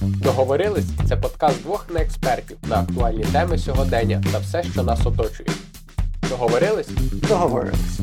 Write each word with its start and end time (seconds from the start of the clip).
Договорились 0.00 0.86
це 1.08 1.16
подкаст 1.16 1.62
двох 1.62 1.90
неекспертів 1.90 2.56
на 2.68 2.80
актуальні 2.80 3.24
теми 3.24 3.58
сьогодення 3.58 4.22
та 4.32 4.38
все, 4.38 4.62
що 4.62 4.82
нас 4.82 5.06
оточує. 5.06 5.48
Договорились? 6.28 6.88
Договорились. 7.28 8.00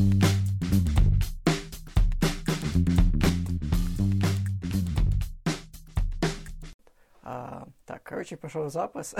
А, 7.22 7.60
так, 7.84 8.04
коротше, 8.04 8.36
пішов 8.36 8.70
запис. 8.70 9.14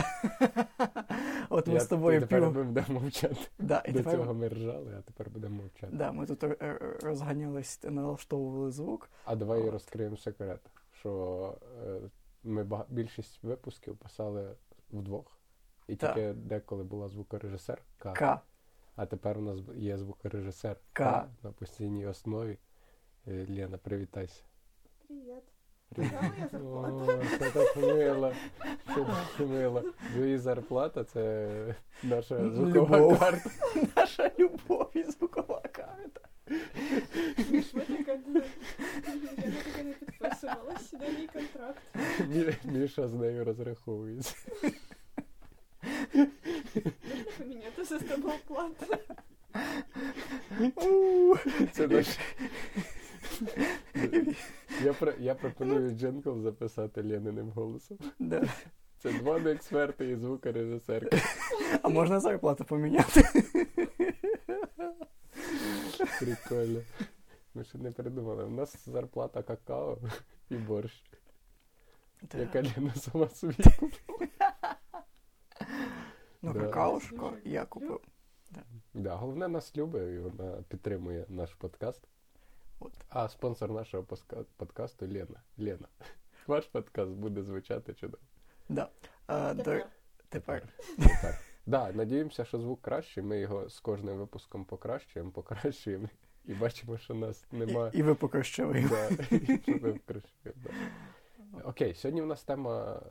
От 1.48 1.66
ми 1.66 1.74
Я- 1.74 1.80
з 1.80 1.86
тобою 1.86 2.20
Тепер 2.20 2.40
пів. 2.42 2.52
будемо 2.66 3.00
мовчати. 3.00 3.36
Да, 3.58 3.82
і 3.86 3.92
До 3.92 3.98
тепер... 3.98 4.12
цього 4.14 4.34
ми 4.34 4.48
ржали, 4.48 4.94
а 4.98 5.02
тепер 5.02 5.30
будемо 5.30 5.56
мовчати. 5.62 5.96
Да, 5.96 6.12
ми 6.12 6.26
тут 6.26 6.44
р- 6.44 6.56
р- 6.62 6.98
розганялись, 7.02 7.80
налаштовували 7.84 8.70
звук. 8.70 9.10
А 9.24 9.36
давай 9.36 9.60
От. 9.62 9.72
розкриємо 9.72 10.16
секрет, 10.16 10.60
що 11.00 11.54
е, 11.86 12.00
ми 12.42 12.64
бага... 12.64 12.86
більшість 12.88 13.42
випусків 13.42 13.96
писали 13.96 14.56
вдвох. 14.90 15.38
І 15.86 15.96
Так. 15.96 16.14
тільки 16.14 16.32
деколи 16.32 16.84
була 16.84 17.08
звукорежисер 17.08 17.82
К. 17.98 18.12
К. 18.12 18.40
А 18.96 19.06
тепер 19.06 19.38
у 19.38 19.40
нас 19.40 19.58
є 19.74 19.98
звукорежисер 19.98 20.80
К. 20.92 21.28
на 21.42 21.52
постійній 21.52 22.06
основі. 22.06 22.58
Е, 23.26 23.46
Лена, 23.50 23.78
привітайся. 23.78 24.42
Привіт. 25.06 25.42
Це 25.96 27.50
так 27.54 27.76
мило. 27.76 28.32
Це 28.94 29.04
так 29.04 29.40
мило. 29.40 29.82
Твої 30.12 30.38
зарплата 30.38 31.04
це 31.04 31.48
наша 32.02 32.50
звукова 32.50 33.16
карта. 33.16 33.50
Наша 33.96 34.30
любов 34.38 34.90
і 34.94 35.02
звукова 35.02 35.62
карта. 35.72 36.20
Не... 37.48 37.62
Я 40.22 40.36
на 40.92 41.08
мій 41.08 41.26
контракт? 41.32 41.82
Міша 42.64 43.08
з 43.08 43.14
нею 43.14 43.44
розраховується. 43.44 44.34
Можна 46.14 46.28
поміняти 47.38 47.84
систему 47.84 48.28
оплати? 48.28 48.98
Це 51.72 51.86
наш... 51.88 52.06
Я, 54.84 54.92
про- 54.92 55.14
я 55.18 55.34
пропоную 55.34 55.90
джингл 55.96 56.40
записати 56.42 57.02
Лениним 57.02 57.50
голосом. 57.50 57.98
да. 58.18 58.48
Це 58.98 59.12
два 59.12 59.38
неексперти 59.38 60.08
і 60.10 60.16
звукорежисерка. 60.16 61.16
А 61.82 61.88
можна 61.88 62.20
зарплату 62.20 62.64
поміняти? 62.64 63.22
Прикольно. 66.20 66.80
Ми 67.54 67.64
ще 67.64 67.78
не 67.78 67.90
придумали. 67.90 68.44
У 68.44 68.50
нас 68.50 68.88
зарплата 68.88 69.42
какао 69.42 69.98
і 70.50 70.54
борщ. 70.56 71.04
Да. 72.22 72.38
Яка 72.38 72.62
Лена 72.62 72.94
сама 72.94 73.28
собі 73.28 73.54
купила. 73.78 74.28
Ну, 76.42 76.52
Да. 76.52 76.60
какаошко 76.60 77.32
я 77.44 77.64
купив. 77.64 78.00
Да, 78.94 79.14
головне 79.14 79.48
нас 79.48 79.76
любить 79.76 80.02
і 80.14 80.18
вона 80.18 80.62
підтримує 80.68 81.24
наш 81.28 81.54
подкаст. 81.54 82.02
От. 82.80 82.92
А 83.08 83.28
спонсор 83.28 83.70
нашого 83.72 84.04
подкасту 84.56 85.06
Лена. 85.06 85.42
Лена. 85.58 85.88
Ваш 86.46 86.64
подкаст 86.66 87.10
буде 87.12 87.42
звучати 87.42 87.94
чудово. 87.94 88.22
Да. 88.68 88.88
А, 89.26 89.54
до... 89.54 89.62
Тепер. 89.62 89.88
Тепер. 90.28 90.68
Так. 91.22 91.34
Да, 91.66 91.92
надіємося, 91.92 92.44
що 92.44 92.58
звук 92.58 92.82
кращий. 92.82 93.22
Ми 93.22 93.38
його 93.40 93.68
з 93.68 93.80
кожним 93.80 94.16
випуском 94.18 94.64
покращуємо, 94.64 95.30
покращуємо. 95.30 96.08
І 96.44 96.54
бачимо, 96.54 96.98
що 96.98 97.14
нас 97.14 97.46
немає. 97.52 97.90
І, 97.94 97.98
і 97.98 98.02
ви 98.02 98.14
покращили. 98.14 98.84
Да, 98.90 99.24
що 99.62 99.72
ми 99.72 99.92
покращуємо, 99.92 100.62
да. 100.64 100.70
Окей, 101.64 101.94
сьогодні 101.94 102.22
в 102.22 102.26
нас 102.26 102.44
тема 102.44 103.02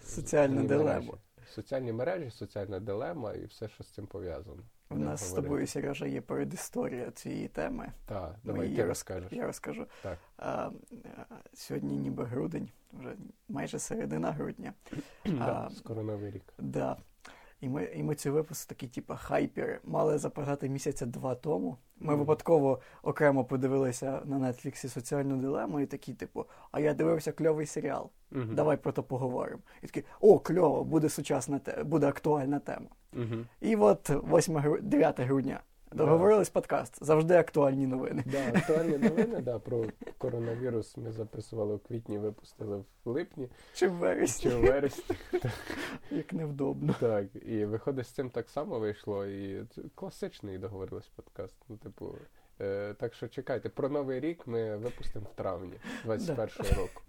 Соціальна 0.00 0.60
соціальні 0.60 0.68
дилема. 0.68 0.92
мережі. 0.92 1.12
Соціальні 1.48 1.92
мережі, 1.92 2.30
соціальна 2.30 2.80
дилема 2.80 3.34
і 3.34 3.44
все, 3.44 3.68
що 3.68 3.84
з 3.84 3.88
цим 3.88 4.06
пов'язано. 4.06 4.62
У 4.90 4.96
нас 4.96 5.20
нас 5.20 5.30
з 5.30 5.32
тобою, 5.32 5.66
Сережа, 5.66 6.06
є 6.06 6.20
передісторія 6.20 7.10
цієї 7.10 7.48
теми. 7.48 7.92
Так, 8.06 8.34
давай 8.44 8.64
її 8.66 8.76
ти 8.76 8.84
розкажеш. 8.84 9.32
Я 9.32 9.46
розкажу. 9.46 9.86
Так. 10.02 10.18
А, 10.36 10.46
а, 10.48 10.70
сьогодні 11.54 11.96
ніби 11.96 12.24
грудень, 12.24 12.68
вже 12.92 13.16
майже 13.48 13.78
середина 13.78 14.32
грудня. 14.32 14.72
А, 15.40 15.70
скоро 15.76 16.02
новий 16.02 16.30
рік. 16.30 16.42
Да. 16.58 16.96
І 17.60 17.68
ми, 17.68 17.84
і 17.84 18.02
ми 18.02 18.14
цей 18.14 18.32
випуск 18.32 18.68
такий, 18.68 18.88
типу, 18.88 19.14
хайпери, 19.16 19.78
мали 19.84 20.18
записати 20.18 20.68
місяця 20.68 21.06
два 21.06 21.34
тому. 21.34 21.76
Ми 22.00 22.10
Мгм. 22.12 22.18
випадково 22.20 22.80
окремо 23.02 23.44
подивилися 23.44 24.22
на 24.24 24.38
Нетфліксі 24.38 24.88
соціальну 24.88 25.36
дилему 25.36 25.80
і 25.80 25.86
такі, 25.86 26.14
типу, 26.14 26.44
а 26.72 26.80
я 26.80 26.94
дивився 26.94 27.32
кльовий 27.32 27.66
серіал. 27.66 28.10
Мгм. 28.30 28.54
Давай 28.54 28.76
про 28.76 28.92
то 28.92 29.02
поговоримо. 29.02 29.62
І 29.82 29.86
такі, 29.86 30.04
о, 30.20 30.38
кльово, 30.38 30.84
буде 30.84 31.08
сучасна 31.08 31.58
те, 31.58 31.84
буде 31.84 32.06
актуальна 32.06 32.58
тема. 32.58 32.86
Мгм. 33.12 33.46
І 33.60 33.76
от 33.76 34.10
8 34.10 34.56
гру... 34.56 34.78
9 34.80 35.20
грудня. 35.20 35.60
Договорились 35.92 36.50
подкаст. 36.50 37.04
Завжди 37.04 37.34
актуальні 37.34 37.86
новини. 37.86 38.24
Да, 38.26 38.48
актуальні 38.48 38.98
новини 38.98 39.40
да, 39.40 39.58
про 39.58 39.84
коронавірус 40.18 40.96
ми 40.96 41.12
записували 41.12 41.74
в 41.74 41.78
квітні, 41.78 42.18
випустили 42.18 42.76
в 42.76 43.10
липні 43.10 43.48
Чи 43.74 43.88
в 43.88 43.92
вересні, 43.92 44.50
чи 44.50 44.56
в 44.56 44.60
вересні. 44.60 45.16
як 46.10 46.32
невдобно. 46.32 46.94
Так, 47.00 47.26
і 47.46 47.64
виходить, 47.64 48.06
з 48.06 48.10
цим 48.10 48.30
так 48.30 48.50
само 48.50 48.78
вийшло. 48.78 49.26
І 49.26 49.66
класичний 49.94 50.58
договорились 50.58 51.08
подкаст. 51.08 51.56
Ну, 51.68 51.76
типу, 51.76 52.14
е, 52.60 52.94
так 52.94 53.14
що 53.14 53.28
чекайте, 53.28 53.68
про 53.68 53.88
новий 53.88 54.20
рік 54.20 54.46
ми 54.46 54.76
випустимо 54.76 55.26
в 55.32 55.36
травні 55.36 55.74
21-го 56.06 56.80
року. 56.80 57.02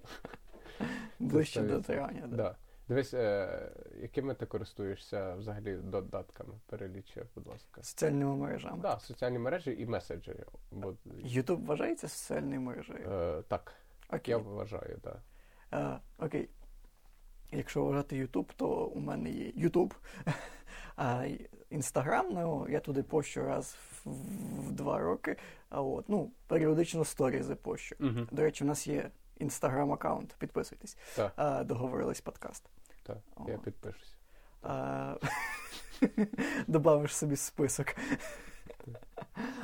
Ближче 1.19 1.61
до 1.61 1.77
100%. 1.77 1.83
травня. 1.83 2.27
Да. 2.27 2.55
Дивись, 2.89 3.13
е, 3.13 3.71
якими 4.01 4.33
ти 4.33 4.45
користуєшся 4.45 5.35
взагалі 5.35 5.75
додатками? 5.75 6.53
Перелічує, 6.65 7.25
будь 7.35 7.47
ласка. 7.47 7.83
Соціальними 7.83 8.35
мережами. 8.35 8.81
Да, 8.81 8.99
соціальні 8.99 9.39
мережі 9.39 9.75
і 9.79 9.85
меседжери. 9.85 10.45
Бо, 10.71 10.93
Ютуб 11.23 11.65
вважається 11.65 12.07
соціальною 12.07 12.61
мережею? 12.61 13.09
е, 13.11 13.43
так, 13.47 13.73
Окей. 14.09 14.31
я 14.31 14.37
вважаю, 14.37 14.97
так. 15.03 15.17
А, 15.71 15.99
окей. 16.17 16.49
Якщо 17.51 17.85
вважати 17.85 18.15
Ютуб, 18.17 18.53
то 18.53 18.67
у 18.85 18.99
мене 18.99 19.29
є 19.29 19.51
Ютуб. 19.55 19.93
А 20.95 21.25
Інстаграм, 21.69 22.27
ну, 22.31 22.67
я 22.69 22.79
туди 22.79 23.03
пощу 23.03 23.41
раз 23.43 23.75
в, 24.05 24.09
в 24.67 24.71
два 24.71 24.99
роки. 24.99 25.35
А 25.69 25.81
от, 25.81 26.09
ну, 26.09 26.31
періодично 26.47 27.05
сторізи 27.05 27.55
пощу. 27.55 27.95
Угу. 27.99 28.27
До 28.31 28.41
речі, 28.41 28.63
у 28.63 28.67
нас 28.67 28.87
є 28.87 29.09
інстаграм 29.37 29.91
аккаунт, 29.91 30.35
підписуйтесь. 30.39 30.97
Так, 31.15 31.33
А, 31.35 31.63
договорились 31.63 32.21
подкаст. 32.21 32.69
Так, 33.13 33.47
я 33.47 33.57
підпишуся. 33.57 34.13
А, 34.63 35.15
Добавиш 36.67 37.17
собі 37.17 37.35
список. 37.35 37.87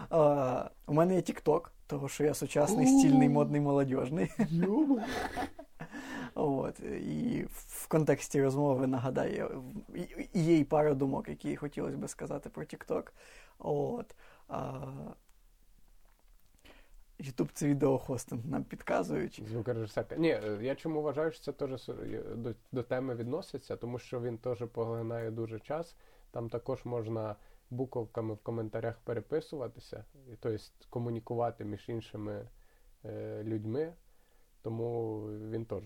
А, 0.10 0.70
у 0.86 0.94
мене 0.94 1.16
є 1.16 1.22
TikTok, 1.22 1.62
того 1.88 2.10
що 2.10 2.24
я 2.24 2.34
сучасний, 2.34 2.88
стільний, 2.88 3.30
модний, 3.30 3.62
молодіжний. 3.62 4.32
От, 6.36 6.80
і 6.80 7.46
в 7.50 7.88
контексті 7.88 8.44
розмови 8.44 8.88
нагадаю, 8.88 9.64
є 10.34 10.58
і 10.58 10.64
пара 10.64 10.94
думок, 10.94 11.30
які 11.30 11.56
хотілося 11.56 11.98
би 11.98 12.08
сказати 12.08 12.50
про 12.50 12.64
TikTok. 12.64 13.12
От, 13.60 14.16
а, 14.48 14.82
YouTube 17.20 17.50
це 17.54 17.68
відеохостинг 17.68 18.46
нам 18.46 18.64
підказують. 18.64 19.44
Звукорежисерка. 19.48 20.16
Ні, 20.16 20.30
е, 20.30 20.60
я 20.62 20.76
чому 20.76 21.02
вважаю, 21.02 21.32
що 21.32 21.44
це 21.44 21.52
теж 21.52 21.92
до, 22.36 22.54
до 22.72 22.84
теми 22.84 23.16
відноситься, 23.16 23.76
тому 23.76 24.00
що 24.00 24.22
він 24.22 24.38
теж 24.38 24.64
поглинає 24.74 25.32
дуже 25.32 25.60
час. 25.60 25.96
Там 26.32 26.50
також 26.50 26.86
можна 26.86 27.36
буковками 27.70 28.34
в 28.34 28.38
коментарях 28.38 29.00
переписуватися, 29.04 30.06
тобто 30.40 30.64
комунікувати 30.90 31.66
між 31.66 31.90
іншими 31.90 32.48
е, 33.06 33.44
людьми. 33.44 33.94
Тому 34.66 35.22
він 35.52 35.66
теж. 35.66 35.84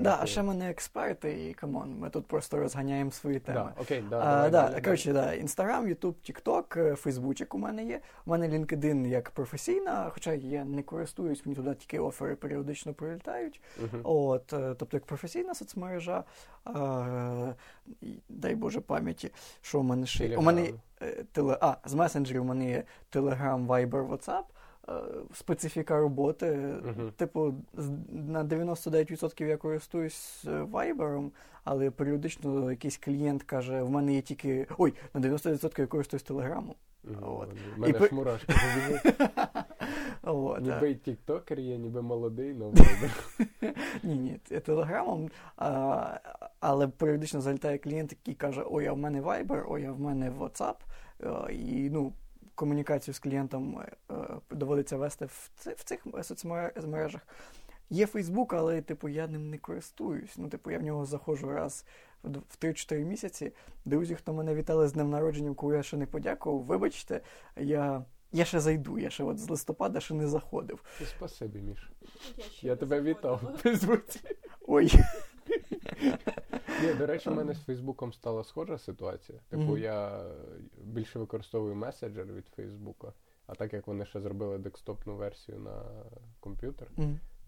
Да, 0.00 0.18
а 0.20 0.26
ще 0.26 0.42
ми 0.42 0.54
не 0.54 0.70
експерти, 0.70 1.48
і 1.48 1.54
come 1.54 1.79
on, 1.79 1.98
ми 1.98 2.10
тут 2.10 2.26
просто 2.26 2.56
розганяємо 2.56 3.10
свої 3.10 3.40
теми. 3.40 3.72
Да, 3.76 3.82
окей, 3.82 4.04
да, 4.10 4.18
А, 4.18 4.20
давай, 4.20 4.50
да, 4.50 4.68
далі, 4.68 4.82
коротше, 4.82 5.12
да, 5.12 5.34
Інстаграм, 5.34 5.88
Ютуб, 5.88 6.20
Тікток, 6.22 6.78
Фейсбучик 6.96 7.54
у 7.54 7.58
мене 7.58 7.84
є. 7.84 8.00
У 8.26 8.30
мене 8.30 8.48
LinkedIn 8.48 9.06
як 9.06 9.30
професійна, 9.30 10.10
хоча 10.10 10.32
я 10.32 10.64
не 10.64 10.82
користуюсь, 10.82 11.46
мені 11.46 11.56
туди 11.56 11.74
тільки 11.74 11.98
offer 11.98 12.30
и 12.30 12.36
періодично 12.36 12.94
прилітають. 12.94 13.60
Мгм. 13.80 14.00
От, 14.04 14.52
е, 14.52 14.74
тобто 14.78 14.96
як 14.96 15.06
професійна 15.06 15.54
соцмережа, 15.54 16.24
і, 18.00 18.18
дай 18.28 18.54
Боже 18.54 18.80
пам'яті, 18.80 19.30
що 19.60 19.80
у 19.80 19.82
мене 19.82 20.06
ще 20.06 20.26
є. 20.26 20.36
У 20.36 20.42
мене 20.42 20.72
е, 21.02 21.24
теле, 21.32 21.58
а, 21.60 21.76
з 21.84 21.94
месенджерів 21.94 22.42
у 22.42 22.44
мене 22.44 22.70
є 22.70 22.84
Telegram, 23.12 23.66
Viber, 23.66 24.08
WhatsApp. 24.08 24.44
Е, 24.88 24.92
Специфіка 25.34 26.00
роботи. 26.00 26.74
Мгм. 26.84 27.12
Типу, 27.16 27.54
на 28.08 28.44
99% 28.44 29.46
я 29.46 29.56
користуюсь 29.56 30.44
е, 30.46 30.62
Viber, 30.62 31.30
але 31.64 31.90
періодично 31.90 32.70
якийсь 32.70 32.96
клієнт 32.96 33.42
каже: 33.42 33.82
в 33.82 33.90
мене 33.90 34.14
є 34.14 34.22
тільки. 34.22 34.66
Ой, 34.78 34.94
на 35.14 35.20
90% 35.20 35.80
я 35.80 35.86
користуюсь 35.86 36.22
Телеграмом. 36.22 36.74
От. 37.22 37.48
У 37.76 37.80
мене 37.80 37.98
І 37.98 38.02
ж 38.02 38.14
мурашки 38.14 38.52
Ніби 40.60 40.90
й 40.90 40.94
тіктокер 40.94 41.60
є, 41.60 41.78
ніби 41.78 42.02
молодий, 42.02 42.54
но 42.54 42.70
Viber. 42.70 43.10
Ні, 44.02 44.14
ні, 44.14 44.60
телеграмом, 44.60 45.30
а, 45.56 46.20
але 46.60 46.88
періодично 46.88 47.40
залітає 47.40 47.78
клієнт, 47.78 48.12
який 48.12 48.34
каже: 48.34 48.64
Ой, 48.70 48.86
а 48.86 48.92
в 48.92 48.98
мене 48.98 49.20
Viber, 49.20 49.64
ой, 49.68 49.84
а 49.84 49.92
в 49.92 50.00
мене 50.00 50.30
WhatsApp. 50.30 50.74
Е, 51.22 51.52
І 51.52 51.90
ну, 51.90 52.12
комунікацію 52.62 53.14
з 53.14 53.18
клієнтом 53.18 53.80
е, 54.10 54.16
доводиться 54.50 54.96
вести 54.96 55.24
в, 55.26 55.50
ци- 55.56 55.74
в 55.74 55.84
цих 55.84 56.06
соцмережах. 56.22 57.20
Є 57.90 58.06
Фейсбук, 58.06 58.52
але 58.54 58.82
типу 58.82 59.08
я 59.08 59.26
ним 59.26 59.50
не 59.50 59.58
користуюсь. 59.58 60.34
Ну, 60.36 60.48
типу, 60.48 60.70
я 60.70 60.78
в 60.78 60.82
нього 60.82 61.04
заходжу 61.06 61.50
раз 61.50 61.84
в 62.24 62.28
д- 62.28 62.40
в 62.48 62.64
3-4 62.64 63.04
місяці. 63.04 63.52
Друзі, 63.84 64.14
хто 64.14 64.32
мене 64.32 64.54
вітали 64.54 64.88
з 64.88 64.92
днем 64.92 65.10
народження, 65.10 65.54
коли 65.54 65.76
я 65.76 65.82
ще 65.82 65.96
не 65.96 66.06
подякував, 66.06 66.60
вибачте, 66.62 67.20
я, 67.56 68.04
я 68.32 68.44
ще 68.44 68.60
зайду, 68.60 68.98
я 68.98 69.10
ще 69.10 69.24
от 69.24 69.38
з 69.38 69.48
листопада 69.50 70.00
ще 70.00 70.14
не 70.14 70.28
заходив. 70.28 70.84
Спасибі, 71.16 71.58
Міш. 71.58 71.90
Я, 72.36 72.44
Я 72.70 72.76
тебе 72.76 73.02
вітав 73.02 73.40
заходила. 73.40 73.56
в 73.56 73.62
Фейсбуці. 73.62 74.20
Ой, 74.66 74.92
Ні, 76.82 76.94
до 76.98 77.06
речі, 77.06 77.30
в 77.30 77.34
мене 77.34 77.54
з 77.54 77.62
Фейсбуком 77.62 78.12
стала 78.12 78.44
схожа 78.44 78.78
ситуація. 78.78 79.38
Типу, 79.48 79.76
я 79.76 80.24
більше 80.84 81.18
використовую 81.18 81.74
меседжер 81.74 82.26
від 82.26 82.46
Фейсбука, 82.46 83.12
а 83.46 83.54
так 83.54 83.72
як 83.72 83.86
вони 83.86 84.04
ще 84.04 84.20
зробили 84.20 84.58
декстопну 84.58 85.16
версію 85.16 85.58
на 85.58 85.82
комп'ютер, 86.40 86.90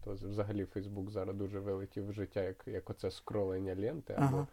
то 0.03 0.13
взагалі 0.13 0.65
Фейсбук 0.65 1.09
зараз 1.11 1.35
дуже 1.35 1.59
вилетів 1.59 2.07
в 2.07 2.13
життя, 2.13 2.43
як, 2.43 2.63
як 2.67 2.89
оце 2.89 3.11
скролення 3.11 3.75
ленти. 3.75 4.13
Або... 4.13 4.37
Ага. 4.37 4.47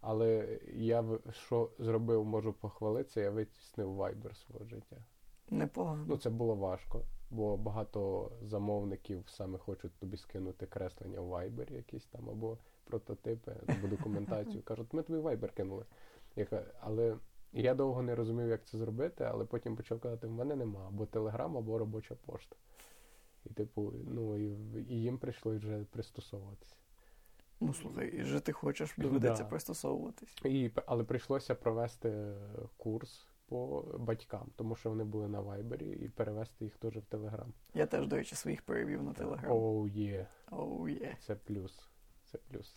Але 0.00 0.58
я 0.74 1.04
що 1.30 1.70
зробив, 1.78 2.24
можу 2.24 2.52
похвалитися, 2.52 3.20
я 3.20 3.30
витіснив 3.30 4.00
Viber 4.00 4.34
свого 4.34 4.64
життя. 4.64 4.96
непогано. 5.50 6.04
Ну, 6.08 6.16
це 6.16 6.30
було 6.30 6.54
важко, 6.54 7.02
бо 7.30 7.56
багато 7.56 8.30
замовників 8.42 9.24
саме 9.28 9.58
хочуть 9.58 9.98
тобі 9.98 10.16
скинути 10.16 10.66
креслення 10.66 11.20
в 11.20 11.32
Viber 11.32 11.72
якісь 11.72 12.06
там, 12.06 12.30
або 12.30 12.58
прототипи, 12.86 13.52
або 13.66 13.88
документацію. 13.96 14.62
Кажуть, 14.62 14.92
ми 14.92 15.02
тобі 15.02 15.18
Viber 15.18 15.54
кинули. 15.54 15.84
Я 16.36 16.44
кажу, 16.44 16.66
але 16.80 17.16
я 17.52 17.74
довго 17.74 18.02
не 18.02 18.14
розумів, 18.14 18.48
як 18.48 18.64
це 18.64 18.78
зробити, 18.78 19.24
але 19.24 19.44
потім 19.44 19.76
почав 19.76 20.00
казати, 20.00 20.26
в 20.26 20.30
мене 20.30 20.56
нема 20.56 20.86
або 20.88 21.04
Telegram, 21.04 21.58
або 21.58 21.78
робоча 21.78 22.14
пошта. 22.26 22.56
І, 23.44 23.48
типу, 23.48 23.92
ну, 24.06 24.36
і, 24.36 24.56
і 24.88 25.02
їм 25.02 25.18
прийшлось 25.18 25.58
вже 25.58 25.84
пристосовуватися. 25.90 26.74
Ну 27.60 27.74
слухай, 27.74 28.16
і 28.16 28.22
жити 28.22 28.52
хочеш, 28.52 28.94
доведеться 28.98 29.42
Да. 29.42 29.48
пристосовуватись. 29.48 30.36
І, 30.44 30.70
але 30.86 31.04
прийшлося 31.04 31.54
провести 31.54 32.32
курс 32.76 33.26
по 33.48 33.84
батькам, 33.98 34.50
тому 34.56 34.76
що 34.76 34.90
вони 34.90 35.04
були 35.04 35.28
на 35.28 35.40
Вайбері, 35.40 35.90
і 35.90 36.08
перевести 36.08 36.64
їх 36.64 36.76
теж 36.76 36.96
в 36.96 37.02
Телеграм. 37.02 37.52
Я 37.74 37.86
теж, 37.86 38.06
до 38.06 38.16
речі, 38.16 38.34
своїх 38.34 38.62
перевів 38.62 39.02
на 39.02 39.12
Телеграм. 39.12 39.52
Оу, 39.52 39.88
є. 39.88 40.26
Оу 40.50 40.88
є. 40.88 41.16
Це 41.20 41.34
плюс. 41.34 41.85
Це 42.36 42.42
плюс. 42.50 42.76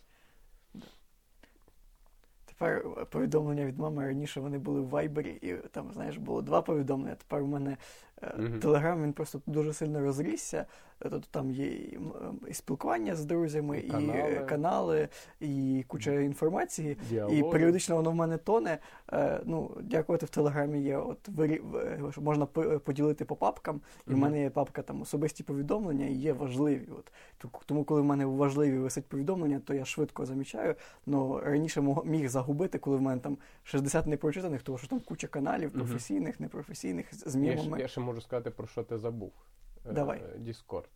Тепер 2.44 3.06
повідомлення 3.10 3.64
від 3.64 3.78
мами 3.78 4.04
раніше 4.06 4.40
вони 4.40 4.58
були 4.58 4.80
в 4.80 4.88
Вайбері, 4.88 5.38
і 5.42 5.54
там, 5.54 5.92
знаєш, 5.92 6.16
було 6.16 6.42
два 6.42 6.62
повідомлення. 6.62 7.14
Тепер 7.14 7.42
у 7.42 7.46
мене 7.46 7.76
е. 8.22 8.58
Телеграм 8.60 9.02
він 9.02 9.12
просто 9.12 9.40
дуже 9.46 9.72
сильно 9.72 10.00
розрісся. 10.00 10.66
Е, 11.04 11.08
Тобто 11.10 11.28
там 11.30 11.50
є 11.50 11.66
і, 11.66 11.98
спілкування 12.52 13.14
з 13.14 13.24
друзями, 13.24 13.78
І 13.80 13.86
і, 13.86 13.90
канали. 13.90 14.12
канали. 14.22 14.46
канали, 14.46 15.08
і 15.40 15.84
куча 15.88 16.12
інформації. 16.12 16.96
І 17.32 17.42
періодично 17.42 17.96
воно 17.96 18.10
в 18.10 18.14
мене 18.14 18.38
тоне. 18.38 18.78
Е, 19.12 19.40
ну, 19.44 19.70
дякувати 19.82 20.26
в 20.26 20.28
Телеграмі 20.28 20.80
є, 20.82 20.96
от 20.96 21.28
що 22.10 22.20
можна 22.20 22.46
по- 22.46 22.62
поділити 22.80 23.24
по 23.24 23.36
папкам. 23.36 23.80
І 24.08 24.14
в 24.14 24.18
мене 24.18 24.42
є 24.42 24.50
папка 24.50 24.82
там 24.82 25.02
особисті 25.02 25.42
повідомлення 25.42 26.06
і 26.06 26.12
є 26.14 26.32
важливі. 26.32 26.88
От. 26.98 27.12
Тому, 27.66 27.84
коли 27.84 28.00
в 28.00 28.04
мене 28.04 28.26
важливі 28.26 28.78
висить 28.78 29.06
повідомлення, 29.06 29.60
то 29.64 29.74
я 29.74 29.84
швидко 29.84 30.26
замічаю. 30.26 30.74
Ну 31.06 31.40
раніше 31.44 31.82
міг 32.04 32.28
загубити, 32.28 32.78
коли 32.78 32.96
в 32.96 33.02
мене 33.02 33.20
там 33.20 33.36
60 33.62 34.06
непрочитаних, 34.06 34.62
тому 34.62 34.78
що 34.78 34.88
там 34.88 35.00
куча 35.00 35.26
каналів, 35.26 35.70
професійних, 35.70 36.40
непрофесійних, 36.40 37.14
з 37.14 37.30
з 37.30 37.36
Я, 37.36 37.50
я 37.78 37.88
ще 37.88 38.00
можу 38.10 38.20
сказати, 38.20 38.50
про 38.50 38.66
що 38.66 38.82
ти 38.82 38.98
забув. 38.98 39.32
Е, 39.86 39.92
Давай. 39.92 40.22
Discord. 40.38 40.88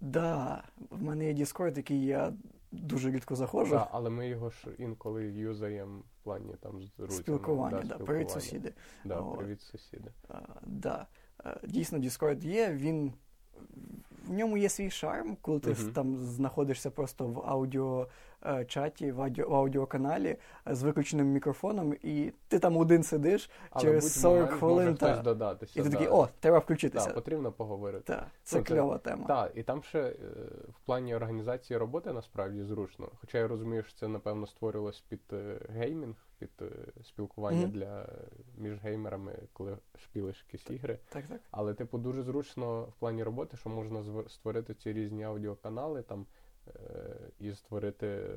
Да, 0.00 0.64
в 0.90 1.02
мене 1.02 1.32
є 1.32 1.44
Discord, 1.44 1.76
який 1.76 2.04
я 2.04 2.32
дуже 2.72 3.10
рідко 3.10 3.36
заходжу. 3.36 3.70
Да, 3.74 3.88
але 3.92 4.10
ми 4.10 4.28
його 4.28 4.50
ж 4.50 4.68
інколи 4.78 5.24
юзаємо 5.24 5.98
в 5.98 6.24
плані 6.24 6.54
там 6.60 6.82
з 6.82 6.92
друзями. 6.92 7.22
Спілкування, 7.22 7.70
да, 7.70 7.78
спілкування. 7.78 8.06
привіт, 8.06 8.30
сусіди. 8.30 8.72
Да, 9.04 9.22
привіт, 9.22 9.60
сусіди. 9.60 10.10
А, 10.28 10.38
да. 10.66 11.06
Е, 11.44 11.60
Дійсно, 11.64 11.98
Discord 11.98 12.46
є. 12.46 12.72
Він 12.72 13.12
в 14.26 14.32
ньому 14.32 14.56
є 14.56 14.68
свій 14.68 14.90
шарм, 14.90 15.36
коли 15.40 15.60
ти 15.60 15.70
Мгм. 15.70 15.92
там 15.92 16.18
знаходишся 16.18 16.90
просто 16.90 17.26
в 17.26 17.38
аудіочаті, 18.42 19.12
в, 19.12 19.20
аудіо, 19.22 19.48
в 19.48 19.54
аудіоканалі 19.54 20.36
е, 20.68 20.74
з 20.74 20.82
виключеним 20.82 21.26
мікрофоном, 21.26 21.94
і 22.02 22.32
ти 22.48 22.58
там 22.58 22.76
один 22.76 23.02
сидиш, 23.02 23.50
Але 23.70 23.82
через 23.84 24.20
40 24.20 24.50
хвилин 24.50 24.94
та- 24.96 25.12
хтось 25.12 25.24
додатися. 25.24 25.80
і 25.80 25.82
ти 25.82 25.88
да. 25.88 25.96
такий, 25.96 26.08
о, 26.12 26.28
треба 26.40 26.58
Да, 26.58 26.64
включитися. 26.64 27.10
потрібно 27.10 27.52
поговорити. 27.52 28.04
Так, 28.04 28.26
це 28.42 28.58
Ну, 28.58 28.64
це- 28.64 28.98
тема. 28.98 29.26
Так, 29.26 29.52
і 29.54 29.62
там 29.62 29.82
ще 29.82 30.00
е, 30.00 30.14
в 30.68 30.80
плані 30.86 31.14
організації 31.14 31.76
роботи 31.78 32.12
насправді 32.12 32.62
зручно. 32.62 33.08
Хоча 33.20 33.38
я 33.38 33.48
розумію, 33.48 33.82
що 33.82 33.98
це 33.98 34.08
напевно 34.08 34.46
створювалось 34.46 35.00
під 35.00 35.20
е, 35.32 35.58
геймінг, 35.68 36.14
під 36.38 36.50
е, 36.62 36.66
спілкування 37.02 37.60
Мгм. 37.62 37.70
для 37.70 38.08
між 38.58 38.78
геймерами, 38.78 39.38
коли 39.52 39.78
шпілиш 40.04 40.46
якісь 40.52 40.70
ігри. 40.70 40.98
Так, 41.08 41.24
так. 41.26 41.40
Але, 41.50 41.74
типу, 41.74 41.98
дуже 41.98 42.22
зручно 42.22 42.82
в 42.82 42.92
плані 42.92 43.22
роботи, 43.22 43.56
що 43.56 43.70
можна 43.70 44.02
створити 44.28 44.74
ці 44.74 44.92
різні 44.92 45.24
аудіоканали 45.24 46.02
там 46.02 46.20
е, 46.20 46.24
і 47.38 47.54
створити 47.54 48.30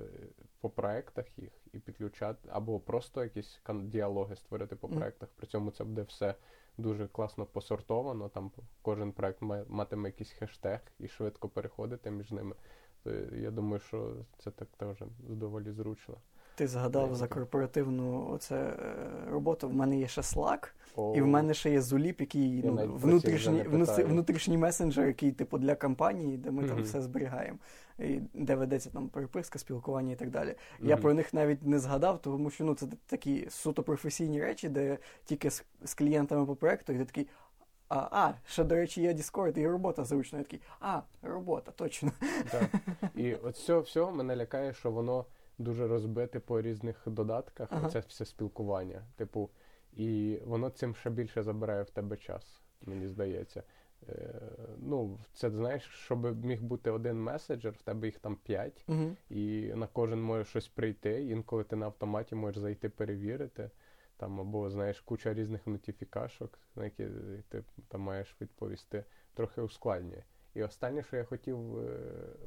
по 0.62 0.69
проектах 0.69 1.39
їх 1.39 1.51
і 1.74 1.80
підключати, 1.80 2.50
або 2.51 2.80
просто 2.80 3.24
якісь 3.24 3.62
діалоги 3.83 4.36
створити 4.36 4.75
по 4.75 4.89
проектах. 4.89 5.30
При 5.36 5.48
цьому 5.48 5.72
це 5.72 5.83
буде 5.83 6.01
все 6.01 6.36
дуже 6.77 7.07
класно 7.07 7.45
посортовано. 7.45 8.30
Там 8.30 8.51
кожен 8.81 9.12
проект 9.12 9.42
матиме 9.68 10.10
якийсь 10.10 10.31
хештег 10.31 10.80
і 11.00 11.07
швидко 11.07 11.50
переходити 11.50 12.12
між 12.12 12.31
ними. 12.31 12.56
Я 13.31 13.51
думаю, 13.51 13.80
що 13.80 14.16
це 14.38 14.51
так 14.51 14.68
теж 14.77 15.04
доволі 15.19 15.72
зручно. 15.72 16.18
Ти 16.56 16.68
згадав 16.68 17.16
за 17.16 17.28
корпоративну 17.28 18.30
оце, 18.31 18.56
е, 18.56 18.75
роботу. 19.31 19.69
В 19.69 19.74
мене 19.74 20.00
є 20.00 20.07
ще 20.07 20.22
Slack, 20.22 20.68
О, 20.96 21.13
і 21.16 21.22
в 21.22 21.28
мене 21.28 21.54
ще 21.54 21.72
є 21.72 21.80
Zulip, 21.80 22.16
який 22.19 22.63
ну, 22.63 22.94
внутрішній, 22.96 23.63
внутрішній 24.04 24.57
месенджер, 24.57 25.07
який 25.07 25.31
типу 25.31 25.57
для 25.57 25.75
компанії, 25.75 26.38
де 26.38 26.52
ми 26.52 26.68
там 26.68 26.84
все 26.84 27.02
зберігаємо, 27.02 27.57
і 28.00 28.19
де 28.34 28.56
ведеться 28.56 28.90
там 28.90 29.10
переписка, 29.10 29.60
спілкування 29.60 30.12
і 30.12 30.16
так 30.16 30.30
далі. 30.30 30.56
Я 30.80 30.98
про 30.98 31.13
них 31.13 31.34
навіть 31.34 31.63
не 31.63 31.79
згадав, 31.79 32.22
тому 32.22 32.50
що 32.50 32.63
ну 32.63 32.75
це 32.75 32.88
такі 33.06 33.48
суто 33.50 33.84
професійні 33.84 34.41
речі, 34.41 34.70
де 34.70 34.98
тільки 35.25 35.51
з, 35.51 35.63
з 35.84 35.94
клієнтами 35.94 36.46
по 36.46 36.56
проекту, 36.56 36.94
і 36.94 36.98
ти 36.98 37.06
такий. 37.06 37.27
А, 37.89 38.08
а, 38.12 38.34
ще, 38.48 38.63
до 38.63 38.75
речі, 38.75 39.01
є 39.01 39.13
Discord 39.13 39.60
і 39.60 39.68
робота 39.68 40.03
зручна. 40.03 40.38
Я 40.38 40.44
такий, 40.44 40.62
а, 40.79 41.01
робота, 41.22 41.72
точно. 41.72 42.12
Так. 42.51 42.63
І 43.15 43.34
от 43.34 43.58
цього 43.58 43.82
всього 43.82 44.12
мене 44.12 44.36
лякає, 44.36 44.74
що 44.74 44.91
воно 44.91 45.25
дуже 45.57 45.88
розбите 45.88 46.39
по 46.39 46.62
різних 46.62 47.03
додатках, 47.05 47.67
Ага. 47.71 47.89
це 47.89 48.00
все 48.00 48.25
спілкування. 48.25 49.03
Типу, 49.15 49.50
і 49.93 50.39
воно 50.45 50.69
цим 50.69 50.95
ще 50.95 51.09
більше 51.09 51.43
забирає 51.43 51.83
в 51.83 51.89
тебе 51.89 52.17
час, 52.17 52.62
мені 52.81 53.07
здається. 53.07 53.63
Е, 54.09 54.41
ну, 54.77 55.19
це 55.33 55.50
знаєш, 55.51 55.83
щоб 55.83 56.45
міг 56.45 56.62
бути 56.63 56.91
один 56.91 57.21
меседжер, 57.21 57.71
в 57.74 57.81
тебе 57.81 58.07
їх 58.07 58.19
там 58.19 58.35
п'ять, 58.35 58.85
Угу. 58.88 59.15
і 59.29 59.74
на 59.75 59.88
кожен 59.88 60.21
може 60.21 60.45
щось 60.45 60.67
прийти. 60.67 61.24
Інколи 61.25 61.63
ти 61.63 61.75
на 61.75 61.85
автоматі 61.85 62.35
можеш 62.35 62.57
зайти 62.62 62.89
перевірити. 62.89 63.69
Там 64.17 64.39
або 64.39 64.69
знаєш 64.69 65.01
куча 65.01 65.33
різних 65.33 65.67
нотифікашок, 65.67 66.59
на 66.75 66.83
які 66.83 67.07
ти 67.50 67.63
там 67.88 68.01
маєш 68.01 68.35
відповісти, 68.41 69.03
трохи 69.33 69.62
ускладнює. 69.62 70.24
І 70.55 70.63
останнє, 70.63 71.03
що 71.03 71.17
я 71.17 71.24
хотів 71.24 71.77
е, 71.79 71.97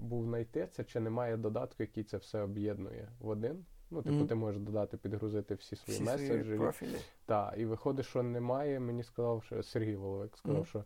був 0.00 0.24
знайти, 0.24 0.68
це 0.72 0.84
чи 0.84 1.00
немає 1.00 1.36
додатку, 1.36 1.82
який 1.82 2.04
це 2.04 2.16
все 2.16 2.40
об'єднує 2.42 3.08
в 3.20 3.28
один. 3.28 3.64
Ну, 3.90 4.02
типу, 4.02 4.16
Мгм. 4.16 4.26
ти 4.26 4.34
можеш 4.34 4.60
додати, 4.62 4.96
підгрузити 4.96 5.54
всі 5.54 5.76
свої 5.76 5.98
Всі 5.98 6.04
свої 6.06 6.30
меседжі. 6.30 6.56
профілі. 6.56 6.96
Так, 7.26 7.54
і 7.56 7.64
виходить, 7.64 8.06
що 8.06 8.22
немає. 8.22 8.80
Мені 8.80 9.02
сказав, 9.02 9.42
що 9.44 9.62
Сергій 9.62 9.96
Воловик 9.96 10.36
сказав, 10.36 10.56
Мгм. 10.58 10.66
що 10.66 10.84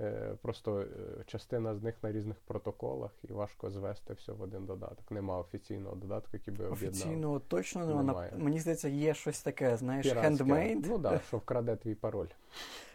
е, 0.00 0.36
просто 0.42 0.80
е, 0.80 0.86
частина 1.26 1.74
з 1.74 1.82
них 1.82 1.94
на 2.02 2.12
різних 2.12 2.36
протоколах, 2.40 3.10
і 3.28 3.32
важко 3.32 3.70
звести 3.70 4.12
все 4.14 4.32
в 4.32 4.42
один 4.42 4.66
додаток. 4.66 5.10
Нема 5.10 5.38
офіційного 5.38 5.96
додатку, 5.96 6.30
який 6.32 6.54
би 6.54 6.64
об'єднав. 6.66 6.90
Офіційно 6.90 7.40
точно 7.40 7.86
нема. 7.86 8.02
Немає. 8.02 8.32
Мені 8.36 8.58
здається, 8.58 8.88
є 8.88 9.14
щось 9.14 9.42
таке, 9.42 9.76
знаєш, 9.76 10.06
Піратське. 10.06 10.44
handmade. 10.44 10.74
Ну 10.86 10.92
так, 10.92 11.00
да, 11.00 11.18
що 11.28 11.36
вкраде 11.36 11.76
твій 11.76 11.94
пароль. 11.94 12.28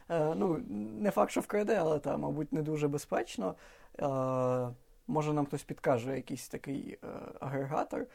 Е, 0.09 0.35
ну, 0.35 0.57
не 0.99 1.11
факт, 1.11 1.31
що 1.31 1.41
вкраде, 1.41 1.75
але 1.75 1.99
там, 1.99 2.21
мабуть, 2.21 2.53
не 2.53 2.61
дуже 2.61 2.87
безпечно. 2.87 3.55
Е, 3.99 4.73
може, 5.07 5.33
нам 5.33 5.45
хтось 5.45 5.63
підкаже 5.63 6.15
якийсь 6.15 6.47
такий 6.47 6.97
е, 7.03 7.07
агрегатор. 7.39 8.05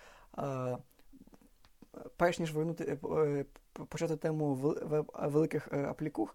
Перш 2.16 2.38
ніж 2.38 2.52
вернути 2.54 2.98
почати 3.88 4.16
тему 4.16 4.54
вел- 4.54 5.28
великих 5.28 5.72
аплікух, 5.72 6.34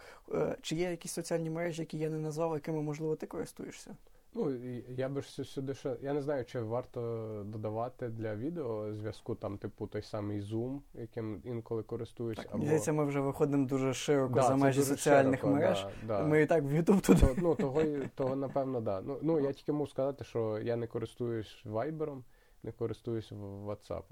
чи 0.61 0.75
є 0.75 0.91
якісь 0.91 1.11
соціальні 1.11 1.49
мережі, 1.49 1.81
які 1.81 1.97
я 1.97 2.09
не 2.09 2.17
назвав, 2.17 2.53
якими 2.53 2.81
можливо 2.81 3.15
ти 3.15 3.27
користуєшся? 3.27 3.95
Ну, 4.33 4.51
я 4.89 5.09
би 5.09 5.21
ж 5.21 5.43
сюди 5.43 5.73
ще. 5.73 5.97
Я 6.01 6.13
не 6.13 6.21
знаю, 6.21 6.45
чи 6.45 6.61
варто 6.61 7.43
додавати 7.45 8.09
для 8.09 8.35
відео 8.35 8.93
зв'язку, 8.93 9.35
там, 9.35 9.57
типу, 9.57 9.87
той 9.87 10.01
самий 10.01 10.41
Zoom, 10.41 10.79
яким 10.93 11.41
інколи 11.43 11.83
користуюсь. 11.83 12.37
Так, 12.37 12.47
або... 12.51 12.63
здається, 12.63 12.93
ми 12.93 13.05
вже 13.05 13.19
виходимо 13.19 13.67
дуже 13.67 13.93
широко 13.93 14.33
Да, 14.33 14.41
за 14.41 14.55
межі 14.55 14.81
соціальних 14.81 15.39
широко, 15.39 15.59
мереж. 15.59 15.87
Да, 16.07 16.19
да. 16.19 16.25
Ми 16.25 16.41
і 16.41 16.45
так 16.45 16.63
в 16.63 16.73
YouTube 16.73 17.01
туди. 17.01 17.19
То- 17.19 17.35
ну, 17.37 17.55
того, 17.55 17.83
того, 18.15 18.35
напевно, 18.35 18.81
да. 18.81 19.01
Ну, 19.01 19.17
ну, 19.21 19.39
я 19.39 19.53
тільки 19.53 19.71
можу 19.71 19.91
сказати, 19.91 20.23
що 20.23 20.59
я 20.63 20.75
не 20.75 20.87
користуюсь 20.87 21.63
Viber, 21.65 22.21
не 22.63 22.71
користуюсь 22.71 23.31
WhatsApp 23.31 24.03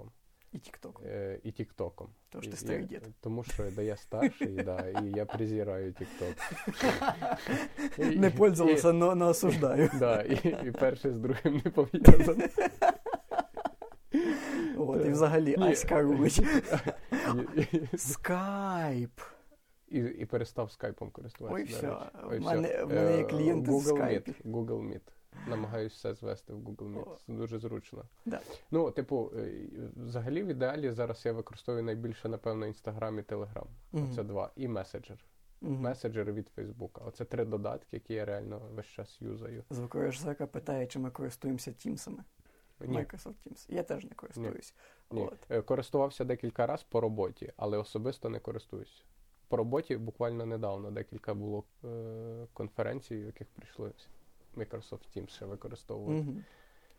І 0.53 0.57
TikTok. 0.59 1.07
е, 1.07 1.41
і 1.45 1.49
TikTok. 1.51 2.07
Тож 2.31 2.45
ти 2.47 2.53
І- 2.53 2.57
старий 2.57 2.81
я- 2.81 2.87
дід. 2.87 3.09
Тому 3.21 3.45
що 3.45 3.65
да, 3.77 3.83
я 3.83 3.97
старший, 3.97 4.47
да, 4.49 4.89
і 4.89 5.11
я 5.17 5.27
презираю 5.27 5.93
TikTok. 5.93 6.35
І- 7.99 8.17
Не 8.19 8.27
і- 8.27 8.31
пользувався, 8.31 8.93
но, 8.93 9.15
но 9.15 9.29
осуждаю. 9.29 9.91
Да, 9.99 10.23
і, 10.23 10.57
і 10.69 10.71
перше 10.71 11.13
з 11.13 11.19
другим 11.19 11.63
не 11.65 11.71
пов'язано. 11.71 12.45
От, 14.77 15.07
і 15.07 15.09
взагалі 15.11 15.55
Ні. 15.59 15.73
Аська 15.73 16.03
рулить. 16.03 16.39
І, 16.39 17.61
і, 17.93 17.97
Скайп. 17.99 19.21
і, 19.89 19.99
і 19.99 20.27
перестав 20.27 20.73
скайпом 20.73 21.11
користуватися. 21.11 21.63
Ой, 21.63 21.69
до 21.71 21.77
все. 21.77 21.87
речі. 22.05 22.27
В 22.27 22.31
Ой, 22.31 22.41
мене- 22.41 22.69
все. 22.69 22.85
в 22.85 22.89
мене 22.89 23.17
є 23.17 23.23
Е, 23.23 23.25
клієнти 23.25 23.71
з 23.73 23.75
Google 23.75 23.93
Skype. 23.99 24.29
Meet. 24.29 24.43
Google 24.53 24.89
Meet. 24.93 25.01
Намагаюсь 25.48 25.94
все 25.94 26.14
звести 26.14 26.54
в 26.54 26.58
Google 26.58 26.94
Meet. 26.94 27.18
Це 27.26 27.34
дуже 27.34 27.60
зручно. 27.60 28.04
Да. 28.26 28.42
Ну, 28.72 28.92
типу, 28.92 29.32
е, 29.36 29.68
взагалі 29.96 30.44
в 30.44 30.48
ідеалі 30.48 30.92
зараз 30.92 31.26
я 31.26 31.34
використовую 31.34 31.84
найбільше, 31.84 32.30
напевно, 32.30 32.66
Instagram 32.66 33.20
і 33.20 33.22
Telegram. 33.22 33.66
Мгм. 33.92 34.12
Це 34.16 34.24
два. 34.24 34.52
І 34.56 34.68
меседжер. 34.68 35.18
Мгм. 35.62 35.82
Меседжер 35.82 36.34
від 36.34 36.50
Фейсбука. 36.50 37.02
Оце 37.06 37.26
три 37.26 37.46
додатки, 37.46 37.88
які 37.92 38.14
я 38.14 38.26
реально 38.26 38.62
весь 38.74 38.86
час 38.86 39.22
юзаю. 39.22 39.64
Звукорежисерка 39.70 40.48
питає, 40.48 40.88
чи 40.88 41.00
ми 41.00 41.12
користуємося 41.12 41.72
Тімсами. 41.72 42.24
Ні, 42.80 42.98
Microsoft 42.98 43.36
Teams. 43.46 43.66
Я 43.74 43.84
теж 43.84 44.04
не 44.04 44.12
користуюсь. 44.12 44.76
ні. 45.12 45.22
От. 45.22 45.38
Е, 45.50 45.62
Користувався 45.62 46.24
декілька 46.24 46.68
разів 46.68 46.86
по 46.90 47.02
роботі, 47.02 47.54
але 47.58 47.78
особисто 47.78 48.30
не 48.30 48.40
користуюсь. 48.40 49.04
По 49.48 49.58
роботі 49.58 49.98
буквально 49.98 50.46
недавно 50.46 50.92
декілька 50.92 51.34
було 51.34 51.64
е, 51.84 52.48
конференцій, 52.54 53.16
в 53.16 53.26
яких 53.26 53.48
прийшлося 53.48 54.08
Microsoft 54.58 55.18
Teams 55.18 55.28
ще 55.30 55.46
використовувати. 55.46 56.22
Мгм. 56.22 56.44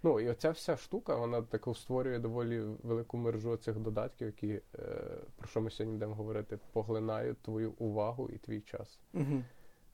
Ну 0.03 0.21
і 0.21 0.29
оця 0.29 0.50
вся 0.50 0.77
штука, 0.77 1.15
вона 1.17 1.43
таку 1.43 1.75
створює 1.75 2.19
доволі 2.19 2.61
велику 2.83 3.17
мережу 3.17 3.57
цих 3.57 3.77
додатків, 3.79 4.27
які, 4.27 4.49
е, 4.49 4.61
про 5.37 5.49
що 5.49 5.61
ми 5.61 5.71
сьогодні 5.71 5.93
будемо 5.93 6.15
говорити, 6.15 6.59
поглинають 6.73 7.38
твою 7.43 7.73
увагу 7.79 8.29
і 8.29 8.38
твій 8.38 8.61
час. 8.61 9.00
Мгм. 9.12 9.45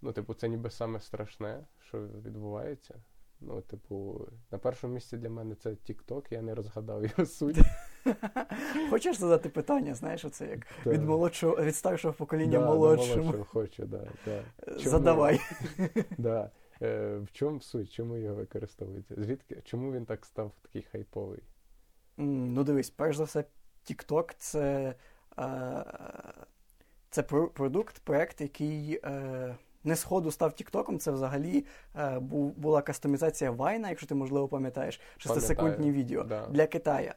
Ну, 0.02 0.12
типу, 0.12 0.34
це 0.34 0.48
ніби 0.48 0.70
саме 0.70 1.00
страшне, 1.00 1.64
що 1.80 1.98
відбувається. 1.98 2.94
Ну, 3.40 3.60
типу, 3.60 4.28
на 4.50 4.58
першому 4.58 4.94
місці 4.94 5.16
для 5.16 5.30
мене 5.30 5.54
це 5.54 5.70
TikTok, 5.70 6.22
я 6.30 6.42
не 6.42 6.54
розгадав 6.54 7.02
його 7.04 7.26
суть. 7.26 7.58
Хочеш 8.90 9.16
задати 9.18 9.48
питання, 9.48 9.94
знаєш, 9.94 10.24
оце 10.24 10.46
як 10.46 10.66
Да. 10.84 10.90
від 10.90 11.02
молодшого, 11.02 11.62
від 11.62 11.76
старшого 11.76 12.14
покоління 12.14 12.58
Да, 12.58 12.66
молодшому. 12.66 13.16
молодшого 13.22 13.44
хочу, 13.44 13.86
да, 13.86 14.08
да. 14.24 14.42
Чому? 14.66 14.80
Задавай. 14.80 15.40
Да. 16.18 16.50
Е, 16.82 17.16
в 17.16 17.32
чому 17.32 17.60
суть? 17.60 17.92
Чому 17.92 18.16
його 18.16 18.34
використовується? 18.34 19.14
Звідки? 19.18 19.62
Чому 19.64 19.92
він 19.92 20.06
так 20.06 20.26
став 20.26 20.52
такий 20.62 20.82
хайповий? 20.82 21.42
Ну 22.16 22.64
дивись, 22.64 22.90
перш 22.90 23.16
за 23.16 23.24
все, 23.24 23.44
TikTok 23.90 24.34
це, 24.38 24.94
е, 25.38 25.84
це 27.10 27.22
продукт, 27.54 27.98
проект, 27.98 28.40
який 28.40 29.00
е, 29.04 29.56
не 29.84 29.96
сходу 29.96 30.30
став 30.30 30.52
Тіктоком. 30.52 30.98
Це 30.98 31.10
взагалі 31.10 31.66
е, 31.96 32.18
була 32.56 32.82
кастомізація 32.82 33.50
Вайна, 33.50 33.88
якщо 33.88 34.06
ти 34.06 34.14
можливо 34.14 34.48
пам'ятаєш, 34.48 35.00
6-секундні 35.18 35.92
відео 35.92 36.24
да. 36.24 36.46
для 36.46 36.66
Китая. 36.66 37.14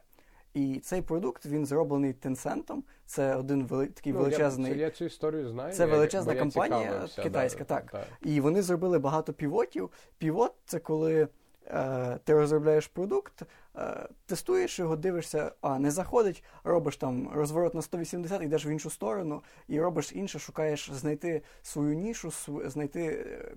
І 0.58 0.80
цей 0.80 1.02
продукт 1.02 1.46
він 1.46 1.66
зроблений 1.66 2.14
Tencent. 2.24 2.82
Це 3.06 3.36
один 3.36 3.66
вели, 3.66 3.86
такий 3.86 4.12
Ну, 4.12 4.18
величезний. 4.18 4.70
Я, 4.72 4.76
я 4.76 4.90
цю 4.90 5.04
історію 5.04 5.48
знаю. 5.48 5.74
Це 5.74 5.86
величезна 5.86 6.32
я 6.34 6.40
компанія 6.40 7.08
китайська, 7.22 7.64
да, 7.64 7.64
так. 7.64 8.06
І 8.22 8.40
вони 8.40 8.62
зробили 8.62 8.98
багато 8.98 9.32
півотів. 9.32 9.90
Півот 10.18 10.54
це 10.64 10.78
коли 10.78 11.28
е, 11.66 12.18
ти 12.24 12.34
розробляєш 12.34 12.86
продукт, 12.86 13.42
е, 13.76 14.08
тестуєш 14.26 14.78
його, 14.78 14.96
дивишся, 14.96 15.52
а 15.60 15.78
не 15.78 15.90
заходить, 15.90 16.44
робиш 16.64 16.96
там 16.96 17.30
розворот 17.34 17.74
на 17.74 17.82
180, 17.82 18.42
йдеш 18.42 18.66
в 18.66 18.68
іншу 18.68 18.90
сторону 18.90 19.42
і 19.68 19.80
робиш 19.80 20.12
інше, 20.12 20.38
шукаєш 20.38 20.90
знайти 20.92 21.42
свою 21.62 21.94
нішу, 21.94 22.28
св- 22.28 22.68
знайти 22.68 23.04
е, 23.04 23.54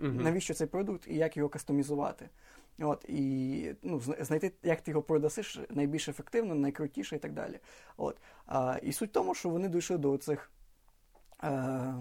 навіщо 0.00 0.54
цей 0.54 0.66
продукт 0.66 1.06
і 1.08 1.14
як 1.16 1.36
його 1.36 1.48
кастомізувати. 1.48 2.28
От, 2.80 3.04
і 3.08 3.74
ну, 3.82 4.00
знайти, 4.20 4.52
як 4.62 4.80
ти 4.80 4.90
його 4.90 5.02
продасиш 5.02 5.60
найбільш 5.70 6.08
ефективно, 6.08 6.54
найкрутіше 6.54 7.16
і 7.16 7.18
так 7.18 7.32
далі. 7.32 7.58
От. 7.96 8.16
А, 8.46 8.78
і 8.82 8.92
суть 8.92 9.10
в 9.10 9.12
тому, 9.12 9.34
що 9.34 9.48
вони 9.48 9.68
дійшли 9.68 9.98
до 9.98 10.16
цих 10.18 10.50
е, 11.44 11.94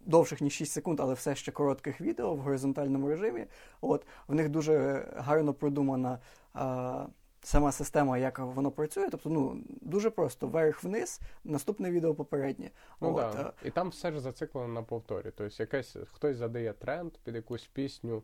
довших, 0.00 0.40
ніж 0.40 0.52
6 0.52 0.72
секунд, 0.72 1.00
але 1.00 1.14
все 1.14 1.34
ще 1.34 1.52
коротких 1.52 2.00
відео 2.00 2.34
в 2.34 2.38
горизонтальному 2.38 3.08
режимі. 3.08 3.46
От, 3.80 4.06
в 4.28 4.34
них 4.34 4.48
дуже 4.48 5.06
гарно 5.16 5.54
продумана 5.54 6.18
е, 6.56 7.06
сама 7.42 7.72
система, 7.72 8.18
як 8.18 8.38
воно 8.38 8.70
працює. 8.70 9.08
Тобто, 9.10 9.30
ну, 9.30 9.60
дуже 9.68 10.10
просто 10.10 10.46
вверх-вниз, 10.46 11.20
наступне 11.44 11.90
відео 11.90 12.14
попереднє. 12.14 12.70
Ну, 13.00 13.14
От, 13.14 13.34
да. 13.34 13.52
е, 13.62 13.68
І 13.68 13.70
там 13.70 13.88
все 13.88 14.12
ж 14.12 14.20
зациклено 14.20 14.68
на 14.68 14.82
повторі. 14.82 15.32
Тобто 15.36 15.62
якась, 15.62 15.96
хтось 16.12 16.36
задає 16.36 16.72
тренд 16.72 17.12
під 17.24 17.34
якусь 17.34 17.66
пісню, 17.66 18.22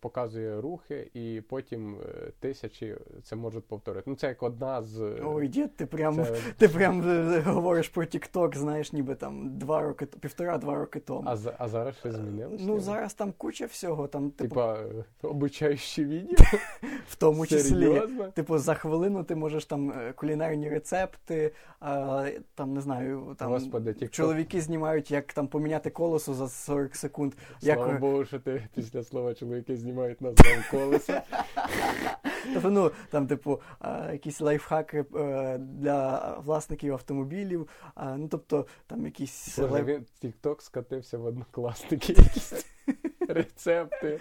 показує 0.00 0.60
рухи, 0.60 1.10
і 1.14 1.42
потім 1.48 1.96
е, 1.96 2.32
тисячі 2.40 2.96
це 3.22 3.36
можуть 3.36 3.64
повторити. 3.64 4.10
Ну, 4.10 4.16
це 4.16 4.26
як 4.26 4.42
одна 4.42 4.82
з. 4.82 5.00
е, 5.00 5.22
Ой, 5.24 5.48
дід, 5.48 5.76
ти 5.76 5.86
прям, 5.86 6.14
це- 6.16 6.36
ти 6.58 6.68
прям 6.68 7.02
е, 7.10 7.40
говориш 7.40 7.88
про 7.88 8.02
TikTok, 8.04 8.56
знаєш, 8.56 8.92
ніби 8.92 9.14
там 9.14 9.58
два 9.58 9.82
роки, 9.82 10.06
півтора-два 10.06 10.74
роки 10.74 11.00
тому. 11.00 11.22
а, 11.28 11.36
а 11.58 11.68
зараз 11.68 11.96
ще 11.96 12.12
змінилося? 12.12 12.64
Ну, 12.66 12.80
зараз 12.80 13.14
там 13.14 13.32
куча 13.36 13.66
всього, 13.66 14.08
там, 14.08 14.30
типу, 14.30 14.48
Типа 14.48 14.74
е, 14.80 15.04
обучаючі 15.22 16.04
відео. 16.04 16.36
в 17.08 17.16
тому 17.16 17.46
числі. 17.46 18.02
Типу, 18.34 18.58
за 18.58 18.74
хвилину 18.74 19.24
ти 19.24 19.34
можеш 19.34 19.64
там 19.64 19.90
е, 19.90 20.12
кулінарні 20.12 20.68
рецепти, 20.68 21.52
а, 21.80 22.26
там 22.54 22.74
не 22.74 22.80
знаю, 22.80 23.34
там 23.38 23.48
Господи, 23.48 23.90
TikTok. 23.90 24.08
чоловіки 24.08 24.60
знімають, 24.60 25.10
як 25.10 25.32
там 25.32 25.48
поміняти 25.48 25.90
колесо 25.90 26.34
за 26.34 26.48
40 26.48 26.96
секунд. 26.96 27.34
Слава 27.60 27.88
як... 27.88 28.00
Богу, 28.00 28.24
що 28.24 28.38
ти 28.38 28.68
після 28.74 29.02
слова 29.02 29.34
чоловіки 29.62 29.76
знімають 29.76 30.20
нас 30.20 30.34
з 30.36 30.70
колеса. 30.70 31.22
Тобто, 32.54 32.70
ну, 32.70 32.90
там, 33.10 33.26
типу, 33.26 33.60
якісь 34.12 34.40
лайфхаки 34.40 35.04
е, 35.16 35.58
для 35.58 36.34
власників 36.44 36.92
автомобілів, 36.92 37.68
ну, 38.16 38.28
тобто, 38.30 38.66
там 38.86 39.04
якісь 39.04 39.58
він 39.58 40.06
TikTok 40.24 40.60
скатився 40.62 41.18
в 41.18 41.24
однокласники 41.24 42.12
якісь 42.12 42.66
рецепти, 43.28 44.20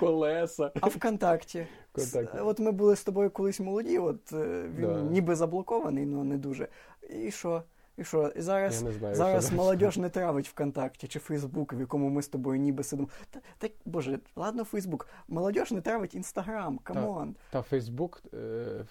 колеса. 0.00 0.70
А 0.80 0.86
ВКонтакті. 0.88 1.66
Вконтакті. 1.92 2.36
С- 2.36 2.42
От 2.44 2.58
ми 2.60 2.72
були 2.72 2.96
з 2.96 3.04
тобою 3.04 3.30
колись 3.30 3.60
молоді, 3.60 3.98
от 3.98 4.32
е, 4.32 4.64
він 4.76 4.86
Да. 4.94 5.00
ніби 5.02 5.34
заблокований, 5.34 6.08
але 6.14 6.24
не 6.24 6.36
дуже. 6.36 6.68
І 7.10 7.30
що? 7.30 7.62
І 7.96 8.04
що? 8.04 8.32
І 8.36 8.40
зараз, 8.40 8.82
Я 8.82 8.88
не 8.88 8.92
знаю, 8.92 9.14
зараз 9.14 9.46
що 9.46 9.56
молодь 9.56 9.96
не 9.96 10.08
травить 10.08 10.48
ВКонтакті 10.48 11.08
чи 11.08 11.18
Фейсбук, 11.18 11.72
в 11.72 11.80
якому 11.80 12.08
ми 12.08 12.22
з 12.22 12.28
тобою 12.28 12.60
ніби 12.60 12.82
сидимо. 12.84 13.08
Та, 13.30 13.40
та 13.58 13.68
боже, 13.84 14.18
ладно, 14.36 14.64
Фейсбук. 14.64 15.08
Молодь 15.28 15.70
не 15.72 15.80
травить 15.80 16.14
Інстаграм, 16.14 16.78
come 16.78 17.11
on. 17.11 17.36
Та 17.50 17.62
Фейсбук. 17.62 18.22
е, 18.34 18.84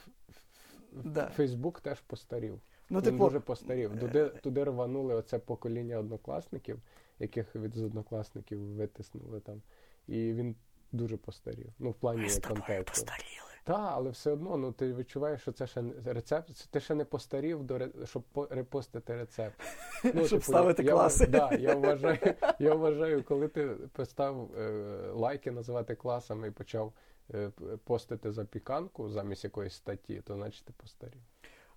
Да. 1.04 1.26
Фейсбук 1.36 1.82
теж 1.82 2.02
постарів. 2.02 2.62
Ну, 2.90 3.00
Він 3.00 3.06
типу, 3.06 3.18
дуже 3.18 3.40
постарів. 3.40 4.00
Туди, 4.00 4.26
туди 4.26 4.64
рванули 4.64 5.16
оце 5.16 5.40
покоління 5.40 5.98
однокласників, 6.00 6.80
яких 7.20 7.56
від 7.56 7.76
з 7.76 7.82
однокласників 7.84 8.60
витиснули 8.60 9.40
там. 9.40 9.62
І 10.08 10.34
він 10.34 10.56
дуже 10.92 11.18
постарів. 11.18 11.70
Ну, 11.80 11.90
в 11.90 11.94
плані 11.94 12.22
ми 12.22 12.30
з 12.30 12.38
тобою 12.38 12.56
контенту. 12.62 12.92
постаріли. 12.92 13.51
Так, 13.64 13.90
але 13.94 14.10
все 14.10 14.32
одно, 14.32 14.58
ну 14.58 14.72
ти 14.72 14.94
відчуваєш, 14.94 15.42
що 15.42 15.52
це 15.52 15.68
ще 15.68 15.84
рецепт. 16.06 16.50
це- 16.58 16.66
Ти 16.72 16.80
ще 16.80 16.96
не 16.96 17.06
постарів 17.06 17.64
до 17.64 17.78
ре- 17.78 18.06
щоб 18.06 18.24
по- 18.24 18.48
репостити 18.50 19.16
рецепт. 19.16 19.56
Ну, 20.14 20.26
Щоб 20.28 20.44
ставити 20.44 20.84
я, 20.84 20.92
класи. 20.92 21.24
Я, 21.24 21.30
да, 21.30 21.52
я 21.56 21.76
вважаю, 21.76 22.18
я 22.60 22.74
вважаю, 22.76 23.24
коли 23.24 23.48
ти 23.48 23.66
постав 23.94 24.50
е, 24.58 24.70
лайки 25.14 25.52
називати 25.52 25.96
класами 25.96 26.48
і 26.48 26.52
почав 26.52 26.94
е, 27.34 27.52
постити 27.84 28.32
запіканку 28.32 29.10
замість 29.10 29.44
якоїсь 29.44 29.74
статті, 29.74 30.22
то 30.26 30.36
значить 30.36 30.66
ти 30.66 30.74
постарів. 30.78 31.22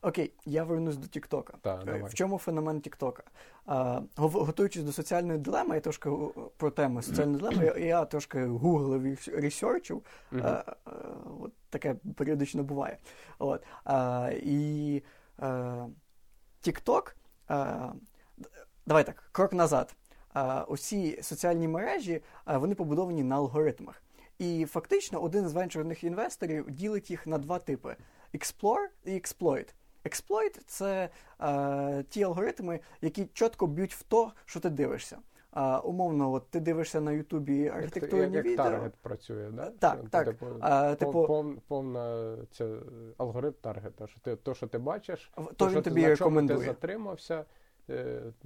Окей, 0.04 0.34
я 0.44 0.64
вернусь 0.64 0.96
до 0.96 1.06
Тіктока. 1.06 1.58
Е. 1.66 2.02
В 2.04 2.14
чому 2.14 2.38
феномен 2.38 2.80
Тіктока? 2.80 3.22
Готуючись 4.16 4.82
до 4.82 4.92
соціальної 4.92 5.38
дилеми, 5.38 5.74
я 5.74 5.80
трошки 5.80 6.10
е, 6.10 6.28
про 6.56 6.70
теми 6.70 7.02
соціальної 7.02 7.38
дилеми, 7.38 7.80
я, 7.80 8.04
трошки 8.04 8.44
гуглив 8.44 9.02
і 9.02 9.16
ресерчив. 9.30 10.02
Е, 10.32 10.64
от 11.40 11.52
таке 11.70 11.94
періодично 12.16 12.62
буває. 12.62 12.98
От. 13.38 13.64
А, 13.84 14.30
і 14.42 15.02
TikTok, 16.62 17.14
давай 18.86 19.04
так, 19.06 19.28
крок 19.32 19.52
назад. 19.52 19.96
Усі 20.68 21.22
соціальні 21.22 21.68
мережі 21.68 22.22
вони 22.46 22.74
побудовані 22.74 23.22
на 23.22 23.36
алгоритмах. 23.36 24.02
І 24.38 24.64
фактично 24.64 25.22
один 25.22 25.48
з 25.48 25.52
венчурних 25.52 26.04
інвесторів 26.04 26.70
ділить 26.70 27.10
їх 27.10 27.26
на 27.26 27.38
два 27.38 27.58
типи: 27.58 27.96
Explore 28.34 28.86
і 29.04 29.10
Exploit. 29.10 29.74
Exploit– 30.04 30.60
це 30.66 31.08
е, 31.40 32.04
ті 32.08 32.22
алгоритми, 32.22 32.80
які 33.00 33.26
чітко 33.26 33.66
б'ють 33.66 33.94
в 33.94 34.02
то, 34.02 34.32
що 34.44 34.60
ти 34.60 34.70
дивишся. 34.70 35.18
А, 35.50 35.78
Умовно, 35.78 36.32
от 36.32 36.50
ти 36.50 36.60
дивишся 36.60 37.00
на 37.00 37.12
Ютубі 37.12 37.68
архітектурні 37.68 38.24
як, 38.24 38.34
як 38.34 38.44
відео. 38.44 38.64
таргет 38.64 38.94
працює, 38.94 39.50
да? 39.50 39.70
Так, 39.70 39.98
Що, 40.00 40.08
так. 40.08 40.26
Типу, 40.26 40.46
а, 40.60 40.94
типу, 40.94 41.26
пов, 41.26 41.56
повна 41.68 42.36
це 42.50 42.76
алгоритм 43.18 43.54
таргета. 43.60 44.06
Що 44.06 44.20
ти 44.20 44.36
то, 44.36 44.54
що 44.54 44.66
ти 44.66 44.78
бачиш, 44.78 45.30
то, 45.34 45.42
то 45.56 45.64
він 45.64 45.72
що 45.72 45.82
тобі 45.82 46.02
ти, 46.02 46.08
на 46.08 46.16
чому 46.16 46.46
ти 46.46 46.58
затримався, 46.58 47.34
е, 47.34 47.44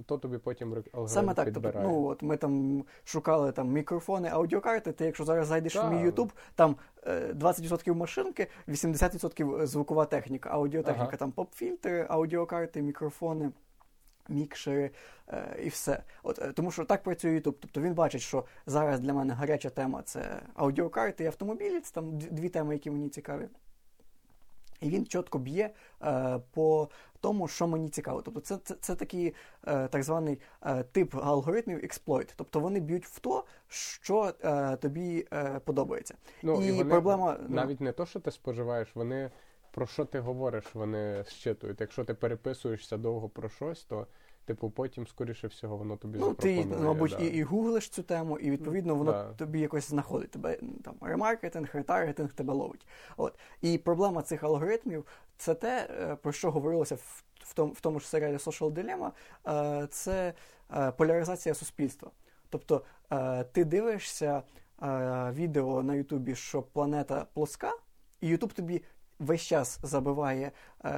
то 0.05 0.17
тобі 0.17 0.37
потім 0.37 0.67
алгоритм 0.67 1.07
Саме 1.07 1.33
так, 1.33 1.45
підбирає. 1.45 1.87
ну 1.87 2.05
от 2.05 2.21
ми 2.23 2.37
там 2.37 2.83
шукали 3.03 3.51
там 3.51 3.71
мікрофони, 3.71 4.29
аудіокарти. 4.29 4.91
Ти, 4.91 5.05
якщо 5.05 5.25
зараз 5.25 5.47
зайдеш 5.47 5.75
в 5.75 5.91
мій. 5.91 6.09
YouTube, 6.09 6.29
там 6.55 6.75
е, 7.07 7.33
20% 7.33 7.93
машинки, 7.93 8.47
80% 8.67 9.65
звукова 9.65 10.05
техніка, 10.05 10.49
аудіотехніка, 10.49 11.07
Ага. 11.07 11.17
там 11.17 11.31
поп-фільтри, 11.31 12.05
аудіокарти, 12.09 12.81
мікрофони. 12.81 13.51
Мікшери 14.31 14.91
е, 15.27 15.59
і 15.63 15.69
все. 15.69 16.03
От, 16.23 16.39
е, 16.39 16.51
тому 16.53 16.71
що 16.71 16.85
так 16.85 17.03
працює 17.03 17.31
YouTube. 17.31 17.55
Тобто 17.59 17.81
він 17.81 17.93
бачить, 17.93 18.21
що 18.21 18.45
зараз 18.65 18.99
для 18.99 19.13
мене 19.13 19.33
гаряча 19.33 19.69
тема 19.69 20.01
це 20.01 20.41
аудіокарти 20.55 21.23
і 21.23 21.27
автомобілі, 21.27 21.79
це 21.79 21.93
там 21.93 22.17
дві 22.17 22.49
теми, 22.49 22.73
які 22.73 22.91
мені 22.91 23.09
цікаві. 23.09 23.47
І 24.81 24.89
він 24.89 25.05
чітко 25.05 25.39
б'є 25.39 25.69
е, 26.01 26.39
по 26.51 26.89
тому, 27.21 27.47
що 27.47 27.67
мені 27.67 27.89
цікаво. 27.89 28.21
Тобто 28.21 28.39
це, 28.39 28.57
це, 28.57 28.75
це 28.81 28.95
такий 28.95 29.33
е, 29.67 29.87
так 29.87 30.03
званий 30.03 30.39
е, 30.65 30.83
тип 30.83 31.15
алгоритмів 31.15 31.79
експлойт. 31.83 32.33
Тобто 32.35 32.59
вони 32.59 32.79
б'ють 32.79 33.05
в 33.05 33.19
то, 33.19 33.43
що 33.67 34.33
е, 34.43 34.75
тобі 34.75 35.27
е, 35.33 35.59
подобається. 35.65 36.15
Ну, 36.43 36.61
і 36.61 36.71
вони 36.71 36.89
проблема 36.89 37.37
ну, 37.41 37.55
навіть 37.55 37.81
не 37.81 37.91
то, 37.91 38.05
що 38.05 38.19
ти 38.19 38.31
споживаєш, 38.31 38.95
вони 38.95 39.31
про 39.71 39.87
що 39.87 40.05
ти 40.05 40.19
говориш, 40.19 40.65
вони 40.73 41.23
щитують. 41.27 41.81
Якщо 41.81 42.03
ти 42.03 42.13
переписуєшся 42.13 42.97
довго 42.97 43.29
про 43.29 43.49
щось, 43.49 43.83
то 43.83 44.07
типу 44.49 44.69
потім, 44.69 45.07
скоріше 45.07 45.47
всього, 45.47 45.77
воно 45.77 45.97
тобі 45.97 46.19
Ну, 46.19 46.33
ти, 46.33 46.65
мабуть, 46.65 47.15
да. 47.19 47.25
і, 47.25 47.27
і 47.27 47.43
гуглиш 47.43 47.89
цю 47.89 48.03
тему, 48.03 48.39
і 48.39 48.51
відповідно 48.51 48.95
воно 48.95 49.11
Да. 49.11 49.33
тобі 49.33 49.59
якось 49.59 49.89
знаходить. 49.89 50.31
Тебе 50.31 50.57
там 50.83 50.95
ремаркетинг, 51.01 51.69
ретаргетинг 51.73 52.33
тебе 52.33 52.53
ловить. 52.53 52.87
От. 53.17 53.39
І 53.61 53.77
проблема 53.77 54.21
цих 54.21 54.43
алгоритмів 54.43 55.05
це 55.37 55.53
те, 55.55 55.87
е, 56.01 56.15
про 56.15 56.31
що 56.31 56.51
говорилося 56.51 56.95
в, 56.95 57.23
в, 57.43 57.53
тому, 57.53 57.73
в 57.73 57.81
тому 57.81 57.99
ж 57.99 58.07
серіалі 58.09 58.35
Social 58.35 58.71
Dilemma, 58.73 59.11
е, 59.81 59.87
це 59.87 60.33
е, 60.77 60.91
поляризація 60.91 61.55
суспільства. 61.55 62.11
Тобто 62.49 62.81
ти 63.51 63.65
дивишся 63.65 64.43
відео 65.31 65.83
на 65.83 65.95
Ютубі, 65.95 66.35
що 66.35 66.61
планета 66.61 67.25
плоска, 67.33 67.73
і 68.21 68.27
Ютуб 68.27 68.53
тобі. 68.53 68.83
Весь 69.19 69.41
час 69.41 69.79
забиває 69.83 70.51
е, 70.83 70.89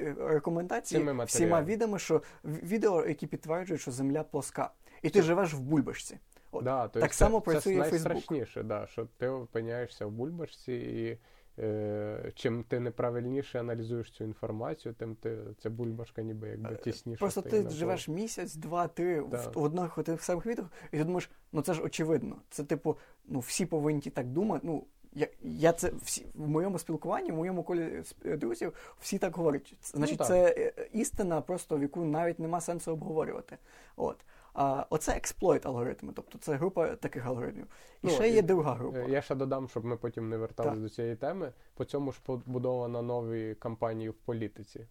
е, 0.00 0.14
рекомендації 0.18 1.00
всіма 1.00 1.12
матеріалами. 1.12 1.66
відами, 1.66 1.98
що 1.98 2.22
відео, 2.44 3.06
які 3.06 3.26
підтверджують, 3.26 3.80
що 3.82 3.90
Земля 3.90 4.22
плоска, 4.22 4.70
і 5.02 5.10
ти 5.10 5.22
живеш 5.22 5.54
в 5.54 5.60
бульбашці. 5.60 6.18
От. 6.52 6.64
Да, 6.64 6.88
то 6.88 7.00
Так 7.00 7.10
є 7.10 7.14
само 7.14 7.40
це, 7.40 7.44
працює 7.44 7.74
це 7.74 7.80
Facebook. 7.80 7.90
найстрашніше, 7.90 8.62
да, 8.62 8.86
що 8.86 9.06
ти 9.16 9.28
опиняєшся 9.28 10.06
в 10.06 10.10
бульбашці, 10.10 10.72
і 10.72 11.18
е, 11.62 12.32
чим 12.34 12.64
ти 12.64 12.80
неправильніше 12.80 13.60
аналізуєш 13.60 14.10
цю 14.10 14.24
інформацію, 14.24 14.94
тим 14.94 15.14
ти 15.14 15.38
ця 15.62 15.70
бульбашка 15.70 16.22
ніби 16.22 16.48
якби 16.48 16.76
тісніше. 16.76 17.16
Е, 17.16 17.20
Просто 17.20 17.40
стає 17.40 17.50
ти 17.50 17.56
навколо. 17.56 17.78
живеш 17.78 18.08
місяць, 18.08 18.54
два, 18.54 18.88
три 18.88 19.24
Да. 19.30 19.36
в, 19.36 19.52
в 19.54 19.62
одних 19.62 19.98
тих 20.04 20.22
самих 20.22 20.46
відео, 20.46 20.64
і 20.92 20.98
ти 20.98 21.04
думаєш, 21.04 21.30
ну 21.52 21.62
це 21.62 21.74
ж 21.74 21.82
очевидно. 21.82 22.36
Це 22.50 22.64
типу, 22.64 22.98
ну 23.24 23.38
всі 23.38 23.66
повинні 23.66 24.00
так 24.00 24.26
думати. 24.26 24.60
Ну 24.66 24.84
я, 25.14 25.28
я 25.42 25.72
це 25.72 25.92
всі 26.02 26.26
в 26.34 26.48
моєму 26.48 26.78
спілкуванні, 26.78 27.32
в 27.32 27.36
моєму 27.36 27.62
колі 27.62 28.02
друзів, 28.24 28.72
всі 29.00 29.18
так 29.18 29.36
говорять. 29.36 29.74
Це- 29.80 29.98
Значить, 29.98 30.18
так. 30.18 30.26
це 30.26 30.54
е, 30.58 30.88
істина, 30.92 31.40
просто 31.40 31.76
в 31.76 31.82
яку 31.82 32.04
навіть 32.04 32.38
нема 32.38 32.60
сенсу 32.60 32.92
обговорювати. 32.92 33.58
От. 33.96 34.16
А 34.54 34.86
оце 34.90 35.12
експлойт 35.16 35.66
алгоритми, 35.66 36.12
тобто 36.16 36.38
це 36.38 36.54
група 36.54 36.96
таких 36.96 37.26
алгоритмів. 37.26 37.64
І 38.02 38.06
Ну, 38.06 38.10
ще 38.10 38.28
і- 38.28 38.32
є 38.32 38.42
друга 38.42 38.74
група. 38.74 38.98
Е, 38.98 39.10
Я 39.10 39.22
ще 39.22 39.34
додам, 39.34 39.68
щоб 39.68 39.84
ми 39.84 39.96
потім 39.96 40.28
не 40.28 40.36
вертались 40.36 40.78
до 40.78 40.88
цієї 40.88 41.16
теми. 41.16 41.52
По 41.74 41.84
цьому 41.84 42.12
ж 42.12 42.20
побудовано 42.24 43.02
нові 43.02 43.54
кампанії 43.54 44.10
в 44.10 44.14
політиці. 44.14 44.86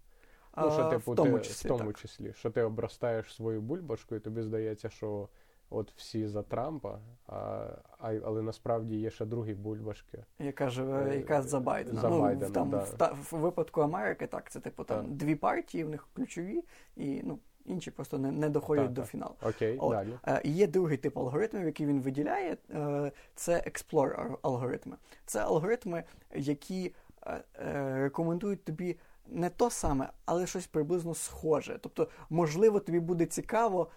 Ну, 0.57 0.71
що, 0.71 0.83
типу, 0.89 1.11
в 1.11 1.15
тому 1.15 1.37
ти, 1.39 1.45
числі, 1.45 1.69
в 1.69 1.77
тому 1.77 1.93
числі, 1.93 2.33
що 2.33 2.49
ти 2.49 2.61
обростаєш 2.61 3.35
свою 3.35 3.61
бульбашку, 3.61 4.15
і 4.15 4.19
тобі 4.19 4.41
здається, 4.41 4.89
що 4.89 5.29
от 5.73 5.93
всі 5.97 6.27
за 6.27 6.43
Трампа, 6.43 6.99
а, 7.27 7.33
а, 7.99 8.13
але 8.25 8.41
насправді 8.41 8.95
є 8.95 9.09
ще 9.09 9.25
другі 9.25 9.53
бульбашки. 9.53 10.23
Яка 10.39 10.69
живе, 10.69 11.09
Е, 11.11 11.17
яка 11.17 11.41
за 11.41 11.59
Байдена. 11.59 12.01
за 12.01 12.09
ну, 12.09 12.21
Байдена, 12.21 12.47
в, 12.49 12.53
там, 12.53 12.69
да. 12.69 12.77
в, 12.77 12.89
та, 12.89 13.15
в 13.31 13.37
випадку 13.37 13.81
Америки, 13.81 14.27
так, 14.27 14.51
це 14.51 14.59
типу 14.59 14.83
там 14.83 15.05
Так. 15.05 15.11
дві 15.15 15.35
партії, 15.35 15.83
в 15.83 15.89
них 15.89 16.07
ключові, 16.13 16.63
і 16.95 17.21
ну, 17.23 17.39
інші 17.65 17.91
просто 17.91 18.17
не, 18.17 18.31
не 18.31 18.49
доходять 18.49 18.85
Так, 18.85 18.93
до 18.93 19.01
так. 19.01 19.09
фіналу. 19.11 19.33
Окей, 19.41 19.77
От. 19.77 19.91
далі. 19.91 20.13
Е, 20.27 20.41
є 20.43 20.67
другий 20.67 20.97
тип 20.97 21.17
алгоритмів, 21.17 21.65
який 21.65 21.85
він 21.85 22.01
виділяє, 22.01 22.57
е, 22.73 23.11
це 23.35 23.63
Explore 23.67 24.37
алгоритми. 24.41 24.95
Це 25.25 25.39
алгоритми, 25.39 26.03
які 26.35 26.93
е, 27.27 27.43
е, 27.59 27.97
рекомендують 27.99 28.63
тобі 28.63 28.97
не 29.27 29.49
то 29.49 29.69
саме, 29.69 30.09
але 30.25 30.47
щось 30.47 30.67
приблизно 30.67 31.15
схоже. 31.15 31.79
Тобто, 31.81 32.07
можливо, 32.29 32.79
тобі 32.79 32.99
буде 32.99 33.25
цікаво 33.25 33.87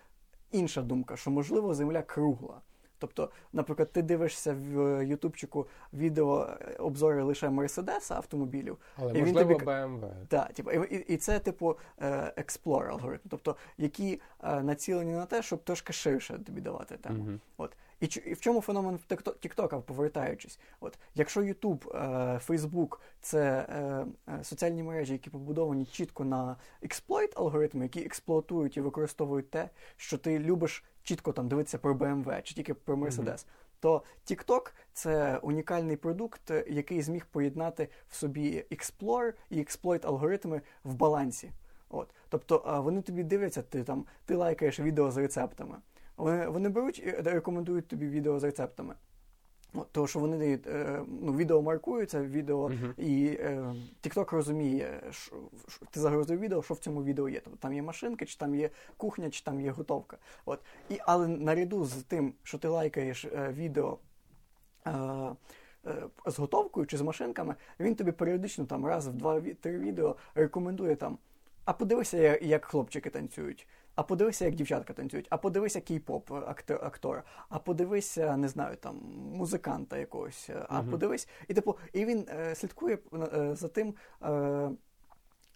інша 0.58 0.82
думка, 0.82 1.16
що 1.16 1.30
можливо 1.30 1.74
земля 1.74 2.02
кругла. 2.02 2.60
Тобто, 2.98 3.30
наприклад, 3.52 3.92
ти 3.92 4.02
дивишся 4.02 4.54
в 4.54 4.80
е, 4.80 5.04
Ютубчику 5.04 5.66
відео 5.92 6.46
е, 6.60 6.76
обзори 6.78 7.22
лише 7.22 7.50
Мерседеса 7.50 8.14
автомобілів, 8.14 8.78
Але 8.96 9.10
і 9.10 9.14
він 9.14 9.24
можливо 9.24 9.52
тобі- 9.54 9.64
BMW. 9.64 10.10
так, 10.28 10.52
типу, 10.52 10.70
і, 10.70 10.96
і, 10.96 11.16
це, 11.16 11.38
типу, 11.38 11.76
explore 12.36 12.88
алгоритм, 12.88 13.22
тобто, 13.30 13.56
які 13.78 14.20
е, 14.44 14.62
націлені 14.62 15.12
на 15.12 15.26
те, 15.26 15.42
щоб 15.42 15.64
трошки 15.64 15.92
ширше 15.92 16.38
тобі 16.46 16.60
давати 16.60 16.96
тему. 16.96 17.24
Мгм. 17.24 17.40
От. 17.56 17.76
І, 18.00 18.06
і 18.26 18.32
в 18.32 18.40
чому 18.40 18.60
феномен 18.60 18.98
Тіктока, 19.40 19.80
повертаючись? 19.80 20.58
От, 20.80 20.98
якщо 21.14 21.42
Ютуб, 21.42 21.92
е, 21.94 22.38
Фейсбук 22.42 23.00
це 23.20 23.66
е, 23.68 24.06
е, 24.28 24.44
соціальні 24.44 24.82
мережі, 24.82 25.12
які 25.12 25.30
побудовані 25.30 25.86
чітко 25.86 26.24
на 26.24 26.56
exploit 26.82 27.38
алгоритми, 27.38 27.82
які 27.82 28.04
експлуатують 28.04 28.76
і 28.76 28.80
використовують 28.80 29.50
те, 29.50 29.70
що 29.96 30.18
ти 30.18 30.38
любиш 30.38 30.84
чітко 31.02 31.32
там 31.32 31.48
дивитися 31.48 31.78
про 31.78 31.94
BMW 31.94 32.42
чи 32.42 32.54
тільки 32.54 32.74
про 32.74 32.96
Mercedes, 32.96 33.46
то 33.80 34.02
TikTok– 34.26 34.72
це 34.92 35.38
унікальний 35.38 35.96
продукт, 35.96 36.50
який 36.68 37.02
зміг 37.02 37.26
поєднати 37.26 37.88
в 38.08 38.14
собі 38.14 38.64
Explore 38.70 39.32
і 39.50 39.58
Exploit 39.58 40.06
алгоритми 40.06 40.62
в 40.84 40.94
балансі. 40.94 41.52
От. 41.88 42.14
Тобто 42.28 42.82
вони 42.84 43.02
тобі 43.02 43.22
дивляться, 43.22 43.62
ти 43.62 43.84
там 43.84 44.04
ти 44.24 44.34
лайкаєш 44.34 44.80
відео 44.80 45.10
з 45.10 45.16
рецептами. 45.16 45.76
Вони, 46.16 46.48
вони 46.48 46.68
беруть 46.68 46.98
і 46.98 47.10
рекомендують 47.10 47.88
тобі 47.88 48.08
відео 48.08 48.38
з 48.38 48.44
рецептами. 48.44 48.94
Тому 49.92 50.06
що 50.06 50.18
вони 50.18 50.60
е, 50.66 51.02
ну, 51.22 51.36
відео 51.36 51.62
маркуються, 51.62 52.22
відео, 52.22 52.68
Мгм. 52.68 52.94
і 52.96 53.26
е, 53.40 53.74
TikTok 54.02 54.34
розуміє, 54.34 55.02
що, 55.10 55.36
ти 55.90 56.00
загрузив 56.00 56.40
відео, 56.40 56.62
що 56.62 56.74
в 56.74 56.78
цьому 56.78 57.04
відео 57.04 57.28
є. 57.28 57.40
Тобто 57.40 57.58
там 57.58 57.72
є 57.72 57.82
машинки, 57.82 58.26
чи 58.26 58.38
там 58.38 58.54
є 58.54 58.70
кухня, 58.96 59.30
чи 59.30 59.44
там 59.44 59.60
є 59.60 59.70
готовка. 59.70 60.18
От. 60.44 60.60
І, 60.90 60.98
але 61.00 61.28
наряду 61.28 61.84
з 61.84 61.92
тим, 62.02 62.34
що 62.42 62.58
ти 62.58 62.68
лайкаєш 62.68 63.24
е, 63.24 63.52
відео. 63.52 63.98
Е, 64.86 64.90
е, 65.86 66.02
з 66.26 66.38
готовкою 66.38 66.86
чи 66.86 66.96
з 66.96 67.00
машинками, 67.00 67.54
він 67.80 67.94
тобі 67.94 68.12
періодично 68.12 68.64
там 68.64 68.86
раз 68.86 69.08
в 69.08 69.12
два-три 69.12 69.78
відео 69.78 70.16
рекомендує 70.34 70.96
там. 70.96 71.18
А 71.64 71.72
подивися, 71.72 72.38
як 72.38 72.64
хлопчики 72.64 73.10
танцюють. 73.10 73.66
А 73.96 74.02
подивися, 74.02 74.44
як 74.44 74.54
дівчатка 74.54 74.92
танцюють, 74.92 75.26
а 75.30 75.36
подивися 75.36 75.78
кей-поп 75.78 76.48
актора, 76.82 77.22
а 77.48 77.58
подивися, 77.58 78.36
не 78.36 78.48
знаю, 78.48 78.76
там 78.76 78.96
музиканта 79.32 79.98
якогось, 79.98 80.50
а 80.68 80.80
Мгм. 80.80 80.90
подивись. 80.90 81.28
І 81.48 81.54
типу, 81.54 81.76
і 81.92 82.04
він 82.04 82.26
е, 82.30 82.54
слідкує 82.54 82.98
е, 83.34 83.54
за 83.54 83.68
тим. 83.68 83.94
Е, 84.22 84.70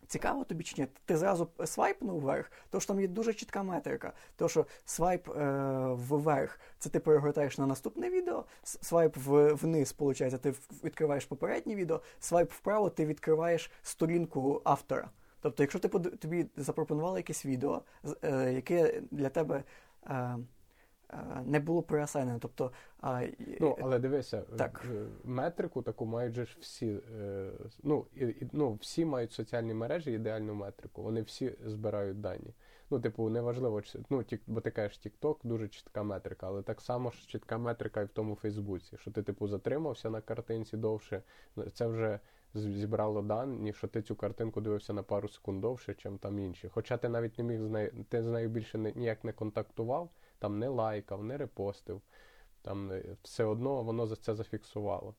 Цікаво 0.06 0.44
тобі 0.44 0.64
чи 0.64 0.82
ні? 0.82 0.88
Ти 1.04 1.16
зразу 1.16 1.48
свайпнув 1.64 2.20
вверх, 2.20 2.50
тому 2.70 2.80
що 2.80 2.88
там 2.88 3.00
є 3.00 3.08
дуже 3.08 3.34
чітка 3.34 3.62
метрика. 3.62 4.12
То, 4.36 4.48
що 4.48 4.66
свайп 4.84 5.28
е, 5.28 5.52
вверх, 5.88 6.60
це 6.78 6.88
ти 6.88 7.00
перегортаєш 7.00 7.58
на 7.58 7.66
наступне 7.66 8.10
відео, 8.10 8.44
свайп 8.62 9.16
в, 9.16 9.52
вниз, 9.54 9.94
виходить, 9.98 10.40
ти 10.40 10.54
відкриваєш 10.84 11.24
попереднє 11.24 11.74
відео, 11.74 12.00
свайп 12.20 12.52
вправо, 12.52 12.90
ти 12.90 13.06
відкриваєш 13.06 13.70
сторінку 13.82 14.60
автора. 14.64 15.10
Тобто, 15.40 15.62
якщо 15.62 15.78
ти 15.78 15.88
тобі 15.88 16.46
запропонували 16.56 17.18
якесь 17.18 17.46
відео, 17.46 17.82
е, 18.22 18.52
яке 18.52 19.02
для 19.10 19.28
тебе 19.28 19.62
е, 20.06 20.36
не 21.44 21.60
було 21.60 21.82
переасайнено. 21.82 22.38
Тобто, 22.38 22.72
ну, 23.60 23.76
але 23.80 23.98
дивися, 23.98 24.42
так. 24.58 24.86
метрику 25.24 25.82
таку 25.82 26.06
мають 26.06 26.34
же 26.34 26.44
ж 26.44 26.56
всі. 26.60 27.00
Ну, 27.82 28.06
і, 28.14 28.46
ну, 28.52 28.72
всі 28.80 29.04
мають 29.04 29.32
соціальні 29.32 29.74
мережі, 29.74 30.12
ідеальну 30.12 30.54
метрику. 30.54 31.02
Вони 31.02 31.22
всі 31.22 31.54
збирають 31.64 32.20
дані. 32.20 32.54
Ну, 32.90 33.00
типу, 33.00 33.28
неважливо, 33.28 33.82
ну, 34.10 34.22
тік, 34.22 34.42
бо 34.46 34.60
ти 34.60 34.70
кажеш, 34.70 35.00
TikTok 35.06 35.36
дуже 35.44 35.68
чітка 35.68 36.02
метрика, 36.02 36.46
але 36.46 36.62
так 36.62 36.80
само 36.80 37.10
ж 37.10 37.28
чітка 37.28 37.58
метрика 37.58 38.00
і 38.00 38.04
в 38.04 38.08
тому 38.08 38.34
Фейсбуці, 38.34 38.96
що 38.96 39.10
ти, 39.10 39.22
типу, 39.22 39.48
затримався 39.48 40.10
на 40.10 40.20
картинці 40.20 40.76
довше. 40.76 41.22
Це 41.74 41.86
вже 41.86 42.20
зібрало 42.54 43.22
дані, 43.22 43.72
що 43.72 43.88
ти 43.88 44.02
цю 44.02 44.16
картинку 44.16 44.60
дивився 44.60 44.92
на 44.92 45.02
пару 45.02 45.28
секунд 45.28 45.60
довше, 45.60 45.94
чим 45.94 46.18
там 46.18 46.38
інші. 46.38 46.68
Хоча 46.68 46.96
ти 46.96 47.08
навіть 47.08 47.38
не 47.38 47.44
міг 47.44 47.60
з 47.60 47.70
нею, 47.70 48.04
ти 48.08 48.22
з 48.22 48.26
нею 48.26 48.48
більше 48.48 48.78
ніяк 48.78 49.24
не 49.24 49.32
контактував, 49.32 50.10
там 50.38 50.58
не 50.58 50.68
лайкав, 50.68 51.24
не 51.24 51.36
репостив. 51.36 52.02
Там 52.62 52.92
е, 52.92 53.04
все 53.22 53.44
одно 53.44 53.82
воно 53.82 54.06
за 54.06 54.16
це 54.16 54.34
зафіксувало. 54.34 55.14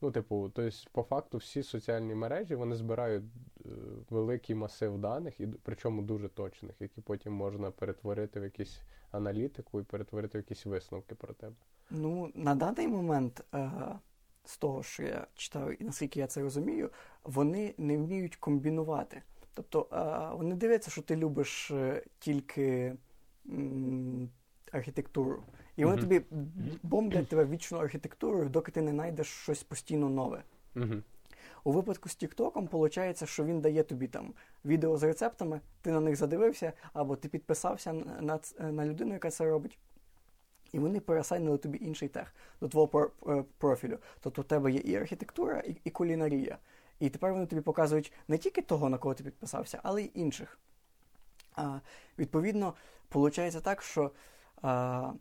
Ну, 0.00 0.10
типу, 0.10 0.50
тобто, 0.54 0.76
по 0.92 1.02
факту, 1.02 1.38
всі 1.38 1.62
соціальні 1.62 2.14
мережі 2.14 2.54
вони 2.54 2.76
збирають 2.76 3.24
е, 3.24 3.68
великий 4.10 4.56
масив 4.56 4.98
даних, 4.98 5.40
і 5.40 5.46
причому 5.46 6.02
дуже 6.02 6.28
точних, 6.28 6.80
які 6.80 7.00
потім 7.00 7.32
можна 7.32 7.70
перетворити 7.70 8.40
в 8.40 8.44
якісь 8.44 8.80
аналітику 9.10 9.80
і 9.80 9.84
перетворити 9.84 10.38
в 10.38 10.40
якісь 10.40 10.66
висновки 10.66 11.14
про 11.14 11.34
тебе. 11.34 11.54
Ну, 11.90 12.32
на 12.34 12.54
даний 12.54 12.88
момент. 12.88 13.44
Е- 13.54 13.98
з 14.44 14.56
того, 14.56 14.82
що 14.82 15.02
я 15.02 15.26
читав, 15.34 15.82
і 15.82 15.84
наскільки 15.84 16.20
я 16.20 16.26
це 16.26 16.42
розумію, 16.42 16.90
вони 17.24 17.74
не 17.78 17.96
вміють 17.96 18.36
комбінувати. 18.36 19.22
Тобто 19.54 19.86
вони 20.38 20.54
дивляться, 20.54 20.90
що 20.90 21.02
ти 21.02 21.16
любиш 21.16 21.70
е, 21.70 22.02
тільки 22.18 22.96
архітектуру. 24.72 25.42
І 25.76 25.84
вони 25.84 25.96
mm-hmm. 25.96 26.00
тобі 26.00 26.22
бомблять 26.82 27.28
тебе 27.28 27.46
вічну 27.46 27.78
архітектурою, 27.78 28.48
доки 28.48 28.72
ти 28.72 28.82
не 28.82 28.90
знайдеш 28.90 29.26
щось 29.26 29.62
постійно 29.62 30.08
нове. 30.08 30.42
Mm-hmm. 30.76 31.02
У 31.64 31.72
випадку 31.72 32.08
з 32.08 32.14
Тіктоком 32.14 32.68
виходить, 32.72 33.28
що 33.28 33.44
він 33.44 33.60
дає 33.60 33.82
тобі 33.82 34.06
там 34.06 34.34
відео 34.64 34.96
з 34.96 35.02
рецептами, 35.02 35.60
ти 35.82 35.90
на 35.90 36.00
них 36.00 36.16
задивився, 36.16 36.72
або 36.92 37.16
ти 37.16 37.28
підписався 37.28 37.92
на, 38.20 38.40
на 38.58 38.86
людину, 38.86 39.12
яка 39.12 39.30
це 39.30 39.44
робить. 39.44 39.78
І 40.72 40.78
вони 40.78 41.00
пересайнили 41.00 41.58
тобі 41.58 41.78
інший 41.82 42.08
тег 42.08 42.34
до 42.60 42.68
твого 42.68 43.10
е, 43.26 43.44
профілю. 43.58 43.98
Тобто 44.20 44.42
у 44.42 44.44
тебе 44.44 44.72
є 44.72 44.80
і 44.80 44.96
архітектура, 44.96 45.60
і, 45.60 45.76
і 45.84 45.90
кулінарія. 45.90 46.58
І 47.00 47.10
тепер 47.10 47.32
вони 47.32 47.46
тобі 47.46 47.62
показують 47.62 48.12
не 48.28 48.38
тільки 48.38 48.62
того, 48.62 48.88
на 48.88 48.98
кого 48.98 49.14
ти 49.14 49.24
підписався, 49.24 49.80
але 49.82 50.02
й 50.02 50.10
інших. 50.14 50.58
А, 51.54 51.78
Відповідно, 52.18 52.74
виходить 53.14 53.62
так, 53.62 53.82
що 53.82 54.10
а, 54.62 55.12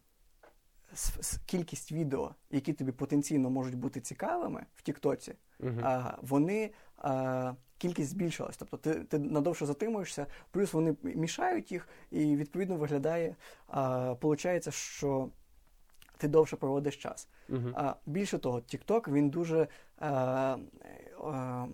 кількість 1.45 1.91
відео, 1.91 2.35
які 2.51 2.73
тобі 2.73 2.91
потенційно 2.91 3.49
можуть 3.49 3.75
бути 3.75 4.01
цікавими 4.01 4.65
в 4.75 4.81
Тіктоці, 4.81 5.33
uh-huh. 5.59 6.13
вони. 6.21 6.71
А, 6.97 7.53
Кількість 7.77 8.09
збільшилась, 8.09 8.57
тобто 8.57 8.77
ти 8.77 8.93
ти 8.93 9.19
надовше 9.19 9.65
затримуєшся, 9.65 10.25
плюс 10.51 10.73
вони 10.73 10.95
мішають 11.03 11.71
їх, 11.71 11.87
і 12.11 12.35
відповідно 12.35 12.75
виглядає. 12.75 13.35
А, 13.67 14.15
Получається, 14.15 14.71
що 14.71 15.29
ти 16.21 16.27
довше 16.27 16.55
проводиш 16.55 16.97
час. 16.97 17.27
Uh-huh. 17.49 17.73
А 17.75 17.95
більше 18.05 18.37
того, 18.37 18.57
TikTok, 18.57 19.11
він 19.11 19.29
дуже 19.29 19.67
е, 20.01 20.07
е, 20.07 20.57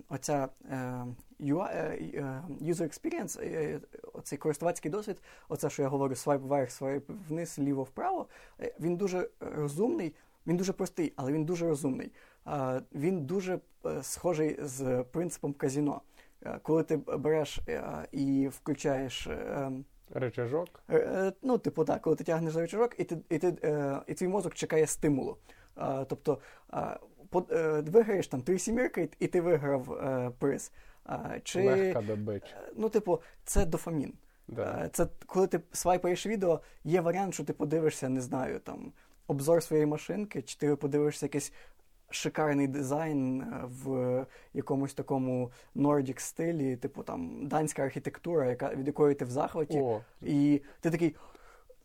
оця 0.09 0.47
е, 0.71 1.05
UI, 1.39 1.69
е, 1.69 2.43
user 2.61 2.83
experience, 2.83 3.41
е, 3.41 3.79
оцей 4.13 4.37
користувацький 4.37 4.91
досвід, 4.91 5.21
оце, 5.49 5.69
що 5.69 5.81
я 5.81 5.87
говорю, 5.87 6.15
свайп 6.15 6.41
вверх, 6.41 6.71
свайп 6.71 7.09
вниз, 7.29 7.59
ліво 7.59 7.83
вправо. 7.83 8.27
Е, 8.61 8.73
він 8.79 8.97
дуже 8.97 9.29
розумний, 9.39 10.15
він 10.47 10.57
дуже 10.57 10.73
простий, 10.73 11.13
але 11.15 11.31
він 11.31 11.45
дуже 11.45 11.67
розумний. 11.67 12.11
Е, 12.47 12.81
він 12.95 13.25
дуже 13.25 13.59
е, 13.85 14.03
схожий 14.03 14.57
з 14.61 15.03
принципом 15.03 15.53
казіно. 15.53 16.01
Е, 16.45 16.59
коли 16.63 16.83
ти 16.83 16.97
береш 16.97 17.59
і 18.11 18.47
включаєш. 18.47 19.27
Речажок? 20.13 20.83
Е, 20.89 20.97
е, 20.97 21.33
ну, 21.41 21.57
типу, 21.57 21.85
так, 21.85 22.01
коли 22.01 22.15
ти 22.15 22.23
тягнеш 22.23 22.53
за 22.53 22.61
речажок, 22.61 22.95
і 22.97 23.03
ти, 23.03 23.17
і, 23.29 23.37
ти, 23.37 23.55
е, 23.63 23.99
і 24.07 24.13
твій 24.13 24.27
мозок 24.27 24.53
чекає 24.53 24.87
стимулу. 24.87 25.37
Тобто 26.07 26.39
виграєш 27.85 28.27
там 28.27 28.41
три 28.41 28.59
сімірки, 28.59 29.09
і 29.19 29.27
ти 29.27 29.41
виграв 29.41 29.99
приз. 30.39 30.71
Чи, 31.43 31.63
Легка 31.63 32.01
добич. 32.01 32.43
Ну, 32.75 32.89
типу, 32.89 33.21
це 33.43 33.65
дофамін. 33.65 34.13
Да. 34.47 34.89
Це 34.93 35.07
коли 35.25 35.47
ти 35.47 35.59
свайпаєш 35.71 36.25
відео, 36.25 36.61
є 36.83 37.01
варіант, 37.01 37.33
що 37.33 37.43
ти 37.43 37.53
подивишся, 37.53 38.09
не 38.09 38.21
знаю, 38.21 38.59
там 38.59 38.91
обзор 39.27 39.63
своєї 39.63 39.85
машинки, 39.85 40.41
чи 40.41 40.57
ти 40.57 40.75
подивишся 40.75 41.25
якесь 41.25 41.53
шикарний 42.09 42.67
дизайн 42.67 43.41
е, 43.41 43.63
в 43.83 44.25
якомусь 44.53 44.93
такому 44.93 45.51
Nordic 45.75 46.19
стилі, 46.19 46.75
типу 46.75 47.03
там 47.03 47.47
данська 47.47 47.83
архітектура, 47.83 48.45
яка 48.45 48.75
від 48.75 48.87
якої 48.87 49.15
ти 49.15 49.25
в 49.25 49.29
захваті, 49.29 49.79
О. 49.79 50.01
і 50.21 50.61
ти 50.81 50.91
такий. 50.91 51.15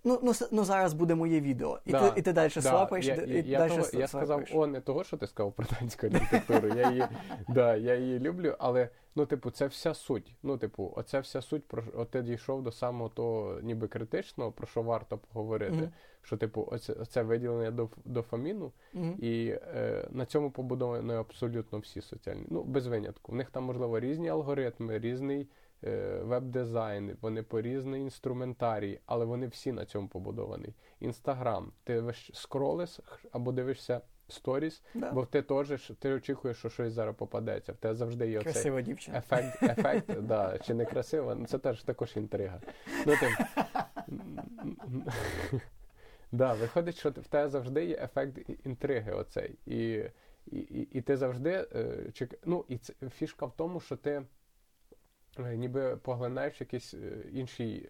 Ну, 0.05 0.21
ну, 0.23 0.33
ну 0.51 0.65
зараз 0.65 0.95
буде 0.95 1.15
моє 1.15 1.41
відео. 1.41 1.79
І 1.87 1.93
да, 1.93 2.11
ти 2.11 2.21
і 2.21 2.23
ти 2.23 2.33
далі 2.33 2.53
да. 2.55 2.61
свапаєш. 2.61 3.07
Я, 3.07 3.15
і 3.15 3.49
я, 3.49 3.59
далі 3.59 3.71
того, 3.71 3.89
я 3.93 4.09
сказав, 4.09 4.45
о, 4.53 4.67
не 4.67 4.81
того, 4.81 5.05
що 5.05 5.17
ти 5.17 5.27
сказав 5.27 5.53
про 5.53 5.67
данську 5.81 6.07
архітектуру. 6.07 6.69
Я 6.69 6.91
її 6.91 7.05
да, 7.49 7.77
я 7.77 7.95
її 7.95 8.19
люблю, 8.19 8.57
але 8.59 8.89
ну, 9.15 9.27
типу, 9.27 9.51
це 9.51 9.67
вся 9.67 9.95
суть. 9.95 10.35
Ну, 10.43 10.59
типу, 10.59 10.93
оце 10.97 11.21
вся 11.21 11.43
суть, 11.43 11.69
про 11.69 11.83
от 11.95 12.11
ти 12.11 12.23
дійшов 12.23 12.63
до 12.63 12.73
самого 12.73 13.09
того, 13.09 13.61
ніби 13.63 13.89
критичного, 13.89 14.53
про 14.53 14.67
що 14.67 14.83
варто 14.83 15.19
поговорити. 15.19 15.77
Mm-hmm. 15.77 15.91
Що, 16.23 16.37
типу, 16.37 16.69
оце, 16.71 16.93
оце 16.93 17.23
виділення 17.23 17.71
до 17.71 17.89
дофаміну, 18.05 18.73
mm-hmm. 18.95 19.19
і 19.19 19.49
е, 19.51 20.09
на 20.11 20.27
цьому 20.27 20.51
побудовані 20.51 21.13
абсолютно 21.13 21.79
всі 21.79 22.01
соціальні. 22.01 22.47
Ну, 22.51 22.63
без 22.63 22.87
винятку. 22.87 23.33
У 23.33 23.35
них 23.35 23.51
там, 23.51 23.65
можливо, 23.65 24.01
різні 24.01 24.29
алгоритми, 24.29 24.99
різний. 24.99 25.49
Е, 25.85 26.21
веб-дизайн, 26.23 27.17
вони 27.21 27.43
по 27.43 27.61
різний 27.61 28.03
інструментарій, 28.03 29.01
але 29.07 29.25
вони 29.25 29.47
всі 29.47 29.73
на 29.73 29.85
цьому 29.85 30.09
побудовані. 30.09 30.75
Інстаграм, 31.01 31.73
ти 31.85 32.05
скролиш 32.33 33.01
або 33.33 33.53
дивишся 33.53 34.01
сторіс, 34.29 34.83
да. 34.95 35.13
бо 35.13 35.27
ти 35.27 35.43
теж 35.43 35.93
ти 35.99 36.13
очікуєш, 36.13 36.57
що 36.57 36.69
щось 36.69 36.93
зараз 36.93 37.15
попадеться. 37.17 37.73
В 37.73 37.77
тебе 37.77 37.95
завжди 37.95 38.31
є 38.31 38.41
Красива 38.41 38.77
оцей 38.77 38.85
дівчина. 38.85 39.19
ефект, 39.19 39.63
ефект 39.63 40.21
да, 40.21 40.59
чи 40.59 40.75
не 40.75 40.85
красива, 40.85 41.35
ну 41.35 41.47
це 41.47 41.59
теж 41.59 41.83
також 41.83 42.17
інтрига. 42.17 42.61
Ну, 43.07 43.15
тим, 43.21 43.31
да, 46.33 46.53
Виходить, 46.53 46.99
що 46.99 47.11
в 47.11 47.13
тебе 47.13 47.49
завжди 47.49 47.85
є 47.85 47.99
ефект 48.03 48.51
інтриги. 48.65 49.13
оцей. 49.13 49.59
І 49.67 50.05
і, 50.47 50.89
і, 50.93 51.01
ти 51.01 51.17
завжди 51.17 51.67
е, 51.75 52.11
чек... 52.13 52.35
ну, 52.45 52.65
і 52.69 52.79
це, 52.79 52.95
фішка 53.11 53.47
в 53.47 53.57
тому, 53.57 53.81
що 53.81 53.97
ти. 53.97 54.23
Е, 55.39 55.57
ніби 55.57 55.97
поглинаєш 55.97 56.61
якийсь 56.61 56.95
е, 56.95 57.25
інший 57.33 57.89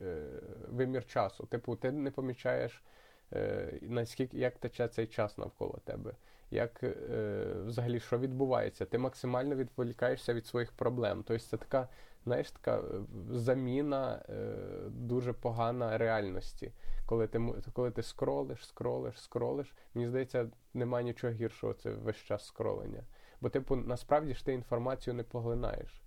вимір 0.69 1.07
часу. 1.07 1.47
Типу, 1.47 1.77
ти 1.77 1.93
не 1.93 2.11
помічаєш, 2.11 2.83
наскільки 3.83 4.39
як 4.39 4.59
тече 4.59 4.89
цей 4.89 5.07
час 5.07 5.39
навколо 5.39 5.79
тебе, 5.85 6.15
як 6.51 6.83
взагалі 7.67 8.01
що 8.01 8.19
відбувається. 8.19 8.85
Ти 8.85 8.99
максимально 8.99 9.55
відволікаєшся 9.55 10.35
від 10.35 10.47
своїх 10.47 10.73
проблем. 10.73 11.25
Тобто 11.27 11.45
це 11.45 11.57
така, 11.57 11.89
знаєш, 12.25 12.51
така 12.51 12.83
заміна 13.31 14.25
дуже 14.89 15.33
погана 15.33 15.99
реальності. 15.99 16.73
Коли 17.07 17.27
ти 17.27 17.41
коли 17.73 17.91
ти 17.91 18.03
скролиш, 18.03 18.67
скролиш, 18.67 19.21
скролиш, 19.21 19.75
мені 19.95 20.09
здається, 20.09 20.51
немає 20.75 21.05
нічого 21.05 21.33
гіршого 21.33 21.75
це 21.75 21.91
весь 21.91 22.17
час 22.17 22.47
скролення. 22.47 23.03
Бо, 23.41 23.49
типу, 23.49 23.77
насправді 23.77 24.35
ж 24.35 24.45
ти 24.45 24.53
інформацію 24.53 25.15
не 25.15 25.23
поглинаєш 25.23 26.03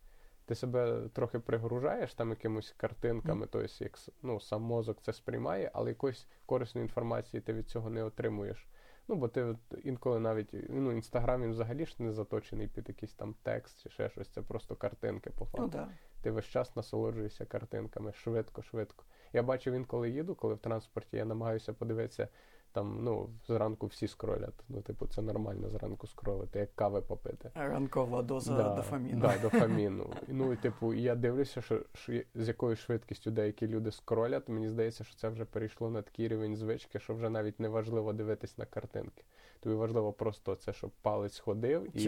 ти 0.46 0.56
себе 0.56 1.10
трохи 1.14 1.40
пригружаєш 1.40 2.14
там 2.14 2.30
якимось 2.30 2.74
картинками, 2.78 3.46
mm. 3.46 3.50
тобто 3.52 3.84
як 3.84 3.98
ну, 4.22 4.40
сам 4.40 4.62
мозок 4.62 5.02
це 5.02 5.14
сприймає, 5.14 5.72
але 5.74 5.90
якоїсь 5.90 6.28
корисної 6.46 6.86
інформації 6.86 7.42
ти 7.42 7.54
від 7.54 7.70
цього 7.70 7.90
не 7.90 8.04
отримуєш. 8.04 8.68
Ну, 9.08 9.16
бо 9.16 9.28
ти 9.28 9.56
інколи 9.84 10.20
навіть 10.20 10.50
ну, 10.70 10.92
інстаграм 10.92 11.42
він 11.42 11.52
взагалі 11.52 11.86
ж 11.86 11.96
не 12.00 12.12
заточений 12.12 12.68
під 12.68 12.90
якийсь 12.90 13.14
там 13.14 13.36
текст 13.44 13.84
чи 13.84 13.90
ще 13.90 14.10
щось. 14.10 14.30
Це 14.30 14.42
просто 14.42 14.76
картинки 14.76 15.30
по 15.30 15.46
факту. 15.46 15.62
Ну, 15.62 15.68
да. 15.68 15.88
Ти 16.26 16.32
весь 16.32 16.46
час 16.46 16.76
насолоджуєшся 16.76 17.46
картинками 17.46 18.14
швидко, 18.14 18.62
швидко. 18.62 19.06
Я 19.34 19.44
бачу 19.44 19.76
інколи 19.76 20.10
їду, 20.10 20.36
коли 20.36 20.54
в 20.54 20.58
транспорті 20.58 21.18
я 21.18 21.26
намагаюся 21.26 21.74
подивитися 21.74 22.28
там, 22.76 23.00
ну, 23.02 23.30
зранку 23.48 23.88
всі 23.88 24.08
скролять. 24.08 24.64
Ну, 24.70 24.82
типу, 24.82 25.08
це 25.08 25.22
нормально 25.22 25.70
зранку 25.70 26.08
скролити, 26.08 26.60
як 26.60 26.76
кави 26.76 27.02
попити. 27.02 27.52
Ранкова 27.56 28.22
доза 28.22 28.58
да, 28.58 28.76
дофаміну. 28.76 29.22
Да, 29.22 29.38
дофаміну. 29.42 30.14
Ну, 30.28 30.54
і 30.54 30.56
типу, 30.56 30.94
я 30.94 31.16
дивлюся, 31.16 31.62
що, 31.62 31.82
що 31.94 32.14
з 32.36 32.48
якою 32.48 32.76
швидкістю 32.76 33.32
деякі 33.32 33.68
люди 33.68 33.92
скролять. 33.92 34.50
Мені 34.50 34.70
здається, 34.70 35.04
що 35.04 35.16
це 35.16 35.30
вже 35.30 35.46
перейшло 35.46 35.90
на 35.90 36.02
такий 36.02 36.28
рівень 36.28 36.56
звички, 36.56 37.00
що 37.00 37.14
вже 37.14 37.30
навіть 37.30 37.60
не 37.60 37.68
важливо 37.70 38.14
дивитись 38.14 38.58
на 38.58 38.66
картинки. 38.66 39.24
Тобі 39.60 39.76
важливо 39.76 40.14
просто 40.14 40.56
це, 40.56 40.74
щоб 40.74 40.92
палець 41.02 41.40
ходив 41.40 41.88
і 41.94 42.00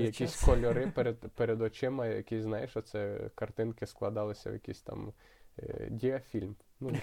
і 0.00 0.02
якісь 0.02 0.40
кольори 0.40 0.92
перед 0.94 1.18
перед 1.18 1.62
очима, 1.62 2.06
які, 2.06 2.40
знаєш, 2.40 2.76
оце 2.76 3.30
картинки 3.34 3.86
складалися 3.86 4.50
в 4.50 4.52
якийсь 4.52 4.82
там 4.82 5.12
е, 5.58 5.88
діафільм. 5.90 6.56
Ну. 6.80 6.90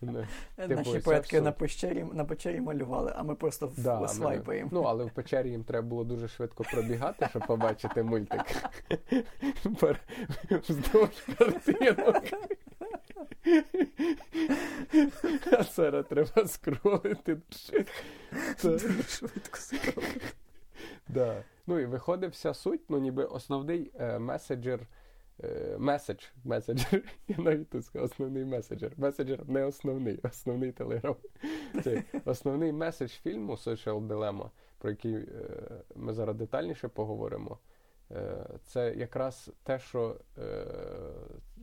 Наші 0.56 0.92
Типу, 0.92 1.10
предки 1.10 1.40
на 1.40 1.52
печері, 1.52 2.04
на 2.12 2.24
печері 2.24 2.60
малювали, 2.60 3.12
а 3.16 3.22
ми 3.22 3.34
просто 3.34 3.72
свайпаємо. 4.08 4.70
Ну, 4.72 4.82
але 4.82 5.04
в 5.04 5.10
печері 5.10 5.50
їм 5.50 5.64
треба 5.64 5.88
було 5.88 6.04
дуже 6.04 6.28
швидко 6.28 6.64
пробігати, 6.64 7.26
щоб 7.30 7.46
побачити 7.46 8.02
мультик. 8.02 8.42
Вздовж 10.68 11.20
картинок. 11.38 12.24
А 15.52 15.62
зараз 15.62 16.06
треба 16.08 16.46
скролити. 16.46 17.38
Дуже 18.62 19.02
швидко 19.02 19.56
скролити. 19.56 20.20
Да. 21.08 21.42
Ну 21.66 21.78
і 21.78 21.86
виходить 21.86 22.32
вся 22.32 22.54
суть, 22.54 22.80
ну 22.88 22.98
ніби 22.98 23.24
основний 23.24 23.90
е, 24.00 24.18
меседжер. 24.18 24.80
Е, 25.44 25.76
Меседж, 25.78 26.24
меседжер, 26.44 27.02
я 27.28 27.36
навіть 27.38 27.70
тут 27.70 27.84
сказав, 27.84 28.04
основний 28.04 28.44
меседжер. 28.44 28.92
Меседжер 28.96 29.48
не 29.48 29.64
основний, 29.64 30.20
основний 30.22 30.72
телеграм. 30.72 31.16
Це 31.84 32.04
основний 32.24 32.72
меседж 32.72 33.10
фільму 33.10 33.52
Social 33.52 34.06
Dilemma, 34.06 34.50
про 34.78 34.90
який 34.90 35.14
е, 35.14 35.26
ми 35.94 36.12
зараз 36.12 36.36
детальніше 36.36 36.88
поговоримо. 36.88 37.58
Е, 38.10 38.46
це 38.64 38.94
якраз 38.94 39.50
те, 39.62 39.78
що 39.78 40.16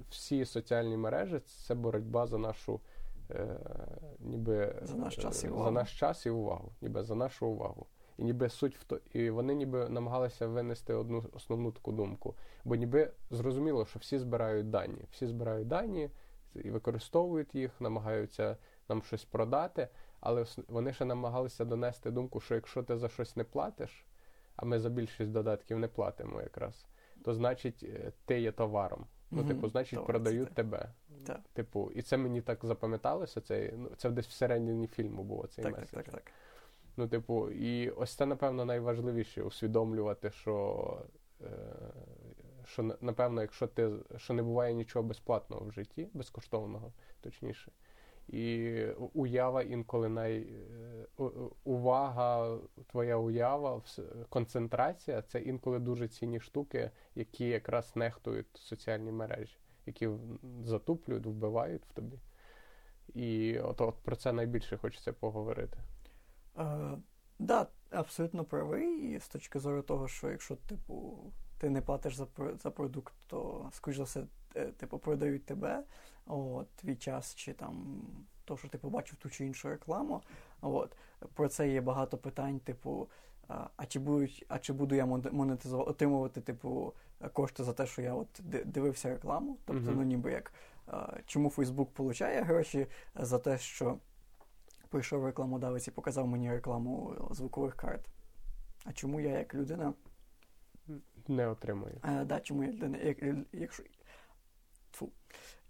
всі 0.10 0.46
соціальні 0.46 0.98
мережі 0.98 1.40
це 1.40 1.76
боротьба 1.76 2.28
за 2.28 2.38
нашу 2.38 2.80
ніби 4.20 4.76
За 4.82 4.96
наш 4.96 5.16
час 5.16 5.44
і 5.44 5.48
увагу. 5.48 5.64
за 5.64 5.72
наш 5.72 6.00
час 6.00 6.26
і 6.26 6.30
увагу, 6.30 6.72
ніби 6.82 7.04
за 7.04 7.16
нашу 7.16 7.48
увагу. 7.48 7.88
І 8.18 8.24
ніби 8.24 8.50
суть 8.50 8.78
в 8.78 8.84
то, 8.84 9.00
і 9.14 9.30
вони 9.30 9.56
ніби 9.56 9.90
намагалися 9.90 10.48
винести 10.48 10.94
одну 10.94 11.26
основну 11.34 11.72
таку 11.72 11.92
думку. 11.92 12.36
Бо 12.66 12.76
ніби 12.76 13.12
зрозуміло, 13.32 13.86
що 13.86 14.00
всі 14.00 14.18
збирають 14.18 14.70
дані. 14.70 15.06
Всі 15.12 15.28
збирають 15.28 15.68
дані 15.68 16.10
і 16.56 16.70
використовують 16.70 17.56
їх, 17.56 17.82
намагаються 17.82 18.58
нам 18.90 19.04
щось 19.04 19.26
продати, 19.26 19.88
але 20.20 20.46
вони 20.68 20.94
ще 20.94 21.06
намагалися 21.06 21.66
донести 21.66 22.12
думку, 22.12 22.40
що 22.40 22.56
якщо 22.56 22.84
ти 22.84 22.98
за 22.98 23.10
щось 23.10 23.36
не 23.36 23.44
платиш, 23.44 24.06
а 24.56 24.66
ми 24.66 24.80
за 24.80 24.90
більшість 24.90 25.32
додатків 25.32 25.80
не 25.80 25.88
платимо 25.88 26.42
якраз, 26.42 26.86
то 27.24 27.34
значить 27.34 27.84
е, 27.84 28.12
ти 28.26 28.42
є 28.42 28.52
товаром. 28.52 29.06
Ну, 29.32 29.40
Мгм. 29.40 29.48
типу, 29.48 29.70
значить, 29.70 30.00
Товар, 30.00 30.08
продають 30.08 30.50
це 30.50 30.56
тебе. 30.56 30.90
Так. 31.26 31.40
Типу, 31.54 31.92
і 31.96 32.02
це 32.02 32.18
мені 32.18 32.42
так 32.42 32.66
запам'яталося. 32.66 33.42
Це, 33.42 33.74
ну, 33.78 33.90
це 33.98 34.10
десь 34.10 34.28
всередині 34.28 34.88
фільму 34.88 35.24
було 35.24 35.48
цей 35.48 35.64
Так, 35.64 35.76
так, 35.76 35.90
так, 35.90 36.10
так. 36.10 36.32
Ну, 36.98 37.08
типу, 37.08 37.50
і 37.50 37.90
ось 37.90 38.16
це, 38.16 38.26
напевно, 38.26 38.66
найважливіше 38.66 39.44
усвідомлювати, 39.44 40.32
що, 40.32 40.98
е, 41.42 41.48
що 42.66 42.98
напевно, 43.02 43.42
якщо 43.42 43.68
ти 43.68 43.92
що 44.18 44.34
не 44.34 44.44
буває 44.44 44.74
нічого 44.74 45.04
безплатного 45.04 45.66
в 45.66 45.72
житті, 45.72 46.08
безкоштовного, 46.14 46.94
точніше. 47.22 47.72
І 48.28 48.74
уява 49.14 49.62
інколи 49.62 50.10
най 50.10 50.38
е, 50.38 51.24
увага, 51.64 52.58
твоя 52.88 53.18
уява, 53.18 53.82
концентрація 54.30 55.22
це 55.22 55.40
інколи 55.40 55.80
дуже 55.80 56.08
цінні 56.08 56.40
штуки, 56.40 56.92
які 57.16 57.46
якраз 57.46 57.96
нехтують 57.96 58.48
соціальні 58.54 59.12
мережі, 59.12 59.58
які 59.86 60.10
затуплюють, 60.66 61.26
вбивають 61.26 61.86
в 61.86 61.94
тобі. 61.94 62.20
І 63.14 63.60
от 63.60 63.96
про 64.04 64.16
це 64.16 64.34
найбільше 64.34 64.78
хочеться 64.78 65.14
поговорити. 65.14 65.78
Е, 66.60 66.98
да, 67.40 67.68
абсолютно 67.92 68.44
правий. 68.44 69.16
І 69.16 69.20
з 69.20 69.28
точки 69.28 69.60
зору 69.60 69.82
того, 69.82 70.08
що 70.08 70.30
якщо, 70.30 70.56
типу, 70.56 71.18
ти 71.58 71.70
не 71.70 71.82
платиш 71.82 72.16
за, 72.16 72.28
за 72.64 72.72
продукт, 72.72 73.14
то, 73.28 73.70
скоріш 73.74 73.98
за 73.98 74.04
все, 74.04 74.24
е, 74.56 74.66
типу, 74.66 74.98
продають 75.00 75.46
тебе, 75.46 75.84
от, 76.26 76.70
твій 76.76 76.96
час, 76.96 77.36
чи 77.36 77.54
там 77.54 78.02
то, 78.46 78.58
що 78.58 78.68
ти 78.68 78.78
побачив 78.78 79.18
ту 79.18 79.30
чи 79.30 79.46
іншу 79.46 79.70
рекламу. 79.70 80.22
От. 80.62 80.96
Про 81.34 81.48
це 81.48 81.70
є 81.70 81.82
багато 81.82 82.18
питань, 82.18 82.60
типу, 82.60 83.08
а, 83.48 83.86
чи 83.86 84.00
будуть, 84.00 84.46
а 84.48 84.60
чи 84.60 84.74
буду 84.74 84.96
я 84.96 85.06
монетизувати, 85.06 85.90
отримувати, 85.90 86.42
типу, 86.42 86.94
кошти 87.34 87.64
за 87.64 87.74
те, 87.74 87.86
що 87.86 88.02
я 88.02 88.14
от 88.14 88.42
дивився 88.66 89.10
рекламу? 89.10 89.58
Тобто, 89.66 89.92
ну 89.92 90.04
ніби 90.04 90.32
як 90.32 90.54
чому 91.26 91.50
Фейсбук 91.50 91.94
получає 91.94 92.42
гроші 92.42 92.88
за 93.16 93.40
те, 93.40 93.58
що 93.58 93.98
прийшов 94.94 95.26
рекламодавець 95.26 95.88
і 95.88 95.92
показав 95.92 96.28
мені 96.28 96.52
рекламу 96.52 97.16
звукових 97.32 97.76
карт. 97.76 98.10
А 98.86 98.94
чому 98.94 99.20
я 99.20 99.40
як 99.40 99.56
людина? 99.56 99.94
Не 101.28 101.48
отримую. 101.48 102.02
Е, 102.04 102.26
да, 102.26 102.40
чому 102.40 102.64
я 102.64 102.72
людина, 102.72 102.98
як, 102.98 103.18
якщо. 103.52 103.84
Фу. 104.92 105.10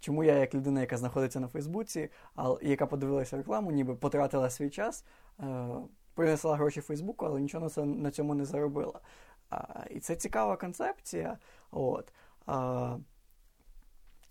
Чому 0.00 0.24
я, 0.24 0.34
як 0.34 0.54
людина, 0.54 0.80
яка 0.80 0.96
знаходиться 0.96 1.40
на 1.40 1.48
Фейсбуці, 1.48 2.10
а 2.34 2.56
яка 2.62 2.86
подивилася 2.86 3.36
рекламу, 3.36 3.70
ніби 3.70 3.94
потратила 3.94 4.50
свій 4.50 4.70
час, 4.70 5.04
е, 5.40 5.68
принесла 6.14 6.56
гроші 6.56 6.80
Фейсбуку, 6.80 7.26
але 7.26 7.40
нічого 7.40 7.64
на, 7.64 7.70
це, 7.70 7.84
на 7.84 8.10
цьому 8.10 8.34
не 8.34 8.44
заробила. 8.44 9.00
А, 9.50 9.84
і 9.90 10.00
це 10.00 10.16
цікава 10.16 10.56
концепція. 10.56 11.38
От. 11.70 12.12
А, 12.46 12.96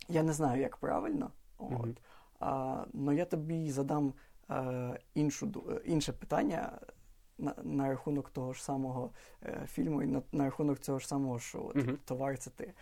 я 0.08 0.22
не 0.22 0.32
знаю, 0.32 0.60
як 0.60 0.76
правильно. 0.76 1.30
От. 1.58 1.70
Мгм. 1.70 1.96
А, 2.40 2.84
но 2.92 3.12
я 3.12 3.24
тобі 3.24 3.70
задам 3.70 4.08
е, 4.08 4.12
іншу, 5.14 5.64
е, 5.70 5.80
інше 5.84 6.12
питання 6.12 6.78
на, 7.38 7.54
на 7.62 7.88
рахунок 7.88 8.30
того 8.30 8.52
ж 8.52 8.64
самого 8.64 9.10
е, 9.42 9.66
фільму 9.66 10.02
і 10.02 10.06
на, 10.06 10.22
на 10.32 10.44
рахунок 10.44 10.78
цього 10.78 10.98
ж 10.98 11.08
самого, 11.08 11.38
от, 11.54 11.76
Мгм. 11.76 11.98
товар 12.04 12.38
це 12.38 12.50
ти. 12.50 12.74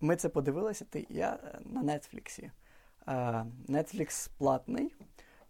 Ми 0.00 0.16
це 0.16 0.28
подивилися, 0.28 0.84
ти 0.84 1.06
і 1.10 1.14
я 1.14 1.38
е, 1.44 1.60
на 1.64 1.82
Нетфліксі. 1.82 2.50
Netflix 3.68 4.30
платний 4.38 4.94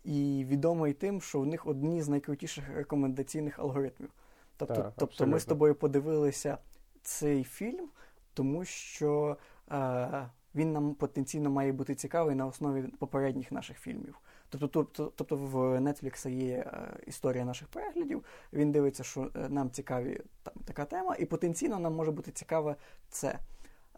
і 0.05 0.45
відомий 0.49 0.93
тим, 0.93 1.21
що 1.21 1.41
в 1.41 1.47
них 1.47 1.67
одні 1.67 2.03
з 2.03 2.09
найкрутіших 2.09 2.69
рекомендаційних 2.69 3.59
алгоритмів. 3.59 4.11
Тобто, 4.57 4.75
Так, 4.75 4.93
тобто 4.97 5.27
ми 5.27 5.41
з 5.41 5.45
тобою 5.45 5.75
подивилися 5.75 6.59
цей 7.03 7.45
фільм, 7.45 7.89
тому 8.35 8.65
що 8.65 9.37
е, 9.73 10.29
він 10.55 10.73
нам 10.73 10.95
потенційно 10.95 11.51
має 11.51 11.73
бути 11.73 11.95
цікавий 11.95 12.35
на 12.35 12.47
основі 12.47 12.83
попередніх 12.83 13.53
наших 13.53 13.79
фільмів. 13.79 14.19
Тобто, 14.53 14.69
тобто, 14.69 15.13
тобто 15.17 15.37
в 15.37 15.57
Netflix 15.81 16.29
є 16.31 16.57
е, 16.57 17.01
історія 17.07 17.45
наших 17.45 17.69
переглядів. 17.69 18.25
Він 18.53 18.73
дивиться, 18.73 19.05
що 19.05 19.31
е, 19.37 19.49
нам 19.49 19.71
цікаві 19.71 20.21
там 20.43 20.55
така 20.65 20.85
тема, 20.85 21.17
і 21.19 21.25
потенційно 21.27 21.79
нам 21.79 21.95
може 21.95 22.11
бути 22.11 22.31
цікаве 22.31 22.77
це. 23.09 23.39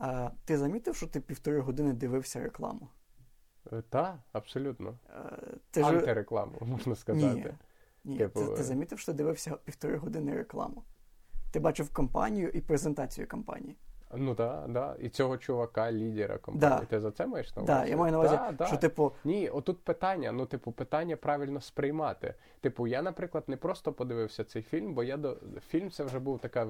Е, 0.00 0.30
ти 0.44 0.58
замітив, 0.58 0.96
що 0.96 1.06
ти 1.06 1.20
півтори 1.20 1.60
години 1.60 1.92
дивився 1.92 2.40
рекламу? 2.40 2.88
Так, 3.88 4.18
абсолютно. 4.32 4.98
Е, 5.10 5.38
ти 5.70 5.80
ж- 5.80 5.88
Антирекламу, 5.88 6.52
можна 6.60 6.94
сказати. 6.94 7.54
Ні, 8.04 8.18
Типу, 8.18 8.40
ти, 8.40 8.46
ти 8.46 8.60
е, 8.60 8.64
замітив, 8.64 8.98
що 8.98 9.12
ти 9.12 9.16
дивився 9.16 9.56
півтори 9.56 9.96
години 9.96 10.34
рекламу. 10.34 10.84
Ти 11.50 11.60
бачив 11.60 11.92
компанію 11.92 12.48
і 12.48 12.60
презентацію 12.60 13.28
компанії. 13.28 13.76
Ну 14.16 14.34
так, 14.34 14.64
да. 14.68 14.96
І 15.00 15.08
цього 15.08 15.36
чувака, 15.38 15.92
лідера 15.92 16.38
компанії. 16.38 16.80
Да. 16.80 16.86
Ти 16.86 17.00
за 17.00 17.10
це 17.10 17.26
маєш 17.26 17.56
на 17.56 17.62
Так, 17.62 17.76
увазі? 17.76 17.90
я 17.90 17.96
маю 17.96 18.12
на 18.12 18.18
увазі, 18.18 18.34
Да, 18.36 18.52
да. 18.52 18.66
що 18.66 18.76
типу, 18.76 19.12
Ні, 19.24 19.48
отут 19.48 19.78
питання. 19.84 20.32
Ну, 20.32 20.46
типу, 20.46 20.72
питання 20.72 21.16
правильно 21.16 21.60
сприймати. 21.60 22.34
Типу, 22.60 22.86
я, 22.86 23.02
наприклад, 23.02 23.44
не 23.46 23.56
просто 23.56 23.92
подивився 23.92 24.44
цей 24.44 24.62
фільм, 24.62 24.94
бо 24.94 25.04
я 25.04 25.16
до 25.16 25.36
фільм 25.68 25.90
це 25.90 26.04
вже 26.04 26.18
був 26.18 26.38
така, 26.38 26.62
е, 26.64 26.66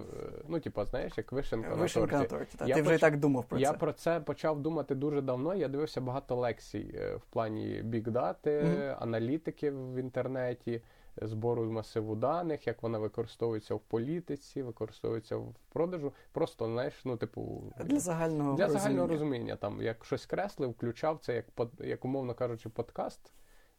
ну, 0.49 0.61
типу, 0.61 0.85
знаєш, 0.85 1.13
як 1.17 1.33
вишенка, 1.33 1.75
вишенка 1.75 2.13
на 2.17 2.23
на 2.23 2.29
торті. 2.29 2.37
торті. 2.37 2.59
Та. 2.59 2.67
Я 2.67 2.75
Ти 2.75 2.83
вже 2.83 2.95
і 2.95 2.99
так 2.99 3.17
думав 3.17 3.45
про 3.45 3.59
я 3.59 3.73
це. 3.73 3.79
про 3.79 3.93
це 3.93 4.21
почав 4.21 4.61
думати 4.61 4.95
дуже 4.95 5.21
давно. 5.21 5.55
Я 5.55 5.69
дивився 5.69 6.01
багато 6.01 6.37
лекцій 6.37 6.95
е, 6.95 7.15
в 7.17 7.21
плані 7.21 7.81
бікдати, 7.85 8.63
Мгм. 8.63 8.97
аналітики 9.01 9.71
в 9.71 9.95
інтернеті, 9.97 10.83
збору 11.23 11.65
масиву 11.73 12.15
даних, 12.17 12.67
як 12.67 12.83
вона 12.83 12.99
використовується 12.99 13.75
в 13.75 13.81
політиці, 13.81 14.63
використовується 14.63 15.37
в 15.37 15.55
продажу. 15.73 16.13
Просто 16.33 16.67
знаєш, 16.67 17.05
ну 17.05 17.17
типу 17.17 17.73
Для 17.85 18.01
загального 18.01 18.55
для 18.57 18.65
розуміння. 18.65 18.81
загального 18.83 19.09
розуміння. 19.09 19.57
Там 19.57 19.83
як 19.83 20.05
щось 20.05 20.27
креслив, 20.27 20.71
включав 20.71 21.19
це 21.23 21.35
як 21.35 21.47
як 21.81 22.05
умовно 22.05 22.35
кажучи, 22.35 22.69
подкаст. 22.69 23.33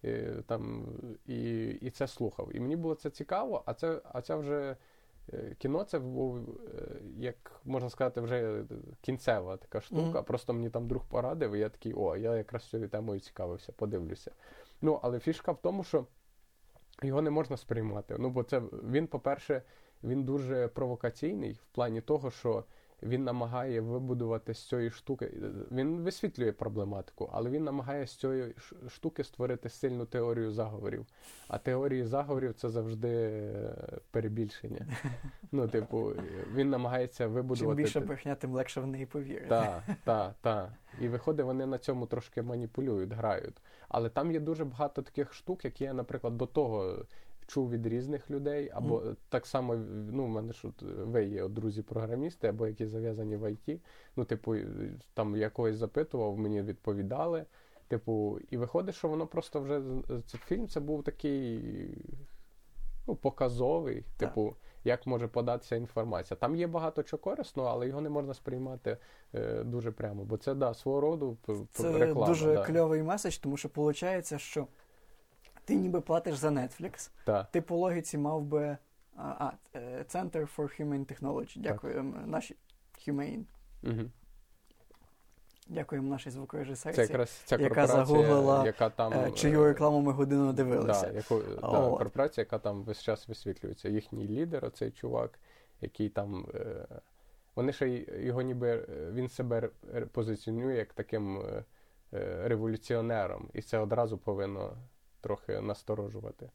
е, 0.04 0.44
Там 0.48 0.86
і, 1.26 1.66
і 1.66 1.90
це 1.90 2.08
слухав. 2.08 2.56
І 2.56 2.60
мені 2.60 2.76
було 2.76 2.96
це 2.96 3.10
цікаво, 3.10 3.64
а 3.66 3.74
це, 3.74 4.02
а 4.14 4.22
це 4.22 4.36
вже 4.36 4.78
е, 5.34 5.56
кіно 5.58 5.84
це 5.84 6.00
був, 6.00 6.38
е, 6.38 6.42
як 7.18 7.62
можна 7.66 7.90
сказати, 7.90 8.22
вже 8.22 8.64
кінцева 9.02 9.58
така 9.58 9.82
штука. 9.82 10.02
Мгм. 10.02 10.24
Просто 10.24 10.54
мені 10.54 10.70
там 10.70 10.88
друг 10.88 11.06
порадив, 11.06 11.54
і 11.54 11.60
я 11.60 11.70
такий, 11.70 11.94
о, 11.94 12.16
я 12.16 12.36
якраз 12.36 12.70
цією 12.70 12.90
темою 12.90 13.20
цікавився, 13.20 13.72
подивлюся. 13.72 14.32
Ну, 14.82 15.00
але 15.04 15.20
фішка 15.20 15.52
в 15.52 15.58
тому, 15.62 15.84
що 15.84 16.06
його 17.04 17.22
не 17.22 17.30
можна 17.30 17.58
сприймати. 17.58 18.16
Ну, 18.20 18.30
бо 18.30 18.44
це 18.44 18.62
він, 18.92 19.08
по-перше, 19.08 19.62
він 20.04 20.24
дуже 20.24 20.68
провокаційний 20.68 21.54
в 21.54 21.66
плані 21.66 22.02
того, 22.02 22.32
що 22.32 22.64
він 23.04 23.24
намагає 23.24 23.82
вибудувати 23.82 24.54
з 24.54 24.68
цієї 24.68 24.92
штуки. 24.92 25.32
Він 25.72 26.02
висвітлює 26.02 26.52
проблематику, 26.52 27.30
але 27.34 27.50
він 27.50 27.64
намагає 27.64 28.08
з 28.08 28.16
цієї 28.16 28.56
штуки 28.88 29.24
створити 29.24 29.70
сильну 29.70 30.06
теорію 30.06 30.52
заговорів. 30.52 31.06
А 31.48 31.58
теорії 31.58 32.06
заговорів 32.06 32.54
це 32.54 32.70
завжди 32.70 33.10
е, 33.10 34.00
перебільшення. 34.12 34.88
Ну, 35.52 35.68
типу, 35.68 36.14
він 36.56 36.70
намагається 36.70 37.24
Чим 37.24 37.34
вибудувати. 37.34 37.84
більше 37.84 38.00
брехня, 38.00 38.36
тим 38.36 38.54
легше 38.54 38.82
в 38.82 38.88
неї 38.88 39.06
повірити. 39.06 39.48
Так, 39.50 39.84
так, 40.04 40.36
так. 40.42 40.70
І 41.02 41.08
виходить, 41.08 41.46
вони 41.46 41.66
на 41.66 41.78
цьому 41.78 42.06
трошки 42.06 42.42
маніпулюють, 42.42 43.14
грають. 43.14 43.62
Але 43.90 44.10
там 44.10 44.32
є 44.32 44.40
дуже 44.40 44.66
багато 44.66 45.02
таких 45.02 45.34
штук, 45.34 45.66
які 45.66 45.84
я, 45.84 45.94
наприклад, 45.94 46.38
до 46.38 46.46
того 46.46 47.06
чув 47.48 47.70
від 47.70 47.88
різних 47.88 48.32
людей, 48.32 48.72
або 48.74 49.00
Мгм. 49.00 49.18
так 49.30 49.46
само, 49.46 49.76
ну, 50.12 50.26
в 50.26 50.30
мене 50.30 50.54
ж 50.54 50.68
от, 50.68 50.82
ви 50.82 51.26
є 51.26 51.48
друзі-програмісти, 51.48 52.48
або 52.48 52.68
які 52.68 52.86
зав'язані 52.86 53.36
в 53.38 53.52
ІТ. 53.52 53.82
Ну, 54.16 54.24
типу, 54.26 54.56
там 55.14 55.36
я 55.36 55.50
когось 55.50 55.76
запитував, 55.76 56.38
мені 56.38 56.62
відповідали. 56.62 57.46
Типу, 57.88 58.40
і 58.50 58.58
виходить, 58.58 58.96
що 58.96 59.08
воно 59.08 59.28
просто 59.28 59.62
вже 59.62 59.82
цей 60.26 60.40
фільм 60.46 60.68
це 60.68 60.80
був 60.80 61.04
такий 61.04 61.62
ну, 63.08 63.16
показовий, 63.16 64.02
Так. 64.02 64.30
типу, 64.30 64.56
як 64.84 65.08
може 65.08 65.28
податися 65.28 65.76
інформація. 65.76 66.38
Там 66.38 66.56
є 66.56 66.68
багато 66.68 67.04
чого 67.04 67.24
корисного, 67.24 67.70
але 67.70 67.88
його 67.88 68.02
не 68.02 68.10
можна 68.10 68.34
сприймати 68.34 68.98
е, 69.36 69.64
дуже 69.64 69.92
прямо, 69.92 70.24
бо 70.24 70.38
це 70.38 70.54
да, 70.54 70.74
свого 70.74 71.02
роду 71.02 71.38
п- 71.46 71.54
Це 71.72 72.14
дуже 72.14 72.54
да. 72.54 72.64
кльовий 72.66 73.04
меседж, 73.04 73.38
тому 73.38 73.58
що 73.58 73.70
виходить, 73.76 74.40
що 74.42 74.68
ти 75.66 75.76
ніби 75.76 76.02
платиш 76.02 76.36
за 76.36 76.50
Netflix, 76.50 77.10
Та. 77.26 77.44
ти 77.44 77.62
по 77.62 77.78
логіці 77.78 78.18
мав 78.18 78.44
би 78.44 78.78
а, 79.16 79.24
а, 79.24 79.52
е, 79.76 80.06
Center 80.10 80.56
for 80.56 80.82
Humane 80.82 81.06
Technology. 81.06 81.62
Дякуємо 81.62 82.18
нашій 82.26 82.56
Humane. 83.08 83.44
Угу. 83.84 84.02
Дякуємо 85.68 86.10
нашій 86.10 86.24
Це 86.24 86.32
звукорежисерці, 86.32 87.02
якраз 87.02 87.30
ця 87.30 87.58
яка 87.58 87.88
загуглила, 87.88 88.66
яка 88.66 88.90
там 88.90 89.14
е, 89.14 89.28
е, 89.28 89.32
чию 89.32 89.66
рекламу 89.66 90.02
ми 90.02 90.12
годину 90.12 90.54
дивилися. 90.54 91.08
Да, 91.08 91.12
яку, 91.12 91.42
да, 91.62 91.98
корпорація, 91.98 92.42
яка 92.42 92.60
там 92.60 92.84
весь 92.84 93.02
час 93.02 93.28
висвітлюється. 93.28 93.90
Їхній 93.90 94.28
лідер, 94.28 94.66
оцей 94.66 94.92
чувак, 94.92 95.40
який 95.82 96.10
там. 96.10 96.48
Е, 96.56 96.88
вони 97.56 97.74
ще 97.74 98.06
його 98.20 98.42
ніби 98.42 98.70
е, 98.70 99.12
він 99.12 99.30
себе 99.30 99.70
позиціонує 100.12 100.78
як 100.78 100.94
таким 100.94 101.38
е, 101.38 101.64
е, 102.14 102.48
революціонером, 102.48 103.50
і 103.54 103.62
це 103.62 103.78
одразу 103.78 104.18
повинно 104.18 104.78
трохи 105.26 105.62
насторожувати. 105.62 106.50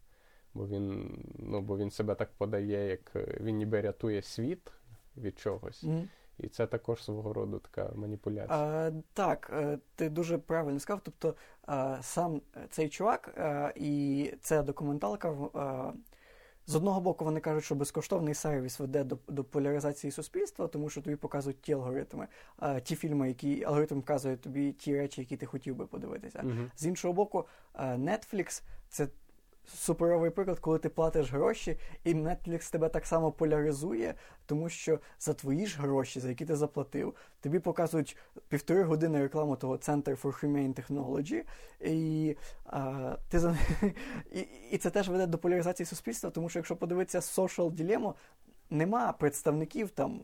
Бо 0.55 0.67
він, 0.67 1.19
ну, 1.39 1.61
бо 1.61 1.79
він 1.79 1.91
себе 1.91 2.15
так 2.15 2.31
подає, 2.33 2.89
як 2.89 3.17
е, 3.17 3.39
він 3.41 3.57
ніби 3.57 3.81
рятує 3.81 4.23
світ 4.23 4.73
від 5.17 5.39
чогось. 5.39 5.83
Мгм. 5.83 6.09
І 6.39 6.49
це 6.49 6.67
також 6.67 7.05
свого 7.05 7.33
роду 7.33 7.59
така 7.59 7.93
маніпуляція. 7.95 8.59
А, 8.59 8.93
так, 9.13 9.51
е, 9.53 9.79
ти 9.95 10.09
дуже 10.09 10.39
правильно 10.39 10.81
сказав. 10.81 11.01
Тобто 11.05 11.35
сам 12.01 12.43
цей 12.71 12.89
чувак 12.89 13.39
і 13.75 14.33
ця 14.41 14.63
документалка. 14.63 15.35
З 16.67 16.75
одного 16.75 17.01
боку, 17.01 17.25
вони 17.25 17.41
кажуть, 17.41 17.65
що 17.65 17.75
безкоштовний 17.75 18.35
сервіс 18.35 18.81
веде 18.81 19.05
до, 19.05 19.19
до 19.29 19.45
поляризації 19.45 20.11
суспільства, 20.11 20.69
тому 20.69 20.91
що 20.91 21.03
тобі 21.03 21.17
показують 21.17 21.61
ті 21.61 21.73
алгоритми, 21.73 22.27
а, 22.57 22.81
ті 22.81 22.97
фільми, 22.97 23.29
які 23.29 23.65
алгоритм 23.65 24.01
вказує 24.01 24.37
тобі 24.37 24.73
ті 24.73 24.97
речі, 24.97 25.21
які 25.21 25.37
ти 25.37 25.47
хотів 25.47 25.77
би 25.77 25.87
подивитися. 25.87 26.43
Мгм. 26.43 26.71
З 26.77 26.87
іншого 26.87 27.15
боку, 27.15 27.47
е, 27.75 27.97
Netflix 27.97 28.63
це 28.89 29.09
суперовий 29.75 30.31
приклад, 30.31 30.59
коли 30.59 30.79
ти 30.79 30.89
платиш 30.89 31.33
гроші, 31.33 31.77
і 32.05 32.15
Netflix 32.15 32.73
тебе 32.73 32.89
так 32.89 33.07
само 33.07 33.33
поляризує, 33.33 34.15
тому 34.47 34.69
що 34.69 34.99
за 35.21 35.35
твої 35.35 35.67
ж 35.67 35.81
гроші, 35.81 36.21
за 36.21 36.29
які 36.29 36.45
ти 36.45 36.57
заплатив, 36.57 37.15
тобі 37.41 37.59
показують 37.59 38.17
півтори 38.49 38.83
години 38.83 39.23
рекламу 39.23 39.57
того 39.57 39.77
Center 39.77 40.23
for 40.23 40.45
Humane 40.45 40.75
Technology, 40.75 41.43
і, 41.81 42.37
а, 42.65 43.17
ти 43.29 43.39
за... 43.39 43.57
і, 44.33 44.41
і 44.71 44.79
це 44.79 44.91
теж 44.91 45.09
веде 45.09 45.27
до 45.27 45.39
поляризації 45.39 45.87
суспільства, 45.87 46.31
тому 46.31 46.49
що 46.49 46.59
якщо 46.59 46.77
подивитися 46.77 47.19
Social 47.19 47.71
Dilemma, 47.71 48.15
нема 48.71 49.13
представників 49.13 49.91
там 49.91 50.21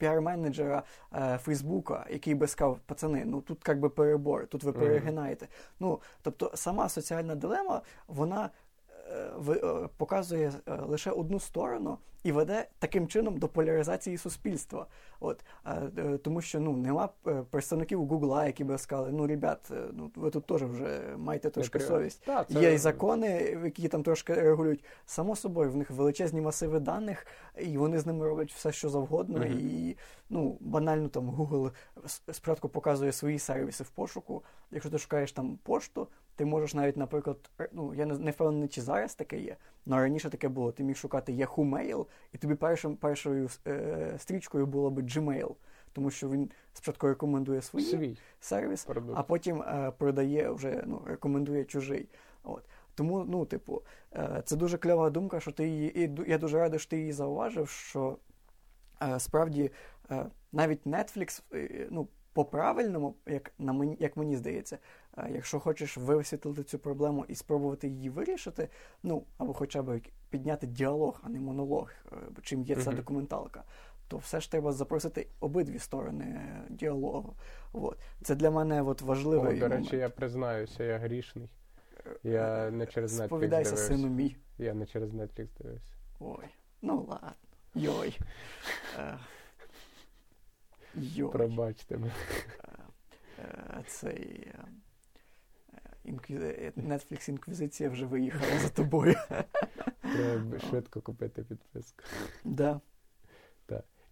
піар-менеджера 0.00 0.82
е, 1.14 1.38
Фейсбука, 1.38 2.06
який 2.10 2.34
би 2.34 2.46
сказав, 2.46 2.78
пацани, 2.86 3.24
ну 3.24 3.40
тут 3.40 3.68
як 3.68 3.80
би 3.80 3.88
перебор, 3.88 4.46
тут 4.46 4.64
ви 4.64 4.72
перегинаєте. 4.72 5.48
Ну, 5.80 6.00
тобто 6.22 6.50
сама 6.54 6.88
соціальна 6.88 7.34
дилема, 7.34 7.82
вона 8.08 8.50
е, 9.10 9.30
е, 9.48 9.88
показує 9.96 10.52
е, 10.68 10.76
лише 10.76 11.10
одну 11.10 11.40
сторону 11.40 11.98
і 12.22 12.32
веде 12.32 12.68
таким 12.78 13.08
чином 13.08 13.36
до 13.38 13.48
поляризації 13.48 14.18
суспільства. 14.18 14.86
От, 15.20 15.44
е, 15.66 16.18
тому 16.18 16.40
що 16.40 16.60
ну, 16.60 16.76
нема 16.76 17.08
е, 17.26 17.42
представників 17.50 18.06
Гугла, 18.06 18.46
які 18.46 18.64
би 18.64 18.78
сказали, 18.78 19.10
ну, 19.12 19.26
ребят, 19.26 19.70
е, 19.70 19.74
ну, 19.92 20.10
ви 20.14 20.30
тут 20.30 20.46
теж 20.46 20.62
вже 20.62 21.14
маєте 21.16 21.50
трошки 21.50 21.78
Не 21.78 21.84
совість. 21.84 22.22
Та, 22.24 22.44
це- 22.44 22.60
Є 22.60 22.72
і 22.72 22.78
закони, 22.78 23.58
які 23.64 23.88
там 23.88 24.02
трошки 24.02 24.34
регулюють. 24.34 24.84
Само 25.06 25.36
собою, 25.36 25.70
в 25.70 25.76
них 25.76 25.90
величезні 25.90 26.40
масиви 26.40 26.80
даних, 26.80 27.26
і 27.58 27.78
вони 27.78 27.98
з 27.98 28.06
ними 28.06 28.26
роблять 28.26 28.52
все, 28.52 28.72
що 28.72 28.88
завгодно. 28.88 29.38
Мгм. 29.38 29.58
І 29.58 29.96
ну, 30.30 30.58
банально 30.60 31.08
там 31.08 31.30
Google 31.30 31.72
спочатку 32.32 32.68
показує 32.68 33.12
свої 33.12 33.38
сервіси 33.38 33.84
в 33.84 33.90
пошуку. 33.90 34.44
Якщо 34.70 34.90
ти 34.90 34.98
шукаєш 34.98 35.32
там 35.32 35.58
пошту, 35.62 36.08
ти 36.36 36.44
можеш 36.44 36.74
навіть, 36.74 36.96
наприклад, 36.96 37.50
ну 37.72 37.94
я 37.94 38.06
не 38.06 38.30
впевнений, 38.30 38.68
чи 38.68 38.82
зараз 38.82 39.14
таке 39.14 39.38
є, 39.38 39.56
але 39.86 39.96
раніше 39.96 40.30
таке 40.30 40.48
було. 40.48 40.72
Ти 40.72 40.84
міг 40.84 40.96
шукати 40.96 41.32
Yahoo 41.32 41.70
Mail, 41.70 42.06
і 42.32 42.38
тобі 42.38 42.54
першим, 42.54 42.96
першою 42.96 43.48
е, 43.66 44.14
стрічкою 44.18 44.66
було 44.66 44.90
би 44.90 45.02
Gmail. 45.02 45.54
Тому 45.92 46.10
що 46.10 46.28
він 46.30 46.50
спочатку 46.72 47.08
рекомендує 47.08 47.62
свої 47.62 47.86
свій 47.86 48.18
сервіс, 48.40 48.84
продукт. 48.84 49.18
а 49.18 49.22
потім 49.22 49.62
е, 49.62 49.92
продає 49.98 50.50
вже 50.50 50.82
ну, 50.86 51.02
рекомендує 51.06 51.64
чужий. 51.64 52.08
От. 52.42 52.62
Тому, 52.94 53.24
ну, 53.24 53.44
типу, 53.44 53.82
е, 54.12 54.42
це 54.44 54.56
дуже 54.56 54.78
кльова 54.78 55.10
думка, 55.10 55.40
що 55.40 55.52
ти 55.52 55.68
її. 55.68 56.04
І 56.04 56.10
я 56.26 56.38
дуже 56.38 56.58
радий, 56.58 56.78
що 56.78 56.90
ти 56.90 56.98
її 56.98 57.12
зауважив, 57.12 57.68
що 57.68 58.18
е, 59.02 59.20
справді 59.20 59.70
е, 60.10 60.26
навіть 60.52 60.86
Netflix, 60.86 61.42
е, 61.54 61.88
ну, 61.90 62.08
по-правильному, 62.32 63.14
як, 63.26 63.52
на 63.58 63.72
мені, 63.72 63.96
як 64.00 64.16
мені 64.16 64.36
здається, 64.36 64.78
якщо 65.16 65.60
хочеш 65.60 65.96
висвітлити 65.96 66.62
цю 66.62 66.78
проблему 66.78 67.24
і 67.28 67.34
спробувати 67.34 67.88
її 67.88 68.10
вирішити, 68.10 68.68
ну, 69.02 69.24
або 69.38 69.52
хоча 69.52 69.82
б 69.82 70.00
підняти 70.30 70.66
діалог, 70.66 71.20
а 71.22 71.28
не 71.28 71.40
монолог, 71.40 71.90
е, 72.12 72.16
чим 72.42 72.62
є 72.62 72.76
ця 72.76 72.92
документалка, 72.92 73.64
то 74.08 74.16
все 74.16 74.40
ж 74.40 74.50
треба 74.50 74.72
запросити 74.72 75.26
обидві 75.40 75.78
сторони 75.78 76.24
е, 76.24 76.62
діалогу. 76.70 77.36
От. 77.72 77.98
Це 78.22 78.34
для 78.34 78.50
мене 78.50 78.82
от, 78.82 79.02
О, 79.02 79.06
важливий 79.06 79.58
до 79.58 79.68
момент. 79.68 79.84
речі, 79.84 79.96
я 79.96 80.08
признаюся, 80.08 80.84
я 80.84 80.98
грішний. 80.98 81.48
Я 82.22 82.70
не 82.70 82.86
через 82.86 83.20
Netflix 83.20 83.26
Сповідайся, 83.26 83.70
дивився. 83.70 83.96
сину 83.96 84.08
мій. 84.08 84.36
Я 84.58 84.74
не 84.74 84.86
через 84.86 85.12
Netflix 85.14 85.48
дивився. 85.58 85.94
Ой. 86.20 86.44
Ну 86.82 87.06
ладно. 87.08 87.32
Йой. 87.74 88.18
Е, 88.98 89.18
Йой. 90.94 91.32
Пробачте 91.32 91.96
мене. 91.98 92.12
Е, 93.38 93.84
Цей. 93.86 94.52
Інкві- 96.04 96.72
Netflix 96.76 97.28
інквізиція 97.30 97.90
вже 97.90 98.06
виїхала 98.06 98.58
за 98.58 98.68
тобою. 98.68 99.14
Треба 100.02 100.58
швидко 100.58 101.00
купити 101.00 101.42
підписку. 101.44 102.04
Да. 102.44 102.80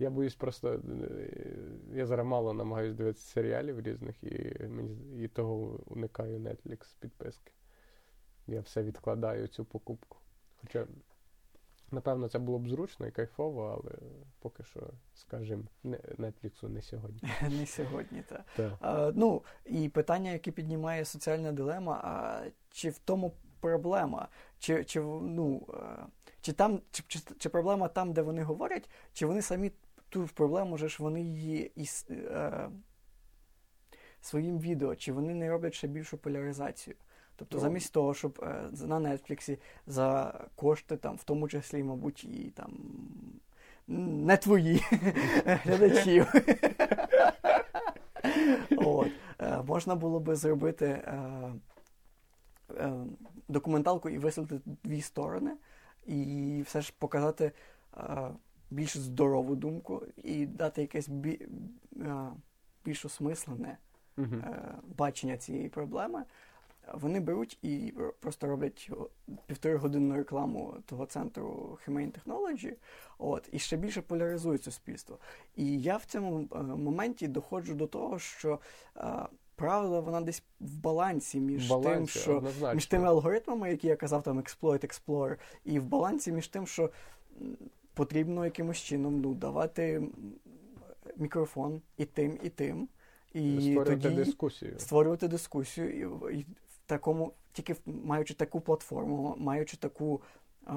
Я 0.01 0.11
боюсь 0.11 0.35
просто. 0.35 0.73
е, 0.75 1.57
Я 1.93 2.07
зараз 2.07 2.27
мало 2.27 2.53
намагаюся 2.53 2.95
дивитися 2.97 3.27
серіалів 3.27 3.81
різних, 3.81 4.23
і 4.25 4.65
мені 4.69 5.25
і 5.25 5.29
того 5.29 5.81
уникаю 5.87 6.39
Netflix 6.39 6.97
підписки. 7.01 7.53
Я 8.47 8.61
все 8.61 8.83
відкладаю 8.83 9.47
цю 9.49 9.65
покупку. 9.65 10.19
Хоча, 10.61 10.87
напевно, 11.91 12.29
це 12.29 12.39
було 12.39 12.59
б 12.59 12.69
зручно 12.69 13.07
і 13.07 13.11
кайфово, 13.11 13.81
але 13.83 13.99
поки 14.39 14.65
що, 14.65 14.81
скажімо, 15.15 15.63
Netflix 16.19 16.69
не 16.69 16.83
сьогодні. 16.83 17.31
Не 17.59 17.67
сьогодні, 17.67 18.23
так. 18.29 19.13
Ну, 19.17 19.43
і 19.65 19.89
питання, 19.89 20.31
яке 20.31 20.51
піднімає 20.51 21.05
соціальна 21.05 21.53
дилема, 21.53 22.01
а 22.05 22.43
чи 22.71 22.91
в 22.91 22.99
тому 22.99 23.33
проблема? 23.61 24.29
Чи, 24.59 24.85
чи, 24.85 25.01
ну, 25.01 25.67
чи, 26.41 26.53
там, 26.53 26.81
чи, 26.91 27.03
чи, 27.07 27.21
чи 27.39 27.49
проблема 27.49 27.89
там, 27.89 28.13
де 28.13 28.23
вони 28.23 28.43
говорять, 28.43 28.91
чи 29.13 29.27
вони 29.27 29.43
самі 29.43 29.73
ту 30.09 30.29
проблему 30.35 30.79
же 30.79 30.89
ж 30.89 30.97
вони 31.03 31.23
її 31.23 31.73
із, 31.75 32.07
е, 32.11 32.71
своїм 34.21 34.59
відео, 34.59 34.97
чи 34.97 35.13
вони 35.13 35.35
не 35.35 35.51
роблять 35.51 35.75
ще 35.75 35.87
більшу 35.87 36.19
поляризацію? 36.19 36.97
Тобто, 37.39 37.59
замість 37.59 37.93
того, 37.93 38.15
щоб 38.15 38.41
е, 38.43 38.71
на 38.87 38.99
Нетфліксі 38.99 39.59
за 39.87 40.41
кошти, 40.55 40.97
там, 40.97 41.17
в 41.17 41.25
тому 41.25 41.49
числі, 41.49 41.83
мабуть, 41.83 42.25
і 42.25 42.53
там 42.55 42.73
не 43.89 44.37
твої 44.37 44.83
глядачів. 45.45 46.27
От. 48.77 49.09
Е, 49.39 49.63
можна 49.63 49.95
було 49.95 50.21
би 50.21 50.37
зробити 50.37 50.87
е, 50.87 51.53
е, 52.77 52.93
документалку 53.49 54.09
і 54.09 54.19
висвітлити 54.19 54.71
дві 54.85 55.01
сторони, 55.01 55.57
і 56.07 56.63
все 56.67 56.81
ж 56.81 56.93
показати, 56.99 57.53
е, 57.97 58.31
більш 58.71 58.97
здорову 58.97 59.57
думку 59.57 60.03
і 60.17 60.47
дати 60.47 60.81
якесь 60.81 61.09
бі, 61.09 61.49
більш 62.85 63.05
осмислене 63.05 63.79
е, 64.19 64.25
бачення 64.97 65.37
цієї 65.37 65.69
проблеми, 65.69 66.25
вони 66.95 67.21
беруть 67.21 67.59
і 67.63 67.95
просто 68.21 68.47
роблять 68.47 68.91
півторагодинну 69.47 70.17
рекламу 70.17 70.75
того 70.87 71.07
центру 71.07 71.79
Humane 71.87 72.13
Technology, 72.13 72.73
от, 73.19 73.49
і 73.53 73.59
ще 73.59 73.77
більше 73.77 74.03
поляризують 74.03 74.65
суспільство. 74.65 75.19
І 75.57 75.81
я 75.81 75.97
в 75.97 76.05
цьому 76.05 76.49
е, 76.55 76.63
моменті 76.63 77.29
доходжу 77.29 77.75
до 77.75 77.87
того, 77.87 78.19
що 78.19 78.61
е, 78.97 79.27
правда 79.57 80.01
вона 80.01 80.21
десь 80.21 80.43
в 80.61 80.77
балансі 80.77 81.41
між 81.41 81.67
В 81.67 81.71
балансі, 81.71 82.13
тим, 82.15 82.23
що 82.23 82.37
однозначно. 82.37 82.75
між 82.75 82.87
тими 82.87 83.07
алгоритмами, 83.07 83.71
які 83.71 83.87
я 83.87 83.97
казав, 83.97 84.23
там 84.23 84.41
Exploit, 84.41 84.87
Explorer, 84.87 85.37
і 85.65 85.79
в 85.79 85.85
балансі 85.85 86.33
між 86.33 86.49
тим, 86.49 86.67
що 86.67 86.91
потрібно 87.95 88.45
якимось 88.45 88.79
чином 88.79 89.21
ну, 89.21 89.35
давати 89.35 90.03
мікрофон 91.17 91.83
і 91.97 92.05
тим, 92.05 92.39
і 92.43 92.49
тим. 92.49 92.89
І 93.33 93.61
створювати 93.61 93.91
тоді 93.91 94.15
дискусію. 94.15 94.79
створювати 94.79 95.29
дискусію 95.29 95.91
і, 96.31 96.39
і 96.39 96.47
такому, 96.89 97.33
тільки 97.53 97.77
маючи 97.87 98.35
таку 98.35 98.61
платформу, 98.61 99.35
маючи 99.39 99.77
таку 99.77 100.23
е, 100.67 100.73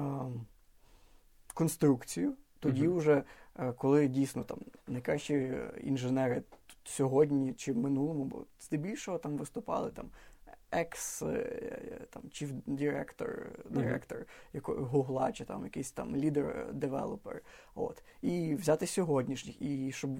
конструкцію, 1.54 2.34
тоді 2.58 2.88
Мгм. 2.88 2.96
вже, 2.96 3.22
е, 3.58 3.72
коли 3.72 4.08
дійсно 4.08 4.44
там 4.44 4.58
найкращі 4.86 5.54
інженери 5.80 6.42
сьогодні 6.84 7.54
чи 7.54 7.72
в 7.72 7.76
минулому, 7.76 8.24
бо 8.24 8.46
здебільшого 8.60 9.18
там 9.18 9.36
виступали 9.36 9.90
там 9.90 10.10
екс 10.70 11.22
е, 11.22 12.06
там 12.10 12.22
chief 12.22 12.50
director, 12.66 13.46
директор 13.70 14.26
якого 14.52 14.84
Гугла, 14.84 15.32
чи 15.32 15.44
там 15.44 15.64
якийсь 15.64 15.92
там 15.92 16.16
lead 16.16 16.72
developer. 16.72 17.42
От. 17.74 18.02
І 18.22 18.54
взяти 18.54 18.86
сьогоднішніх, 18.86 19.62
і 19.62 19.92
щоб 19.92 20.10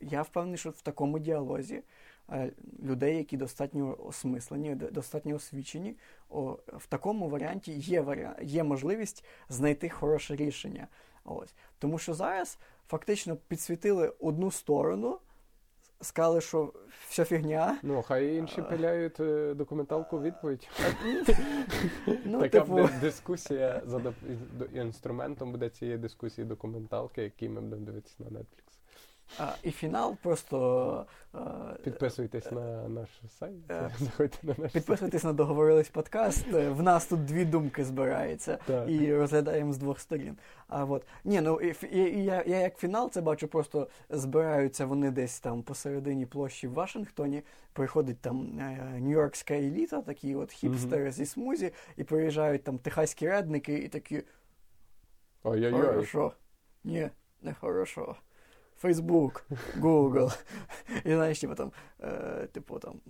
я 0.00 0.22
впевнений, 0.22 0.58
що 0.58 0.70
в 0.70 0.82
такому 0.82 1.18
діалозі 1.18 1.74
е, 1.74 1.82
людей, 2.82 3.16
які 3.16 3.36
достатньо 3.36 3.96
осмислені, 4.06 4.74
достатньо 4.74 5.36
освічені, 5.36 5.96
о, 6.30 6.58
в 6.66 6.86
такому 6.86 7.28
варіанті 7.28 7.72
є, 7.72 8.00
варіа... 8.00 8.36
є 8.42 8.64
можливість 8.64 9.24
знайти 9.48 9.88
хороше 9.88 10.36
рішення. 10.36 10.88
Ось. 11.24 11.54
Тому 11.78 11.98
що 11.98 12.14
зараз 12.14 12.58
фактично 12.88 13.36
підсвітили 13.36 14.12
одну 14.20 14.50
сторону, 14.50 15.18
сказали, 16.00 16.40
що 16.40 16.72
все 17.08 17.24
фігня. 17.24 17.78
Ну, 17.82 18.02
хай 18.02 18.36
інші 18.36 18.62
пиляють 18.62 19.20
е, 19.20 19.54
документалку 19.54 20.20
відповідь. 20.20 20.68
Ну, 22.24 22.40
така 22.40 22.60
типу, 22.60 22.72
буде 22.72 22.98
дискусія 23.00 23.82
за 23.86 24.14
інструментом 24.74 25.52
буде 25.52 25.68
цієї 25.68 25.98
дискусії 25.98 26.46
документалки, 26.46 27.22
які 27.22 27.48
ми 27.48 27.60
будемо 27.60 27.86
дивитися 27.86 28.14
на 28.18 28.26
Netflix. 28.26 28.71
А, 29.38 29.54
і 29.62 29.70
фінал 29.70 30.16
просто 30.22 31.06
е, 31.34 31.38
Підписуйтесь 31.84 32.52
на 32.52 32.88
наш 32.88 33.08
сайт, 33.38 33.70
е, 33.70 33.90
заходьте 33.98 34.38
на 34.42 34.48
наш 34.48 34.58
сайт. 34.58 34.72
Підписуйтесь 34.72 35.24
на 35.24 35.32
договорились 35.32 35.88
подкаст. 35.88 36.46
Е, 36.54 36.68
В 36.70 36.82
нас 36.82 37.06
тут 37.06 37.24
дві 37.24 37.44
думки 37.44 37.84
збирається 37.84 38.58
Так. 38.66 38.88
і 38.90 39.14
розглядаємо 39.14 39.72
з 39.72 39.78
двох 39.78 40.00
сторін. 40.00 40.36
А 40.68 40.84
от 40.84 41.06
ні, 41.24 41.40
ну 41.40 41.60
і, 41.60 41.74
і, 41.92 41.98
і 41.98 42.24
я, 42.24 42.42
я 42.46 42.60
як 42.60 42.76
фінал 42.78 43.10
це 43.10 43.20
бачу, 43.20 43.48
просто 43.48 43.88
збираються 44.10 44.86
вони 44.86 45.10
десь 45.10 45.40
там 45.40 45.62
посередині 45.62 46.26
площі 46.26 46.68
в 46.68 46.72
Вашингтоні. 46.72 47.42
Приходить 47.72 48.20
там 48.20 48.58
е, 48.60 49.00
нью-йоркська 49.00 49.54
еліта, 49.54 50.02
такі 50.02 50.34
от 50.34 50.52
хіпстери 50.52 51.12
зі 51.12 51.26
смузі, 51.26 51.72
і 51.96 52.04
приїжджають 52.04 52.64
там 52.64 52.78
техаські 52.78 53.28
редники, 53.28 53.78
і 53.78 53.88
такі 53.88 54.22
Ой-ой-ой. 55.42 55.82
хорошо. 55.82 56.32
Ні, 56.84 57.10
не 57.42 57.54
хорошо. 57.54 58.16
Фейсбук, 58.82 59.44
Google. 59.78 60.38
І 61.04 61.14
знаєш, 61.14 61.40
типу 61.40 61.54
там, 61.54 61.72
е, 62.02 62.48
типу 62.52 62.78
там. 62.78 63.00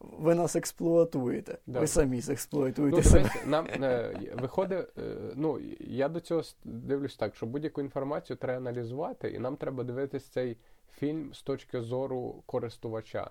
Ви 0.00 0.34
нас 0.34 0.56
експлуатуєте. 0.56 1.58
Да. 1.66 1.80
Ви 1.80 1.86
самі 1.86 2.22
експлуатуєте 2.28 2.96
Ну, 2.96 3.02
себе. 3.02 3.30
нам 3.46 3.66
е, 3.66 4.14
виходить, 4.34 4.88
е, 4.98 5.16
ну 5.34 5.60
я 5.80 6.08
до 6.08 6.20
цього 6.20 6.42
дивлюсь 6.64 7.16
так, 7.16 7.34
що 7.34 7.46
будь-яку 7.46 7.80
інформацію 7.80 8.36
треба 8.36 8.56
аналізувати, 8.58 9.30
і 9.30 9.38
нам 9.38 9.56
треба 9.56 9.84
дивитись 9.84 10.24
цей 10.24 10.56
фільм 10.90 11.34
з 11.34 11.42
точки 11.42 11.80
зору 11.80 12.42
користувача. 12.46 13.30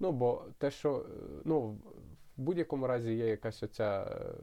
Ну, 0.00 0.12
бо 0.12 0.44
те, 0.58 0.70
що 0.70 0.96
е, 0.96 1.02
ну, 1.44 1.60
в 1.60 1.78
будь-якому 2.36 2.86
разі 2.86 3.14
є 3.14 3.26
якась 3.26 3.62
оця 3.62 4.02
е, 4.02 4.34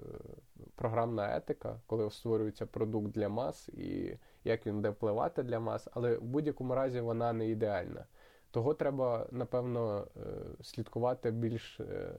програмна 0.76 1.38
етика, 1.38 1.80
коли 1.88 2.12
створюється 2.12 2.66
продукт 2.66 3.12
для 3.12 3.30
мас, 3.30 3.70
і 3.70 4.18
як 4.46 4.66
він 4.66 4.76
буде 4.76 4.90
впливати 4.90 5.44
для 5.44 5.60
мас, 5.60 5.88
але 5.94 6.18
в 6.18 6.24
будь-якому 6.24 6.76
разі 6.76 7.02
вона 7.02 7.34
не 7.34 7.50
ідеальна. 7.50 8.06
Того 8.52 8.74
треба, 8.74 9.28
напевно, 9.32 10.08
е, 10.18 10.20
слідкувати 10.64 11.32
більш 11.32 11.80
е, 11.80 12.12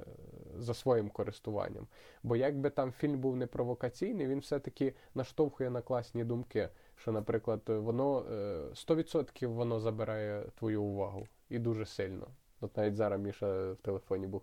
за 0.58 0.74
своїм 0.74 1.08
користуванням. 1.08 1.86
Бо 2.22 2.36
якби 2.36 2.70
там 2.70 2.92
фільм 2.92 3.18
був 3.18 3.36
не 3.36 3.46
провокаційний, 3.46 4.26
він 4.26 4.38
все-таки 4.38 4.94
наштовхує 5.14 5.70
на 5.70 5.82
класні 5.82 6.24
думки. 6.24 6.68
Що, 6.96 7.12
наприклад, 7.12 7.60
воно 7.66 8.24
е, 8.32 8.32
100% 8.74 9.46
воно 9.46 9.80
забирає 9.80 10.44
твою 10.58 10.82
увагу 10.82 11.26
і 11.50 11.58
дуже 11.58 11.86
сильно. 11.86 12.26
От 12.60 12.76
навіть 12.76 12.96
зараз 12.96 13.20
Міша 13.20 13.72
в 13.72 13.76
телефоні 13.76 14.26
був, 14.26 14.42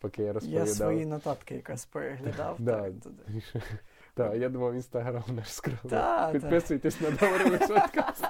поки 0.00 0.22
я 0.22 0.32
розповідав. 0.32 0.66
Я 0.66 0.74
свої 0.74 1.06
нотатки 1.06 1.54
якраз 1.54 1.84
переглядав. 1.84 2.56
Да. 2.60 2.82
так, 2.82 2.92
туди. 3.00 3.42
Так, 4.18 4.36
я 4.36 4.48
думав, 4.48 4.74
інстаграм 4.74 5.22
наш 5.36 5.60
та. 5.88 6.32
Підписуйтесь 6.32 7.00
на 7.00 7.10
подкаст. 7.10 8.24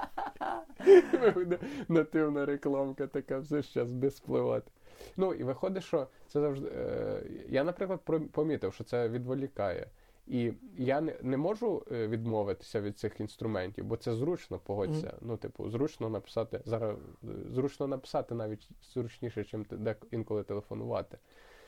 Буде 1.33 1.59
нативна 1.87 2.45
рекламка 2.45 3.07
така, 3.07 3.39
все 3.39 3.61
зараз 3.61 3.91
без 3.91 4.13
впливати. 4.13 4.71
Ну 5.17 5.33
і 5.33 5.43
виходить, 5.43 5.83
що 5.83 6.07
це 6.27 6.41
завжди. 6.41 6.69
Е, 6.75 7.23
я, 7.49 7.63
наприклад, 7.63 7.99
помітив, 8.31 8.73
що 8.73 8.83
це 8.83 9.09
відволікає. 9.09 9.87
І 10.27 10.53
я 10.77 11.01
не, 11.01 11.15
не 11.21 11.37
можу 11.37 11.85
е, 11.91 12.07
відмовитися 12.07 12.81
від 12.81 12.99
цих 12.99 13.19
інструментів, 13.19 13.85
бо 13.85 13.97
це 13.97 14.15
зручно, 14.15 14.59
погодься. 14.59 15.07
Мгм. 15.07 15.17
Ну, 15.21 15.37
типу, 15.37 15.69
зручно 15.69 16.09
написати. 16.09 16.61
Зараз 16.65 16.97
е, 17.23 17.27
зручно 17.51 17.87
написати 17.87 18.35
навіть 18.35 18.69
зручніше, 18.93 19.39
ніж 19.39 19.67
дек- 19.67 20.05
інколи 20.11 20.43
телефонувати. 20.43 21.17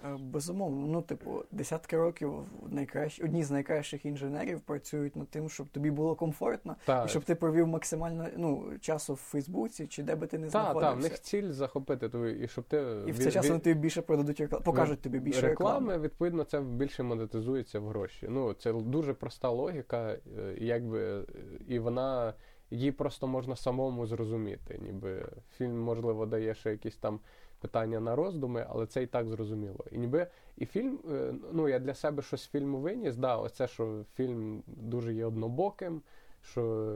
Е, 0.06 0.18
Безумовно, 0.20 0.88
ну, 0.88 1.02
типу, 1.02 1.43
десятки 1.52 1.97
років 1.97 2.34
найкращі, 2.70 3.24
одні 3.24 3.43
з 3.43 3.52
найкращих 3.52 4.06
інженерів 4.06 4.62
працюють 4.62 5.16
над 5.16 5.28
тим, 5.30 5.49
щоб 5.49 5.68
тобі 5.68 5.91
було 5.91 6.16
комфортно, 6.16 6.76
Так, 6.86 7.06
і 7.06 7.10
щоб 7.10 7.24
ти 7.24 7.36
провів 7.36 7.68
максимально 7.68 8.28
ну, 8.38 8.72
часу 8.82 9.14
в 9.14 9.18
Фейсбуці 9.18 9.88
чи 9.88 10.04
де 10.04 10.16
би 10.16 10.28
ти 10.28 10.38
не 10.38 10.49
Так, 10.49 10.80
так, 10.80 10.97
в 10.97 10.99
них 10.99 11.22
ціль 11.22 11.52
захопити 11.52 12.10
твою, 12.10 12.43
і 12.43 12.47
щоб 12.47 12.64
ти 12.64 12.78
І 12.78 12.82
в 12.82 13.06
від- 13.06 13.24
цей 13.24 13.32
час 13.32 13.47
вони 13.47 13.60
тобі 13.60 13.80
більше 13.80 14.02
продадуть 14.02 14.39
реклами, 14.39 14.64
покажуть 14.64 15.02
тобі 15.02 15.20
більше 15.20 15.41
реклами. 15.41 15.80
реклами, 15.80 16.04
відповідно, 16.04 16.43
це 16.43 16.62
більше 16.62 17.04
монетизується 17.04 17.80
в 17.80 17.88
гроші. 17.88 18.28
Ну, 18.30 18.54
це 18.54 18.74
дуже 18.74 19.14
проста 19.14 19.49
логіка, 19.49 20.18
е, 20.38 20.56
якби 20.58 21.26
і 21.68 21.80
вона 21.80 22.34
її 22.72 22.91
просто 22.91 23.28
можна 23.28 23.56
самому 23.56 24.06
зрозуміти. 24.06 24.80
Ніби 24.84 25.26
фільм, 25.58 25.82
можливо, 25.82 26.26
дає 26.26 26.54
ще 26.54 26.72
якісь 26.72 26.97
там 26.97 27.20
питання 27.62 27.99
на 27.99 28.16
роздуми, 28.16 28.66
але 28.70 28.86
це 28.86 29.03
і 29.03 29.07
так 29.07 29.28
зрозуміло. 29.28 29.86
І 29.91 29.97
ніби 29.97 30.28
і 30.57 30.66
фільм, 30.66 30.99
е, 31.12 31.34
ну 31.51 31.70
я 31.70 31.80
для 31.80 31.93
себе 31.93 32.22
щось 32.22 32.47
фільму 32.47 32.78
виніс, 32.78 33.16
да, 33.16 33.38
оце, 33.38 33.68
що 33.68 34.05
фільм 34.16 34.64
дуже 34.68 35.14
є 35.14 35.26
однобоким. 35.26 36.01
Що 36.43 36.95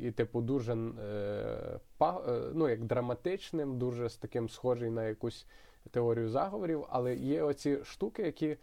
і, 0.00 0.10
типу, 0.10 0.40
дуже 0.40 0.72
е, 0.72 1.80
е, 2.02 2.40
ну, 2.54 2.68
як 2.68 2.84
драматичним, 2.84 3.78
дуже 3.78 4.08
з 4.08 4.16
таким 4.16 4.48
схожий 4.48 4.90
на 4.90 5.04
якусь 5.04 5.46
теорію 5.90 6.28
заговорів, 6.28 6.84
але 6.88 7.16
є 7.16 7.42
оці 7.42 7.78
штуки, 7.84 8.22
які 8.22 8.56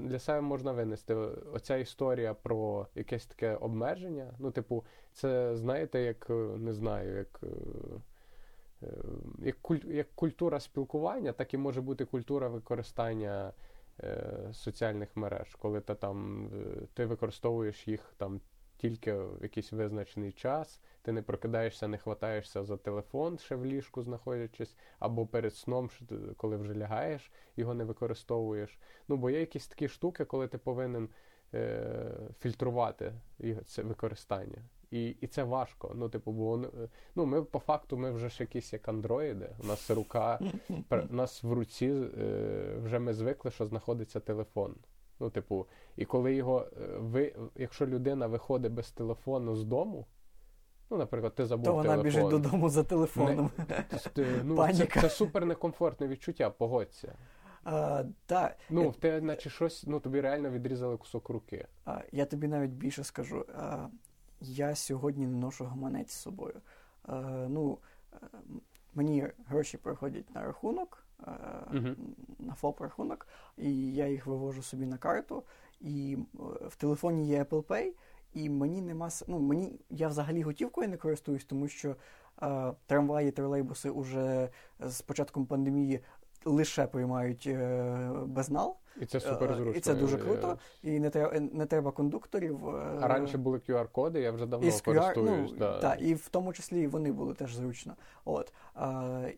для 0.00 0.18
себе 0.18 0.40
можна 0.40 0.72
винести. 0.72 1.14
Оця 1.54 1.76
історія 1.76 2.34
про 2.34 2.86
якесь 2.94 3.26
таке 3.26 3.56
обмеження. 3.56 4.34
Ну, 4.38 4.50
типу, 4.50 4.84
це 5.12 5.56
знаєте, 5.56 6.00
як 6.00 6.30
не 6.58 6.72
знаю, 6.72 7.16
як. 7.16 7.40
Е, 8.82 8.86
Як, 9.38 9.56
куль- 9.62 9.92
як 9.92 10.06
культура 10.14 10.60
спілкування, 10.60 11.32
так 11.32 11.54
і 11.54 11.58
може 11.58 11.80
бути 11.80 12.04
культура 12.04 12.48
використання 12.48 13.52
е, 14.00 14.48
соціальних 14.52 15.16
мереж, 15.16 15.54
коли 15.54 15.80
ти 15.80 15.94
там 15.94 16.46
е, 16.46 16.86
ти 16.94 17.06
використовуєш 17.06 17.88
їх 17.88 18.14
там 18.16 18.40
тільки 18.76 19.12
в 19.12 19.42
якийсь 19.42 19.72
визначений 19.72 20.32
час, 20.32 20.80
ти 21.02 21.12
не 21.12 21.22
прокидаєшся, 21.22 21.88
не 21.88 21.98
хватаєшся 21.98 22.64
за 22.64 22.76
телефон, 22.76 23.38
ще 23.38 23.54
в 23.56 23.66
ліжку 23.66 24.02
знаходячись, 24.02 24.76
або 24.98 25.26
перед 25.26 25.54
сном, 25.54 25.90
коли 26.36 26.56
вже 26.56 26.74
лягаєш, 26.74 27.30
його 27.56 27.74
не 27.74 27.84
використовуєш. 27.84 28.78
Ну, 29.08 29.16
бо 29.16 29.30
є 29.30 29.40
якісь 29.40 29.66
такі 29.66 29.88
штуки, 29.88 30.24
коли 30.24 30.48
ти 30.48 30.58
повинен 30.58 31.08
е, 31.54 32.12
фільтрувати 32.40 33.12
це 33.64 33.82
використання. 33.82 34.62
І, 34.92 35.06
і 35.20 35.26
це 35.26 35.42
важко. 35.44 35.92
Ну, 35.94 36.08
типу, 36.08 36.32
бо 36.32 36.44
вони- 36.44 36.68
е, 36.68 36.88
ну, 37.14 37.26
ми 37.26 37.42
по 37.42 37.58
факту 37.58 37.96
ми 37.98 38.10
вже 38.10 38.28
ж 38.28 38.36
якісь 38.42 38.72
як 38.72 38.88
андроїди. 38.88 39.50
У 39.64 39.66
нас 39.66 39.90
рука, 39.90 40.38
у 41.10 41.14
нас 41.14 41.42
в 41.42 41.52
руці 41.52 41.86
е, 42.18 42.76
вже 42.84 42.98
ми 42.98 43.14
звикли, 43.14 43.50
що 43.50 43.66
знаходиться 43.66 44.20
телефон. 44.20 44.74
Ну, 45.20 45.30
типу, 45.30 45.66
і 45.96 46.04
коли 46.04 46.34
його 46.34 46.60
е, 46.82 46.86
ви, 46.98 47.34
якщо 47.56 47.86
людина 47.86 48.26
виходить 48.26 48.72
без 48.72 48.90
телефону 48.90 49.56
з 49.56 49.64
дому, 49.64 50.06
Ну, 50.90 50.98
наприклад, 50.98 51.34
ти 51.34 51.46
забув 51.46 51.64
То 51.64 51.72
вона 51.72 51.82
телефон. 51.88 52.04
біжить 52.04 52.28
додому 52.28 52.68
за 52.68 52.84
телефоном. 52.84 53.50
Ти- 54.14 54.26
ну, 54.44 54.54
це, 54.54 54.56
Паніка. 54.56 55.00
це 55.00 55.08
супер 55.10 55.46
некомфортне 55.46 56.08
відчуття, 56.08 56.50
погодься. 56.50 57.14
А, 57.64 58.04
та, 58.26 58.56
Ну, 58.70 58.88
в 58.88 58.96
тебе 58.96 59.20
наче 59.20 59.50
щось, 59.50 59.84
ну 59.86 60.00
тобі 60.00 60.20
реально 60.20 60.50
відрізали 60.50 60.96
кусок 60.96 61.28
руки. 61.28 61.66
а, 61.84 62.00
я 62.12 62.24
тобі 62.24 62.48
навіть 62.48 62.70
більше 62.70 63.04
скажу. 63.04 63.46
А, 63.56 63.86
я 64.42 64.74
сьогодні 64.74 65.26
не 65.26 65.36
ношу 65.36 65.64
гаманець 65.64 66.10
з 66.10 66.20
собою. 66.20 66.54
А, 67.02 67.20
ну, 67.48 67.78
е, 68.12 68.16
мені 68.94 69.28
гроші 69.46 69.76
приходять 69.78 70.34
на 70.34 70.42
рахунок, 70.42 71.04
е, 71.26 71.30
Мгм. 71.72 71.96
на 72.38 72.54
ФОП-рахунок, 72.54 73.26
і 73.56 73.92
я 73.94 74.06
їх 74.08 74.26
вивожу 74.26 74.62
собі 74.62 74.86
на 74.86 74.98
карту. 74.98 75.42
І 75.80 76.18
е, 76.34 76.66
в 76.68 76.76
телефоні 76.76 77.26
є 77.28 77.42
Apple 77.42 77.62
Pay, 77.62 77.92
і 78.34 78.50
мені 78.50 78.82
нема 78.82 79.08
ну, 79.28 79.38
мені 79.38 79.80
я 79.90 80.08
взагалі 80.08 80.42
готівкою 80.42 80.88
не 80.88 80.96
користуюсь, 80.96 81.44
тому 81.44 81.68
що 81.68 81.96
е, 82.42 82.72
трамваї, 82.86 83.30
тролейбуси 83.30 83.90
уже 83.90 84.48
з 84.80 85.02
початком 85.02 85.46
пандемії 85.46 86.00
лише 86.44 86.86
приймають 86.86 87.44
е, 87.46 88.10
безнал, 88.26 88.76
І 89.00 89.06
це 89.06 89.20
супер 89.20 89.52
Е, 89.52 89.54
зручно. 89.56 89.72
і 89.72 89.80
це 89.80 89.94
дуже 89.94 90.18
круто. 90.18 90.58
і 90.82 91.00
не 91.00 91.10
треба 91.10 91.40
не 91.40 91.66
треба 91.66 91.90
кондукторів. 91.90 92.68
е, 92.68 92.98
А 93.00 93.08
раніше 93.08 93.38
були 93.38 93.58
QR-коди, 93.58 94.20
я 94.20 94.32
вже 94.32 94.46
давно 94.46 94.68
QR, 94.68 94.84
користуюсь. 94.84 95.50
ну, 95.52 95.56
да. 95.58 95.78
та, 95.78 95.94
і 95.94 96.14
в 96.14 96.28
тому 96.28 96.52
числі 96.52 96.80
і 96.82 96.86
вони 96.86 97.12
були 97.12 97.34
теж 97.34 97.54
зручно. 97.54 97.94
От, 98.24 98.52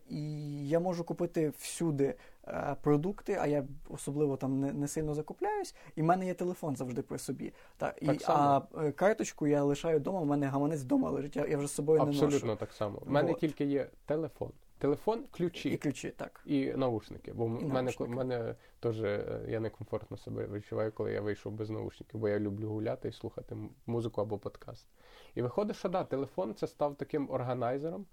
і 0.09 0.67
я 0.69 0.79
можу 0.79 1.03
купити 1.03 1.53
всюди 1.57 2.15
е, 2.47 2.75
продукти, 2.81 3.37
а 3.41 3.47
я 3.47 3.63
особливо 3.89 4.37
там 4.37 4.59
не, 4.59 4.73
не 4.73 4.87
сильно 4.87 5.13
закупляюсь, 5.13 5.75
і 5.95 6.01
в 6.01 6.05
мене 6.05 6.25
є 6.25 6.33
телефон 6.33 6.75
завжди 6.75 7.01
при 7.01 7.17
собі. 7.17 7.53
Та, 7.77 7.93
і, 8.01 8.05
Так 8.05 8.21
само. 8.21 8.63
а 8.75 8.85
е, 8.85 8.91
карточку 8.91 9.47
я 9.47 9.63
лишаю 9.63 9.97
вдома, 9.99 10.19
в 10.19 10.25
мене 10.25 10.47
гаманець 10.47 10.81
вдома 10.81 11.09
лежить, 11.09 11.35
я, 11.35 11.45
я 11.47 11.57
вже 11.57 11.67
з 11.67 11.71
собою 11.71 12.03
не 12.03 12.09
Абсолютно 12.09 12.55
так 12.55 12.71
само. 12.73 12.99
У 13.05 13.09
мене 13.09 13.29
Вот. 13.31 13.39
тільки 13.39 13.65
є 13.65 13.87
телефон. 14.05 14.49
Телефон, 14.77 15.23
ключі 15.31 15.69
І 15.69 15.77
ключі, 15.77 16.09
так. 16.09 16.41
і 16.45 16.65
наушники. 16.65 17.33
Бо 17.33 17.45
І 17.45 17.49
мене, 17.49 17.81
наушники. 17.81 18.11
мене 18.11 18.55
теж 18.79 19.03
е, 19.03 19.41
я 19.49 19.59
некомфортно 19.59 20.17
себе 20.17 20.47
відчуваю, 20.47 20.91
коли 20.91 21.11
я 21.13 21.21
вийшов 21.21 21.53
без 21.53 21.69
наушників, 21.69 22.19
бо 22.19 22.29
я 22.29 22.39
люблю 22.39 22.69
гуляти 22.69 23.07
і 23.09 23.11
слухати 23.11 23.57
музику 23.85 24.21
або 24.21 24.37
подкаст. 24.37 24.87
І 25.35 25.41
виходить, 25.41 25.75
що 25.75 25.89
да, 25.89 26.03
телефон 26.03 26.55
це 26.55 26.67
став 26.67 26.95
таким 26.95 27.31
органайзером, 27.31 28.05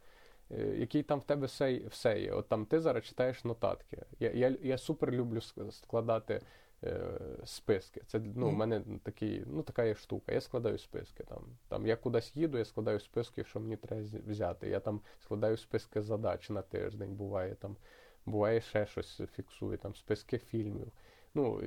е, 0.51 0.75
який 0.77 1.03
там 1.03 1.19
в 1.19 1.25
тебе 1.25 1.47
все, 1.47 1.81
все 1.91 2.21
є. 2.21 2.33
От 2.33 2.49
там 2.49 2.67
ти 2.67 2.81
зараз 2.81 3.05
читаєш 3.05 3.45
нотатки. 3.45 4.03
Я, 4.21 4.31
я, 4.31 4.57
я 4.63 4.79
супер 4.79 5.11
люблю 5.11 5.41
складати 5.71 6.41
списки. 7.45 8.03
Це 8.07 8.19
ну, 8.35 8.47
у 8.47 8.49
Мгм. 8.49 8.59
мене 8.59 8.83
такий, 9.03 9.45
ну, 9.47 9.63
така 9.63 9.85
є 9.85 9.95
штука. 9.95 10.33
Я 10.33 10.41
складаю 10.41 10.79
списки. 10.79 11.25
Там, 11.25 11.45
там 11.69 11.87
я 11.87 11.97
кудись 11.97 12.37
їду, 12.37 12.59
я 12.59 12.65
складаю 12.65 13.01
списки, 13.01 13.45
що 13.45 13.61
мені 13.61 13.77
треба 13.77 14.07
взяти. 14.27 14.69
Я 14.69 14.81
там 14.81 15.01
складаю 15.21 15.57
списки 15.57 16.03
задач 16.03 16.51
на 16.51 16.63
тиждень, 16.63 17.15
буває 17.15 17.55
там. 17.55 17.77
Буває 18.27 18.61
ще 18.61 18.87
щось 18.87 19.21
фіксую, 19.35 19.79
там 19.79 19.95
списки 19.95 20.39
фільмів. 20.39 20.93
Ну, 21.35 21.63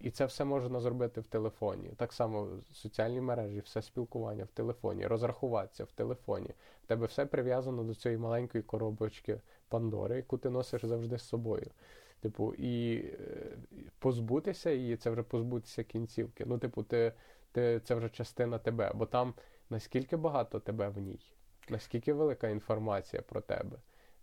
і 0.00 0.10
це 0.10 0.26
все 0.26 0.44
можна 0.44 0.80
зробити 0.80 1.20
в 1.20 1.26
телефоні. 1.26 1.90
Так 1.96 2.12
само 2.12 2.48
соціальні 2.72 3.20
мережі, 3.20 3.60
все 3.60 3.82
спілкування 3.82 4.44
в 4.44 4.48
телефоні, 4.48 5.06
розрахуватися 5.06 5.84
в 5.84 5.92
телефоні. 5.92 6.50
В 6.84 6.86
тебе 6.86 7.06
все 7.06 7.26
прив'язано 7.26 7.84
до 7.84 7.94
цієї 7.94 8.18
маленької 8.18 8.64
коробочки 8.64 9.40
Пандори, 9.68 10.16
яку 10.16 10.38
ти 10.38 10.50
носиш 10.50 10.84
завжди 10.84 11.18
з 11.18 11.28
собою. 11.28 11.66
Типу, 12.20 12.54
і 12.54 12.96
е, 12.96 13.56
позбутися 13.98 14.70
її, 14.70 14.96
це 14.96 15.10
вже 15.10 15.22
позбутися 15.22 15.84
кінцівки. 15.84 16.44
Ну, 16.46 16.58
типу, 16.58 16.82
ти, 16.82 17.12
ти, 17.52 17.80
це 17.84 17.94
вже 17.94 18.08
частина 18.08 18.58
тебе, 18.58 18.92
бо 18.94 19.06
там 19.06 19.34
наскільки 19.70 20.16
багато 20.16 20.60
тебе 20.60 20.88
в 20.88 20.98
ній, 20.98 21.20
наскільки 21.68 22.12
велика 22.12 22.48
інформація 22.48 23.22
про 23.22 23.40
тебе. 23.40 23.78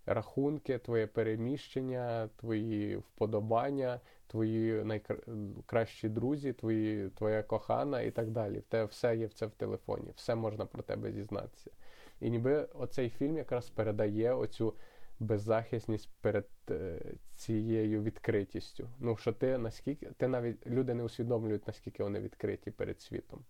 Рахунки, 0.05 0.77
твоє 0.77 1.07
переміщення, 1.07 2.29
твої 2.35 2.97
вподобання, 2.97 3.99
твої 4.27 4.83
найкращі 4.83 6.09
друзі, 6.09 6.53
твої, 6.53 7.09
твоя 7.09 7.43
кохана 7.43 8.01
і 8.01 8.11
так 8.11 8.29
далі. 8.29 8.61
Тебе 8.69 8.85
все 8.85 9.15
є 9.15 9.25
в 9.25 9.33
це 9.33 9.45
в 9.45 9.51
телефоні, 9.51 10.11
все 10.15 10.35
можна 10.35 10.65
про 10.65 10.83
тебе 10.83 11.11
дізнатися. 11.11 11.71
І 12.19 12.29
ніби 12.29 12.63
оцей 12.73 13.09
фільм 13.09 13.37
якраз 13.37 13.69
передає 13.69 14.33
оцю 14.33 14.73
беззахисність 15.19 16.09
перед 16.21 16.47
е, 16.69 17.01
цією 17.35 18.03
відкритістю. 18.03 18.89
Ну, 18.99 19.17
що 19.17 19.33
ти 19.33 19.57
наскільки 19.57 20.05
ти 20.05 20.27
навіть 20.27 20.67
люди 20.67 20.93
не 20.93 21.03
усвідомлюють, 21.03 21.67
наскільки 21.67 22.03
вони 22.03 22.19
відкриті 22.19 22.71
перед 22.77 23.01
світом. 23.01 23.45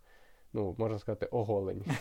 Ну, 0.53 0.75
можна 0.77 0.99
сказати, 0.99 1.25
оголені. 1.25 1.81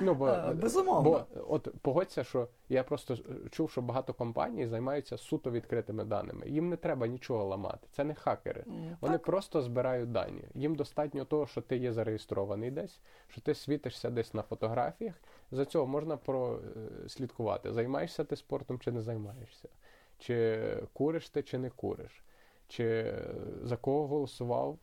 Ну, 0.00 0.14
бо, 0.14 0.28
Е, 0.28 0.54
безумовно. 0.54 1.10
бо 1.10 1.24
от 1.48 1.68
погодься, 1.82 2.24
що 2.24 2.48
я 2.68 2.84
просто 2.84 3.16
чув, 3.50 3.70
що 3.70 3.82
багато 3.82 4.14
компаній 4.14 4.66
займаються 4.66 5.18
суто 5.18 5.50
відкритими 5.50 6.04
даними. 6.04 6.48
Їм 6.48 6.68
не 6.68 6.76
треба 6.76 7.06
нічого 7.06 7.44
ламати. 7.44 7.86
Це 7.92 8.04
не 8.04 8.14
хакери. 8.14 8.64
М, 8.66 8.96
Вони 9.00 9.14
так. 9.14 9.22
просто 9.26 9.62
збирають 9.62 10.12
дані. 10.12 10.42
Їм 10.54 10.74
достатньо 10.74 11.24
того, 11.24 11.46
що 11.46 11.60
ти 11.60 11.76
є 11.76 11.92
зареєстрований 11.92 12.70
десь, 12.70 13.00
що 13.28 13.40
ти 13.40 13.54
світишся 13.54 14.10
десь 14.10 14.34
на 14.34 14.42
фотографіях. 14.42 15.14
За 15.50 15.64
цього 15.64 15.86
можна 15.86 16.16
прослідкувати, 16.16 17.72
займаєшся 17.72 18.24
ти 18.24 18.36
спортом 18.36 18.78
чи 18.78 18.92
не 18.92 19.02
займаєшся, 19.02 19.68
чи 20.18 20.60
куриш 20.92 21.28
ти, 21.28 21.42
чи 21.42 21.58
не 21.58 21.70
куриш, 21.70 22.22
чи 22.68 22.84
е, 22.84 23.24
за 23.62 23.76
кого 23.76 24.06
голосував, 24.06 24.78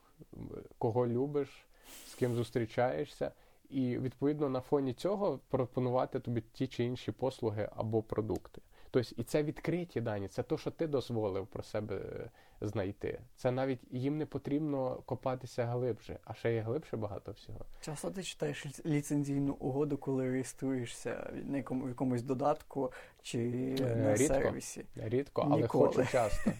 кого 0.77 1.07
любиш, 1.07 1.65
з 2.07 2.15
ким 2.15 2.35
зустрічаєшся. 2.35 3.31
І 3.69 3.97
відповідно 3.97 4.49
на 4.49 4.61
фоні 4.61 4.93
цього 4.93 5.39
пропонувати 5.49 6.19
тобі 6.19 6.41
ті 6.41 6.67
чи 6.67 6.83
інші 6.83 7.11
послуги 7.11 7.69
або 7.75 8.03
продукти. 8.03 8.61
Тобто, 8.91 9.15
і 9.17 9.23
це 9.23 9.43
відкриті 9.43 10.01
дані, 10.01 10.27
це 10.27 10.43
те, 10.43 10.57
що 10.57 10.71
ти 10.71 10.87
дозволив 10.87 11.47
про 11.47 11.63
себе 11.63 11.95
е, 11.95 12.29
знайти. 12.61 13.19
Це 13.35 13.51
навіть 13.51 13.79
їм 13.91 14.17
не 14.17 14.25
потрібно 14.25 14.95
копатися 15.05 15.65
глибше, 15.65 16.19
а 16.25 16.33
ще 16.33 16.53
є 16.53 16.61
глибше 16.61 16.97
багато 16.97 17.31
всього. 17.31 17.59
Часто 17.81 18.11
ти 18.11 18.23
читаєш 18.23 18.65
ліцензійну 18.85 19.53
угоду, 19.53 19.97
коли 19.97 20.29
реєструєшся 20.31 21.31
на 21.45 21.57
якому, 21.57 21.85
в 21.85 21.89
якомусь 21.89 22.21
додатку 22.21 22.91
чи 23.21 23.39
Е, 23.79 23.95
на 23.95 24.13
рідко. 24.15 24.33
сервісі. 24.33 24.85
Рідко, 24.95 25.47
але 25.51 25.61
Ніколи. 25.61 25.87
хочу 25.87 26.05
часто. 26.11 26.51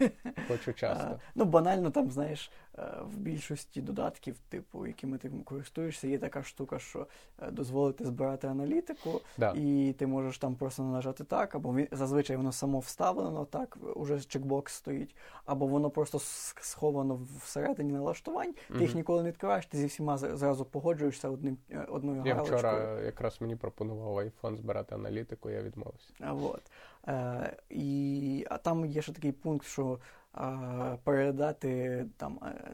Хочу 0.48 0.74
часто. 0.80 1.08
А, 1.08 1.20
ну, 1.36 1.46
банально 1.46 1.92
там, 1.92 2.12
знаєш, 2.12 2.52
е, 2.78 2.82
в 3.04 3.18
більшості 3.18 3.82
додатків, 3.82 4.36
типу, 4.50 4.88
якими 4.88 5.18
ти 5.18 5.32
користуєшся, 5.46 6.08
є 6.08 6.18
така 6.18 6.44
штука, 6.44 6.80
що 6.80 7.08
е, 7.42 7.52
дозволити 7.52 8.06
збирати 8.06 8.48
аналітику, 8.48 9.22
Да. 9.38 9.54
і 9.58 9.96
ти 9.98 10.08
можеш 10.08 10.38
там 10.38 10.56
просто 10.56 10.84
нажати 10.84 11.24
так, 11.24 11.56
або 11.56 11.78
зазвичай 11.92 12.38
воно 12.38 12.52
само 12.52 12.80
вставлено 12.80 13.46
так, 13.46 13.78
уже 13.96 14.22
чекбокс 14.22 14.74
стоїть, 14.74 15.16
або 15.46 15.68
воно 15.68 15.89
просто 15.90 16.20
сховано 16.62 17.20
всередині 17.44 17.92
налаштувань, 17.94 18.54
ти 18.74 18.80
їх 18.80 18.96
ніколи 18.96 19.24
не 19.24 19.30
відкриваєш, 19.30 19.66
ти 19.66 19.78
зі 19.78 19.86
всіма 19.86 20.18
зразу 20.18 20.66
погоджуєшся 20.66 21.30
одним 21.30 21.58
е, 21.72 21.86
одною 21.90 22.24
Я 22.26 22.34
галочкою. 22.34 22.60
вчора 22.60 23.02
якраз 23.02 23.42
мені 23.42 23.56
пропонував 23.56 24.18
iPhone 24.18 24.56
збирати 24.58 24.96
аналітику, 24.96 25.50
я 25.50 25.62
відмовився. 25.62 26.14
А, 26.20 26.34
Вот. 26.34 26.62
Е, 27.08 27.58
і, 27.70 28.46
а 28.50 28.58
там 28.58 28.86
є 28.86 29.02
ще 29.02 29.14
такий 29.14 29.32
пункт, 29.32 29.66
що 29.66 30.00
е, 30.38 30.98
передати 31.04 32.06
там 32.18 32.40
е, 32.44 32.74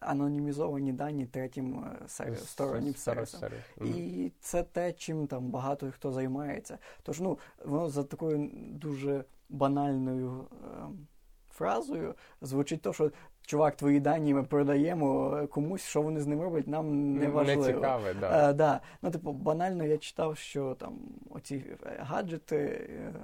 анонімізовані 0.00 0.92
дані 0.92 1.26
третім 1.26 1.84
е, 1.84 2.08
сервіс, 2.08 2.48
стороннім 2.48 2.94
сервісам. 2.94 3.40
сервіс. 3.40 3.96
І 3.96 4.32
це 4.40 4.62
те, 4.62 4.92
чим 4.92 5.26
там 5.26 5.50
багато 5.50 5.90
хто 5.90 6.12
займається. 6.12 6.78
Тож, 7.02 7.20
ну, 7.20 7.38
воно 7.64 7.88
за 7.88 8.04
такою 8.04 8.50
дуже 8.54 9.24
банальною 9.48 10.46
е, 10.52 10.66
фразою 11.54 12.14
звучить 12.40 12.82
то, 12.82 12.92
що 12.92 13.10
чувак, 13.46 13.76
твої 13.76 14.00
дані 14.00 14.34
ми 14.34 14.42
продаємо 14.42 15.38
комусь, 15.50 15.82
що 15.82 16.02
вони 16.02 16.20
з 16.20 16.26
ним 16.26 16.40
роблять, 16.40 16.68
нам 16.68 17.16
не 17.16 17.28
важливо. 17.28 17.66
Не 17.66 17.72
цікаве, 17.72 18.14
да. 18.14 18.50
Е, 18.50 18.52
да. 18.52 18.80
Ну, 19.02 19.10
типу, 19.10 19.32
банально 19.32 19.84
я 19.84 19.98
читав, 19.98 20.36
що 20.38 20.74
там 20.74 20.98
оці 21.30 21.64
е, 21.86 21.96
гаджети, 21.98 22.56
е, 22.56 23.14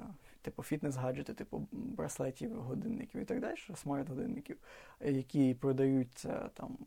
типу 0.42 0.62
фітнес-гаджети, 0.62 1.34
типу 1.34 1.66
браслетів, 1.72 2.54
годинників 2.54 3.20
і 3.20 3.24
так 3.24 3.40
далі, 3.40 3.56
смарт-годинників, 3.74 4.56
які 5.00 5.54
продаються 5.54 6.50
там 6.54 6.78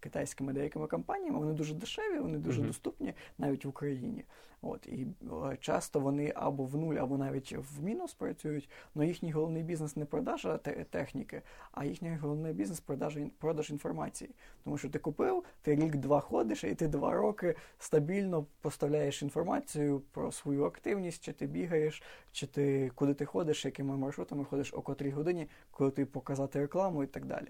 китайськими 0.00 0.52
деякими 0.52 0.86
компаніями, 0.86 1.38
вони 1.38 1.52
дуже 1.52 1.74
дешеві, 1.74 2.18
вони 2.18 2.38
дуже 2.38 2.58
Мгм. 2.58 2.68
доступні 2.68 3.14
навіть 3.38 3.64
в 3.64 3.68
Україні. 3.68 4.24
От, 4.62 4.86
і 4.86 5.06
е, 5.52 5.56
часто 5.60 6.00
вони 6.00 6.32
або 6.34 6.64
в 6.64 6.76
нуль, 6.76 6.94
або 6.94 7.18
навіть 7.18 7.52
в 7.52 7.84
мінус 7.84 8.14
працюють, 8.14 8.70
але 8.94 9.06
їхній 9.06 9.32
головний 9.32 9.62
бізнес 9.62 9.96
не 9.96 10.04
продажа 10.04 10.58
техніки, 10.90 11.42
а 11.72 11.84
їхній 11.84 12.16
головний 12.16 12.52
бізнес 12.52 12.80
продаж, 12.80 13.18
продаж 13.38 13.70
інформації. 13.70 14.30
Тому 14.64 14.78
що 14.78 14.88
ти 14.90 14.98
купив, 14.98 15.44
ти 15.62 15.74
рік-два 15.74 16.20
ходиш, 16.20 16.64
і 16.64 16.74
ти 16.74 16.88
два 16.88 17.12
роки 17.12 17.54
стабільно 17.78 18.46
поставляєш 18.60 19.22
інформацію 19.22 20.02
про 20.12 20.32
свою 20.32 20.64
активність, 20.64 21.24
чи 21.24 21.32
ти 21.32 21.46
бігаєш, 21.46 22.02
чи 22.32 22.46
ти 22.46 22.90
куди 22.94 23.14
ти 23.14 23.24
ходиш, 23.24 23.64
якими 23.64 23.96
маршрутами 23.96 24.44
ходиш, 24.44 24.74
о 24.74 24.82
котрій 24.82 25.10
годині, 25.10 25.48
коли 25.70 25.90
ти 25.90 26.06
показати 26.06 26.60
рекламу 26.60 27.04
і 27.04 27.06
так 27.06 27.26
далі. 27.26 27.48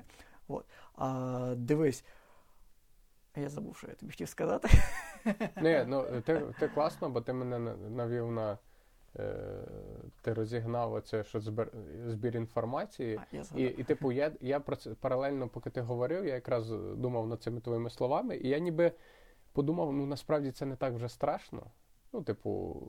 От. 0.48 0.64
А 0.94 1.54
дивись. 1.56 2.04
Я 3.36 3.48
забув, 3.48 3.76
що 3.76 3.86
я 3.86 3.94
тобі 3.94 4.12
хотів 4.12 4.28
сказати. 4.28 4.68
Ні, 5.62 5.84
ну 5.86 6.20
ти, 6.26 6.42
ти 6.58 6.68
класно, 6.68 7.10
бо 7.10 7.20
ти 7.20 7.32
мене 7.32 7.58
навів 7.76 8.32
на. 8.32 8.58
Е, 9.18 9.64
ти 10.22 10.32
розігнав 10.32 10.92
оце, 10.92 11.24
що 11.24 11.40
збір, 11.40 11.72
збір 12.06 12.36
інформації. 12.36 13.20
А, 13.32 13.36
я 13.36 13.44
І, 13.54 13.62
і 13.62 13.84
типу, 13.84 14.12
я, 14.12 14.32
я 14.40 14.60
про 14.60 14.76
це 14.76 14.90
паралельно, 14.90 15.48
поки 15.48 15.70
ти 15.70 15.80
говорив, 15.80 16.26
я 16.26 16.34
якраз 16.34 16.70
думав 16.96 17.26
над 17.26 17.42
цими 17.42 17.60
твоїми 17.60 17.90
словами, 17.90 18.36
і 18.36 18.48
я 18.48 18.58
ніби 18.58 18.92
подумав, 19.52 19.92
ну 19.92 20.06
насправді 20.06 20.50
це 20.50 20.66
не 20.66 20.76
так 20.76 20.94
вже 20.94 21.08
страшно. 21.08 21.62
Ну, 22.12 22.22
типу, 22.22 22.82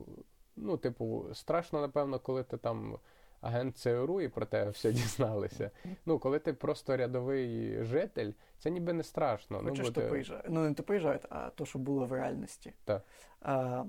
ну, 0.56 0.76
типу, 0.76 1.26
страшно, 1.32 1.80
напевно, 1.80 2.18
коли 2.18 2.42
ти 2.42 2.56
там 2.56 2.98
агент 3.40 3.76
ЦРУ 3.78 4.20
і 4.20 4.28
про 4.28 4.46
те 4.46 4.68
все 4.68 4.92
дізналися. 4.92 5.70
Ну, 6.06 6.18
коли 6.18 6.38
ти 6.38 6.52
просто 6.52 6.96
рядовий 6.96 7.76
житель, 7.84 8.32
це 8.58 8.70
ніби 8.70 8.92
не 8.92 9.02
страшно. 9.02 9.58
Хочеш, 9.58 9.86
ну, 9.86 9.92
бо 9.94 10.00
ти- 10.00 10.08
поїжджають. 10.08 10.44
Ну, 10.48 10.60
не 10.68 10.74
то 10.74 10.82
поїжджають, 10.82 11.22
а 11.30 11.50
то, 11.50 11.66
що 11.66 11.78
було 11.78 12.06
в 12.06 12.12
реальності. 12.12 12.72
Так. 12.84 13.02
А, 13.42 13.84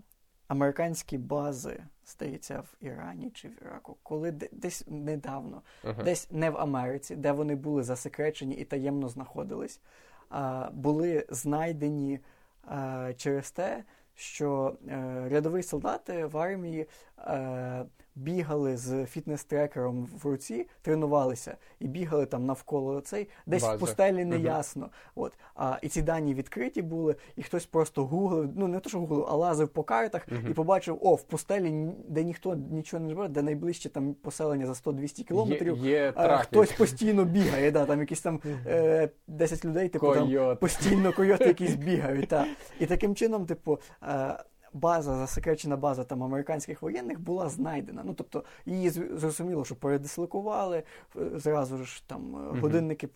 американські 0.48 1.18
бази, 1.18 1.84
здається, 2.06 2.60
в 2.60 2.76
Ірані 2.86 3.30
чи 3.32 3.48
в 3.48 3.64
Іраку, 3.64 3.98
коли 4.04 4.32
де- 4.32 4.50
десь 4.52 4.84
недавно, 4.88 5.62
Ага. 5.84 6.04
десь 6.04 6.32
не 6.32 6.50
в 6.50 6.58
Америці, 6.58 7.16
де 7.16 7.32
вони 7.32 7.56
були 7.56 7.84
засекречені 7.84 8.56
і 8.56 8.66
таємно 8.66 9.10
знаходились, 9.10 9.82
а, 10.30 10.70
були 10.74 11.26
знайдені 11.30 12.20
а, 12.68 13.12
через 13.18 13.52
те, 13.52 13.84
що 14.16 14.78
е, 14.88 15.26
рядові 15.30 15.64
солдати 15.64 16.26
в 16.26 16.38
армії 16.38 16.88
е, 17.28 17.86
бігали 18.16 18.78
з 18.78 18.94
фітнес-трекером 19.06 20.08
в 20.24 20.26
руці, 20.26 20.68
тренувалися 20.82 21.58
і 21.80 21.88
бігали 21.88 22.26
там 22.26 22.46
навколо 22.46 23.02
цей, 23.02 23.30
десь 23.46 23.64
Бази. 23.64 23.78
в 23.78 23.80
пустелі 23.80 24.26
неясно. 24.26 24.90
От. 25.16 25.34
А, 25.56 25.78
і 25.82 25.88
ці 25.88 26.02
дані 26.02 26.34
відкриті 26.34 26.82
були, 26.82 27.16
і 27.36 27.44
хтось 27.44 27.66
просто 27.66 28.06
гуглив, 28.06 28.50
ну 28.56 28.68
не 28.68 28.80
то, 28.80 28.90
що 28.90 29.00
гуглив, 29.00 29.26
а 29.30 29.36
лазив 29.36 29.68
по 29.70 29.84
картах 29.84 30.28
Мгм. 30.32 30.52
і 30.52 30.54
побачив, 30.54 30.98
о, 31.02 31.16
в 31.16 31.24
пустелі, 31.24 31.90
де 32.08 32.24
ніхто 32.24 32.56
нічого 32.56 33.04
не 33.04 33.10
живе, 33.10 33.28
де 33.28 33.42
найближче 33.42 33.90
там 33.90 34.14
поселення 34.14 34.66
за 34.66 34.74
100-200 34.74 35.24
кілометрів. 35.24 35.78
Є, 35.78 35.90
є 35.90 36.14
А, 36.16 36.38
хтось 36.38 36.72
постійно 36.72 37.26
бігає, 37.26 37.72
да, 37.72 37.86
там 37.86 38.00
якісь 38.00 38.22
там 38.22 38.42
е, 38.66 39.10
10 39.28 39.66
людей, 39.66 39.90
типу 39.90 40.14
там 40.14 40.58
постійно 40.58 41.14
койоти 41.14 41.46
якісь 41.46 41.76
бігають. 41.76 42.28
Та. 42.30 42.46
І 42.80 42.86
таким 42.86 43.16
чином, 43.16 43.46
типу, 43.46 43.80
е, 44.04 44.38
база, 44.74 45.16
засекречена 45.18 45.78
база 45.78 46.04
там 46.04 46.24
американських 46.24 46.82
воєнних 46.82 47.20
була 47.20 47.50
знайдена. 47.50 48.04
Ну 48.06 48.14
тобто 48.14 48.44
її 48.66 48.90
зрозуміло, 48.90 49.66
що 49.66 49.76
передислокували, 49.76 50.84
е, 51.16 51.40
зразу 51.40 51.78
ж 51.84 52.04
там 52.08 52.22
Мгм. 52.22 52.60
годинники 52.62 53.10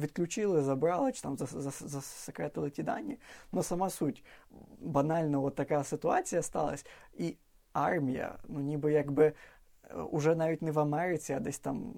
відключили, 0.00 0.62
забрали 0.62 1.12
чи 1.12 1.22
там 1.22 1.36
зас- 1.36 1.58
зас- 1.60 1.86
засекретили 1.86 2.70
ті 2.70 2.82
дані. 2.82 3.18
Ну 3.52 3.62
сама 3.62 3.90
суть 3.90 4.24
банально, 4.80 5.44
от 5.44 5.54
така 5.54 5.84
ситуація 5.84 6.42
сталася, 6.42 6.84
і 7.18 7.36
армія, 7.72 8.38
ну 8.48 8.60
ніби 8.60 8.92
якби 8.92 9.32
е, 9.90 9.94
уже 9.94 10.34
навіть 10.34 10.62
не 10.62 10.70
в 10.72 10.78
Америці, 10.78 11.32
а 11.32 11.40
десь 11.40 11.58
там. 11.58 11.94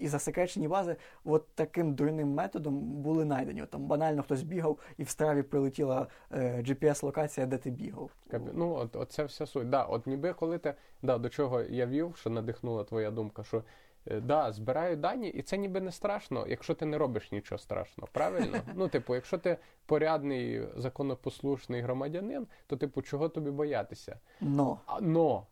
І, 0.00 0.08
засекречені 0.08 0.68
бази 0.68 0.96
от 1.24 1.48
таким 1.54 1.94
дурним 1.94 2.28
методом 2.28 2.80
були 2.80 3.24
знайдені. 3.24 3.66
Там 3.66 3.86
банально 3.86 4.22
хтось 4.22 4.42
бігав, 4.42 4.78
і 4.96 5.02
в 5.02 5.08
страві 5.08 5.42
прилетіла 5.42 6.06
е, 6.32 6.64
GPS-локація, 6.66 7.46
де 7.46 7.58
ти 7.58 7.70
бігав. 7.70 8.10
Ну, 8.52 8.74
от, 8.74 8.96
от 8.96 9.12
це 9.12 9.24
вся 9.24 9.46
суть. 9.46 9.70
Да, 9.70 9.84
от 9.84 10.06
ніби 10.06 10.32
коли 10.32 10.58
ти, 10.58 10.74
да, 11.02 11.18
до 11.18 11.28
чого 11.28 11.62
я 11.62 11.86
вів, 11.86 12.16
що 12.16 12.30
надихнула 12.30 12.84
твоя 12.84 13.10
думка, 13.10 13.44
що 13.44 13.64
е, 14.06 14.20
да, 14.20 14.52
збираю 14.52 14.96
дані, 14.96 15.28
і 15.28 15.42
це 15.42 15.58
ніби 15.58 15.80
не 15.80 15.92
страшно, 15.92 16.46
якщо 16.48 16.74
ти 16.74 16.86
не 16.86 16.98
робиш 16.98 17.32
нічого 17.32 17.58
страшного, 17.58 18.08
правильно? 18.12 18.58
Ну, 18.74 18.88
типу, 18.88 19.14
якщо 19.14 19.38
ти 19.38 19.56
порядний, 19.86 20.62
законопослушний 20.76 21.80
громадянин, 21.80 22.46
то, 22.66 22.76
типу, 22.76 23.02
чого 23.02 23.28
тобі 23.28 23.50
боятися? 23.50 24.18
Но 24.40 24.80
А, 24.86 25.00
но. 25.00 25.46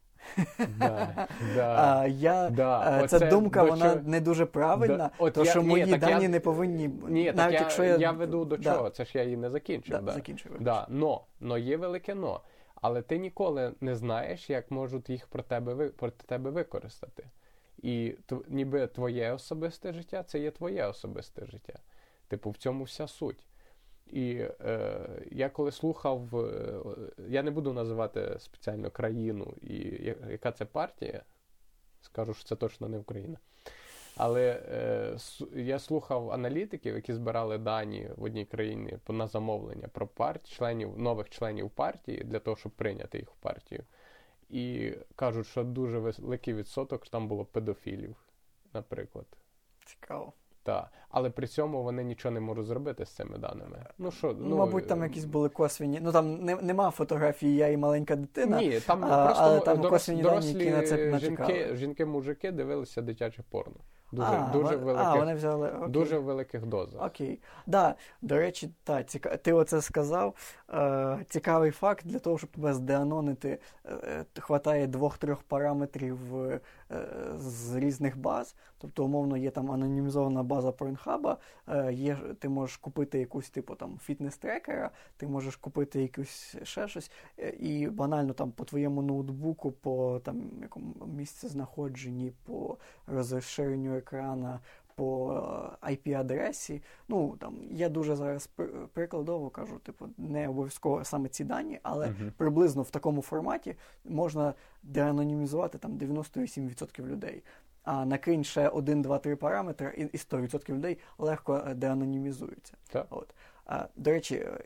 Да, 0.79 1.29
да. 1.55 2.07
я, 2.07 2.51
да, 2.51 3.01
е, 3.05 3.09
ця 3.09 3.17
оце 3.17 3.27
думка, 3.31 3.63
до 3.65 3.71
вона 3.71 3.91
чого- 3.91 4.09
не 4.09 4.21
дуже 4.21 4.47
правильна, 4.47 5.11
Да, 5.21 5.31
тому 5.31 5.47
що 5.47 5.63
мої 5.63 5.87
так 5.87 6.03
я- 6.03 6.09
дані 6.09 6.29
не 6.29 6.41
повинні 6.41 6.91
Ні, 7.09 7.33
навіть 7.33 7.61
якщо 7.61 7.85
я... 7.85 7.97
я, 7.97 8.13
веду 8.13 8.45
до 8.45 8.59
чого, 8.59 8.91
це 8.91 9.05
ж 9.05 9.19
я 9.19 9.25
її 9.25 9.37
не 9.37 9.51
закінчив. 9.51 9.91
Да, 9.91 10.01
Да. 10.01 10.59
Да, 10.61 10.87
но, 10.89 11.25
но 11.41 11.59
є 11.59 11.77
велике 11.77 12.15
но. 12.15 12.41
Але 12.75 13.03
ти 13.03 13.19
ніколи 13.19 13.73
не 13.81 13.97
знаєш, 13.97 14.51
як 14.51 14.71
можуть 14.71 15.11
їх 15.11 15.27
про 15.27 15.43
тебе, 15.43 15.89
проти 15.89 16.27
тебе 16.27 16.51
використати. 16.51 17.25
І 17.83 18.15
ніби 18.49 18.87
твоє 18.87 19.33
особисте 19.33 19.93
життя 19.93 20.23
це 20.23 20.39
є 20.39 20.51
твоє 20.51 20.87
особисте 20.87 21.47
життя. 21.47 21.79
Типу, 22.29 22.51
в 22.51 22.57
цьому 22.57 22.85
вся 22.85 23.07
суть. 23.09 23.47
І 24.13 24.47
е, 24.61 25.01
я 25.31 25.49
коли 25.49 25.73
слухав, 25.73 26.37
е, 26.37 26.81
я 27.29 27.43
не 27.43 27.51
буду 27.51 27.73
називати 27.73 28.37
спеціально 28.39 28.91
країну 28.91 29.55
і 29.63 29.79
яка 30.31 30.53
це 30.53 30.65
партія, 30.65 31.23
скажу, 32.01 32.35
що 32.35 32.45
це 32.45 32.57
точно 32.57 32.89
не 32.89 32.99
Україна. 32.99 33.39
Але 34.17 34.63
е, 34.73 35.13
с- 35.15 35.47
я 35.55 35.79
слухав 35.79 36.31
аналітиків, 36.31 36.95
які 36.95 37.13
збирали 37.13 37.59
дані 37.59 38.11
в 38.17 38.23
одній 38.23 38.45
країні 38.45 38.99
на 39.09 39.27
замовлення 39.27 39.89
про 39.89 40.07
партію, 40.07 40.57
членів, 40.57 40.99
нових 40.99 41.29
членів 41.31 41.71
партії 41.71 42.25
для 42.25 42.39
того, 42.39 42.57
щоб 42.57 42.73
прийняти 42.73 43.19
їх 43.19 43.31
в 43.31 43.35
партію. 43.37 43.85
І 44.51 44.93
кажуть, 45.17 45.47
що 45.47 45.65
дуже 45.65 45.99
великий 45.99 46.55
відсоток 46.55 47.09
там 47.09 47.29
було 47.29 47.45
педофілів, 47.45 48.17
наприклад. 48.75 49.27
Цікаво. 49.87 50.33
Та. 50.69 50.91
Але 51.11 51.31
при 51.31 51.47
цьому 51.47 51.83
вони 51.83 52.05
нічого 52.05 52.33
не 52.33 52.41
можуть 52.41 52.67
зробити 52.67 53.05
з 53.07 53.09
цими 53.09 53.39
даними. 53.39 53.87
Ну 53.99 54.11
що, 54.11 54.37
Ну, 54.39 54.57
мабуть, 54.57 54.87
там 54.87 55.03
е, 55.03 55.07
якісь 55.07 55.25
були 55.25 55.49
косвені. 55.49 56.01
Ну 56.03 56.13
там 56.13 56.45
не, 56.45 56.57
нема 56.57 56.91
фотографії 56.91 57.57
я 57.57 57.69
і 57.69 57.77
маленька 57.77 58.17
дитина. 58.17 58.61
Ні, 58.61 58.81
там 58.81 59.05
а, 59.05 59.25
просто 59.25 59.43
але 59.45 59.61
там 59.61 59.79
дорос- 59.79 59.91
косвені 59.91 60.23
дані, 60.23 60.53
які 60.53 60.71
на 60.71 60.83
це 60.83 61.19
жінки, 61.19 61.71
жінки-мужики 61.77 62.53
дивилися 62.53 63.03
дитяче 63.03 63.43
порно. 63.51 63.77
Дуже, 64.13 64.29
а, 64.29 64.51
дуже, 64.53 64.77
великих, 64.77 65.07
а, 65.07 65.15
вони 65.15 65.35
взяли. 65.35 65.69
Окей. 65.69 65.89
дуже 65.89 66.19
великих 66.19 66.67
дозах. 66.67 67.07
Окей. 67.07 67.41
Да, 67.67 67.95
до 68.23 68.37
речі, 68.37 68.71
та, 68.85 69.03
ціка... 69.03 69.37
ти 69.37 69.53
оце 69.53 69.83
сказав. 69.83 70.35
Е, 70.75 71.25
цікавий 71.29 71.71
факт 71.71 72.07
для 72.07 72.19
того, 72.19 72.39
щоб 72.39 72.51
тебе 72.51 72.73
здеанонити, 72.73 73.59
е, 73.87 74.25
хватає 74.39 74.87
двох-трьох 74.87 75.43
параметрів 75.43 76.37
е, 76.37 76.61
з 77.39 77.75
різних 77.75 78.19
баз. 78.19 78.55
Тобто, 78.79 79.05
умовно, 79.05 79.37
є 79.37 79.51
там 79.51 79.71
анонімізована 79.71 80.43
база 80.43 80.71
Pornhub, 80.71 81.37
е, 81.69 81.93
є, 81.93 82.19
ти 82.39 82.49
можеш 82.49 82.77
купити 82.77 83.19
якусь 83.19 83.51
типу 83.51 83.75
там 83.75 83.99
фітнес-трекера, 84.09 84.91
ти 85.17 85.27
можеш 85.27 85.57
купити 85.57 86.03
якусь 86.03 86.57
ще 86.63 86.89
щось, 86.89 87.11
е, 87.39 87.49
і 87.49 87.89
банально 87.89 88.33
там 88.33 88.53
по 88.53 88.65
твоєму 88.65 89.03
ноутбуку, 89.03 89.73
по 89.73 90.21
там 90.25 90.51
якому 90.63 90.95
місце 91.07 91.49
знаходженні, 91.49 92.33
по 92.45 92.77
розширенню 93.07 93.97
екрана, 93.97 94.61
по 94.99 95.33
е, 95.83 95.93
IP-адресі. 95.93 96.83
Ну 97.09 97.37
там 97.41 97.57
я 97.71 97.89
дуже 97.89 98.17
зараз 98.17 98.51
прикладово 98.93 99.51
кажу, 99.51 99.79
типу, 99.79 100.09
не 100.19 100.49
обов'язково 100.49 101.05
саме 101.05 101.29
ці 101.29 101.45
дані, 101.45 101.81
але 101.83 102.07
Мгм. 102.07 102.33
приблизно 102.37 102.83
в 102.83 102.91
такому 102.91 103.23
форматі 103.23 103.77
можна 104.05 104.55
деанонімізувати 104.83 105.79
там 105.79 105.93
98% 105.99 107.07
людей. 107.07 107.43
А 107.83 108.05
накинь 108.05 108.45
ще 108.45 108.69
1, 108.69 109.03
2, 109.03 109.19
3 109.19 109.37
параметри, 109.37 109.95
і, 109.97 110.03
і 110.03 110.17
100% 110.19 110.69
людей 110.75 110.99
легко 111.19 111.63
е, 111.69 111.75
деанонімізуються. 111.75 112.75
Так. 112.89 113.07
От. 113.11 113.35
А, 113.67 113.87
до 113.97 114.11
речі, 114.11 114.35
е, 114.35 114.61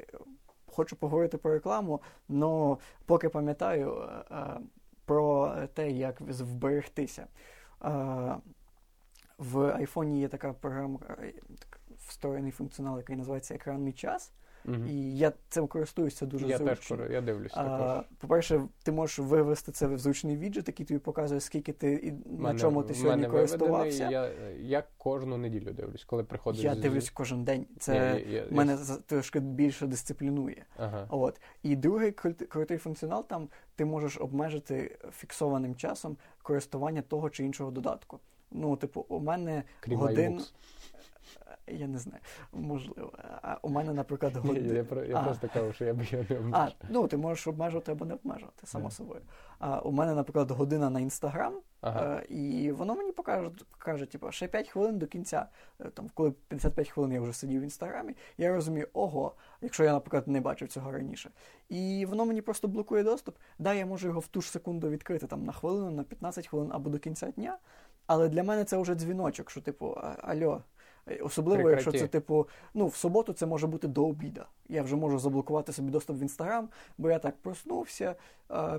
хочу 0.66 0.96
поговорити 0.96 1.38
про 1.38 1.52
рекламу, 1.52 2.00
але 2.28 2.76
поки 3.06 3.28
пам'ятаю 3.28 4.08
е, 4.30 4.34
про 5.04 5.52
те, 5.74 5.90
як 5.90 6.20
вберегтися. 6.20 7.26
Е, 7.84 8.34
В 9.42 9.58
айфоні 9.76 10.20
є 10.20 10.28
така 10.28 10.52
програма, 10.52 10.98
е, 11.22 11.32
встроєний 12.08 12.50
функціонал, 12.52 12.96
який 12.96 13.16
називається 13.16 13.54
екранний 13.54 13.92
час. 13.92 14.32
Мгм. 14.64 14.86
І 14.88 15.16
я 15.18 15.32
цим 15.48 15.66
користуюся 15.66 16.26
дуже 16.26 16.46
Я 16.48 16.58
теж 16.58 16.66
зручно. 16.66 16.96
кор- 16.96 17.12
я 17.12 17.20
дивлюсь 17.20 17.52
А, 17.54 17.64
також. 17.64 18.04
По-перше, 18.18 18.60
ти 18.82 18.92
можеш 18.92 19.18
вивести 19.18 19.72
це 19.72 19.86
в 19.86 19.98
зручний 19.98 20.36
віджит, 20.36 20.68
який 20.68 20.86
тобі 20.86 20.98
показує, 21.00 21.40
скільки 21.40 21.72
ти 21.72 21.92
і 21.92 22.12
на 22.42 22.54
чому 22.58 22.82
ти 22.82 22.94
сьогодні 22.94 23.22
мене 23.22 23.28
користувався. 23.34 24.10
Я, 24.10 24.28
я 24.60 24.84
кожну 24.98 25.38
неділю 25.38 25.72
дивлюсь, 25.72 26.04
коли 26.04 26.24
приходить. 26.24 26.62
Я 26.64 26.74
з- 26.74 26.78
дивлюсь 26.78 27.10
кожен 27.10 27.44
день. 27.44 27.66
Це 27.78 27.94
Я- 27.94 28.36
я- 28.40 28.46
мене 28.50 28.78
трошки 29.06 29.40
більше 29.40 29.86
дисциплінує. 29.86 30.64
Ага. 30.76 31.06
От. 31.10 31.40
І 31.62 31.76
другий 31.76 32.10
крут- 32.10 32.46
крутий 32.46 32.78
функціонал 32.78 33.26
там 33.28 33.48
ти 33.76 33.84
можеш 33.84 34.18
обмежити 34.20 34.98
фіксованим 35.12 35.74
часом 35.74 36.16
користування 36.42 37.02
того 37.02 37.30
чи 37.30 37.44
іншого 37.44 37.70
додатку. 37.70 38.20
Ну, 38.54 38.76
типу, 38.76 39.06
у 39.08 39.20
мене 39.20 39.62
Крім 39.80 39.98
годин. 39.98 40.38
iBooks. 40.38 40.52
Я 41.66 41.86
не 41.86 41.98
знаю, 41.98 42.20
можливо. 42.52 43.12
А 43.42 43.58
у 43.62 43.68
мене, 43.68 43.92
наприклад, 43.92 44.36
годин. 44.36 44.76
Я, 44.76 44.84
про- 44.84 45.04
я 45.04 45.16
А. 45.16 45.22
просто 45.22 45.48
кажу, 45.54 45.72
що 45.72 45.84
я 45.84 45.94
б 45.94 46.02
його 46.02 46.48
не 46.48 46.56
А, 46.56 46.68
ну 46.90 47.08
ти 47.08 47.16
можеш 47.16 47.46
обмежувати 47.46 47.92
або 47.92 48.04
не 48.04 48.14
обмежувати, 48.14 48.66
само 48.66 48.84
Да. 48.84 48.90
собою. 48.90 49.20
А 49.58 49.80
у 49.80 49.92
мене, 49.92 50.14
наприклад, 50.14 50.50
година 50.50 50.90
на 50.90 51.00
інстаграм, 51.00 51.54
Ага. 51.80 52.16
Е, 52.30 52.34
і 52.34 52.72
воно 52.72 52.94
мені 52.94 53.12
покаже, 53.12 53.50
покаже, 53.78 54.06
типу, 54.06 54.32
ще 54.32 54.48
5 54.48 54.68
хвилин 54.68 54.98
до 54.98 55.06
кінця. 55.06 55.46
Е, 55.80 55.84
Там, 55.90 56.10
коли 56.14 56.30
55 56.48 56.88
хвилин 56.88 57.12
я 57.12 57.20
вже 57.20 57.32
сидів 57.32 57.60
в 57.60 57.64
інстаграмі, 57.64 58.14
я 58.38 58.54
розумію, 58.54 58.88
ого, 58.92 59.34
якщо 59.60 59.84
я, 59.84 59.92
наприклад, 59.92 60.28
не 60.28 60.40
бачив 60.40 60.68
цього 60.68 60.92
раніше. 60.92 61.30
І 61.68 62.06
воно 62.08 62.24
мені 62.26 62.42
просто 62.42 62.68
блокує 62.68 63.02
доступ. 63.02 63.36
Да, 63.58 63.74
я 63.74 63.86
можу 63.86 64.08
його 64.08 64.20
в 64.20 64.26
ту 64.26 64.40
ж 64.40 64.50
секунду 64.50 64.90
відкрити 64.90 65.26
там 65.26 65.44
на 65.44 65.52
хвилину, 65.52 65.90
на 65.90 66.02
15 66.02 66.46
хвилин 66.46 66.70
або 66.72 66.90
до 66.90 66.98
кінця 66.98 67.30
дня. 67.30 67.58
Але 68.12 68.28
для 68.28 68.42
мене 68.42 68.64
це 68.64 68.76
вже 68.76 68.94
дзвіночок, 68.94 69.50
що, 69.50 69.60
типу, 69.60 69.96
альо. 70.22 70.62
Особливо, 71.22 71.70
якщо 71.70 71.92
це, 71.92 72.06
типу, 72.06 72.48
ну, 72.74 72.86
в 72.86 72.94
суботу 72.96 73.32
це 73.32 73.46
може 73.46 73.66
бути 73.66 73.88
до 73.88 74.06
обіда. 74.06 74.46
Я 74.68 74.82
вже 74.82 74.96
можу 74.96 75.18
заблокувати 75.18 75.72
собі 75.72 75.90
доступ 75.90 76.18
в 76.18 76.22
інстаграм, 76.22 76.68
бо 76.98 77.10
я 77.10 77.18
так 77.18 77.36
проснувся, 77.36 78.14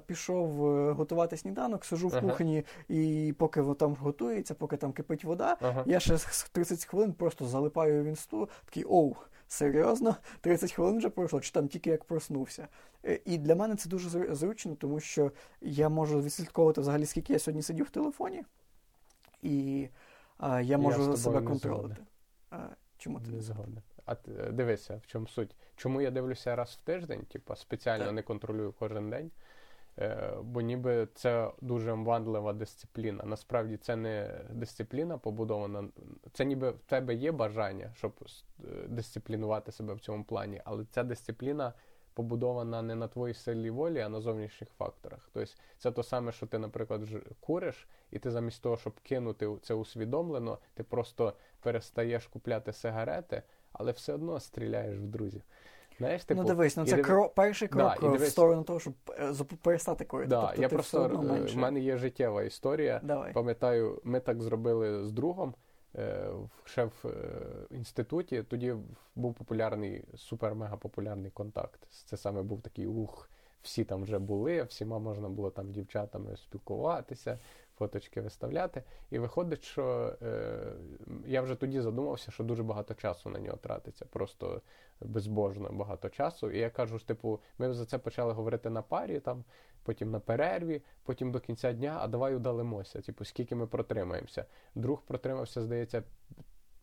пішов 0.05 0.65
е, 0.77 0.91
готувати 0.91 1.37
сніданок, 1.37 1.85
сижу 1.85 2.07
в 2.07 2.15
Ага. 2.15 2.29
кухні, 2.29 2.63
і 2.89 3.33
поки 3.37 3.63
там 3.79 3.95
готується, 3.95 4.53
поки 4.53 4.77
там 4.77 4.93
кипить 4.93 5.23
вода, 5.23 5.57
Ага. 5.61 5.83
я 5.85 5.99
ще 5.99 6.17
з 6.17 6.49
30 6.51 6.85
хвилин 6.85 7.13
просто 7.13 7.45
залипаю 7.45 8.03
в 8.03 8.05
інсту, 8.05 8.49
такий 8.65 8.83
оу, 8.83 9.15
серйозно? 9.47 10.15
30 10.41 10.71
хвилин 10.71 10.97
вже 10.97 11.09
пройшло, 11.09 11.39
чи 11.41 11.51
там 11.51 11.67
тільки 11.67 11.89
як 11.89 12.03
проснувся. 12.03 12.67
Е, 13.05 13.19
І 13.25 13.37
для 13.37 13.55
мене 13.55 13.75
це 13.75 13.89
дуже 13.89 14.09
зру- 14.09 14.33
зручно, 14.35 14.75
тому 14.75 14.99
що 14.99 15.31
я 15.61 15.89
можу 15.89 16.21
відслідковувати 16.21 16.81
взагалі, 16.81 17.05
скільки 17.05 17.33
я 17.33 17.39
сьогодні 17.39 17.61
сидів 17.61 17.85
в 17.85 17.89
телефоні, 17.89 18.43
і 19.43 19.89
а, 20.37 20.61
я 20.61 20.77
можу 20.77 20.97
тобою 20.97 21.17
себе 21.17 21.41
не 21.41 21.47
контролювати. 21.47 21.95
А, 22.49 22.67
чому 22.97 23.19
ти 23.19 23.31
Не 23.31 23.41
згоден. 23.41 23.81
А 24.05 24.13
е, 24.13 24.51
дивися, 24.51 25.01
в 25.03 25.07
чому 25.07 25.27
суть. 25.27 25.55
Чому 25.75 26.01
я 26.01 26.11
дивлюся 26.11 26.55
раз 26.55 26.79
в 26.81 26.85
тиждень, 26.85 27.21
типа 27.21 27.55
спеціально 27.55 28.05
Так. 28.05 28.13
не 28.13 28.21
контролюю 28.21 28.73
кожен 28.79 29.09
день. 29.09 29.31
Е, 29.99 30.33
бо 30.43 30.61
ніби 30.61 31.07
це 31.13 31.51
дуже 31.61 31.91
омвандлива 31.91 32.53
дисципліна. 32.53 33.23
Насправді 33.23 33.77
це 33.77 33.95
не 33.95 34.41
дисципліна 34.49 35.17
побудована. 35.17 35.89
Це 36.33 36.45
ніби 36.45 36.69
в 36.69 36.79
тебе 36.79 37.15
є 37.15 37.31
бажання, 37.31 37.91
щоб 37.95 38.13
е, 38.21 38.67
дисциплінувати 38.87 39.71
себе 39.71 39.93
в 39.93 39.99
цьому 39.99 40.23
плані, 40.23 40.61
але 40.65 40.85
ця 40.85 41.03
дисципліна 41.03 41.73
побудована 42.13 42.81
не 42.81 42.95
на 42.95 43.07
твоїй 43.07 43.33
силі 43.33 43.69
волі, 43.69 43.99
а 43.99 44.09
на 44.09 44.21
зовнішніх 44.21 44.69
факторах. 44.69 45.29
Тобто 45.33 45.51
це 45.77 45.91
то 45.91 46.03
саме, 46.03 46.31
що 46.31 46.45
ти, 46.45 46.57
наприклад, 46.57 47.01
куриш, 47.39 47.87
і 48.11 48.19
ти 48.19 48.31
замість 48.31 48.61
того, 48.61 48.77
щоб 48.77 48.93
кинути 49.03 49.49
це 49.61 49.73
усвідомлено, 49.73 50.57
ти 50.73 50.83
просто 50.83 51.33
перестаєш 51.59 52.27
купляти 52.27 52.73
сигарети, 52.73 53.41
але 53.71 53.91
все 53.91 54.13
одно 54.13 54.39
стріляєш 54.39 54.97
в 54.97 55.07
друзів. 55.07 55.41
Знаєш, 55.97 56.25
типу, 56.25 56.41
ну 56.41 56.47
дивись, 56.47 56.77
ну 56.77 56.85
це 56.85 56.95
диви- 56.95 57.03
кро... 57.03 57.29
перший 57.29 57.67
крок 57.67 57.97
Да, 58.01 58.07
в 58.07 58.11
дивись- 58.11 58.31
сторону 58.31 58.63
того, 58.63 58.79
щоб 58.79 58.93
е, 59.09 59.33
перестати 59.61 60.05
курити. 60.05 60.29
Да, 60.29 60.47
тобто 60.47 60.61
я 60.61 60.69
просто 60.69 61.05
е, 61.05 61.53
в 61.53 61.57
мене 61.57 61.79
є 61.79 61.97
життєва 61.97 62.43
історія. 62.43 63.01
Давай. 63.03 63.33
Пам'ятаю, 63.33 64.01
ми 64.03 64.19
так 64.19 64.41
зробили 64.41 65.05
з 65.05 65.11
другом 65.11 65.53
ще 66.65 66.83
в 66.83 67.05
е, 67.05 67.75
інституті. 67.75 68.43
Тоді 68.43 68.75
був 69.15 69.33
популярний, 69.33 70.03
супер-мега 70.15 70.77
популярний 70.77 71.31
контакт. 71.31 71.79
Це 72.05 72.17
саме 72.17 72.41
був 72.41 72.61
такий 72.61 72.87
ух. 72.87 73.29
Всі 73.61 73.83
там 73.83 74.03
вже 74.03 74.19
були, 74.19 74.63
всіма 74.63 74.99
можна 74.99 75.29
було 75.29 75.49
там 75.49 75.71
дівчатами 75.71 76.37
спілкуватися, 76.37 77.39
фоточки 77.77 78.21
виставляти. 78.21 78.83
І 79.11 79.19
виходить, 79.19 79.63
що 79.63 80.15
е, 80.21 80.73
я 81.27 81.41
вже 81.41 81.55
тоді 81.55 81.81
задумався, 81.81 82.31
що 82.31 82.43
дуже 82.43 82.63
багато 82.63 82.93
часу 82.93 83.29
на 83.29 83.39
нього 83.39 83.57
тратиться. 83.57 84.05
Просто 84.05 84.61
безбожно 85.01 85.69
багато 85.71 86.09
часу. 86.09 86.51
І 86.51 86.59
я 86.59 86.69
кажу 86.69 86.99
типу, 86.99 87.39
ми 87.57 87.73
за 87.73 87.85
це 87.85 87.97
почали 87.97 88.33
говорити 88.33 88.69
на 88.69 88.81
парі, 88.81 89.19
там, 89.19 89.43
потім 89.83 90.11
на 90.11 90.19
перерві, 90.19 90.81
потім 91.03 91.31
до 91.31 91.39
кінця 91.39 91.73
дня, 91.73 91.97
а 92.01 92.07
давай 92.07 92.35
удалимося. 92.35 93.01
Типу, 93.01 93.25
скільки 93.25 93.55
ми 93.55 93.67
протримаємося. 93.67 94.45
Друг 94.75 95.01
протримався, 95.01 95.61
здається, 95.61 96.03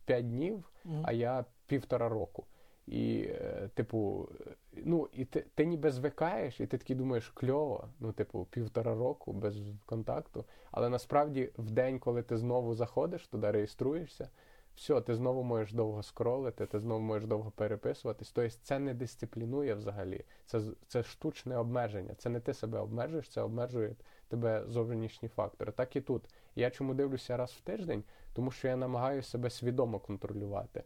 5 0.05 0.29
днів, 0.29 0.71
Мгм. 0.85 1.03
а 1.05 1.11
я 1.11 1.45
півтора 1.67 2.09
року. 2.09 2.45
І, 2.87 3.27
е, 3.29 3.69
типу, 3.73 4.29
ну, 4.73 5.09
і 5.13 5.25
ти, 5.25 5.45
ти 5.55 5.65
ніби 5.65 5.91
звикаєш, 5.91 6.59
і 6.59 6.65
ти 6.65 6.77
такий 6.77 6.95
думаєш, 6.95 7.29
кльово, 7.29 7.87
ну, 7.99 8.11
типу, 8.11 8.47
півтора 8.51 8.95
року 8.95 9.33
без 9.33 9.55
контакту. 9.85 10.45
Але 10.71 10.89
насправді 10.89 11.49
в 11.57 11.71
день, 11.71 11.99
коли 11.99 12.23
ти 12.23 12.37
знову 12.37 12.75
заходиш 12.75 13.27
туди, 13.27 13.51
реєструєшся, 13.51 14.29
все, 14.75 15.01
ти 15.01 15.15
знову 15.15 15.43
можеш 15.43 15.73
довго 15.73 16.03
скролити, 16.03 16.65
ти 16.65 16.79
знову 16.79 17.01
можеш 17.01 17.27
довго 17.27 17.51
переписуватись. 17.51 18.31
Тобто 18.31 18.57
це 18.63 18.79
не 18.79 18.93
дисциплінує 18.93 19.73
взагалі. 19.73 20.25
Це, 20.45 20.61
це 20.87 21.03
штучне 21.03 21.57
обмеження. 21.57 22.15
Це 22.17 22.29
не 22.29 22.39
ти 22.39 22.53
себе 22.53 22.79
обмежуєш, 22.79 23.29
це 23.29 23.41
обмежує 23.41 23.95
тебе 24.27 24.63
зовнішні 24.67 25.29
фактори. 25.29 25.71
Так 25.71 25.95
і 25.95 26.01
тут. 26.01 26.23
Я 26.55 26.69
чому 26.69 26.93
дивлюся 26.93 27.37
раз 27.37 27.51
в 27.51 27.61
тиждень, 27.61 28.03
тому 28.33 28.51
що 28.51 28.67
я 28.67 28.75
намагаюся 28.75 29.29
себе 29.29 29.49
свідомо 29.49 29.99
контролювати. 29.99 30.83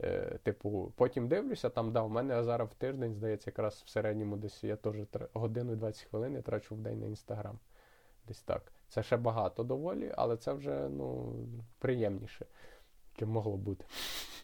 Е, 0.00 0.38
типу, 0.42 0.92
потім 0.96 1.28
дивлюся, 1.28 1.70
там 1.70 1.92
да, 1.92 2.02
у 2.02 2.08
мене 2.08 2.44
зараз 2.44 2.68
в 2.68 2.74
тиждень, 2.74 3.14
здається, 3.14 3.50
якраз 3.50 3.82
в 3.86 3.88
середньому 3.88 4.36
десь 4.36 4.64
я 4.64 4.76
теж 4.76 4.96
годину 5.32 5.72
і 5.72 5.76
20 5.76 6.04
хвилин 6.04 6.34
я 6.34 6.42
трачу 6.42 6.74
в 6.74 6.78
день 6.78 7.00
на 7.00 7.06
інстаграм. 7.06 7.58
Десь 8.28 8.42
так. 8.42 8.72
Це 8.88 9.02
ще 9.02 9.16
багато 9.16 9.64
доволі, 9.64 10.12
але 10.16 10.36
це 10.36 10.52
вже 10.52 10.88
ну, 10.88 11.34
приємніше, 11.78 12.46
чим 13.18 13.28
могло 13.28 13.56
бути. 13.56 13.84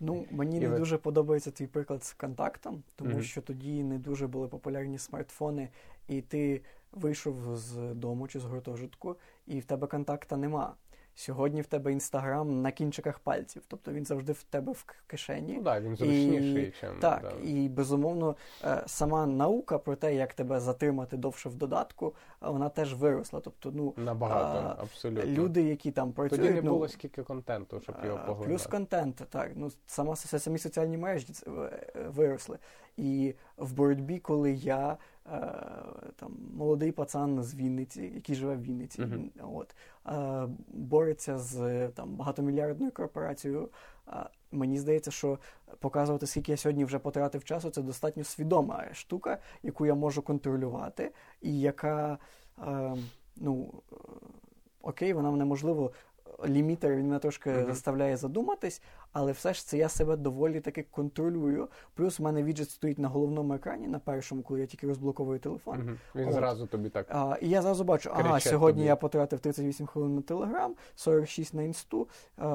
Ну, 0.01 0.25
мені 0.31 0.57
І 0.57 0.61
не 0.61 0.69
ви- 0.69 0.79
дуже 0.79 0.99
подобається 0.99 1.51
твій 1.51 1.67
приклад 1.67 2.05
з 2.05 2.13
контактом, 2.13 2.83
тому 2.97 3.11
Мгм. 3.11 3.23
що 3.23 3.43
тоді 3.43 3.85
не 3.85 3.99
дуже 3.99 4.27
були 4.27 4.49
популярні 4.49 4.99
смартфони, 4.99 5.69
і 6.09 6.21
ти 6.21 6.63
вийшов 6.93 7.57
з 7.57 7.95
дому 7.95 8.29
чи 8.29 8.41
з 8.41 8.45
гуртожитку, 8.45 9.17
і 9.47 9.61
в 9.61 9.65
тебе 9.65 9.87
контакта 9.87 10.37
нема. 10.37 10.75
Сьогодні 11.19 11.63
в 11.63 11.67
тебе 11.67 11.93
інстаграм 11.93 12.63
на 12.63 12.73
кінчиках 12.73 13.19
пальців, 13.19 13.63
тобто 13.69 13.93
він 13.93 14.05
завжди 14.05 14.33
в 14.33 14.43
тебе 14.43 14.73
в 14.73 14.85
кишені. 15.07 15.55
Ну 15.57 15.63
так, 15.63 15.83
він 15.83 15.97
зручніший, 15.97 16.73
чим. 16.81 16.91
Так, 17.01 17.23
да. 17.23 17.49
і 17.49 17.69
безумовно, 17.69 18.37
е, 18.65 18.83
сама 18.87 19.27
наука 19.27 19.79
про 19.79 19.97
те, 19.97 20.15
як 20.15 20.35
тебе 20.35 20.61
затримати 20.61 21.17
довше 21.17 21.49
в 21.49 21.55
додатку, 21.55 22.15
е, 22.43 22.49
вона 22.49 22.69
теж 22.69 22.95
виросла. 22.95 23.41
Тобто, 23.41 23.71
ну 23.75 23.95
Набагато, 23.97 24.59
а, 24.59 24.83
абсолютно. 24.83 25.31
люди, 25.31 25.63
які 25.63 25.91
там 25.91 26.13
працюють, 26.13 26.43
Тоді 26.43 26.55
не 26.55 26.63
ну, 26.63 26.71
було 26.71 26.89
скільки 26.89 27.23
контенту, 27.23 27.81
щоб 27.81 27.95
його 28.05 28.19
а, 28.23 28.27
поглинати. 28.27 28.51
Плюс 28.51 28.67
контент, 28.67 29.23
так. 29.31 29.51
Ну, 29.55 29.71
сама 29.87 30.17
самі 30.17 30.59
соціальні 30.59 30.97
мережі 30.97 31.27
е, 31.47 31.71
виросли. 32.09 32.59
І 32.99 33.35
в 33.57 33.73
боротьбі, 33.73 34.19
коли 34.19 34.53
я 34.53 34.97
е, 35.27 35.41
там 36.17 36.37
молодий 36.55 36.93
пацан 36.93 37.43
з 37.43 37.55
Вінниці, 37.55 38.13
який 38.15 38.35
живе 38.35 38.57
в 38.57 38.63
Вінниці, 38.63 39.03
Мгм. 39.03 39.31
от, 39.55 39.75
е, 40.07 40.49
бореться 40.69 41.39
з 41.39 41.89
там 41.89 42.17
багатомільярдною 42.17 42.93
корпорацією. 42.93 43.69
Мені 44.53 44.79
здається, 44.79 45.11
що 45.11 45.39
показувати, 45.79 46.27
скільки 46.27 46.53
я 46.53 46.57
сьогодні 46.57 46.85
вже 46.85 46.99
потратив 46.99 47.45
часу, 47.45 47.71
це 47.71 47.83
достатньо 47.83 48.25
свідома 48.25 48.85
штука, 48.93 49.39
яку 49.63 49.87
я 49.87 49.95
можу 49.95 50.23
контролювати, 50.23 51.13
і 51.43 51.61
яка, 51.61 52.19
е, 52.67 52.95
ну, 53.37 53.75
е, 53.93 53.97
окей, 54.83 55.13
вона 55.13 55.31
мене 55.31 55.45
можливо. 55.45 55.93
Лімітер 56.47 56.91
він 56.97 57.07
мене 57.07 57.19
трошки 57.19 57.51
Мгм. 57.51 57.67
заставляє 57.67 58.17
задуматись, 58.17 58.83
але 59.13 59.33
все 59.33 59.55
ж 59.55 59.67
це 59.67 59.79
я 59.79 59.89
себе 59.89 60.17
доволі 60.17 60.61
таки 60.61 60.83
контролюю. 60.91 61.69
Плюс 61.95 62.21
у 62.21 62.23
мене 62.23 62.43
віджит 62.43 62.71
стоїть 62.71 62.99
на 62.99 63.09
головному 63.09 63.55
екрані, 63.55 63.89
на 63.89 63.99
першому, 63.99 64.43
коли 64.43 64.61
я 64.61 64.67
тільки 64.67 64.87
розблоковую 64.87 65.39
телефон. 65.39 65.79
Мгм. 65.79 65.99
Він 66.15 66.29
От. 66.29 66.35
зразу 66.35 66.67
тобі 66.67 66.89
так. 66.89 67.07
А, 67.11 67.37
і 67.41 67.49
я 67.49 67.63
зразу 67.63 67.85
бачу, 67.85 68.11
ага, 68.15 68.41
сьогодні 68.41 68.81
тобі. 68.81 68.87
я 68.89 68.97
потратив 68.97 69.41
38 69.41 69.87
хвилин 69.87 70.15
на 70.15 70.23
Телеграм, 70.23 70.75
46 70.95 71.55
на 71.55 71.63
інсту, 71.63 72.09
а, 72.37 72.47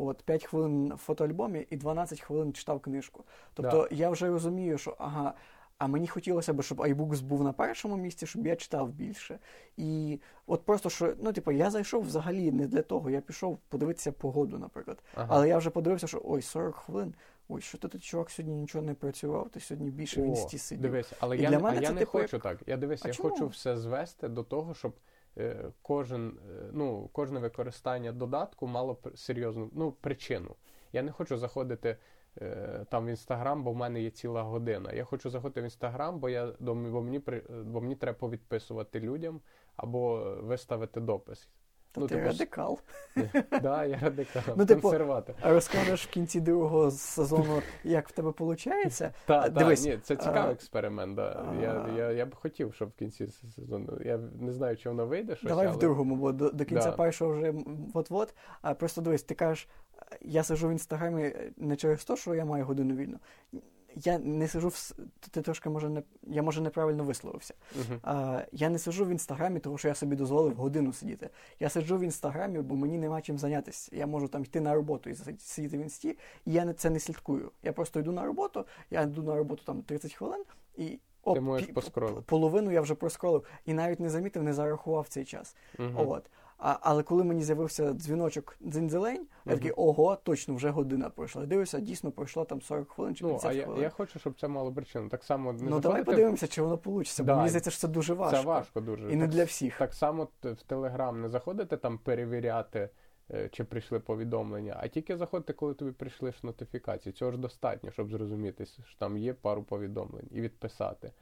от 0.00 0.22
5 0.22 0.44
хвилин 0.44 0.92
в 0.94 0.96
фотоальбомі 0.98 1.66
і 1.70 1.76
12 1.76 2.20
хвилин 2.20 2.52
читав 2.52 2.80
книжку. 2.80 3.24
Тобто 3.54 3.88
я 3.90 4.10
вже 4.10 4.28
розумію, 4.28 4.78
що 4.78 4.96
ага. 4.98 5.34
А 5.78 5.86
мені 5.86 6.06
хотілося 6.08 6.52
б, 6.52 6.62
щоб 6.62 6.80
iBooks 6.80 7.22
був 7.22 7.44
на 7.44 7.52
першому 7.52 7.96
місці, 7.96 8.26
щоб 8.26 8.46
я 8.46 8.56
читав 8.56 8.88
більше. 8.88 9.38
І 9.76 10.20
от 10.46 10.64
просто 10.64 10.90
що, 10.90 11.14
ну, 11.20 11.32
типу, 11.32 11.52
я 11.52 11.70
зайшов 11.70 12.02
взагалі 12.02 12.52
не 12.52 12.66
для 12.66 12.82
того. 12.82 13.10
Я 13.10 13.20
пішов 13.20 13.58
подивитися 13.68 14.12
погоду, 14.12 14.58
наприклад. 14.58 15.02
Ага. 15.14 15.26
Але 15.30 15.48
я 15.48 15.58
вже 15.58 15.70
подивився, 15.70 16.06
що 16.06 16.22
ой, 16.24 16.42
40 16.42 16.74
хвилин. 16.74 17.14
Ой, 17.48 17.60
що 17.60 17.78
ти 17.78 17.88
тут, 17.88 18.04
чувак, 18.04 18.30
сьогодні 18.30 18.56
нічого 18.56 18.84
не 18.84 18.94
працював, 18.94 19.48
ти 19.50 19.60
сьогодні 19.60 19.90
більше 19.90 20.20
в 20.20 20.24
О, 20.24 20.26
інсті 20.26 20.58
сидів. 20.58 20.82
Дивись, 20.82 21.12
але 21.20 21.36
І 21.36 21.42
я, 21.42 21.48
для 21.50 21.56
не- 21.56 21.62
мене 21.62 21.78
а 21.78 21.80
я 21.80 21.88
це 21.88 21.94
не 21.94 22.00
типу 22.00 22.10
хочу 22.12 22.36
як- 22.36 22.42
так. 22.42 22.58
Я 22.66 22.76
дивись, 22.76 23.04
А 23.04 23.08
я 23.08 23.14
чому? 23.14 23.30
хочу 23.30 23.46
все 23.46 23.76
звести 23.76 24.28
до 24.28 24.42
того, 24.42 24.74
щоб 24.74 24.92
е, 25.38 25.70
кожен, 25.82 26.38
е, 26.50 26.62
ну, 26.72 27.08
кожне 27.12 27.40
використання 27.40 28.12
додатку 28.12 28.66
мало 28.66 28.98
серйозну 29.14 29.70
ну, 29.72 29.92
причину. 29.92 30.54
Я 30.92 31.02
не 31.02 31.12
хочу 31.12 31.38
заходити 31.38 31.96
там 32.88 33.06
в 33.06 33.08
інстаграм, 33.08 33.64
бо 33.64 33.72
в 33.72 33.76
мене 33.76 34.02
є 34.02 34.10
ціла 34.10 34.42
година. 34.42 34.92
Я 34.92 35.04
хочу 35.04 35.30
заходити 35.30 35.60
в 35.60 35.64
інстаграм, 35.64 36.18
бо 36.18 36.28
я 36.28 36.52
бо 36.60 36.74
мені 36.74 37.20
бо 37.64 37.80
мені 37.80 37.96
треба 37.96 38.18
повідписувати 38.18 39.00
людям 39.00 39.40
або 39.76 40.34
виставити 40.40 41.00
допис. 41.00 41.48
Та 41.92 42.00
Ну, 42.00 42.06
ти 42.06 42.14
типу, 42.14 42.26
радикал. 42.26 42.78
Да, 43.62 43.84
я 43.84 43.98
радикал, 43.98 44.42
Ну, 44.56 44.66
типу, 44.66 44.80
консерватор. 44.80 45.34
Розкажеш 45.42 46.06
в 46.06 46.10
кінці 46.10 46.40
другого 46.40 46.90
сезону, 46.90 47.62
як 47.84 48.08
в 48.08 48.12
тебе 48.12 48.32
виходить? 48.38 48.98
Та, 48.98 49.12
та, 49.26 49.48
дивись, 49.48 49.84
ні, 49.84 49.98
це 50.02 50.16
цікавий 50.16 50.50
а, 50.50 50.52
експеримент. 50.52 51.16
Да. 51.16 51.54
Я, 51.62 51.86
а, 51.88 51.98
я, 51.98 52.10
я 52.10 52.26
б 52.26 52.34
хотів, 52.34 52.74
щоб 52.74 52.88
в 52.88 52.92
кінці 52.92 53.26
сезону. 53.26 53.98
Я 54.04 54.18
не 54.40 54.52
знаю, 54.52 54.76
чи 54.76 54.88
воно 54.88 55.06
вийде 55.06 55.36
щось. 55.36 55.48
Давай 55.48 55.66
але... 55.66 55.76
в 55.76 55.78
другому, 55.78 56.16
бо 56.16 56.32
до, 56.32 56.50
до 56.50 56.64
кінця 56.64 56.90
Да. 56.90 56.96
першого 56.96 57.32
вже 57.32 57.48
м, 57.48 57.90
от-от. 57.94 58.34
А 58.62 58.74
просто 58.74 59.00
дивись, 59.00 59.22
ти 59.22 59.34
кажеш, 59.34 59.68
я 60.20 60.42
сижу 60.44 60.68
в 60.68 60.72
інстаграмі 60.72 61.32
не 61.56 61.76
через 61.76 62.04
те, 62.04 62.16
що 62.16 62.34
я 62.34 62.44
маю 62.44 62.64
годину 62.64 62.94
вільну. 62.94 63.18
Я 63.96 64.18
не 64.18 64.48
сижу 64.48 64.68
в 64.68 64.92
ти 65.30 65.42
трошки 65.42 65.68
може 65.70 65.88
не 65.88 66.02
я 66.22 66.42
може 66.42 66.60
неправильно 66.60 67.04
висловився. 67.04 67.54
Мгм. 67.76 68.00
А, 68.02 68.42
я 68.52 68.68
не 68.68 68.78
сиджу 68.78 69.04
в 69.04 69.08
інстаграмі, 69.08 69.60
тому 69.60 69.78
що 69.78 69.88
я 69.88 69.94
собі 69.94 70.16
дозволив 70.16 70.54
годину 70.54 70.92
сидіти. 70.92 71.30
Я 71.60 71.68
сиджу 71.68 71.98
в 71.98 72.00
інстаграмі, 72.02 72.58
бо 72.58 72.76
мені 72.76 72.98
нема 72.98 73.20
чим 73.22 73.38
зайнятися. 73.38 73.96
Я 73.96 74.06
можу 74.06 74.28
там 74.28 74.42
йти 74.42 74.60
на 74.60 74.74
роботу 74.74 75.10
і 75.10 75.14
сидіти 75.38 75.78
в 75.78 75.80
інсті, 75.80 76.18
і 76.44 76.52
я 76.52 76.64
не- 76.64 76.74
це 76.74 76.90
не 76.90 77.00
слідкую. 77.00 77.50
Я 77.62 77.72
просто 77.72 78.00
йду 78.00 78.12
на 78.12 78.24
роботу, 78.24 78.64
я 78.90 79.02
йду 79.02 79.22
на 79.22 79.34
роботу 79.36 79.62
там 79.66 79.82
30 79.82 80.12
хвилин 80.14 80.44
і. 80.76 80.98
Оп, 81.24 81.34
Ти 81.34 81.40
можеш 81.40 81.68
пі- 81.68 81.72
половину 82.22 82.70
я 82.72 82.80
вже 82.80 82.94
проскролив 82.94 83.44
і 83.66 83.74
навіть 83.74 84.00
не 84.00 84.10
замітив, 84.10 84.42
не 84.42 84.52
зарахував 84.52 85.08
цей 85.08 85.24
час. 85.24 85.56
Мгм. 85.78 86.08
От. 86.08 86.30
А, 86.64 86.78
але 86.80 87.02
коли 87.02 87.24
мені 87.24 87.42
з'явився 87.42 87.92
дзвіночок 87.92 88.56
дзиньзелень, 88.66 89.26
я 89.46 89.54
такий, 89.54 89.70
ого, 89.70 90.16
точно, 90.16 90.54
вже 90.54 90.70
година 90.70 91.10
пройшла. 91.10 91.46
Дивлюся, 91.46 91.80
дійсно 91.80 92.10
пройшло 92.10 92.44
там 92.44 92.62
40 92.62 92.88
хвилин 92.88 93.14
чи 93.14 93.24
Ну, 93.24 93.40
а 93.44 93.52
я, 93.52 93.64
хвилин. 93.64 93.82
я 93.82 93.90
хочу, 93.90 94.18
щоб 94.18 94.40
це 94.40 94.48
мало 94.48 94.72
причину. 94.72 95.08
Так 95.08 95.24
само 95.24 95.52
не 95.52 95.58
ну 95.62 95.68
давай 95.68 95.80
заходити 95.80 96.04
подивимося, 96.04 96.46
чи 96.46 96.62
воно 96.62 96.78
вийде, 96.84 97.10
бо 97.18 97.24
Да, 97.24 97.36
мені 97.36 97.48
здається, 97.48 97.70
що 97.70 97.80
це 97.80 97.88
дуже 97.88 98.14
важко. 98.14 98.36
Це 98.36 98.42
важко 98.44 98.80
дуже. 98.80 99.12
І 99.12 99.16
не 99.16 99.24
так, 99.24 99.30
для 99.30 99.44
всіх. 99.44 99.78
Так 99.78 99.94
само 99.94 100.28
в 100.42 100.62
Телеграм 100.62 101.20
не 101.20 101.28
заходите 101.28 101.76
там 101.76 101.98
перевіряти, 101.98 102.88
е, 103.30 103.48
чи 103.48 103.64
прийшли 103.64 104.00
повідомлення, 104.00 104.76
а 104.80 104.88
тільки 104.88 105.16
заходите, 105.16 105.52
коли 105.52 105.74
тобі 105.74 105.92
прийшли 105.92 106.32
ж 106.32 106.38
нотифікації. 106.42 107.12
Цього 107.12 107.32
ж 107.32 107.38
достатньо, 107.38 107.90
щоб 107.90 108.10
зрозуміти, 108.10 108.66
що 108.66 108.98
там 108.98 109.18
є 109.18 109.34
пару 109.34 109.62
повідомлень 109.62 110.28
і 110.30 110.40
відписати. 110.40 111.12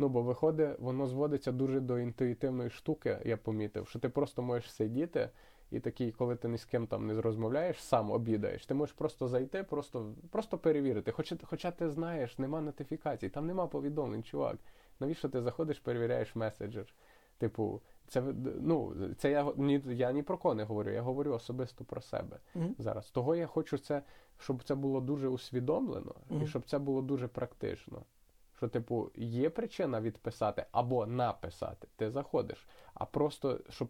Ну, 0.00 0.08
бо 0.08 0.22
виходить, 0.22 0.78
воно 0.78 1.06
зводиться 1.06 1.52
дуже 1.52 1.80
до 1.80 1.98
інтуїтивної 1.98 2.70
штуки, 2.70 3.18
я 3.24 3.36
помітив, 3.36 3.88
що 3.88 3.98
ти 3.98 4.08
просто 4.08 4.42
можеш 4.42 4.72
сидіти. 4.72 5.30
І 5.70 5.80
такий, 5.80 6.12
коли 6.12 6.36
ти 6.36 6.48
ні 6.48 6.58
з 6.58 6.64
ким 6.64 6.86
там 6.86 7.06
не 7.06 7.20
розмовляєш, 7.20 7.82
сам 7.82 8.10
обідаєш, 8.10 8.66
ти 8.66 8.74
можеш 8.74 8.94
просто 8.94 9.28
зайти, 9.28 9.62
просто, 9.62 10.14
просто 10.30 10.58
перевірити. 10.58 11.12
Хоча, 11.12 11.36
хоча 11.42 11.70
ти 11.70 11.90
знаєш, 11.90 12.38
нема 12.38 12.60
нотифікацій, 12.60 13.28
там 13.28 13.46
нема 13.46 13.66
повідомлень, 13.66 14.22
чувак. 14.22 14.56
Навіщо 15.00 15.28
ти 15.28 15.42
заходиш, 15.42 15.78
перевіряєш 15.78 16.36
меседжер? 16.36 16.94
Типу, 17.38 17.80
це 18.08 18.22
ну, 18.60 18.94
це 19.18 19.30
я 19.30 19.52
ні, 19.56 19.82
я 19.86 20.12
ні 20.12 20.22
про 20.22 20.38
кого 20.38 20.54
не 20.54 20.64
говорю, 20.64 20.90
я 20.90 21.02
говорю 21.02 21.32
особисто 21.32 21.84
про 21.84 22.00
себе 22.00 22.38
Мгм. 22.54 22.74
зараз. 22.78 23.10
Того 23.10 23.36
я 23.36 23.46
хочу 23.46 23.78
це, 23.78 24.02
щоб 24.38 24.62
це 24.62 24.74
було 24.74 25.00
дуже 25.00 25.28
усвідомлено 25.28 26.14
Мгм. 26.30 26.42
і 26.42 26.46
щоб 26.46 26.62
це 26.66 26.78
було 26.78 27.02
дуже 27.02 27.28
практично. 27.28 28.02
Що, 28.60 28.68
типу, 28.68 29.10
є 29.14 29.50
причина 29.50 30.00
відписати 30.00 30.66
або 30.72 31.06
написати, 31.06 31.88
ти 31.96 32.10
заходиш, 32.10 32.68
а 32.94 33.04
просто 33.04 33.60
щоб 33.70 33.88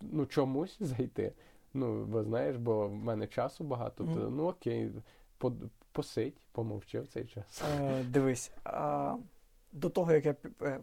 ну, 0.00 0.26
чомусь 0.26 0.76
зайти. 0.80 1.32
Ну, 1.74 2.04
бо 2.04 2.22
знаєш, 2.22 2.56
бо 2.56 2.88
в 2.88 2.94
мене 2.94 3.26
часу 3.26 3.64
багато, 3.64 4.04
то 4.04 4.30
ну 4.30 4.48
окей, 4.48 4.90
по- 5.38 5.52
посидь, 5.92 6.36
помовчи 6.52 7.00
в 7.00 7.06
цей 7.06 7.24
час. 7.24 7.62
Е, 7.80 8.04
дивись, 8.04 8.52
а, 8.64 9.16
до 9.72 9.88
того, 9.90 10.12
як 10.12 10.26
я 10.26 10.34
е, 10.62 10.80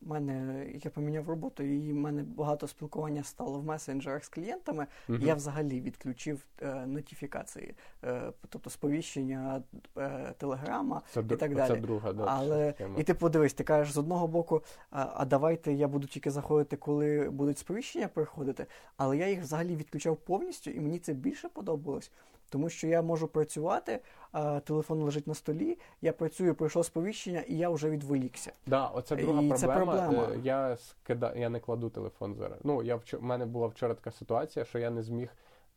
мене, 0.00 0.66
як 0.74 0.84
я 0.84 0.90
поміняв 0.90 1.28
роботу, 1.28 1.62
і 1.62 1.92
в 1.92 1.94
мене 1.94 2.22
багато 2.22 2.68
спілкування 2.68 3.22
стало 3.22 3.58
в 3.60 3.64
месенджерах 3.64 4.24
з 4.24 4.28
клієнтами, 4.28 4.86
Мгм. 5.08 5.22
я 5.22 5.34
взагалі 5.34 5.80
відключив 5.80 6.46
е, 6.62 6.86
нотифікації, 6.86 7.74
е, 8.04 8.32
тобто 8.48 8.70
сповіщення 8.70 9.62
е, 9.98 10.34
телеграма 10.38 11.02
це, 11.12 11.20
і 11.20 11.22
дру- 11.22 11.36
так 11.36 11.50
це 11.50 11.54
далі. 11.56 11.80
друга 11.80 12.12
да, 12.12 12.24
Але 12.28 12.72
тема. 12.72 12.94
і 12.98 13.02
ти 13.02 13.14
подивись, 13.14 13.54
ти 13.54 13.64
кажеш 13.64 13.94
з 13.94 13.98
одного 13.98 14.28
боку, 14.28 14.62
а, 14.90 15.08
а 15.14 15.24
давайте 15.24 15.72
я 15.72 15.88
буду 15.88 16.06
тільки 16.06 16.30
заходити, 16.30 16.76
коли 16.76 17.30
будуть 17.30 17.58
сповіщення 17.58 18.08
приходити. 18.08 18.66
Але 18.96 19.16
я 19.16 19.28
їх 19.28 19.40
взагалі 19.42 19.76
відключав 19.76 20.16
повністю, 20.16 20.70
і 20.70 20.80
мені 20.80 20.98
це 20.98 21.12
більше 21.12 21.48
подобалось. 21.48 22.10
Тому 22.52 22.68
що 22.68 22.86
я 22.86 23.02
можу 23.02 23.28
працювати, 23.28 24.00
а 24.32 24.60
телефон 24.60 25.02
лежить 25.02 25.26
на 25.26 25.34
столі, 25.34 25.78
я 26.02 26.12
працюю, 26.12 26.54
пройшло 26.54 26.84
сповіщення, 26.84 27.40
і 27.40 27.56
я 27.56 27.70
вже 27.70 27.90
відволікся. 27.90 28.52
Да, 28.66 28.86
оце 28.86 29.16
друга 29.16 29.42
І 29.42 29.52
це 29.52 29.66
проблема. 29.66 30.02
проблема. 30.02 30.28
Е, 30.34 30.38
Я 30.42 30.76
скида... 30.76 31.34
я 31.36 31.48
не 31.48 31.60
кладу 31.60 31.90
телефон 31.90 32.34
зараз. 32.34 32.58
Ну, 32.64 32.82
я 32.82 32.96
вч... 32.96 33.14
в 33.14 33.22
мене 33.22 33.46
була 33.46 33.66
вчора 33.66 33.94
така 33.94 34.10
ситуація, 34.10 34.64
що 34.64 34.78
я 34.78 34.90
не 34.90 35.02
зміг 35.02 35.28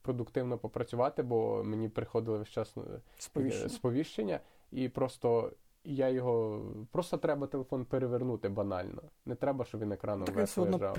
продуктивно 0.02 0.58
попрацювати, 0.58 1.24
бо 1.24 1.64
мені 1.64 1.90
приходили 1.90 2.38
весь 2.38 2.50
час 2.50 2.74
е, 2.78 2.82
Сповіщення. 3.18 3.70
сповіщення, 3.70 4.40
і 4.72 4.90
просто 4.90 5.52
я 5.86 6.10
його 6.10 6.62
просто 6.92 7.18
треба 7.18 7.48
телефон 7.48 7.86
перевернути 7.86 8.50
банально. 8.50 9.02
Не 9.26 9.36
треба, 9.36 9.66
щоб 9.66 9.82
він 9.82 9.92
екраном 9.92 10.26
Так 10.26 10.36
одно 10.62 10.78
лежав. 10.78 10.96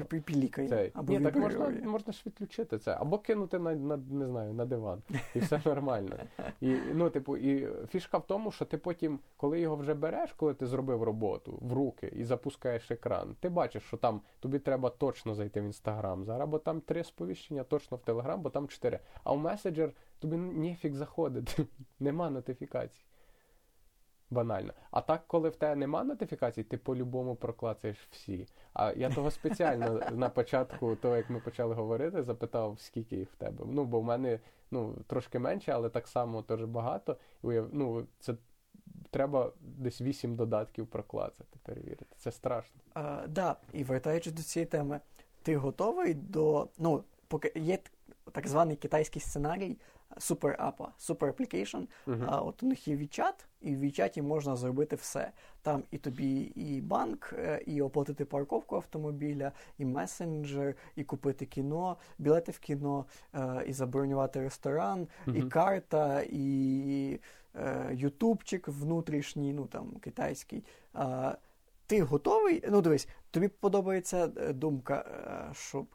Цей. 0.69 0.91
Або 0.95 1.13
Ні, 1.13 1.21
так 1.21 1.37
можна, 1.37 1.71
можна 1.85 2.13
ж 2.13 2.23
відключити 2.27 2.79
це, 2.79 2.97
або 3.01 3.19
кинути 3.19 3.59
на, 3.59 3.75
на 3.75 3.97
не 3.97 4.27
знаю, 4.27 4.55
на 4.55 4.65
диван, 4.65 5.03
і 5.35 5.39
все 5.39 5.61
нормально. 5.65 6.17
І 6.61 6.77
ну, 6.95 7.11
типу, 7.11 7.37
і 7.37 7.69
фішка 7.89 8.19
в 8.19 8.27
тому, 8.27 8.51
що 8.51 8.65
ти 8.65 8.79
потім, 8.79 9.19
коли 9.37 9.61
його 9.61 9.77
вже 9.77 9.95
береш, 9.95 10.33
коли 10.33 10.55
ти 10.55 10.67
зробив 10.67 11.03
роботу 11.03 11.59
в 11.61 11.73
руки 11.73 12.13
і 12.17 12.25
запускаєш 12.25 12.91
екран, 12.91 13.37
ти 13.41 13.49
бачиш, 13.49 13.83
що 13.83 13.97
там 13.97 14.21
тобі 14.41 14.59
треба 14.59 14.91
точно 14.91 15.35
зайти 15.35 15.61
в 15.61 15.65
інстаграм 15.65 16.25
зараз, 16.25 16.49
бо 16.49 16.59
там 16.59 16.81
три 16.81 17.05
сповіщення, 17.05 17.65
точно 17.65 17.97
в 17.97 18.01
Телеграм, 18.01 18.43
бо 18.43 18.51
там 18.51 18.69
чотири. 18.69 19.01
А 19.25 19.33
в 19.33 19.39
меседжер 19.39 19.93
тобі 20.19 20.37
ніфіг 20.37 20.95
заходити, 20.95 21.67
нема 22.01 22.31
нотифікацій. 22.31 23.06
Банально. 24.31 24.73
А 24.91 25.01
так, 25.01 25.25
коли 25.27 25.49
в 25.49 25.57
тебе 25.57 25.77
нема 25.77 26.05
нотифікацій, 26.05 26.63
ти 26.63 26.77
по-любому 26.77 27.37
проклацаєш 27.37 28.09
всі. 28.11 28.49
А 28.73 28.93
я 28.93 29.11
того 29.11 29.31
спеціально 29.31 30.01
на 30.13 30.29
початку, 30.29 30.97
того 30.97 31.17
як 31.17 31.31
ми 31.31 31.41
почали 31.41 31.75
говорити, 31.75 32.23
запитав, 32.23 32.81
скільки 32.81 33.17
їх 33.17 33.31
в 33.33 33.37
тебе. 33.37 33.65
Ну, 33.69 33.85
бо 33.85 34.01
в 34.01 34.05
мене 34.05 34.41
ну, 34.71 34.95
трошки 35.07 35.39
менше, 35.39 35.73
але 35.73 35.89
так 35.89 36.09
само 36.09 36.43
теж 36.43 36.65
багато. 36.65 37.17
Ну, 37.73 38.07
це 38.21 38.35
треба 39.11 39.53
десь 39.61 40.01
вісім 40.01 40.37
додатків 40.37 40.87
проклацати, 40.87 41.59
перевірити. 41.63 42.07
Це 42.17 42.33
страшно. 42.33 42.81
А, 42.95 43.27
да, 43.29 43.57
і 43.73 43.85
вертаючись 43.85 44.33
до 44.33 44.43
цієї 44.43 44.67
теми, 44.67 45.01
ти 45.43 45.57
готовий 45.57 46.15
до. 46.15 46.69
Ну, 46.79 47.05
поки 47.29 47.53
є 47.55 47.79
так 48.33 48.49
званий 48.49 48.77
китайський 48.77 49.23
сценарій 49.23 49.77
суперапа, 50.19 50.93
супер 50.99 51.29
application. 51.29 51.87
Мгм. 52.07 52.27
А 52.29 52.41
от 52.41 52.63
у 52.63 52.67
них 52.67 52.89
є 52.89 52.97
WeChat, 52.97 53.45
і 53.61 53.77
в 53.77 53.83
WeChat 53.83 54.23
можна 54.23 54.57
зробити 54.57 54.97
все. 54.97 55.33
Там 55.63 55.83
і 55.91 55.99
тобі 55.99 56.41
і 56.41 56.81
банк, 56.81 57.35
е, 57.39 57.63
і 57.67 57.83
оплатити 57.83 58.25
парковку 58.25 58.77
автомобіля, 58.77 59.53
і 59.79 59.85
месенджер, 59.85 60.75
і 60.97 61.05
купити 61.05 61.47
кіно, 61.47 61.97
білети 62.19 62.53
в 62.53 62.59
кіно, 62.59 63.05
е, 63.35 63.65
і 63.67 63.73
забронювати 63.73 64.41
ресторан, 64.41 65.09
і 65.35 65.43
карта, 65.43 66.23
і 66.31 67.21
е, 67.55 67.91
ютубчик 67.93 68.69
внутрішній, 68.69 69.53
ну 69.53 69.67
там 69.67 69.91
китайський. 69.91 70.65
Ти 71.87 72.03
готовий? 72.03 72.65
Ну, 72.71 72.81
дивись, 72.81 73.09
тобі 73.31 73.49
подобається 73.49 74.27
думка, 74.53 75.05
щоб 75.53 75.87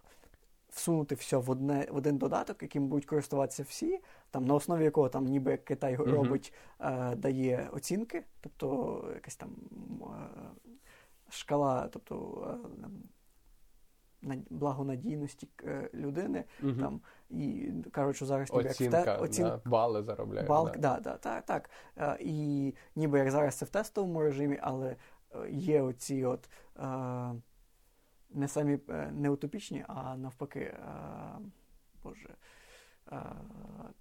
всунути 0.72 1.16
все 1.16 1.38
в 1.38 1.50
одне 1.50 1.88
в 1.92 1.96
один 1.96 2.18
додаток, 2.18 2.62
яким 2.62 2.88
будуть 2.88 3.06
користуватися 3.06 3.64
всі, 3.64 4.02
там 4.32 4.46
на 4.46 4.54
основі 4.54 4.84
якого 4.84 5.10
там 5.10 5.26
ніби 5.26 5.52
як 5.52 5.66
Китай 5.66 5.94
Мгм. 5.94 6.12
робить, 6.12 6.54
е, 6.80 7.16
дає 7.16 7.70
оцінки, 7.74 8.24
тобто 8.42 9.04
якась 9.14 9.36
там 9.36 9.50
е, 10.02 10.16
шкала, 11.30 11.88
тобто 11.92 12.48
е, 12.50 14.38
благонадійності 14.50 15.48
е, 15.64 15.90
людини. 15.94 16.44
Мгм. 16.62 16.80
Там 16.80 17.02
і 17.30 17.72
кажуть, 17.92 18.16
що 18.16 18.26
зараз 18.26 18.52
ніби 18.54 18.64
як 18.64 18.82
в 18.82 19.06
те, 19.06 19.18
оцін... 19.18 19.46
да, 19.46 19.62
бали 19.66 20.04
заробляють. 20.04 20.50
Балк, 20.50 20.78
да. 20.78 20.96
да, 20.96 21.00
да, 21.00 21.18
так, 21.18 21.46
так. 21.46 21.70
Е, 21.98 22.18
І 22.20 22.74
ніби 22.96 23.20
як 23.20 23.32
зараз 23.32 23.56
це 23.56 23.66
в 23.66 23.70
тестовому 23.70 24.22
режимі, 24.22 24.60
але 24.62 24.96
е, 25.36 25.50
є 25.50 25.82
оці 25.82 26.26
от 26.26 26.50
е, 26.78 26.84
не 28.34 28.48
самі 28.48 28.80
е, 28.90 29.12
не 29.12 29.30
утопічні, 29.30 29.86
а 29.88 30.18
навпаки, 30.18 30.60
е, 30.60 30.78
боже. 32.04 32.30
е, 33.12 33.22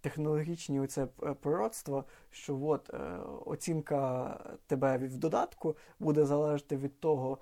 Технологічні 0.01 0.81
оце 0.81 1.07
пророцтво, 1.41 2.05
що 2.31 2.61
от 2.63 2.91
оцінка 3.47 4.37
тебе 4.67 4.99
в 4.99 5.17
додатку 5.17 5.77
буде 5.99 6.25
залежати 6.27 6.77
від 6.77 7.01
того, 7.01 7.39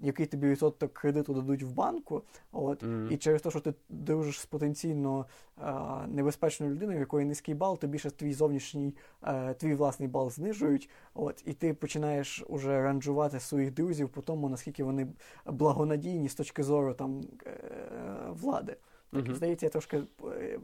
який 0.00 0.26
тобі 0.26 0.48
відсоток 0.48 0.92
кредиту 0.94 1.34
дадуть 1.34 1.62
в 1.62 1.72
банку, 1.72 2.22
от, 2.52 2.82
Мгм. 2.82 3.08
і 3.10 3.16
через 3.16 3.42
те, 3.42 3.50
що 3.50 3.60
ти 3.60 3.74
дружиш 3.88 4.40
з 4.40 4.46
потенційно 4.46 5.26
е, 5.62 5.72
небезпечною 6.06 6.72
людиною, 6.72 6.98
в 6.98 7.00
якої 7.00 7.26
низький 7.26 7.54
бал, 7.54 7.78
тобі 7.78 7.98
ще 7.98 8.10
твій 8.10 8.34
зовнішній, 8.34 8.94
е, 9.22 9.54
твій 9.54 9.74
власний 9.74 10.08
бал 10.08 10.30
знижують, 10.30 10.90
от, 11.14 11.42
і 11.46 11.52
ти 11.52 11.74
починаєш 11.74 12.44
уже 12.48 12.82
ранжувати 12.82 13.40
своїх 13.40 13.74
друзів 13.74 14.08
по 14.08 14.22
тому, 14.22 14.48
наскільки 14.48 14.84
вони 14.84 15.06
благонадійні 15.46 16.28
з 16.28 16.34
точки 16.34 16.62
зору 16.62 16.94
там, 16.94 17.20
е, 17.46 17.50
влади. 18.30 18.76
Так, 19.12 19.24
угу. 19.24 19.34
здається, 19.34 19.66
я 19.66 19.70
трошки 19.70 20.02
е, 20.24 20.58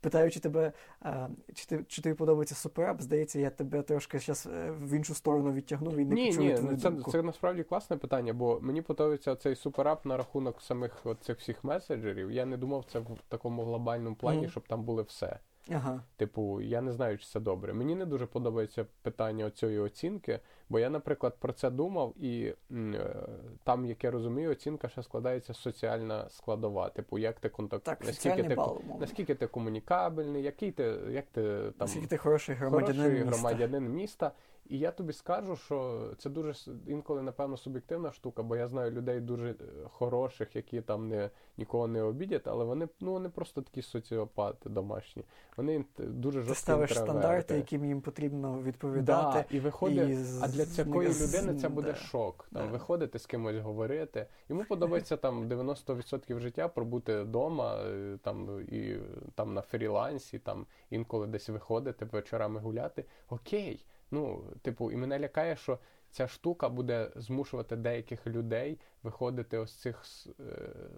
питаючи 0.00 0.40
тебе, 0.40 0.72
а, 1.00 1.28
чи, 1.54 1.66
ти, 1.66 1.84
чи 1.88 2.02
тобі 2.02 2.14
подобається 2.14 2.54
суперап, 2.54 3.02
здається, 3.02 3.38
я 3.38 3.50
тебе 3.50 3.82
трошки 3.82 4.18
зараз 4.18 4.48
в 4.80 4.96
іншу 4.96 5.14
сторону 5.14 5.52
відтягнув 5.52 5.96
і 5.96 6.04
не 6.04 6.14
Ні, 6.14 6.26
почую 6.26 6.50
ні, 6.50 6.56
твою 6.56 6.72
ну, 6.72 6.78
це, 6.78 6.90
думку. 6.90 7.10
це 7.10 7.22
насправді 7.22 7.62
класне 7.62 7.96
питання, 7.96 8.32
бо 8.32 8.58
мені 8.62 8.82
подобається 8.82 9.36
цей 9.36 9.56
суперап 9.56 10.06
на 10.06 10.16
рахунок 10.16 10.62
самих 10.62 11.06
цих 11.20 11.38
всіх 11.38 11.64
меседжерів. 11.64 12.30
Я 12.30 12.46
не 12.46 12.56
думав 12.56 12.84
це 12.84 12.98
в 12.98 13.18
такому 13.28 13.64
глобальному 13.64 14.16
плані, 14.16 14.40
угу. 14.40 14.48
щоб 14.48 14.68
там 14.68 14.84
було 14.84 15.02
все. 15.02 15.38
Ага. 15.70 16.02
Типу, 16.16 16.60
я 16.60 16.80
не 16.80 16.92
знаю, 16.92 17.18
чи 17.18 17.26
це 17.26 17.40
добре. 17.40 17.72
Мені 17.72 17.94
не 17.94 18.06
дуже 18.06 18.26
подобається 18.26 18.86
питання 19.02 19.50
цієї 19.50 19.78
оцінки, 19.78 20.40
бо 20.68 20.78
я, 20.78 20.90
наприклад, 20.90 21.36
про 21.40 21.52
це 21.52 21.70
думав, 21.70 22.14
і 22.16 22.54
е, 22.72 23.16
там, 23.64 23.86
як 23.86 24.04
я 24.04 24.10
розумію, 24.10 24.50
оцінка 24.50 24.88
ще 24.88 25.02
складається 25.02 25.54
соціальна 25.54 26.30
складова. 26.30 26.88
Типу, 26.88 27.18
як 27.18 27.40
ти 27.40 27.48
контакт... 27.48 27.84
Так, 27.84 28.04
наскільки 28.04 28.42
ти, 28.42 28.54
бал, 28.54 28.80
наскільки 29.00 29.34
ти 29.34 29.46
комунікабельний, 29.46 30.42
який 30.42 30.72
ти, 30.72 30.82
як 31.10 31.26
ти 31.26 31.42
там 31.42 31.72
Наскільки 31.78 32.06
ти 32.06 32.16
хороший 32.16 32.54
громадянин 32.54 32.96
хороший 32.96 33.24
міста. 33.24 33.30
громадянин 33.30 33.88
міста. 33.88 34.32
І 34.66 34.78
я 34.78 34.90
тобі 34.90 35.12
скажу, 35.12 35.56
що 35.56 36.08
це 36.18 36.30
дуже 36.30 36.54
інколи, 36.86 37.22
напевно, 37.22 37.56
суб'єктивна 37.56 38.12
штука, 38.12 38.42
бо 38.42 38.56
я 38.56 38.68
знаю 38.68 38.90
людей 38.90 39.20
дуже 39.20 39.50
е, 39.50 39.54
хороших, 39.90 40.56
які 40.56 40.80
там 40.80 41.08
не 41.08 41.30
нікого 41.56 41.86
не 41.86 42.02
обідять, 42.02 42.48
але 42.48 42.64
вони 42.64 42.88
ну 43.00 43.12
вони 43.12 43.28
просто 43.28 43.62
такі 43.62 43.82
соціопати 43.82 44.68
домашні. 44.68 45.24
Вони 45.56 45.84
дуже 45.98 46.44
Ти 46.44 46.54
ставиш 46.54 46.90
інтроверти. 46.90 47.18
стандарти, 47.20 47.56
яким 47.56 47.84
їм 47.84 48.00
потрібно 48.00 48.62
відповідати. 48.62 49.46
Да, 49.50 49.56
і 49.56 49.60
виходить, 49.60 50.08
і 50.08 50.16
а 50.42 50.48
для 50.48 50.66
такої 50.66 51.10
з- 51.10 51.36
людини 51.36 51.60
це 51.60 51.68
буде 51.68 51.92
да. 51.92 51.94
шок. 51.94 52.48
Там 52.52 52.66
Да. 52.66 52.72
виходити 52.72 53.18
з 53.18 53.26
кимось 53.26 53.56
говорити. 53.56 54.26
Йому 54.48 54.64
подобається 54.68 55.16
там 55.16 55.48
90% 55.48 56.38
життя 56.40 56.68
пробути 56.68 57.22
вдома, 57.22 57.76
е, 57.76 58.18
там 58.22 58.60
і 58.68 58.96
там 59.34 59.54
на 59.54 59.62
фрілансі, 59.62 60.38
там 60.38 60.66
інколи 60.90 61.26
десь 61.26 61.48
виходити 61.48 62.04
вечорами 62.04 62.60
гуляти. 62.60 63.04
Окей. 63.28 63.84
Ну, 64.10 64.44
типу, 64.62 64.90
і 64.90 64.96
мене 64.96 65.18
лякає, 65.18 65.56
що 65.56 65.78
ця 66.10 66.28
штука 66.28 66.68
буде 66.68 67.10
змушувати 67.16 67.76
деяких 67.76 68.26
людей 68.26 68.78
виходити 69.02 69.58
ось 69.58 69.74
цих 69.74 70.02
е, 70.40 70.42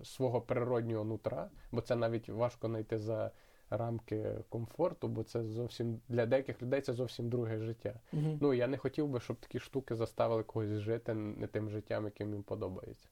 свого 0.05 0.41
природнього 0.41 1.05
нутра, 1.05 1.51
бо 1.73 1.81
це 1.81 1.97
навіть 1.97 2.29
важко 2.29 2.69
знайти 2.69 2.99
за 2.99 3.31
рамки 3.71 4.35
комфорту, 4.49 5.09
бо 5.09 5.23
це 5.23 5.45
зовсім 5.45 6.01
для 6.09 6.27
деяких 6.27 6.63
людей 6.63 6.81
це 6.81 6.93
зовсім 6.93 7.29
друге 7.29 7.59
життя. 7.59 8.01
Мгм. 8.13 8.39
Ну, 8.41 8.55
я 8.55 8.67
не 8.67 8.77
хотів 8.77 9.09
би, 9.09 9.21
щоб 9.21 9.37
такі 9.37 9.59
штуки 9.59 9.95
заставили 9.95 10.43
когось 10.43 10.71
жити 10.71 11.15
не 11.15 11.47
тим 11.47 11.71
життям, 11.71 12.05
яким 12.05 12.33
їм 12.33 12.43
подобається. 12.43 13.09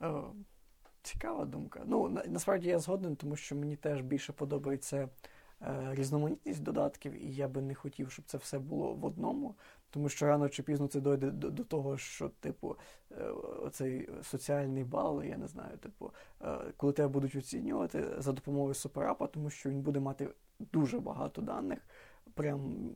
О, 0.00 0.22
цікава 1.02 1.44
думка. 1.44 1.82
Ну, 1.86 2.08
на, 2.08 2.24
насправді 2.24 2.68
я 2.68 2.78
згоден, 2.78 3.16
тому 3.16 3.36
що 3.36 3.56
мені 3.56 3.76
теж 3.76 4.00
більше 4.00 4.32
подобається 4.32 4.96
е, 4.96 5.08
різноманітність 5.90 6.62
додатків, 6.62 7.24
і 7.24 7.34
я 7.34 7.48
би 7.48 7.62
не 7.62 7.74
хотів, 7.74 8.10
щоб 8.10 8.24
це 8.24 8.38
все 8.38 8.58
було 8.58 8.94
в 8.94 9.04
одному. 9.04 9.54
Тому 9.90 10.08
що 10.08 10.26
рано 10.26 10.48
чи 10.48 10.62
пізно 10.62 10.86
це 10.86 11.00
дойде 11.00 11.30
до, 11.30 11.50
до 11.50 11.64
того, 11.64 11.98
що, 11.98 12.28
типу, 12.28 12.76
цей 13.08 13.28
оцей 13.62 14.08
соціальний 14.22 14.84
бал, 14.84 15.22
я 15.22 15.36
не 15.36 15.46
знаю, 15.46 15.76
типу, 15.78 16.10
е, 16.42 16.58
коли 16.76 16.92
тебе 16.92 17.08
будуть 17.08 17.36
оцінювати 17.36 18.04
за 18.18 18.32
допомогою 18.32 18.74
суперапа, 18.74 19.26
тому 19.26 19.50
що 19.50 19.70
він 19.70 19.82
буде 19.82 20.00
мати 20.00 20.28
дуже 20.58 21.00
багато 21.00 21.42
даних. 21.42 21.78
Прям 22.34 22.90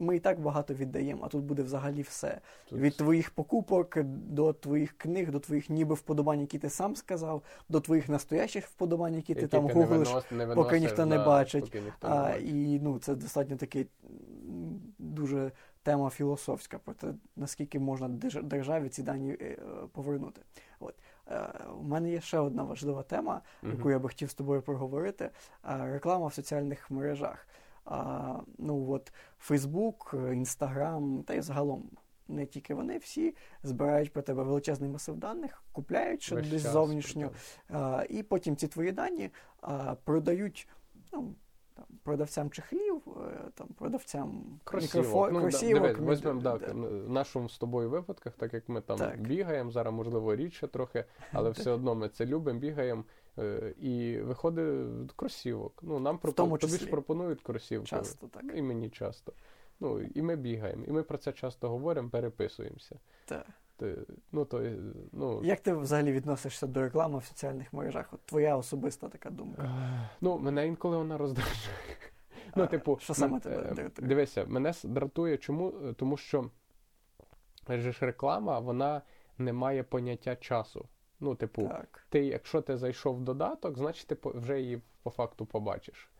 ми 0.00 0.16
і 0.16 0.20
так 0.20 0.40
багато 0.40 0.74
віддаємо, 0.74 1.22
а 1.24 1.28
тут 1.28 1.44
буде 1.44 1.62
взагалі 1.62 2.02
все. 2.02 2.40
Тут 2.68 2.78
Від 2.78 2.96
твоїх 2.96 3.30
покупок 3.30 3.98
до 4.04 4.52
твоїх 4.52 4.98
книг, 4.98 5.30
до 5.30 5.40
твоїх 5.40 5.70
ніби 5.70 5.94
вподобань, 5.94 6.40
які 6.40 6.58
ти 6.58 6.70
сам 6.70 6.96
сказав, 6.96 7.42
до 7.68 7.80
твоїх 7.80 8.08
настоящих 8.08 8.66
вподобань, 8.66 9.14
які 9.14 9.34
ти 9.34 9.46
там 9.46 9.68
гуглиш, 9.68 10.08
винос- 10.08 10.32
не 10.34 10.54
поки 10.54 10.80
ніхто 10.80 11.06
не 11.06 11.18
бачить. 11.18 11.64
поки 11.64 11.80
ніхто 11.80 12.08
не 12.08 12.14
А, 12.14 12.36
і 12.36 12.80
ну, 12.82 12.98
це 12.98 13.14
достатньо 13.14 13.56
такий 13.56 13.86
дуже 14.98 15.52
тема 15.82 16.10
філософська 16.10 16.78
про 16.78 16.94
те, 16.94 17.06
наскільки 17.36 17.78
можна 17.78 18.08
держ- 18.08 18.42
державі 18.42 18.88
ці 18.88 19.02
дані 19.02 19.36
е, 19.40 19.56
повернути. 19.92 20.40
От. 20.80 20.94
Е, 21.30 21.48
У 21.80 21.82
мене 21.82 22.10
є 22.10 22.20
ще 22.20 22.38
одна 22.38 22.62
важлива 22.62 23.02
тема, 23.02 23.40
яку 23.62 23.90
я 23.90 23.98
би 23.98 24.08
хотів 24.08 24.30
з 24.30 24.34
тобою 24.34 24.62
проговорити. 24.62 25.30
Реклама 25.80 26.26
в 26.26 26.34
соціальних 26.34 26.90
мережах. 26.90 27.46
А, 27.84 28.34
Ну 28.58 28.90
от 28.90 29.12
Фейсбук, 29.38 30.14
Інстаграм, 30.32 31.22
та 31.22 31.34
й 31.34 31.40
загалом. 31.40 31.90
Не 32.28 32.46
тільки 32.46 32.74
вони 32.74 32.98
всі 32.98 33.34
збирають 33.62 34.12
про 34.12 34.22
тебе 34.22 34.42
величезний 34.42 34.90
масив 34.90 35.16
даних, 35.16 35.62
купляють 35.72 36.22
ще 36.22 36.36
десь 36.36 36.62
зовнішньо, 36.62 37.30
а, 37.68 38.04
і 38.08 38.22
потім 38.22 38.56
ці 38.56 38.68
твої 38.68 38.92
дані 38.92 39.30
а, 39.60 39.94
продають 39.94 40.68
ну, 41.12 41.34
там, 41.74 41.98
продавцям 42.02 42.50
чехлів, 42.50 43.02
е, 43.08 43.50
там, 43.54 43.68
продавцям 43.68 44.60
Кросівок. 44.64 45.32
Ну, 45.32 45.40
кросівок, 45.40 45.82
дивись, 45.82 46.18
візьмемо 46.18 46.40
да. 46.40 46.58
так, 46.58 46.74
в 46.74 47.10
нашому 47.10 47.48
з 47.48 47.58
тобою 47.58 47.90
випадках, 47.90 48.32
так 48.36 48.54
як 48.54 48.68
ми 48.68 48.80
там 48.80 48.98
Так. 48.98 49.20
бігаємо, 49.20 49.70
зараз 49.70 49.94
можливо 49.94 50.36
рідше 50.36 50.68
трохи, 50.68 51.04
але 51.32 51.50
все 51.60 51.70
одно 51.70 51.94
ми 51.94 52.08
це 52.08 52.26
любимо, 52.26 52.58
бігаємо. 52.58 53.04
Е, 53.38 53.74
І 53.80 54.18
виходить 54.20 55.12
кросівок. 55.16 55.78
Ну, 55.82 55.98
нам 55.98 56.18
пропо- 56.18 56.34
тому 56.34 56.58
тобі 56.58 56.72
ж 56.76 56.86
пропонують 56.86 57.42
кросівки. 57.42 57.86
Часто 57.86 58.26
так. 58.26 58.44
І 58.54 58.62
мені 58.62 58.90
часто. 58.90 59.32
Ну, 59.80 60.00
і 60.00 60.22
ми 60.22 60.36
бігаємо. 60.36 60.84
І 60.84 60.90
ми 60.92 61.02
про 61.02 61.18
це 61.18 61.32
часто 61.32 61.68
говоримо, 61.68 62.08
переписуємося. 62.08 62.98
Так. 63.24 63.46
Ти, 63.76 63.96
ну, 64.32 64.44
то, 64.44 64.62
ну, 65.12 65.40
Як 65.44 65.60
ти 65.60 65.72
взагалі 65.74 66.12
відносишся 66.12 66.66
до 66.66 66.80
реклами 66.80 67.18
в 67.18 67.24
соціальних 67.24 67.72
мережах? 67.72 68.12
От 68.12 68.20
твоя 68.20 68.56
особиста 68.56 69.08
така 69.08 69.30
думка. 69.30 69.62
Е, 69.62 70.08
Ну, 70.20 70.38
мене 70.38 70.66
інколи 70.66 70.96
вона 70.96 71.18
роздражає. 71.18 71.76
Ну, 72.56 72.66
типу, 72.66 72.98
що 73.00 73.14
саме 73.14 73.32
мен- 73.32 73.40
тебе 73.40 73.56
е, 73.70 73.74
дратує? 73.74 74.08
Дивися, 74.08 74.44
мене 74.44 74.74
дратує 74.84 75.36
чому? 75.36 75.70
Тому 75.96 76.16
що 76.16 76.50
ж 77.68 77.94
реклама, 78.00 78.58
вона 78.58 79.02
не 79.38 79.52
має 79.52 79.82
поняття 79.82 80.36
часу. 80.36 80.88
Ну, 81.20 81.34
типу, 81.34 81.68
Так. 81.68 82.04
ти, 82.08 82.24
якщо 82.24 82.60
ти 82.60 82.76
зайшов 82.76 83.16
в 83.16 83.20
додаток, 83.20 83.78
значить 83.78 84.06
ти 84.06 84.16
вже 84.24 84.60
її 84.60 84.80
по 85.02 85.10
факту 85.10 85.46
побачиш. 85.46 86.10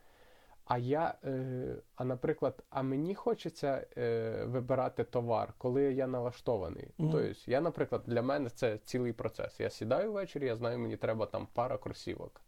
А 0.65 0.77
я, 0.77 1.15
е, 1.23 1.75
а 1.95 2.05
наприклад, 2.05 2.63
а 2.69 2.81
мені 2.81 3.15
хочеться 3.15 3.87
е, 3.97 4.43
вибирати 4.45 5.03
товар, 5.03 5.53
коли 5.57 5.93
я 5.93 6.07
налаштований. 6.07 6.87
Мгм. 6.97 7.11
Тобто, 7.11 7.51
я, 7.51 7.61
наприклад, 7.61 8.01
для 8.07 8.21
мене 8.21 8.49
це 8.49 8.77
цілий 8.77 9.13
процес. 9.13 9.59
Я 9.59 9.69
сідаю 9.69 10.11
ввечері, 10.11 10.45
я 10.45 10.55
знаю, 10.55 10.79
мені 10.79 10.97
треба 10.97 11.25
там 11.25 11.47
пара 11.53 11.77
кросівок. 11.77 12.41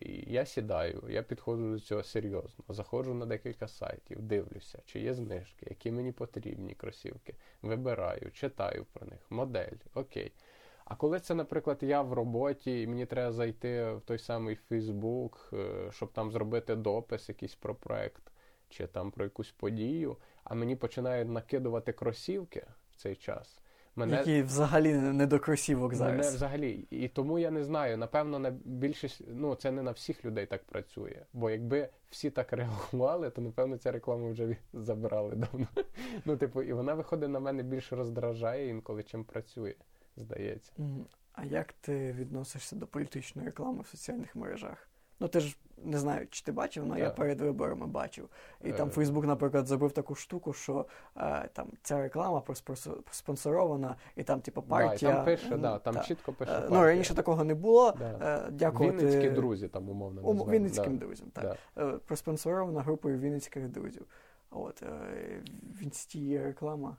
І 0.00 0.32
я 0.32 0.46
сідаю, 0.46 1.04
я 1.08 1.22
підходжу 1.22 1.70
до 1.72 1.80
цього 1.80 2.02
серйозно, 2.02 2.64
заходжу 2.68 3.14
на 3.14 3.26
декілька 3.26 3.68
сайтів, 3.68 4.22
дивлюся, 4.22 4.82
чи 4.84 5.00
є 5.00 5.14
знижки, 5.14 5.66
які 5.70 5.90
мені 5.90 6.12
потрібні 6.12 6.74
кросівки, 6.74 7.34
вибираю, 7.62 8.30
читаю 8.32 8.86
про 8.92 9.06
них, 9.06 9.20
модель, 9.30 9.76
окей. 9.94 10.32
А 10.86 10.94
коли 10.94 11.20
це, 11.20 11.34
наприклад, 11.34 11.78
я 11.80 12.02
в 12.02 12.12
роботі, 12.12 12.82
і 12.82 12.86
мені 12.86 13.06
треба 13.06 13.32
зайти 13.32 13.92
в 13.92 14.00
той 14.00 14.18
самий 14.18 14.56
Фейсбук, 14.56 15.50
е, 15.52 15.90
щоб 15.92 16.12
там 16.12 16.30
зробити 16.30 16.76
допис 16.76 17.28
якийсь 17.28 17.54
про 17.54 17.74
проект, 17.74 18.22
чи 18.68 18.86
там 18.86 19.10
про 19.10 19.24
якусь 19.24 19.50
подію, 19.50 20.16
а 20.44 20.54
мені 20.54 20.76
починають 20.76 21.28
накидувати 21.28 21.92
кросівки 21.92 22.66
в 22.90 22.96
цей 22.96 23.16
час. 23.16 23.58
Мене, 23.96 24.16
Які 24.16 24.42
взагалі 24.42 24.94
не 24.94 25.26
до 25.26 25.38
кросівок 25.38 25.92
Мене 25.92 26.30
взагалі, 26.30 26.86
і 26.90 27.08
тому 27.08 27.38
я 27.38 27.50
не 27.50 27.64
знаю. 27.64 27.96
Напевно, 27.96 28.38
на 28.38 28.50
більшість, 28.64 29.22
ну 29.28 29.54
це 29.54 29.70
не 29.70 29.82
на 29.82 29.90
всіх 29.90 30.24
людей 30.24 30.46
так 30.46 30.64
працює. 30.64 31.22
Бо 31.32 31.50
якби 31.50 31.88
всі 32.10 32.30
так 32.30 32.52
реагували, 32.52 33.30
то 33.30 33.40
напевно 33.40 33.76
ця 33.76 33.92
реклама 33.92 34.30
вже 34.30 34.56
забрали 34.72 35.34
давно. 35.36 35.66
Ну, 36.24 36.36
типу, 36.36 36.62
і 36.62 36.72
вона 36.72 36.94
виходить 36.94 37.30
на 37.30 37.40
мене 37.40 37.62
більше 37.62 37.96
роздражає 37.96 38.68
інколи, 38.68 39.02
чим 39.02 39.24
працює, 39.24 39.74
здається. 40.16 40.72
А 41.32 41.44
як 41.44 41.72
ти 41.72 42.12
відносишся 42.12 42.76
до 42.76 42.86
політичної 42.86 43.46
реклами 43.46 43.82
в 43.82 43.86
соціальних 43.86 44.36
мережах? 44.36 44.88
Ну 45.20 45.28
ти 45.28 45.40
ж 45.40 45.56
не 45.84 45.98
знаю, 45.98 46.26
чи 46.30 46.44
ти 46.44 46.52
бачив, 46.52 46.84
але 46.90 47.00
я 47.00 47.10
перед 47.10 47.40
виборами 47.40 47.86
бачив. 47.86 48.28
І 48.64 48.72
там 48.72 48.88
Е. 48.88 48.90
Фейсбук, 48.90 49.26
наприклад, 49.26 49.66
зробив 49.66 49.92
таку 49.92 50.14
штуку, 50.14 50.52
що 50.52 50.86
е, 51.16 51.48
там 51.52 51.68
ця 51.82 52.02
реклама 52.02 52.40
проспонсорована, 53.06 53.96
і 54.16 54.22
там, 54.22 54.40
типу, 54.40 54.62
партія. 54.62 55.12
Да, 55.12 55.14
і 55.14 55.16
там 55.16 55.24
пише, 55.24 55.54
м, 55.54 55.60
да, 55.60 55.78
там 55.78 55.94
та. 55.94 56.02
чітко 56.02 56.32
пише. 56.32 56.50
Е, 56.52 56.54
партія. 56.60 56.78
Ну, 56.80 56.86
раніше 56.86 57.14
такого 57.14 57.44
не 57.44 57.54
було. 57.54 57.92
Да. 57.92 58.44
Е, 58.46 58.50
Дякувати 58.50 58.96
Вінницькі 58.96 59.30
друзі, 59.30 59.68
там 59.68 59.88
умовно 59.88 60.22
Ум- 60.22 60.50
Вінницьким 60.50 60.98
да. 60.98 61.06
друзям, 61.06 61.28
так. 61.32 61.56
Да. 61.76 61.92
Проспонсорована 61.98 62.82
групою 62.82 63.18
вінницьких 63.18 63.68
друзів. 63.68 64.06
От, 64.50 64.82
е, 64.82 64.88
в 65.78 65.82
інсті 65.82 66.20
є 66.20 66.42
реклама. 66.44 66.96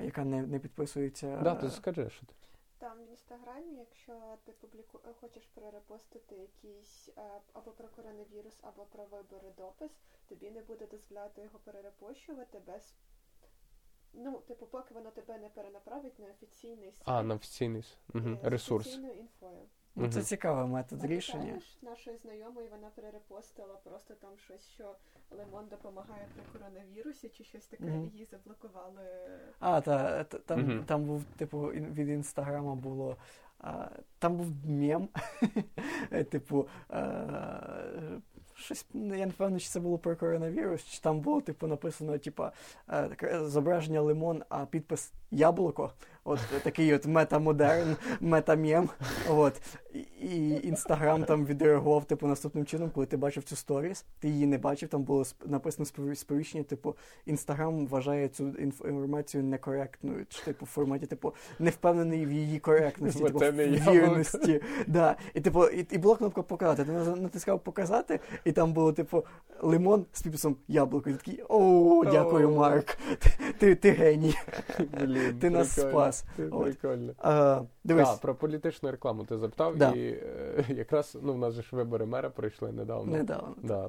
Яка 0.00 0.24
не, 0.24 0.42
не 0.46 0.58
підписується. 0.58 1.40
Да, 1.42 1.54
ти 1.54 1.70
скажи, 1.70 2.10
що 2.10 2.26
ти. 2.26 2.34
Там 2.78 2.98
в 2.98 3.10
інстаграмі, 3.10 3.74
якщо 3.78 4.38
ти 4.44 4.52
публіку... 4.52 5.00
е, 5.04 5.12
хочеш 5.20 5.46
перерепостити 5.46 6.34
якийсь 6.34 7.08
е, 7.18 7.40
або 7.52 7.70
про 7.70 7.88
коронавірус, 7.88 8.58
або 8.62 8.84
про 8.84 9.04
вибори 9.04 9.52
допис, 9.56 9.90
тобі 10.28 10.50
не 10.50 10.62
буде 10.62 10.86
дозволяти 10.86 11.42
його 11.42 11.58
перерепощувати 11.58 12.58
без. 12.66 12.94
Ну, 14.12 14.40
типу, 14.40 14.66
поки 14.66 14.94
воно 14.94 15.10
тебе 15.10 15.38
не 15.38 15.48
перенаправить 15.48 16.18
на 16.18 16.26
офіційний 16.26 16.92
сайт 16.92 17.08
А, 17.08 17.22
на 17.22 17.34
офіційний 17.34 17.84
е, 18.14 18.18
угу. 18.18 18.38
з 18.42 18.44
ресурс. 18.44 18.86
офіційною 18.86 19.14
інфою. 19.14 19.68
Ну, 19.96 20.08
це 20.08 20.22
цікавий 20.22 20.66
метод 20.66 21.00
А 21.04 21.06
рішення. 21.06 21.38
пам'ятаєш 21.38 21.78
нашої 21.82 22.16
знайомої 22.16 22.68
вона 22.68 22.88
перерепостила 22.94 23.74
просто 23.84 24.14
там 24.14 24.30
щось, 24.38 24.68
що 24.68 24.94
Лемон 25.30 25.64
допомагає 25.70 26.26
при 26.34 26.42
коронавірусі, 26.60 27.28
чи 27.28 27.44
щось 27.44 27.66
таке, 27.66 27.84
і 27.84 28.10
її 28.12 28.24
заблокували. 28.24 29.02
А, 29.60 29.80
та, 29.80 30.24
та- 30.24 30.38
там, 30.38 30.60
Мгм. 30.60 30.84
там 30.84 31.04
був, 31.04 31.24
типу, 31.24 31.60
від 31.68 32.08
інстаграма 32.08 32.74
було. 32.74 33.16
А, 33.58 33.88
там 34.18 34.36
був 34.36 34.46
мем. 34.66 35.08
Е, 36.12 36.24
типу, 36.30 36.68
е, 36.90 38.20
щось, 38.54 38.86
я 38.94 39.00
не 39.00 39.26
впевнений, 39.26 39.60
чи 39.60 39.68
це 39.68 39.80
було 39.80 39.98
про 39.98 40.16
коронавірус, 40.16 40.84
чи 40.84 41.00
там 41.00 41.20
було, 41.20 41.40
типу, 41.40 41.66
написано, 41.66 42.18
типа, 42.18 42.52
е, 43.22 43.40
зображення 43.44 44.00
лимон, 44.00 44.42
а 44.48 44.66
підпис 44.66 45.12
яблуко. 45.30 45.92
От 46.30 46.62
такий 46.62 46.94
от 46.94 47.06
метамодерн, 47.06 47.96
метамем. 48.20 48.88
От. 49.28 49.60
І- 50.22 50.50
інстаграм 50.62 51.24
там 51.24 51.46
відреагував, 51.46 52.04
типу, 52.04 52.26
наступним 52.26 52.66
чином, 52.66 52.90
коли 52.94 53.06
ти 53.06 53.16
бачив 53.16 53.42
цю 53.44 53.56
сторіс, 53.56 54.04
ти 54.20 54.28
її 54.28 54.46
не 54.46 54.58
бачив, 54.58 54.88
там 54.88 55.02
було 55.02 55.24
написано 55.46 55.84
спові- 55.86 56.14
сповіщення, 56.14 56.64
типу, 56.64 56.96
інстаграм 57.26 57.86
вважає 57.86 58.28
цю 58.28 58.44
інф- 58.44 58.88
інформацію 58.88 59.44
некоректною, 59.44 60.26
чи 60.28 60.42
типу 60.42 60.64
в 60.64 60.68
форматі, 60.68 61.06
типу, 61.06 61.34
не 61.58 61.70
впевнений 61.70 62.26
в 62.26 62.32
її 62.32 62.58
коректності, 62.58 63.18
типу, 63.24 63.38
в 63.78 63.84
вірності. 63.92 64.60
Да. 64.86 65.16
І 65.34 65.40
типу, 65.40 65.66
і, 65.66 65.86
і 65.90 65.98
була 65.98 66.16
кнопка 66.16 66.42
показати. 66.42 66.84
Ти 66.84 66.92
натискав 66.92 67.60
показати, 67.60 68.20
і 68.44 68.52
там 68.52 68.72
було, 68.72 68.92
типу, 68.92 69.24
лимон 69.60 70.04
з 70.12 70.22
підписом 70.22 70.56
яблуко. 70.68 71.10
І 71.10 71.12
такий, 71.12 71.42
о, 71.48 72.04
дякую, 72.12 72.50
Марк. 72.50 72.98
Ти, 73.60 73.74
ти, 73.74 73.90
геній. 73.90 74.34
Блін, 75.00 75.38
Ти 75.40 75.50
нас 75.50 75.80
спас. 75.80 76.24
Прикольно. 76.36 77.12
А, 77.18 77.60
дивись, 77.84 78.08
Так, 78.10 78.18
про 78.20 78.34
політичну 78.34 78.90
рекламу 78.90 79.24
ти 79.24 79.38
запитав, 79.38 79.76
Да. 79.76 79.90
і 79.90 80.08
е, 80.08 80.64
якраз 80.68 81.18
ну, 81.22 81.32
в 81.32 81.38
нас 81.38 81.54
же 81.54 81.62
ж 81.62 81.76
вибори 81.76 82.06
мера 82.06 82.30
пройшли 82.30 82.72
недавно. 82.72 83.16
недавно. 83.16 83.54
Да, 83.62 83.88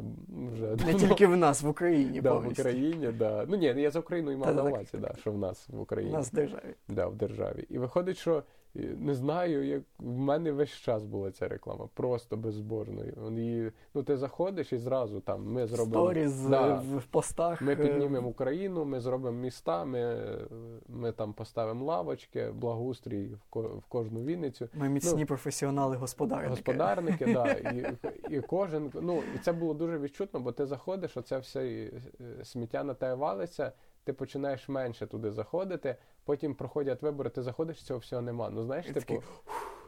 вже 0.54 0.66
Не 0.70 0.76
давно. 0.76 1.00
тільки 1.00 1.28
в 1.28 1.38
нас, 1.38 1.62
в 1.62 1.68
Україні 1.68 2.22
да, 2.22 2.34
в. 2.34 2.48
Україні, 2.48 3.08
да. 3.08 3.46
Ну 3.48 3.58
ні, 3.58 3.66
я 3.66 3.92
за 3.92 4.00
Україну 4.00 4.32
і 4.32 4.36
мав 4.36 4.56
на 4.56 4.64
увазі, 4.64 4.98
да, 4.98 5.14
що 5.20 5.32
в 5.32 5.38
нас 5.38 5.70
в 5.70 5.80
У 5.80 5.82
Україні. 5.82 6.14
нас 6.14 6.32
в 6.32 6.36
державі. 6.36 6.76
Да, 6.90 7.08
в 7.08 7.16
державі. 7.16 7.66
І 7.70 7.78
виходить, 7.78 8.18
що 8.18 8.44
не 8.76 9.14
знаю, 9.14 9.64
як 9.68 9.82
в 10.00 10.18
мене 10.18 10.52
весь 10.52 10.70
час 10.70 11.06
була 11.06 11.32
ця 11.32 11.48
реклама, 11.48 11.90
просто 11.94 12.38
безбожно. 12.38 13.04
І, 13.06 13.72
ну, 13.94 14.04
ти 14.04 14.18
заходиш 14.18 14.74
і 14.74 14.78
зразу 14.78 15.20
там 15.20 15.46
ми 15.52 15.68
зробимо. 15.68 16.06
Сторіз 16.06 16.42
Да. 16.42 16.74
в 16.98 17.04
постах. 17.06 17.62
Ми 17.62 17.74
е, 17.74 17.76
піднімемо 17.76 18.28
Україну, 18.30 18.86
ми 18.86 19.00
зробимо 19.00 19.38
міста, 19.38 19.86
ми, 19.86 20.26
ми 20.88 21.12
там 21.12 21.34
поставимо 21.34 21.86
лавочки, 21.86 22.52
благоустрій 22.52 23.28
в, 23.28 23.40
ко- 23.50 23.62
в 23.62 23.84
кожну 23.90 24.22
Вінницю. 24.24 24.70
Ми 24.74 24.90
міцні 24.90 25.26
професіонали 25.26 25.96
господарники. 25.98 26.50
Ну, 26.50 26.56
Господарники, 26.56 27.26
да, 27.34 27.52
і, 27.54 27.96
і 28.30 28.42
кожен, 28.42 28.92
ну 29.02 29.22
і 29.36 29.38
це 29.38 29.54
було 29.54 29.74
дуже 29.74 30.00
відчутно, 30.00 30.40
бо 30.40 30.52
ти 30.52 30.66
заходиш, 30.66 31.18
оце 31.18 31.38
все 31.38 31.66
е, 31.68 31.92
сміття 32.44 32.84
на 32.84 32.94
тебе 32.94 33.14
валиться, 33.16 33.72
ти 34.04 34.14
починаєш 34.14 34.70
менше 34.70 35.08
туди 35.08 35.32
заходити, 35.32 35.96
потім 36.26 36.56
проходять 36.56 37.02
вибори, 37.02 37.30
ти 37.30 37.42
заходиш, 37.42 37.84
цього 37.84 38.00
всього 38.00 38.22
нема. 38.22 38.50
Ну 38.50 38.64
знаєш, 38.64 38.86
І 38.90 38.94
типу, 38.94 39.24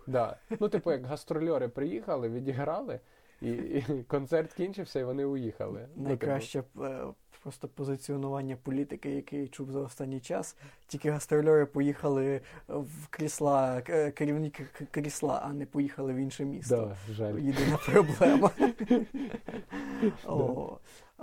да. 0.08 0.38
ну, 0.60 0.70
типу, 0.70 0.92
як 0.92 1.06
гастрольори 1.06 1.68
приїхали, 1.68 2.30
відіграли, 2.30 3.00
і, 3.42 3.52
і 3.52 4.04
концерт 4.08 4.54
кінчився, 4.54 5.00
і 5.00 5.04
вони 5.04 5.26
уїхали. 5.26 5.80
Ну, 5.82 5.88
типу, 5.96 6.08
Найкраще 6.08 6.64
е, 6.82 7.04
просто 7.44 7.68
позиціонування 7.68 8.58
політики, 8.64 9.12
який 9.12 9.48
чув 9.48 9.72
за 9.72 9.80
останній 9.80 10.20
час. 10.20 10.58
Тільки 10.88 11.10
гастрольори 11.12 11.66
поїхали 11.66 12.42
в 12.68 13.08
крісла, 13.10 13.82
к- 13.82 14.12
керівники 14.12 14.66
крісла, 14.92 15.42
а 15.46 15.54
не 15.54 15.66
поїхали 15.66 16.14
в 16.14 16.16
інше 16.16 16.46
місто. 16.46 16.76
да, 17.08 17.14
жаль. 17.14 17.34
Єдина 17.40 17.78
проблема. 17.92 18.52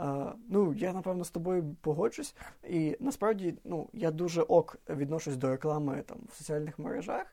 А, 0.03 0.35
ну, 0.49 0.73
я 0.75 0.93
напевно 0.93 1.25
з 1.25 1.31
тобою 1.31 1.77
погоджусь. 1.81 2.35
І 2.69 2.97
насправді, 3.01 3.55
ну, 3.65 3.89
я 3.93 4.11
дуже 4.11 4.43
ок 4.43 4.79
відношусь 4.89 5.37
до 5.37 5.51
реклами 5.51 6.03
там 6.07 6.19
в 6.33 6.37
соціальних 6.37 6.79
мережах. 6.79 7.27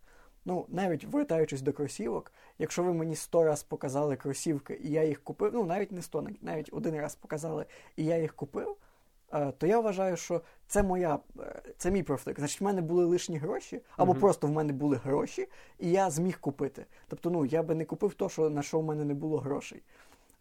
Ну, 0.45 0.65
навіть 0.69 1.03
вертаючись 1.03 1.61
до 1.61 1.73
кросівок, 1.73 2.31
якщо 2.59 2.83
ви 2.83 2.93
мені 2.93 3.15
сто 3.15 3.43
раз 3.43 3.63
показали 3.63 4.15
кросівки, 4.15 4.79
і 4.83 4.91
я 4.91 5.03
їх 5.03 5.23
купив, 5.23 5.51
ну 5.53 5.63
навіть 5.63 5.91
не 5.91 6.01
сто, 6.01 6.27
навіть 6.41 6.69
один 6.71 6.95
раз 6.95 7.15
показали, 7.15 7.65
і 7.95 8.05
я 8.05 8.17
їх 8.17 8.35
купив, 8.35 8.75
е, 9.33 9.51
то 9.51 9.67
я 9.67 9.79
вважаю, 9.79 10.17
що 10.17 10.41
це 10.67 10.83
моя, 10.83 11.19
е, 11.39 11.61
це 11.77 11.91
мій 11.91 12.03
профтик. 12.03 12.39
Значить, 12.39 12.61
в 12.61 12.63
мене 12.63 12.81
були 12.81 13.05
лишні 13.05 13.37
гроші, 13.37 13.81
або 13.97 14.11
Мгм. 14.11 14.21
просто 14.21 14.47
в 14.47 14.51
мене 14.51 14.73
були 14.73 14.97
гроші, 14.97 15.47
і 15.79 15.91
я 15.91 16.09
зміг 16.09 16.39
купити. 16.39 16.85
Тобто, 17.07 17.29
ну 17.29 17.45
я 17.45 17.63
би 17.63 17.75
не 17.75 17.85
купив 17.85 18.13
то, 18.13 18.29
що 18.29 18.49
на 18.49 18.61
що 18.61 18.79
в 18.79 18.83
мене 18.83 19.05
не 19.05 19.13
було 19.13 19.37
грошей. 19.37 19.81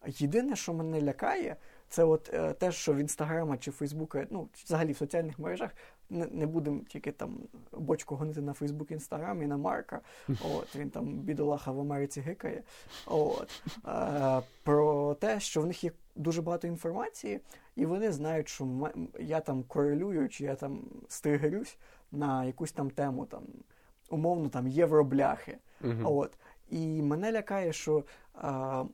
Єдине, 0.06 0.56
що 0.56 0.74
мене 0.74 1.02
лякає, 1.02 1.56
це 1.88 2.04
от 2.04 2.30
е, 2.34 2.52
те, 2.52 2.72
що 2.72 2.92
в 2.92 2.96
інстаграма 2.96 3.56
чи 3.58 3.70
Фейсбука, 3.70 4.26
ну 4.30 4.48
взагалі 4.64 4.92
в 4.92 4.96
соціальних 4.96 5.38
мережах, 5.38 5.70
не, 6.10 6.26
не 6.26 6.46
будемо 6.46 6.80
тільки 6.88 7.12
там 7.12 7.38
бочку 7.72 8.16
гонити 8.16 8.40
на 8.40 8.52
Фейсбук, 8.52 8.90
Інстаграм 8.90 9.42
і 9.42 9.46
на 9.46 9.56
Марка. 9.56 10.00
От 10.28 10.76
він 10.76 10.90
там 10.90 11.04
бідолаха 11.06 11.72
в 11.72 11.80
Америці 11.80 12.20
гикає. 12.20 12.62
От 13.06 13.62
е, 13.88 14.42
про 14.62 15.14
те, 15.14 15.40
що 15.40 15.60
в 15.62 15.66
них 15.66 15.84
є 15.84 15.90
дуже 16.16 16.42
багато 16.42 16.66
інформації, 16.66 17.40
і 17.76 17.86
вони 17.86 18.12
знають, 18.12 18.48
що 18.48 18.64
м- 18.64 19.08
я 19.20 19.40
там 19.40 19.62
корелюю, 19.62 20.28
чи 20.28 20.44
я 20.44 20.54
там 20.54 20.80
стригерюсь 21.08 21.78
на 22.12 22.44
якусь 22.44 22.72
там 22.72 22.90
тему, 22.90 23.26
там 23.26 23.42
умовно 24.10 24.48
там 24.48 24.68
євробляхи. 24.68 25.58
От. 26.04 26.38
І 26.70 27.02
мене 27.02 27.32
лякає, 27.32 27.72
що 27.72 28.04
а, 28.34 28.84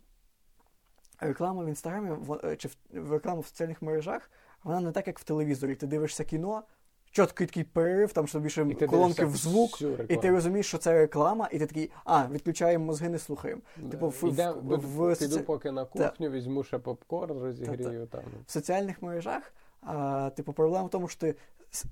реклама 1.26 1.64
в 1.64 1.68
інстаграмі 1.68 2.10
е, 2.44 2.56
чи 2.56 2.68
в, 2.92 3.12
реклама 3.12 3.40
в 3.40 3.46
соціальних 3.46 3.82
мережах, 3.82 4.30
вона 4.64 4.80
не 4.80 4.92
так, 4.92 5.06
як 5.06 5.18
в 5.18 5.24
телевізорі. 5.24 5.74
Ти 5.74 5.86
дивишся 5.86 6.24
кіно, 6.24 6.62
чіткий 7.10 7.46
такий 7.46 7.64
перерив, 7.64 8.12
там 8.12 8.26
що 8.26 8.40
більше 8.40 8.64
колонки 8.86 9.24
в 9.24 9.36
звук, 9.36 9.82
і 10.08 10.16
ти 10.16 10.30
розумієш, 10.30 10.66
що 10.66 10.78
це 10.78 10.92
реклама, 10.98 11.48
і 11.52 11.58
ти 11.58 11.66
такий, 11.66 11.90
а, 12.04 12.26
відключаємо 12.30 12.84
мозги, 12.84 13.08
не 13.08 13.18
слухаємо. 13.18 13.60
Да. 13.76 13.88
типу, 13.88 14.08
в- 14.08 14.24
Іде- 14.28 14.50
в- 14.50 14.76
в 14.76 15.16
піду 15.18 15.36
соці- 15.36 15.42
поки 15.42 15.70
на 15.70 15.84
кухню, 15.84 16.30
візьму 16.30 16.64
ще 16.64 16.78
попкорн, 16.78 17.38
розігрію 17.38 18.06
там. 18.06 18.20
В 18.46 18.52
соціальних 18.52 19.02
мережах, 19.02 19.52
а, 19.80 20.30
типу, 20.36 20.52
проблема 20.52 20.86
в 20.86 20.90
тому, 20.90 21.08
що 21.08 21.20
ти 21.20 21.34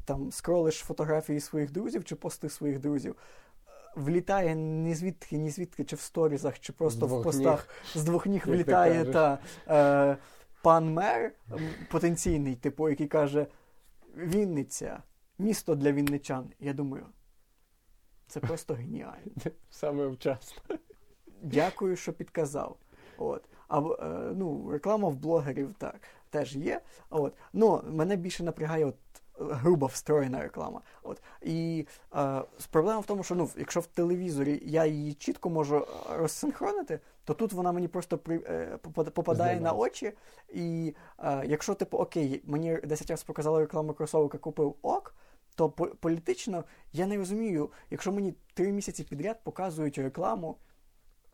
там 0.04 0.32
скролиш 0.32 0.78
фотографії 0.78 1.40
своїх 1.40 1.70
друзів 1.70 2.04
чи 2.04 2.16
пости 2.16 2.48
своїх 2.48 2.78
друзів. 2.78 3.16
Влітає 3.96 4.54
ні 4.54 4.94
звідки, 4.94 5.38
ні 5.38 5.50
звідки, 5.50 5.84
чи 5.84 5.96
в 5.96 6.00
сторізах, 6.00 6.60
чи 6.60 6.72
просто 6.72 7.06
в 7.06 7.22
постах 7.22 7.68
з 7.94 8.04
двох 8.04 8.26
ніг 8.26 8.34
як 8.34 8.46
влітає 8.46 9.04
та 9.04 9.38
е, 9.68 10.16
пан 10.62 10.92
мер 10.92 11.32
потенційний, 11.90 12.56
типу, 12.56 12.88
який 12.88 13.06
каже: 13.06 13.46
Вінниця, 14.16 15.02
місто 15.38 15.74
для 15.74 15.92
вінничан. 15.92 16.52
Я 16.60 16.72
думаю, 16.72 17.06
це 18.26 18.40
просто 18.40 18.74
геніально. 18.74 19.32
Саме 19.70 20.06
вчасно. 20.06 20.62
Дякую, 21.42 21.96
що 21.96 22.12
підказав. 22.12 22.76
От. 23.18 23.48
А 23.68 23.80
е, 23.80 24.32
ну, 24.34 24.70
реклама 24.70 25.08
в 25.08 25.16
блогерів 25.16 25.74
так 25.78 26.00
теж 26.30 26.56
є. 26.56 26.80
От. 27.10 27.34
Ну, 27.52 27.82
мене 27.88 28.16
більше 28.16 28.42
напрягає 28.42 28.84
от, 28.84 28.96
грубо 29.40 29.86
встроєна 29.86 30.42
реклама. 30.42 30.80
От. 31.02 31.22
І 31.42 31.86
е, 32.14 32.42
проблема 32.70 33.00
в 33.00 33.06
тому, 33.06 33.22
що 33.22 33.34
ну, 33.34 33.50
якщо 33.56 33.80
в 33.80 33.86
телевізорі 33.86 34.62
я 34.64 34.86
її 34.86 35.14
чітко 35.14 35.50
можу 35.50 35.76
е, 35.76 35.86
розсинхронити, 36.16 37.00
то 37.24 37.34
тут 37.34 37.52
вона 37.52 37.72
мені 37.72 37.88
просто 37.88 38.18
при, 38.18 38.36
е, 38.36 38.78
попад- 38.82 39.10
попадає 39.10 39.60
на 39.60 39.72
очі. 39.72 40.12
І 40.48 40.94
е, 41.18 41.42
якщо, 41.46 41.74
типу, 41.74 41.98
окей, 41.98 42.42
мені 42.44 42.78
10 42.84 43.10
разів 43.10 43.26
показали 43.26 43.60
рекламу 43.60 43.92
кросовка, 43.92 44.38
купив 44.38 44.74
ок. 44.82 45.14
То 45.54 45.70
політично 45.70 46.64
я 46.92 47.06
не 47.06 47.16
розумію, 47.16 47.70
якщо 47.90 48.12
мені 48.12 48.34
три 48.54 48.72
місяці 48.72 49.04
підряд 49.04 49.44
показують 49.44 49.98
рекламу 49.98 50.56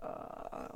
е, 0.03 0.07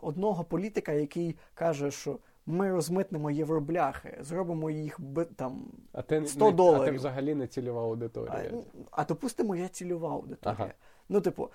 одного 0.02 0.44
політика, 0.44 0.92
який 0.92 1.36
каже, 1.54 1.90
що 1.90 2.18
ми 2.50 2.70
розмитнемо 2.70 3.30
євробляхи, 3.30 4.18
зробимо 4.20 4.70
їх 4.70 5.00
там. 5.36 5.64
А 5.92 6.02
ти, 6.02 6.26
100 6.26 6.50
не, 6.50 6.50
а 6.82 6.84
ти 6.84 6.90
взагалі 6.90 7.34
не 7.34 7.46
цільова 7.46 7.82
аудиторія. 7.82 8.50
ну, 8.52 8.64
а 8.90 9.04
допустимо, 9.04 9.56
я 9.56 9.68
цільова 9.68 10.10
аудиторія. 10.10 10.56
Ага. 10.60 10.74
Ну, 11.08 11.20
типу, 11.20 11.50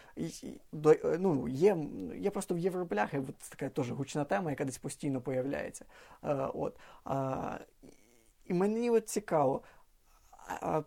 ну, 1.20 1.48
є, 1.48 1.78
є 2.18 2.30
просто 2.30 2.56
в 2.56 2.58
євробляхи, 2.58 3.20
от 3.20 3.36
така 3.50 3.70
теж 3.70 3.91
гучна 3.91 4.24
тема, 4.26 4.50
яка 4.50 4.66
десь 4.66 4.78
постійно 4.78 5.22
появляється. 5.22 5.86
Е, 6.24 6.34
от. 6.54 6.78
А, 7.04 7.58
і- 7.84 7.88
і 8.46 8.54
мені 8.54 8.89
от 8.89 9.09
цікаво. 9.09 9.62
а, 10.62 10.82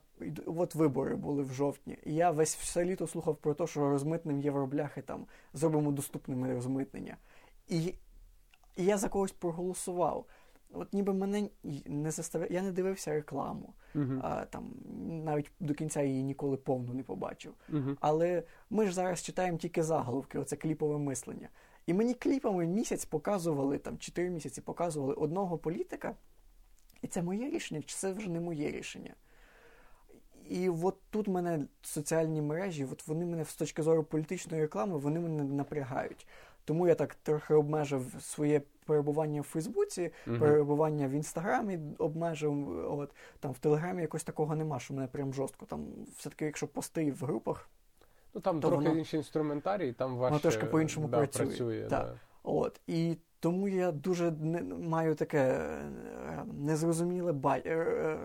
от 0.47 0.74
вибори 0.74 1.16
були 1.16 1.43
в 1.43 1.52
жовтні. 1.52 1.98
І 2.05 2.14
я 2.14 2.30
весь 2.30 2.56
все 2.56 2.85
літо 2.85 3.06
слухав 3.06 3.36
про 3.36 3.55
те, 3.55 3.66
що 3.66 3.90
розмитним 3.90 4.40
євробляхи 4.40 5.02
там 5.02 5.26
зробимо 5.55 5.93
доступними 5.93 6.55
розмитнення. 6.55 7.16
І, 7.68 7.94
і 8.78 8.84
я 8.84 8.98
за 8.98 9.09
когось 9.09 9.32
проголосував. 9.32 10.26
От 10.72 10.92
ніби 10.92 11.12
мене 11.12 11.48
не 11.86 12.10
заставляє. 12.10 12.55
Я 12.55 12.62
не 12.62 12.72
дивився 12.72 13.12
рекламу, 13.12 13.74
uh-huh. 13.94 14.20
а, 14.22 14.44
там 14.44 14.74
навіть 15.24 15.50
до 15.60 15.74
кінця 15.74 16.02
її 16.02 16.22
ніколи 16.22 16.56
повну 16.56 16.94
не 16.94 17.02
побачив. 17.02 17.55
Uh-huh. 17.72 17.96
Але 18.00 18.42
ми 18.70 18.86
ж 18.86 18.94
зараз 18.94 19.22
читаємо 19.22 19.59
тільки 19.59 19.82
заголовки, 19.82 20.38
оце 20.38 20.56
кліпове 20.56 20.98
мислення. 20.98 21.48
І 21.86 21.94
мені 21.94 22.14
кліпами 22.14 22.66
місяць 22.66 23.05
показували, 23.05 23.78
там 23.78 23.98
чотири 23.98 24.30
місяці 24.30 24.60
показували 24.60 25.14
одного 25.14 25.59
політика, 25.59 26.14
і 27.02 27.06
це 27.06 27.22
моє 27.22 27.50
рішення, 27.50 27.82
чи 27.82 27.96
це 27.96 28.12
вже 28.12 28.30
не 28.30 28.40
моє 28.40 28.70
рішення. 28.70 29.14
І 30.48 30.68
от 30.68 30.96
тут 31.10 31.28
мене 31.28 31.66
соціальні 31.82 32.42
мережі, 32.42 32.86
от 32.92 33.06
вони 33.06 33.26
мене 33.26 33.44
з 33.44 33.55
точки 33.55 33.82
зору 33.82 34.05
політичної 34.05 34.62
реклами, 34.62 34.98
вони 34.98 35.20
мене 35.20 35.44
напрягають. 35.44 36.26
Тому 36.69 36.86
я 36.89 36.95
так 36.95 37.15
трохи 37.15 37.55
обмежив 37.55 38.15
своє 38.20 38.62
перебування 38.85 39.40
в 39.40 39.45
Фейсбуці, 39.45 40.11
uh-huh. 40.27 40.39
перебування 40.39 41.09
в 41.09 41.11
інстаграмі 41.11 41.78
обмежив. 41.99 42.69
От 42.99 43.11
там 43.40 43.53
в 43.53 43.59
Телеграмі 43.59 44.03
якось 44.03 44.24
такого 44.24 44.57
нема, 44.57 44.81
що 44.81 44.95
мене 44.95 45.07
прям 45.07 45.35
жорстко. 45.35 45.66
Там 45.66 45.86
все-таки, 46.19 46.45
якщо 46.45 46.66
пости 46.66 47.12
в 47.12 47.24
групах. 47.24 47.69
Ну 48.35 48.40
там 48.40 48.61
трохи 48.61 48.77
воно, 48.77 48.99
інший 48.99 49.19
інструментарій, 49.19 49.93
там 49.93 50.16
важче 50.16 50.31
воно 50.31 50.40
трошки 50.40 50.66
по-іншому 50.66 51.09
да, 51.09 51.16
працює. 51.16 51.47
працює 51.47 51.81
да. 51.81 51.89
Да. 51.89 52.15
От. 52.43 52.81
І 52.86 53.16
тому 53.40 53.69
я 53.69 53.93
дуже 53.93 54.31
не, 54.31 54.62
маю 54.62 55.15
таке 55.15 55.39
е, 55.39 55.89
незрозуміле 56.53 57.32
бай. 57.32 57.62
Е, 57.66 57.77
е, 57.77 58.19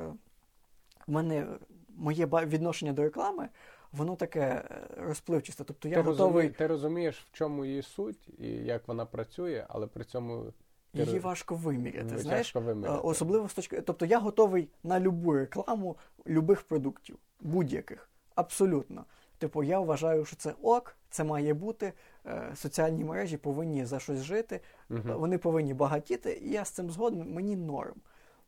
мене 1.08 1.48
моє 1.96 2.26
відношення 2.26 2.94
до 2.94 3.02
реклами 3.02 3.50
воно 3.94 4.16
таке 4.16 4.42
е, 4.42 4.88
розпливчасте. 4.98 5.64
Тобто 5.64 5.88
я 5.88 5.96
ти 5.96 6.02
готовий. 6.02 6.34
Розуміє, 6.34 6.54
ти 6.58 6.68
розумієш, 6.68 7.28
в 7.32 7.38
чому 7.38 7.66
її 7.66 7.82
суть 7.82 8.30
і 8.40 8.48
як 8.48 8.88
вона 8.88 9.06
працює, 9.06 9.66
але 9.70 9.88
при 9.88 10.04
цьому. 10.04 10.54
Її 10.94 11.20
важко 11.20 11.56
виміряти, 11.56 12.04
Важко 12.04 12.20
знаєш, 12.20 12.56
виміряти. 12.56 13.00
особливо 13.04 13.50
з 13.50 13.54
точки. 13.54 13.82
Тобто 13.82 14.06
я 14.06 14.20
готовий 14.20 14.70
на 14.84 15.00
любу 15.00 15.34
рекламу 15.34 15.98
любих 16.28 16.62
продуктів, 16.62 17.18
будь-яких. 17.40 18.10
Абсолютно. 18.36 19.06
Типу, 19.38 19.64
я 19.64 19.80
вважаю, 19.80 20.26
що 20.26 20.36
це 20.36 20.54
ок, 20.62 20.96
це 21.10 21.24
має 21.24 21.54
бути. 21.54 21.94
Е, 22.26 22.52
соціальні 22.56 23.04
мережі 23.04 23.38
повинні 23.38 23.86
за 23.86 24.00
щось 24.00 24.20
жити, 24.20 24.62
угу. 24.90 25.02
вони 25.06 25.38
повинні 25.38 25.74
багатіти, 25.74 26.40
і 26.44 26.50
я 26.50 26.66
з 26.66 26.70
цим 26.70 26.90
згоден, 26.90 27.34
мені 27.34 27.56
норм. 27.56 27.96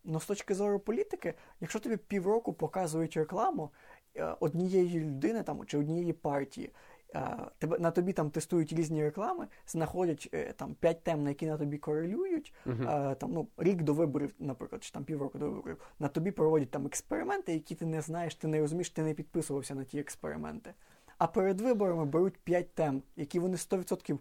Но 0.03 0.19
з 0.19 0.25
точки 0.25 0.55
зору 0.55 0.79
політики, 0.79 1.33
якщо 1.61 1.79
тобі 1.79 1.97
півроку 1.97 2.53
показують 2.53 3.17
рекламу, 3.17 3.71
Е, 3.94 3.94
однієї 4.39 4.99
людини 4.99 5.43
там 5.43 5.65
чи 5.65 5.77
однієї 5.77 6.13
партії. 6.13 6.71
Е, 7.15 7.37
тебе 7.57 7.79
на 7.79 7.91
тобі 7.91 8.13
там 8.13 8.29
тестують 8.29 8.73
різні 8.73 9.03
реклами, 9.03 9.47
знаходять 9.67 10.29
е, 10.33 10.53
там 10.53 10.75
п'ять 10.75 11.03
тем, 11.03 11.23
на 11.23 11.29
які 11.29 11.45
на 11.45 11.57
тобі 11.57 11.77
корелюють. 11.77 12.53
Uh-huh. 12.65 13.15
Там 13.15 13.33
ну 13.33 13.47
рік 13.57 13.81
до 13.81 13.93
виборів, 13.93 14.33
наприклад, 14.39 14.83
чи 14.83 14.91
там 14.91 15.03
півроку 15.03 15.37
до 15.37 15.49
виборів. 15.49 15.77
На 15.99 16.07
тобі 16.07 16.31
проводять 16.31 16.71
там 16.71 16.85
експерименти, 16.85 17.53
які 17.53 17.75
ти 17.75 17.85
не 17.85 18.01
знаєш, 18.01 18.35
ти 18.35 18.47
не 18.47 18.59
розумієш, 18.59 18.89
ти 18.89 19.01
не 19.01 19.13
підписувався 19.13 19.75
на 19.75 19.83
ті 19.83 19.99
експерименти. 19.99 20.73
А 21.17 21.27
перед 21.27 21.61
виборами 21.61 22.05
беруть 22.05 22.37
п'ять 22.37 22.75
тем, 22.75 23.03
які 23.15 23.39
вони 23.39 23.55
100% 23.55 24.17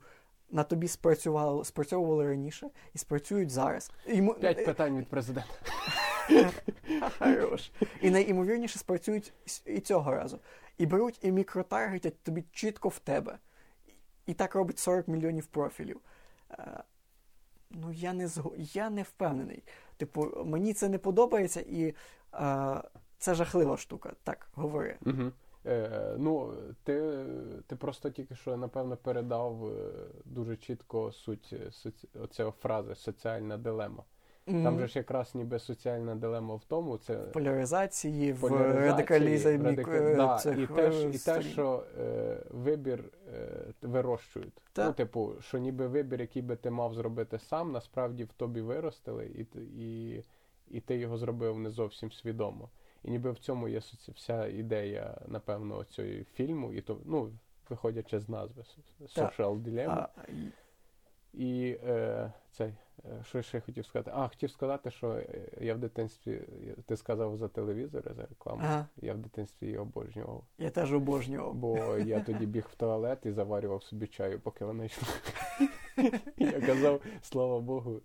на 0.51 0.63
тобі 0.63 0.89
спрацювали, 0.89 1.65
спрацьовували 1.65 2.27
раніше 2.27 2.71
і 2.95 2.99
спрацюють 2.99 3.51
зараз. 3.51 3.91
П'ять 4.41 4.65
питань 4.65 4.99
від 4.99 5.09
президента. 5.09 5.55
Хорош. 7.19 7.71
І 8.01 8.11
найімовірніше 8.11 8.79
спрацюють 8.79 9.33
і 9.65 9.81
цього 9.81 10.15
разу. 10.15 10.39
І 10.79 10.87
беруть 10.87 11.19
і 11.23 11.33
мікротаргетять 11.33 12.23
тобі 12.23 12.45
чітко 12.53 12.89
в 12.89 12.99
тебе. 12.99 13.39
І 14.27 14.35
так 14.35 14.55
робить 14.55 14.79
40 14.79 15.09
мільйонів 15.09 15.47
профілів. 15.47 16.01
Е, 16.51 16.83
ну, 17.71 17.93
я 17.93 18.13
не 18.13 18.29
зго... 18.29 18.53
я 18.57 18.91
не 18.91 19.03
впевнений. 19.03 19.63
Типу, 19.97 20.45
мені 20.45 20.75
це 20.75 20.89
не 20.89 20.99
подобається, 20.99 21.61
і 21.61 21.95
е, 22.35 22.83
це 23.19 23.35
жахлива 23.35 23.77
штука. 23.77 24.13
Так, 24.23 24.49
говори. 24.55 24.97
Угу. 25.07 25.33
Е, 25.67 26.17
Ну, 26.19 26.55
ти 26.85 27.25
ти 27.67 27.77
просто 27.77 28.11
тільки 28.11 28.35
що, 28.35 28.57
напевно, 28.57 28.97
передав 28.97 29.67
е, 29.69 29.93
дуже 30.25 30.57
чітко 30.57 31.13
суть 31.13 31.51
е, 31.53 31.71
соці... 31.73 32.09
оцього 32.23 32.51
фрази 32.51 32.95
соціальна 32.95 33.59
дилема. 33.59 34.03
Mm. 34.47 34.63
Там 34.63 34.81
же 34.81 34.87
ж 34.87 34.99
якраз 34.99 35.35
ніби 35.35 35.59
соціальна 35.59 36.15
дилема 36.15 36.55
в 36.55 36.65
тому, 36.65 36.99
це 36.99 37.17
поляризації, 37.17 38.33
в 38.33 38.45
радикалізмі. 38.75 39.57
Радика... 39.57 39.91
Е, 39.91 40.17
да, 40.17 40.39
цих 40.39 40.59
і, 40.59 40.67
те, 40.67 41.11
і 41.13 41.19
те, 41.19 41.43
що 41.43 41.85
е, 41.99 42.37
вибір 42.51 43.05
е, 43.35 43.49
вирощують. 43.83 44.63
Так. 44.73 44.87
Ну, 44.87 44.93
типу, 44.93 45.33
що 45.41 45.59
ніби 45.59 45.87
вибір, 45.87 46.21
який 46.21 46.43
би 46.43 46.57
ти 46.57 46.71
мав 46.71 46.95
зробити 46.95 47.39
сам, 47.39 47.73
насправді 47.73 48.25
в 48.25 48.33
тобі 48.33 48.61
виростили, 48.61 49.27
і 49.27 49.59
і, 49.59 50.23
і 50.69 50.81
ти 50.81 50.97
його 50.97 51.19
зробив 51.19 51.59
не 51.59 51.71
зовсім 51.71 52.13
свідомо. 52.13 52.71
І 53.05 53.11
ніби 53.11 53.31
в 53.31 53.39
цьому 53.39 53.69
є 53.69 53.79
вся 54.15 54.47
ідея, 54.47 55.21
напевно, 55.27 55.85
цього 55.85 56.09
фільму, 56.35 56.73
і 56.73 56.81
то, 56.81 57.01
ну, 57.05 57.31
виходячи 57.71 58.21
з 58.21 58.29
назви 58.29 58.63
Social 59.17 59.63
Dilemma. 59.63 60.09
А, 60.17 60.23
і 61.35 61.79
е, 61.85 62.33
цей, 62.51 62.69
е, 62.69 62.75
що 63.25 63.43
ще 63.43 63.61
хотів 63.61 63.87
сказати? 63.87 64.11
А, 64.15 64.29
хотів 64.29 64.51
сказати, 64.51 64.91
що 64.91 65.11
е, 65.11 65.27
я 65.61 65.75
в 65.75 65.79
дитинстві, 65.79 66.41
ти 66.87 66.97
сказав 66.97 67.37
за 67.37 67.49
телевізори, 67.49 68.15
за 68.17 68.23
рекламу. 68.23 68.61
Ага. 68.65 68.87
Я 68.97 69.15
в 69.15 69.19
дитинстві 69.19 69.67
її 69.67 69.79
обожнював. 69.79 70.45
Я 70.59 70.71
теж 70.71 70.93
обожнював. 70.93 71.55
Бо 71.55 71.99
я 71.99 72.21
тоді 72.21 72.47
біг 72.47 72.67
в 72.73 72.75
туалет 72.75 73.27
і 73.27 73.33
заварював 73.33 73.83
собі 73.83 74.07
чаю, 74.07 74.41
поки 74.41 74.65
вона 74.65 74.85
йшла. 74.85 75.09
Я 76.39 76.61
казав, 76.61 77.01
слава 77.23 77.61
Богу, 77.61 78.01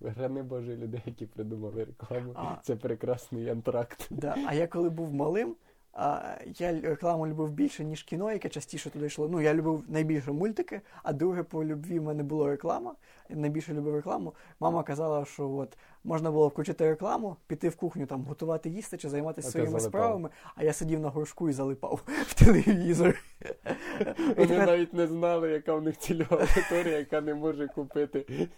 грани 0.00 0.42
Божі 0.42 0.76
людей, 0.76 1.02
які 1.06 1.26
придумали 1.26 1.84
рекламу. 1.84 2.32
А. 2.34 2.56
Це 2.62 2.76
прекрасний 2.76 3.48
антракт. 3.48 4.06
Да. 4.10 4.36
А 4.46 4.54
я 4.54 4.66
коли 4.66 4.90
був 4.90 5.14
малим. 5.14 5.56
А, 5.92 6.36
Я 6.58 6.80
рекламу 6.80 7.26
любив 7.26 7.50
більше, 7.50 7.84
ніж 7.84 8.02
кіно, 8.02 8.32
яке 8.32 8.48
частіше 8.48 8.90
туди 8.90 9.06
йшло. 9.06 9.28
Ну, 9.28 9.40
я 9.40 9.54
любив 9.54 9.84
найбільше 9.88 10.32
мультики, 10.32 10.80
а 11.02 11.12
друге 11.12 11.42
по 11.42 11.64
любві 11.64 11.98
в 11.98 12.02
мене 12.02 12.22
було 12.22 12.46
реклама. 12.46 12.94
Я 13.28 13.36
найбільше 13.36 13.74
любив 13.74 13.94
рекламу. 13.94 14.34
Мама 14.60 14.82
казала, 14.82 15.24
що 15.24 15.50
от 15.50 15.78
можна 16.04 16.30
було 16.30 16.48
включити 16.48 16.90
рекламу, 16.90 17.36
піти 17.46 17.68
в 17.68 17.76
кухню, 17.76 18.06
там 18.06 18.22
готувати 18.22 18.70
їсти 18.70 18.96
чи 18.96 19.08
займатися 19.08 19.48
а 19.48 19.50
своїми 19.50 19.80
справами, 19.80 20.28
а 20.54 20.64
я 20.64 20.72
сидів 20.72 21.00
на 21.00 21.08
горшку 21.08 21.48
і 21.48 21.52
залипав 21.52 22.00
в 22.06 22.34
телевізор. 22.34 23.22
Вони 24.36 24.58
навіть 24.58 24.94
не 24.94 25.06
знали, 25.06 25.50
яка 25.50 25.74
в 25.74 25.82
них 25.82 25.98
цільова 25.98 26.36
аудиторія, 26.36 26.98
яка 26.98 27.20
не 27.20 27.34
може 27.34 27.68
купити. 27.68 28.48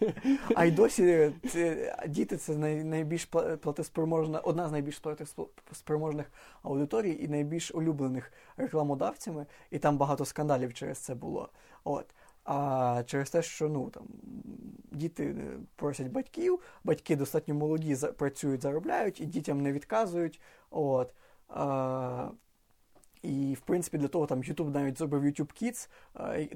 А 0.54 0.64
й 0.64 0.70
досі 0.70 1.32
це, 1.48 1.96
діти 2.08 2.36
це 2.36 2.56
найбільш 2.84 3.24
платоспроможна, 3.60 4.40
одна 4.40 4.68
з 4.68 4.72
найбільш 4.72 4.98
платоспроможних 4.98 6.26
аудиторій 6.62 7.18
і 7.20 7.28
найбільш 7.28 7.74
улюблених 7.74 8.32
рекламодавцями, 8.56 9.46
і 9.70 9.78
там 9.78 9.96
багато 9.96 10.24
скандалів 10.24 10.74
через 10.74 10.98
це 10.98 11.14
було. 11.14 11.48
От. 11.84 12.06
А 12.44 13.02
через 13.06 13.30
те, 13.30 13.42
що 13.42 13.68
ну 13.68 13.90
там 13.90 14.02
діти 14.92 15.36
просять 15.76 16.08
батьків, 16.08 16.60
батьки 16.84 17.16
достатньо 17.16 17.54
молоді 17.54 17.96
працюють, 18.16 18.62
заробляють 18.62 19.20
і 19.20 19.26
дітям 19.26 19.60
не 19.60 19.72
відказують. 19.72 20.40
От. 20.70 21.14
А, 21.48 22.28
І 23.22 23.54
в 23.54 23.60
принципі 23.60 23.98
для 23.98 24.08
того 24.08 24.26
там 24.26 24.40
YouTube 24.40 24.70
навіть 24.70 24.98
зробив 24.98 25.24
YouTube 25.24 25.62
Kids, 25.62 25.88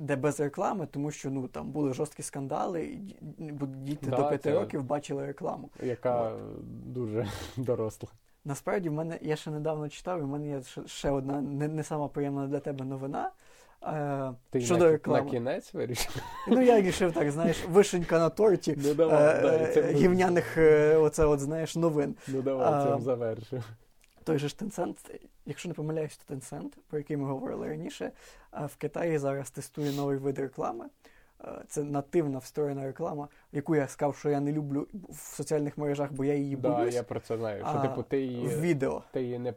де 0.00 0.16
без 0.16 0.40
реклами, 0.40 0.86
тому 0.86 1.10
що 1.10 1.30
ну 1.30 1.48
там 1.48 1.70
були 1.70 1.94
жорсткі 1.94 2.22
скандали, 2.22 2.84
і 2.84 3.18
діти 3.66 4.10
да, 4.10 4.16
до 4.16 4.28
5 4.28 4.46
років 4.46 4.82
бачили 4.84 5.26
рекламу. 5.26 5.70
Яка 5.82 6.22
От. 6.22 6.92
дуже 6.92 7.28
доросла. 7.56 8.08
Насправді, 8.44 8.88
в 8.88 8.92
мене 8.92 9.18
я 9.22 9.36
ще 9.36 9.50
недавно 9.50 9.88
читав, 9.88 10.18
і 10.20 10.22
в 10.22 10.26
мене 10.26 10.48
є 10.48 10.62
ще 10.86 11.10
одна 11.10 11.40
не, 11.40 11.68
не 11.68 11.84
сама 11.84 12.08
приємна 12.08 12.46
для 12.46 12.60
тебе 12.60 12.84
новина. 12.84 13.30
Е, 13.82 14.32
Ти 14.50 14.60
щодо 14.60 14.84
на, 14.84 14.90
реклами. 14.90 15.24
на 15.24 15.30
кінець 15.30 15.74
вирішив? 15.74 16.22
Ну, 16.48 16.62
я 16.62 16.80
рішив 16.80 17.12
так, 17.12 17.30
знаєш, 17.30 17.64
вишенька 17.68 18.18
на 18.18 18.28
торті 18.28 18.78
ну, 18.78 18.94
давай, 18.94 19.36
е, 19.36 19.72
дай, 19.74 19.94
гівняних 19.94 20.56
е, 20.56 20.96
оце 20.96 21.24
от, 21.24 21.40
знаєш, 21.40 21.76
новин. 21.76 22.14
Ну 22.28 22.42
давай, 22.42 22.84
цим 22.84 23.00
завершив. 23.00 23.64
Той 24.24 24.38
же 24.38 24.48
ж 24.48 24.56
Tencent, 24.60 25.20
якщо 25.46 25.68
не 25.68 25.74
помиляюсь, 25.74 26.16
то 26.16 26.34
Tencent, 26.34 26.72
про 26.88 26.98
який 26.98 27.16
ми 27.16 27.26
говорили 27.26 27.68
раніше, 27.68 28.10
в 28.52 28.76
Китаї 28.76 29.18
зараз 29.18 29.50
тестує 29.50 29.92
новий 29.92 30.16
вид 30.16 30.38
реклами. 30.38 30.84
Це 31.68 31.84
нативна 31.84 32.38
встроєна 32.38 32.84
реклама, 32.84 33.28
яку 33.52 33.76
я 33.76 33.88
сказав, 33.88 34.16
що 34.16 34.30
я 34.30 34.40
не 34.40 34.52
люблю 34.52 34.88
в 35.08 35.16
соціальних 35.16 35.78
мережах, 35.78 36.12
бо 36.12 36.24
я 36.24 36.34
її 36.34 36.56
боюсь. 36.56 36.76
Так, 36.76 36.88
да, 36.88 36.94
я 36.96 37.02
про 37.02 37.20
це 37.20 37.36
знаю. 37.36 37.66
Що, 37.70 37.80
типу, 37.80 38.02
ти 38.02 38.20
її, 38.20 38.46
в 38.46 38.60
відео. 38.60 39.02
Ти 39.12 39.22
її 39.22 39.38
не, 39.38 39.54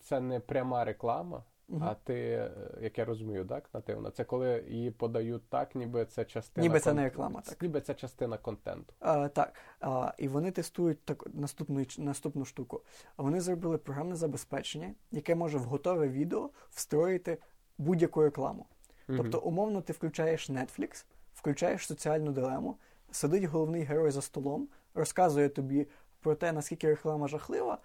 Це 0.00 0.20
не 0.20 0.40
пряма 0.40 0.84
реклама, 0.84 1.42
Мгм. 1.68 1.82
А 1.82 1.94
ти, 1.94 2.14
е, 2.14 2.50
як 2.80 2.98
я 2.98 3.04
розумію, 3.04 3.44
так, 3.44 3.70
нативно, 3.74 4.10
це 4.10 4.24
коли 4.24 4.64
її 4.68 4.90
подають 4.90 5.48
так, 5.48 5.74
ніби 5.74 6.04
це 6.04 6.24
частина 6.24 6.62
Ніби 6.66 6.80
це 6.80 6.90
кон- 6.90 6.96
не 6.96 7.04
реклама, 7.04 7.40
так. 7.40 7.62
Ніби 7.62 7.80
це 7.80 7.94
частина 7.94 8.38
контенту. 8.38 8.94
А, 9.00 9.28
так, 9.28 9.54
а, 9.80 10.12
і 10.18 10.28
вони 10.28 10.50
тестують 10.50 11.04
так, 11.04 11.24
наступну, 11.34 11.84
наступну 11.98 12.44
штуку. 12.44 12.82
Вони 13.16 13.40
зробили 13.40 13.78
програмне 13.78 14.16
забезпечення, 14.16 14.94
яке 15.10 15.34
може 15.34 15.58
в 15.58 15.64
готове 15.64 16.08
відео 16.08 16.50
встроїти 16.70 17.38
будь-яку 17.78 18.22
рекламу. 18.22 18.66
Мгм. 19.08 19.18
Тобто, 19.18 19.38
умовно, 19.40 19.80
ти 19.80 19.92
включаєш 19.92 20.50
Netflix, 20.50 21.04
включаєш 21.34 21.86
соціальну 21.86 22.32
дилему, 22.32 22.76
сидить 23.10 23.44
головний 23.44 23.82
герой 23.82 24.10
за 24.10 24.22
столом, 24.22 24.68
розказує 24.94 25.48
тобі 25.48 25.86
про 26.20 26.34
те, 26.34 26.52
наскільки 26.52 26.88
реклама 26.88 27.28
жахлива, 27.28 27.78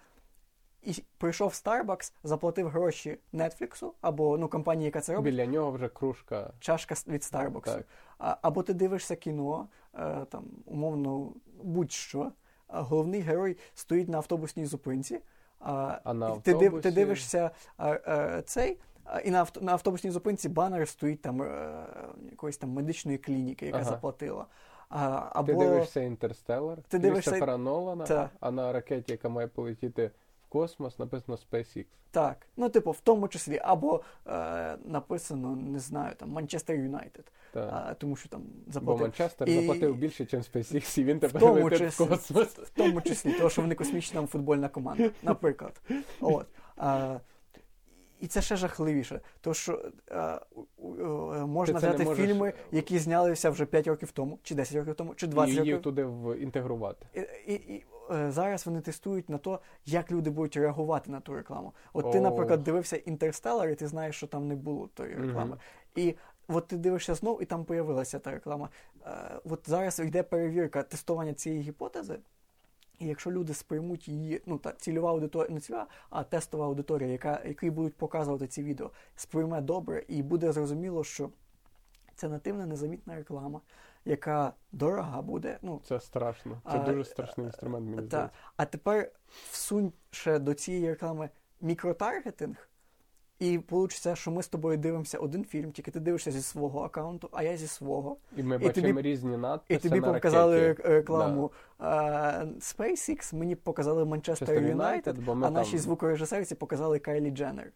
і 0.82 1.02
прийшов 1.18 1.48
в 1.48 1.52
Starbucks, 1.52 2.12
заплатив 2.24 2.68
гроші 2.68 3.18
Netflix 3.34 3.90
або 4.00 4.38
ну, 4.38 4.48
компанії, 4.48 4.84
яка 4.84 5.00
це 5.00 5.14
робить, 5.14 5.32
Біля 5.34 5.46
нього 5.46 5.70
вже 5.70 5.88
кружка. 5.88 6.52
чашка 6.60 6.94
від 7.08 7.20
Starbucks. 7.20 7.64
Так. 7.64 7.84
А, 8.18 8.36
або 8.42 8.62
ти 8.62 8.74
дивишся 8.74 9.16
кіно, 9.16 9.68
е, 9.94 10.26
там, 10.30 10.44
умовно, 10.66 11.32
будь-що, 11.62 12.32
а 12.66 12.82
головний 12.82 13.20
герой 13.20 13.56
стоїть 13.74 14.08
на 14.08 14.16
автобусній 14.16 14.66
зупинці, 14.66 15.20
а, 15.60 15.98
А 16.04 16.14
на 16.14 16.34
і 16.34 16.40
ти, 16.40 16.54
див, 16.54 16.80
ти 16.82 16.90
дивишся 16.90 17.50
а, 17.76 17.92
е, 17.92 18.42
цей, 18.46 18.78
і 19.24 19.30
на, 19.30 19.38
авто, 19.38 19.60
на 19.60 19.72
автобусній 19.72 20.10
зупинці 20.10 20.48
банер 20.48 20.88
стоїть 20.88 21.22
там 21.22 21.42
е, 21.42 21.86
якоїсь 22.30 22.56
там 22.56 22.70
медичної 22.70 23.18
клініки, 23.18 23.66
яка 23.66 23.78
Ага. 23.78 23.90
заплатила. 23.90 24.46
А, 24.88 25.28
або... 25.32 25.52
Ти 25.52 25.58
дивишся 25.58 26.00
Інтерстеллар, 26.00 26.78
Ти 26.88 26.98
дивишся- 26.98 27.56
Нолана, 27.56 28.04
Та. 28.06 28.30
а 28.40 28.50
на 28.50 28.72
ракеті, 28.72 29.12
яка 29.12 29.28
має 29.28 29.48
полетіти 29.48 30.10
космос, 30.54 30.98
написано 30.98 31.38
SpaceX. 31.50 31.86
Так, 32.10 32.46
ну, 32.56 32.68
типу, 32.68 32.90
в 32.90 33.00
тому 33.00 33.28
числі, 33.28 33.60
або 33.64 34.00
е, 34.26 34.76
написано, 34.84 35.56
не 35.56 35.78
знаю, 35.78 36.14
там 36.16 36.30
Манчестер 36.30 36.76
Юнайтед, 36.76 37.32
тому 37.98 38.16
що 38.16 38.28
там 38.28 38.42
Бо. 38.82 38.96
Манчестер 38.96 39.48
І- 39.48 39.54
заплатив 39.60 39.94
більше, 39.96 40.22
ніж 40.32 40.32
SpaceX, 40.46 41.00
і 41.00 41.04
він 41.04 41.16
В 41.16 41.20
тепер 41.20 41.40
тому, 41.40 41.54
летить 41.64 41.78
числі, 41.78 42.04
в 42.04 42.08
космос. 42.08 42.48
в 42.48 42.70
тому 42.70 43.00
числі, 43.00 43.32
тому 43.32 43.50
що 43.50 43.62
вони 43.62 43.74
космічна 43.74 44.26
футбольна 44.26 44.68
команда, 44.68 45.10
наприклад. 45.22 45.80
От. 46.20 46.46
А, 46.76 47.18
і 48.20 48.26
це 48.26 48.42
ще 48.42 48.56
жахливіше, 48.56 49.20
тому 49.40 49.54
що 49.54 49.82
а, 50.10 50.40
у- 50.76 50.94
е, 51.34 51.46
можна 51.46 51.78
взяти 51.78 52.04
можеш- 52.04 52.26
фільми, 52.26 52.52
які 52.72 52.98
знялися 52.98 53.50
вже 53.50 53.66
5 53.66 53.86
років 53.86 54.10
тому, 54.10 54.38
чи 54.42 54.54
10 54.54 54.76
років 54.76 54.94
тому, 54.94 55.14
чи 55.14 55.26
20 55.26 55.54
І 55.56 55.58
її 55.60 55.72
років. 55.72 55.82
туди 55.84 56.04
в- 56.04 56.36
інтегрувати. 56.42 57.06
І, 57.14 57.20
і, 57.52 57.54
і 57.54 57.84
е, 58.10 58.30
зараз 58.30 58.66
вони 58.66 58.80
тестують 58.80 59.28
на 59.28 59.38
то, 59.38 59.60
як 59.86 60.12
люди 60.12 60.30
будуть 60.30 60.56
реагувати 60.56 61.10
на 61.10 61.20
ту 61.20 61.34
рекламу. 61.34 61.72
От 61.92 62.12
ти, 62.12 62.20
наприклад, 62.20 62.62
дивився 62.62 62.96
Інтерстеллар, 62.96 63.68
і 63.68 63.74
ти 63.74 63.86
знаєш, 63.86 64.16
що 64.16 64.26
там 64.26 64.48
не 64.48 64.54
було 64.56 64.88
тої 64.94 65.14
реклами. 65.14 65.56
І 65.96 66.14
от 66.48 66.66
ти 66.66 66.76
дивишся 66.76 67.14
знов, 67.14 67.42
і 67.42 67.44
там 67.44 67.64
появилася 67.64 68.18
та 68.18 68.30
реклама. 68.30 68.68
Е, 69.06 69.10
от 69.44 69.60
зараз 69.66 69.98
йде 70.00 70.22
перевірка 70.22 70.82
тестування 70.82 71.34
цієї 71.34 71.62
гіпотези. 71.62 72.18
І 73.00 73.06
якщо 73.06 73.30
люди 73.30 73.54
сприймуть 73.54 74.08
її, 74.08 74.42
ну 74.46 74.58
та 74.58 74.72
цільова 74.72 75.10
аудиторія, 75.10 75.54
не 75.54 75.60
цільова, 75.60 75.86
а 76.10 76.24
тестова 76.24 76.66
аудиторія, 76.66 77.08
яка, 77.08 77.42
які 77.44 77.70
будуть 77.70 77.94
показувати 77.96 78.46
ці 78.46 78.62
відео, 78.62 78.90
сприйме 79.16 79.60
добре, 79.60 80.04
і 80.08 80.22
буде 80.22 80.52
зрозуміло, 80.52 81.04
що 81.04 81.30
це 82.14 82.28
нативна 82.28 82.66
незамітна 82.66 83.14
реклама, 83.16 83.60
яка 84.04 84.52
дорога 84.72 85.22
буде. 85.22 85.58
Ну, 85.62 85.80
Це 85.84 86.00
страшно. 86.00 86.62
Це 86.72 86.78
А, 86.78 86.78
дуже 86.78 87.04
страшний 87.04 87.46
інструмент, 87.46 87.84
мені 87.86 87.96
та. 87.96 88.02
здається. 88.06 88.30
А 88.56 88.64
тепер 88.64 89.12
всунь 89.50 89.92
ще 90.10 90.38
до 90.38 90.54
цієї 90.54 90.88
реклами 90.88 91.30
мікротаргетинг, 91.60 92.68
і 93.40 93.60
вийде, 93.70 94.16
що 94.16 94.30
ми 94.30 94.42
з 94.42 94.48
тобою 94.48 94.78
дивимося 94.78 95.18
один 95.18 95.44
фільм, 95.44 95.72
тільки 95.72 95.90
ти 95.90 96.00
дивишся 96.00 96.30
зі 96.30 96.42
свого 96.42 96.80
аккаунту, 96.80 97.28
а 97.32 97.42
я 97.42 97.56
зі 97.56 97.66
свого. 97.66 98.16
І 98.36 98.42
ми 98.42 98.56
І 98.56 98.58
бачимо 98.58 98.86
тобі- 98.88 99.02
різні 99.02 99.38
І 99.68 99.76
тобі 99.76 100.00
на 100.00 100.12
показали 100.12 100.68
ракеті. 100.68 100.88
рекламу 100.88 101.52
е, 101.80 101.84
SpaceX, 102.60 103.34
мені 103.34 103.54
показали 103.56 104.04
Манчестер 104.04 104.62
Юнайтед, 104.62 105.16
а 105.28 105.50
нашій 105.50 105.70
там- 105.70 105.80
звукорежисерці 105.80 106.54
показали 106.54 106.98
Кайлі 106.98 107.30
Дженнер. 107.30 107.72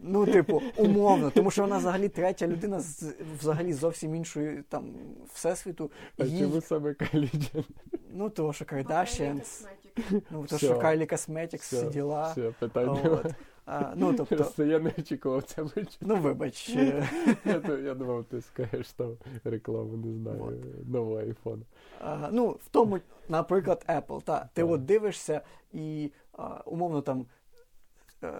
Ну, 0.00 0.26
типу, 0.26 0.62
умовно, 0.76 1.30
тому 1.30 1.50
що 1.50 1.62
вона 1.62 1.78
взагалі 1.78 2.08
третя 2.08 2.46
людина 2.46 2.80
з 2.80 3.14
взагалі 3.40 3.72
зовсім 3.72 4.14
іншої 4.14 4.62
там 4.68 4.84
всесвіту. 5.34 5.90
А 6.18 6.24
Їй- 6.24 6.40
чому 6.40 6.60
саме 6.60 6.94
Каліджан? 6.94 7.64
ну, 8.12 8.30
того, 8.30 8.52
що 8.52 8.64
Kardashians, 8.64 9.66
ну, 10.30 10.44
то, 10.48 10.58
що 10.58 10.78
Кайлі 10.78 11.04
Cosmetics, 11.04 11.56
всі 11.76 11.86
діла. 11.86 12.30
Все, 12.32 12.50
питання. 12.58 13.00
От. 13.04 13.26
А, 13.70 13.92
ну, 13.96 14.14
тобто, 14.14 14.36
Просто 14.36 14.64
я 14.64 14.78
не 14.78 14.92
очікував 14.98 15.42
це 15.42 15.62
вичити. 15.62 15.96
ну 16.00 16.16
вибач, 16.16 16.68
Я, 16.68 17.08
я 17.84 17.94
думав, 17.94 18.24
ти 18.24 18.40
скажеш 18.40 18.92
там 18.92 19.16
рекламу, 19.44 19.96
не 19.96 20.14
знаю, 20.14 20.38
Вот. 20.38 20.88
нового 20.88 21.18
айфону. 21.18 21.62
а, 22.00 22.28
ну, 22.32 22.48
в 22.50 22.68
тому, 22.70 22.98
наприклад, 23.28 23.84
Apple, 23.88 24.22
та, 24.22 24.48
ти 24.54 24.62
от 24.62 24.84
дивишся 24.84 25.40
і 25.72 26.12
а, 26.32 26.62
умовно 26.66 27.02
там 27.02 27.26
е, 28.22 28.32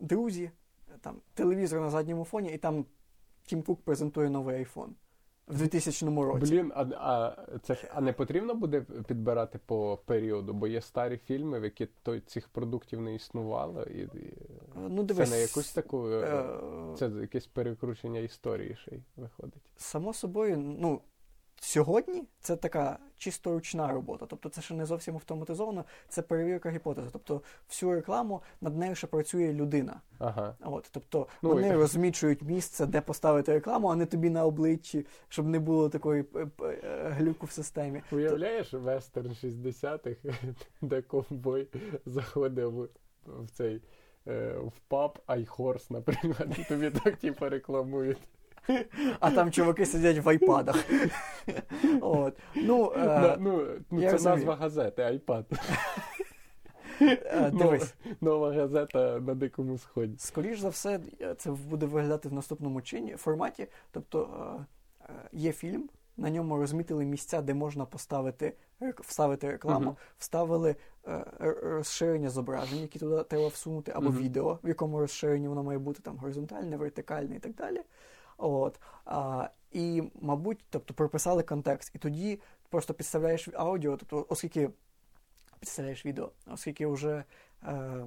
друзі, 0.00 0.50
там 1.00 1.16
телевізор 1.34 1.80
на 1.80 1.90
задньому 1.90 2.24
фоні, 2.24 2.50
і 2.54 2.58
там 2.58 2.84
Тім 3.46 3.62
Кук 3.62 3.80
презентує 3.82 4.30
новий 4.30 4.64
iPhone 4.64 4.88
в 5.48 5.56
2000 5.58 6.06
році. 6.24 6.52
Блін, 6.52 6.72
а, 6.74 6.82
а, 6.82 7.36
це, 7.62 7.74
ж- 7.74 7.90
а 7.94 8.00
не 8.00 8.12
потрібно 8.12 8.54
буде 8.54 8.80
підбирати 9.08 9.60
по 9.66 9.98
періоду, 10.06 10.52
бо 10.52 10.66
є 10.66 10.80
старі 10.80 11.16
фільми, 11.16 11.60
в 11.60 11.64
які 11.64 11.88
той, 12.02 12.20
цих 12.20 12.48
продуктів 12.48 13.00
не 13.00 13.14
існувало, 13.14 13.82
і, 13.82 13.98
і 14.00 14.34
Ну, 14.88 15.06
це 15.06 15.26
не 15.26 15.40
якусь 15.40 15.72
таку. 15.72 16.08
е, 16.08 16.44
Це 16.98 17.08
якесь 17.20 17.46
перекручення 17.46 18.20
історії 18.20 18.76
ще 18.76 18.90
й 18.94 19.00
виходить. 19.16 19.62
Само 19.76 20.12
собою, 20.12 20.56
ну, 20.58 21.00
сьогодні 21.60 22.24
це 22.40 22.56
така 22.56 22.98
чисто 23.16 23.52
ручна 23.52 23.92
робота. 23.92 24.26
Тобто 24.26 24.48
це 24.48 24.62
ще 24.62 24.74
не 24.74 24.86
зовсім 24.86 25.14
автоматизовано, 25.14 25.84
це 26.08 26.22
перевірка 26.22 26.70
гіпотези. 26.70 27.08
Тобто 27.12 27.42
всю 27.68 27.92
рекламу 27.92 28.42
над 28.60 28.76
нею 28.78 28.94
ще 28.94 29.06
працює 29.06 29.52
людина. 29.52 30.00
Ага. 30.18 30.56
От, 30.60 30.88
тобто 30.92 31.26
Ну, 31.42 31.48
вони 31.48 31.68
і- 31.68 31.72
розмічують 31.72 32.42
місце, 32.42 32.86
де 32.86 33.00
поставити 33.00 33.52
рекламу, 33.52 33.88
а 33.88 33.96
не 33.96 34.06
тобі 34.06 34.30
на 34.30 34.44
обличчі, 34.46 35.06
щоб 35.28 35.46
не 35.46 35.58
було 35.58 35.88
такої 35.88 36.24
е, 36.36 36.46
е, 36.62 37.08
глюку 37.18 37.46
в 37.46 37.50
системі. 37.50 38.02
Уявляєш 38.12 38.72
вестерн 38.72 39.30
60-х, 39.30 40.16
де 40.82 41.02
ковбой 41.02 41.68
заходив 42.06 42.90
в, 43.26 43.50
цей 43.52 43.82
е, 44.26 44.54
в 44.58 44.78
паб 44.88 45.18
iHorse, 45.26 45.92
наприклад, 45.92 46.56
і 46.58 46.64
тобі 46.64 46.90
так 46.90 47.16
типу 47.16 47.48
рекламують. 47.48 48.18
А 49.20 49.30
там 49.30 49.50
чуваки 49.52 49.86
сидять 49.86 50.18
в 50.18 50.28
айпадах. 50.28 50.84
От. 52.00 52.38
Ну, 52.54 52.92
е, 52.96 53.36
ну, 53.40 53.62
ну, 53.90 54.00
це 54.00 54.10
розумію. 54.12 54.36
назва 54.36 54.54
газети, 54.56 55.02
iPad. 55.02 55.44
е, 57.00 57.50
дивись. 57.50 57.94
Нова, 58.20 58.52
газета 58.52 59.20
на 59.20 59.34
Дикому 59.34 59.78
Сході. 59.78 60.14
Скоріш 60.18 60.58
за 60.58 60.68
все, 60.68 61.00
це 61.38 61.50
буде 61.50 61.86
виглядати 61.86 62.28
в 62.28 62.32
наступному 62.32 62.82
чині 62.82 63.16
форматі. 63.16 63.66
Тобто 63.90 64.28
е, 64.60 64.64
е, 65.08 65.12
є 65.32 65.52
фільм, 65.52 65.88
на 66.16 66.30
ньому 66.30 66.56
розмітили 66.56 67.04
місця, 67.04 67.42
де 67.42 67.54
можна 67.54 67.84
поставити 67.84 68.52
вставити 69.00 69.50
рекламу, 69.50 69.84
Мгм. 69.86 69.96
вставили 70.18 70.76
розширення 71.62 72.30
зображень, 72.30 72.78
які 72.78 72.98
туди 72.98 73.22
треба 73.22 73.48
всунути, 73.48 73.92
або 73.94 74.10
Мгм. 74.10 74.18
відео, 74.18 74.58
в 74.64 74.68
якому 74.68 75.00
розширенні 75.00 75.48
воно 75.48 75.62
має 75.62 75.78
бути 75.78 76.02
там 76.02 76.16
горизонтальне, 76.16 76.76
вертикальне 76.76 77.36
і 77.36 77.38
так 77.38 77.54
далі. 77.54 77.80
От. 78.38 78.80
А, 79.04 79.48
і, 79.72 80.02
мабуть, 80.20 80.64
тобто 80.70 80.94
прописали 80.94 81.42
контекст. 81.42 81.94
І 81.94 81.98
тоді 81.98 82.40
просто 82.68 82.94
підставляєш 82.94 83.48
аудіо, 83.54 83.96
тобто, 83.96 84.26
оскільки 84.28 84.70
підставляєш 85.60 86.06
відео, 86.06 86.30
оскільки 86.46 86.86
вже 86.86 87.24
е, 87.62 88.06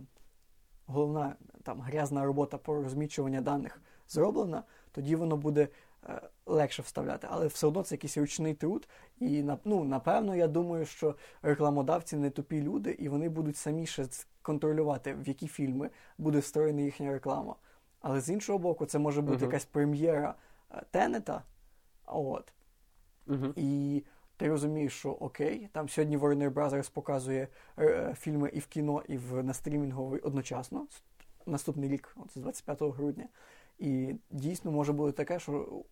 головна 0.86 1.36
там 1.64 1.82
грязна 1.82 2.26
робота 2.26 2.58
по 2.58 2.76
розмічуванню 2.76 3.42
даних 3.42 3.82
зроблена, 4.10 4.64
тоді 4.92 5.16
воно 5.16 5.38
буде 5.38 5.68
е, 6.10 6.22
легше 6.46 6.82
вставляти. 6.82 7.28
Але 7.32 7.48
все 7.48 7.68
одно 7.68 7.84
це 7.84 7.96
якийсь 7.96 8.18
ручний 8.18 8.54
труд. 8.54 8.88
І 9.20 9.44
ну, 9.66 9.84
напевно, 9.84 10.36
я 10.36 10.48
думаю, 10.48 10.86
що 10.86 11.16
рекламодавці 11.42 12.18
не 12.18 12.30
тупі 12.30 12.62
люди, 12.62 12.92
і 12.92 13.10
вони 13.10 13.30
будуть 13.30 13.58
самі 13.58 13.86
ще 13.86 14.06
контролювати, 14.42 15.14
в 15.14 15.28
які 15.28 15.48
фільми 15.48 15.90
буде 16.18 16.40
встроєна 16.40 16.82
їхня 16.82 17.12
реклама. 17.12 17.56
Але 18.08 18.22
з 18.22 18.30
іншого 18.30 18.60
боку, 18.60 18.86
це 18.86 19.00
може 19.00 19.22
бути 19.22 19.36
Мгм. 19.38 19.46
якась 19.46 19.66
прем'єра 19.66 20.36
е, 20.72 20.82
Тенета. 20.92 21.44
От. 22.06 22.54
Угу. 23.28 23.54
І 23.56 24.04
ти 24.38 24.48
розумієш, 24.50 24.94
що 24.94 25.12
окей, 25.12 25.70
там 25.72 25.90
сьогодні 25.90 26.18
Warner 26.18 26.54
Brothers 26.54 26.92
показує 26.94 27.48
е, 27.80 28.16
фільми 28.20 28.50
і 28.54 28.60
в 28.60 28.68
кіно, 28.68 29.04
і 29.08 29.18
в 29.18 29.44
на 29.44 29.54
стрімінговий 29.54 30.22
одночасно. 30.22 30.88
Наступний 31.46 31.90
рік, 31.90 32.16
от 32.24 32.32
з 32.34 32.36
25 32.36 32.82
грудня. 32.82 33.28
І 33.80 34.16
дійсно 34.32 34.72
може 34.72 34.94
бути 34.94 35.12
таке, 35.12 35.40
що 35.40 35.84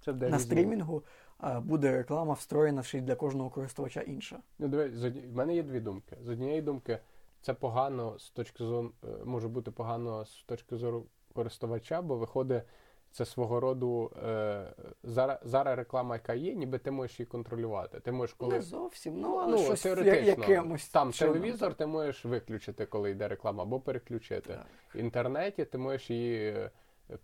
Це 0.00 0.12
на 0.12 0.26
різні- 0.26 0.38
стрімінгу 0.38 1.02
е, 1.44 1.60
буде 1.60 1.92
реклама 1.96 2.34
встроєна 2.34 2.82
ще 2.82 2.98
й 2.98 3.00
для 3.00 3.14
кожного 3.14 3.50
користувача 3.50 4.00
інша. 4.00 4.38
Ну, 4.58 4.68
дивись, 4.68 5.14
в 5.26 5.36
мене 5.36 5.54
є 5.54 5.62
дві 5.62 5.80
думки. 5.80 6.16
З 6.22 6.28
однієї 6.28 6.62
думки, 6.62 6.98
це 7.40 7.54
погано 7.54 8.18
з 8.18 8.30
точки 8.30 8.64
зору 8.64 8.92
е, 9.04 9.24
може 9.24 9.48
бути 9.48 9.70
погано 9.70 10.24
з 10.24 10.42
точки 10.42 10.76
зору 10.76 11.06
користувача, 11.34 12.02
бо 12.02 12.16
виходить. 12.16 12.62
Це 13.10 13.24
свого 13.24 13.60
роду 13.60 14.10
е, 14.24 14.74
зараз 15.02 15.38
зараз 15.44 15.78
реклама, 15.78 16.14
яка 16.14 16.34
є, 16.34 16.54
ніби 16.54 16.78
ти 16.78 16.90
можеш 16.90 17.20
її 17.20 17.26
контролювати. 17.26 18.00
Ти 18.00 18.12
можеш 18.12 18.34
коли 18.34 18.52
Не 18.52 18.62
зовсім, 18.62 19.20
ну, 19.20 19.36
але 19.36 19.52
ну 19.52 19.58
щось 19.58 19.82
теоретично 19.82 20.26
якимось 20.26 20.88
там 20.88 21.12
чином, 21.12 21.34
телевізор, 21.34 21.74
ти 21.74 21.86
можеш 21.86 22.24
виключити, 22.24 22.86
коли 22.86 23.10
йде 23.10 23.28
реклама, 23.28 23.62
або 23.62 23.80
переключити. 23.80 24.48
Так. 24.48 24.66
В 24.94 24.98
інтернеті 24.98 25.64
ти 25.64 25.78
можеш 25.78 26.10
її 26.10 26.68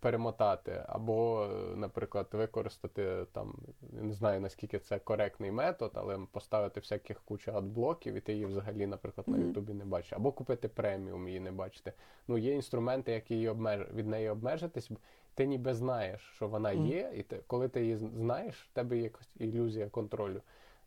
перемотати, 0.00 0.84
або, 0.86 1.44
е, 1.44 1.76
наприклад, 1.76 2.26
використати 2.32 3.26
там, 3.32 3.54
не 3.92 4.12
знаю 4.12 4.40
наскільки 4.40 4.78
це 4.78 4.98
коректний 4.98 5.50
метод, 5.50 5.90
але 5.94 6.18
поставити 6.32 6.80
всяких 6.80 7.20
куча 7.20 7.58
адблоків, 7.58 8.14
і 8.14 8.20
ти 8.20 8.32
її 8.32 8.46
взагалі, 8.46 8.86
наприклад, 8.86 9.28
на 9.28 9.38
Ютубі 9.38 9.72
не 9.72 9.84
бачиш, 9.84 10.12
або 10.12 10.32
купити 10.32 10.68
преміум 10.68 11.28
її 11.28 11.40
не 11.40 11.52
бачити. 11.52 11.92
Ну, 12.28 12.38
є 12.38 12.54
інструменти, 12.54 13.12
які 13.12 13.34
її 13.34 13.48
обмеж... 13.48 13.80
від 13.94 14.06
неї 14.06 14.28
обмежитись. 14.28 14.90
Ти 15.34 15.46
ніби 15.46 15.74
знаєш, 15.74 16.20
що 16.34 16.48
вона 16.48 16.72
є, 16.72 17.12
і 17.14 17.22
ти, 17.22 17.40
коли 17.46 17.68
ти 17.68 17.80
її 17.80 17.96
знаєш, 17.96 18.62
в 18.62 18.74
тебе 18.74 18.96
є 18.96 19.02
якась 19.02 19.30
ілюзія 19.38 19.88
контролю. 19.88 20.40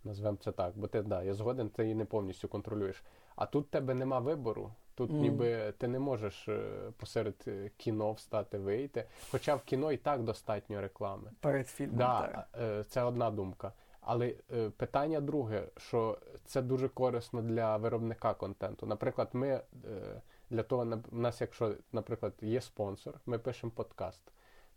Назвемо 0.04 0.38
це 0.38 0.52
так, 0.52 0.74
бо 0.76 0.88
ти 0.88 1.02
да, 1.02 1.24
я 1.24 1.34
згоден, 1.34 1.70
ти 1.70 1.84
її 1.84 1.96
не 1.96 2.06
повністю 2.06 2.48
контролюєш. 2.48 3.04
А 3.36 3.46
тут 3.46 3.70
тебе 3.70 3.94
нема 3.94 4.20
вибору. 4.20 4.72
Тут 4.96 5.12
mm. 5.12 5.20
ніби 5.20 5.74
ти 5.78 5.88
не 5.88 6.00
можеш 6.00 6.48
е, 6.50 6.70
посеред 6.98 7.36
е, 7.48 7.72
кіно 7.78 8.12
встати, 8.12 8.58
вийти. 8.58 9.06
Хоча 9.32 9.56
в 9.56 9.62
кіно 9.62 9.92
і 9.92 9.98
так 9.98 10.24
достатньо 10.24 10.82
реклами. 10.82 11.32
Перед 11.40 11.68
фільмом. 11.68 11.98
Да, 11.98 12.22
так. 12.28 12.48
е, 12.62 12.84
це 12.84 13.04
одна 13.04 13.32
думка. 13.32 13.74
Але 14.02 14.30
питання 14.78 15.22
друге, 15.22 15.64
що 15.78 16.18
це 16.46 16.62
дуже 16.62 16.90
корисно 16.90 17.42
для 17.42 17.78
виробника 17.78 18.34
контенту. 18.34 18.86
Наприклад, 18.86 19.30
ми 19.34 19.62
для 20.50 20.64
того, 20.64 21.02
у 21.12 21.18
нас, 21.18 21.42
якщо, 21.42 21.76
наприклад, 21.92 22.34
є 22.42 22.62
спонсор, 22.62 23.20
ми 23.26 23.40
пишемо 23.40 23.72
подкаст, 23.76 24.22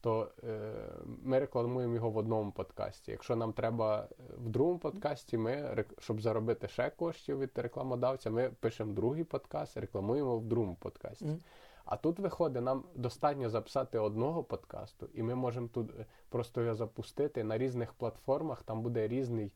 то 0.00 0.30
е, 0.44 0.70
ми 1.04 1.38
рекламуємо 1.38 1.94
його 1.94 2.10
в 2.10 2.16
одному 2.16 2.52
подкасті. 2.52 3.10
Якщо 3.10 3.36
нам 3.36 3.52
треба 3.52 4.08
е, 4.10 4.14
в 4.38 4.48
другому 4.48 4.78
подкасті, 4.78 5.38
ми, 5.38 5.84
щоб 5.98 6.20
заробити 6.20 6.68
ще 6.68 6.90
коштів 6.90 7.38
від 7.38 7.50
рекламодавця, 7.58 8.30
ми 8.30 8.50
пишемо 8.60 8.92
другий 8.92 9.24
подкаст, 9.24 9.76
рекламуємо 9.76 10.38
в 10.38 10.44
другому 10.44 10.76
подкасті. 10.80 11.24
Мгм. 11.24 11.38
А 11.84 11.96
тут 11.96 12.18
виходить, 12.18 12.62
нам 12.62 12.84
достатньо 12.94 13.48
записати 13.50 13.98
одного 13.98 14.44
подкасту, 14.44 15.08
і 15.14 15.22
ми 15.22 15.34
можемо 15.34 15.68
тут 15.68 15.90
е, 16.00 16.06
просто 16.28 16.62
його 16.62 16.74
запустити 16.74 17.44
на 17.44 17.58
різних 17.58 17.92
платформах. 17.92 18.62
Там 18.62 18.82
буде 18.82 19.08
різний 19.08 19.52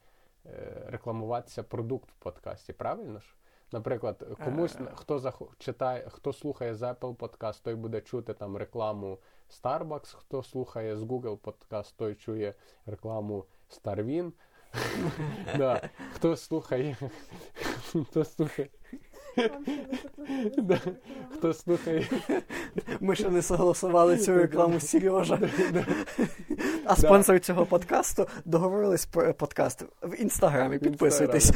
е, 0.46 0.82
рекламуватися 0.86 1.62
продукт 1.62 2.10
в 2.10 2.14
подкасті. 2.14 2.72
Правильно 2.72 3.20
ж? 3.20 3.34
Наприклад, 3.72 4.26
комусь 4.44 4.76
Е. 4.76 4.92
хто 4.94 5.18
захо- 5.18 5.48
читає, 5.58 6.08
хто 6.08 6.32
слухає 6.32 6.74
з 6.74 6.82
Apple 6.82 7.14
подкаст, 7.14 7.64
той 7.64 7.74
буде 7.74 8.00
чути 8.00 8.34
там 8.34 8.56
рекламу 8.56 9.18
Starbucks, 9.50 10.16
хто 10.16 10.42
слухає 10.42 10.96
з 10.96 11.02
Google 11.02 11.36
подкаст, 11.36 11.96
той 11.96 12.14
чує 12.14 12.54
рекламу 12.86 13.44
Starwin. 13.70 14.32
Да. 15.58 15.88
Хто 16.14 16.36
слухає, 16.36 16.96
хто 18.08 18.24
слухає, 18.24 18.68
Да. 20.58 20.80
хто 21.30 21.54
слухає 21.54 22.08
Ми 23.00 23.16
ще 23.16 23.30
не 23.30 23.42
согласували 23.42 24.16
цю 24.16 24.34
рекламу 24.34 24.80
Сережа. 24.80 25.38
А 26.84 26.96
спонсор 26.96 27.40
цього 27.40 27.66
подкасту 27.66 28.26
договорились 28.44 29.06
про 29.06 29.34
подкаст 29.34 29.84
в 30.02 30.20
інстаграмі. 30.20 30.78
Підписуйтесь. 30.78 31.52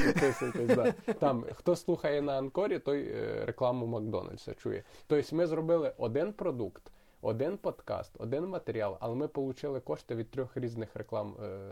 Там 1.18 1.44
хто 1.54 1.76
слухає 1.76 2.22
на 2.22 2.38
Анкорі, 2.38 2.78
той 2.78 3.02
е, 3.02 3.44
рекламу 3.46 3.86
Макдональдса 3.86 4.54
чує. 4.54 4.82
Тобто 5.06 5.36
ми 5.36 5.46
зробили 5.46 5.92
один 5.98 6.32
продукт, 6.32 6.82
один 7.24 7.58
подкаст, 7.58 8.12
один 8.18 8.46
матеріал, 8.46 8.96
але 9.00 9.14
ми 9.14 9.26
отримали 9.26 9.80
кошти 9.80 10.14
від 10.14 10.30
трьох 10.30 10.56
різних 10.56 10.96
реклам 10.96 11.36
е, 11.42 11.70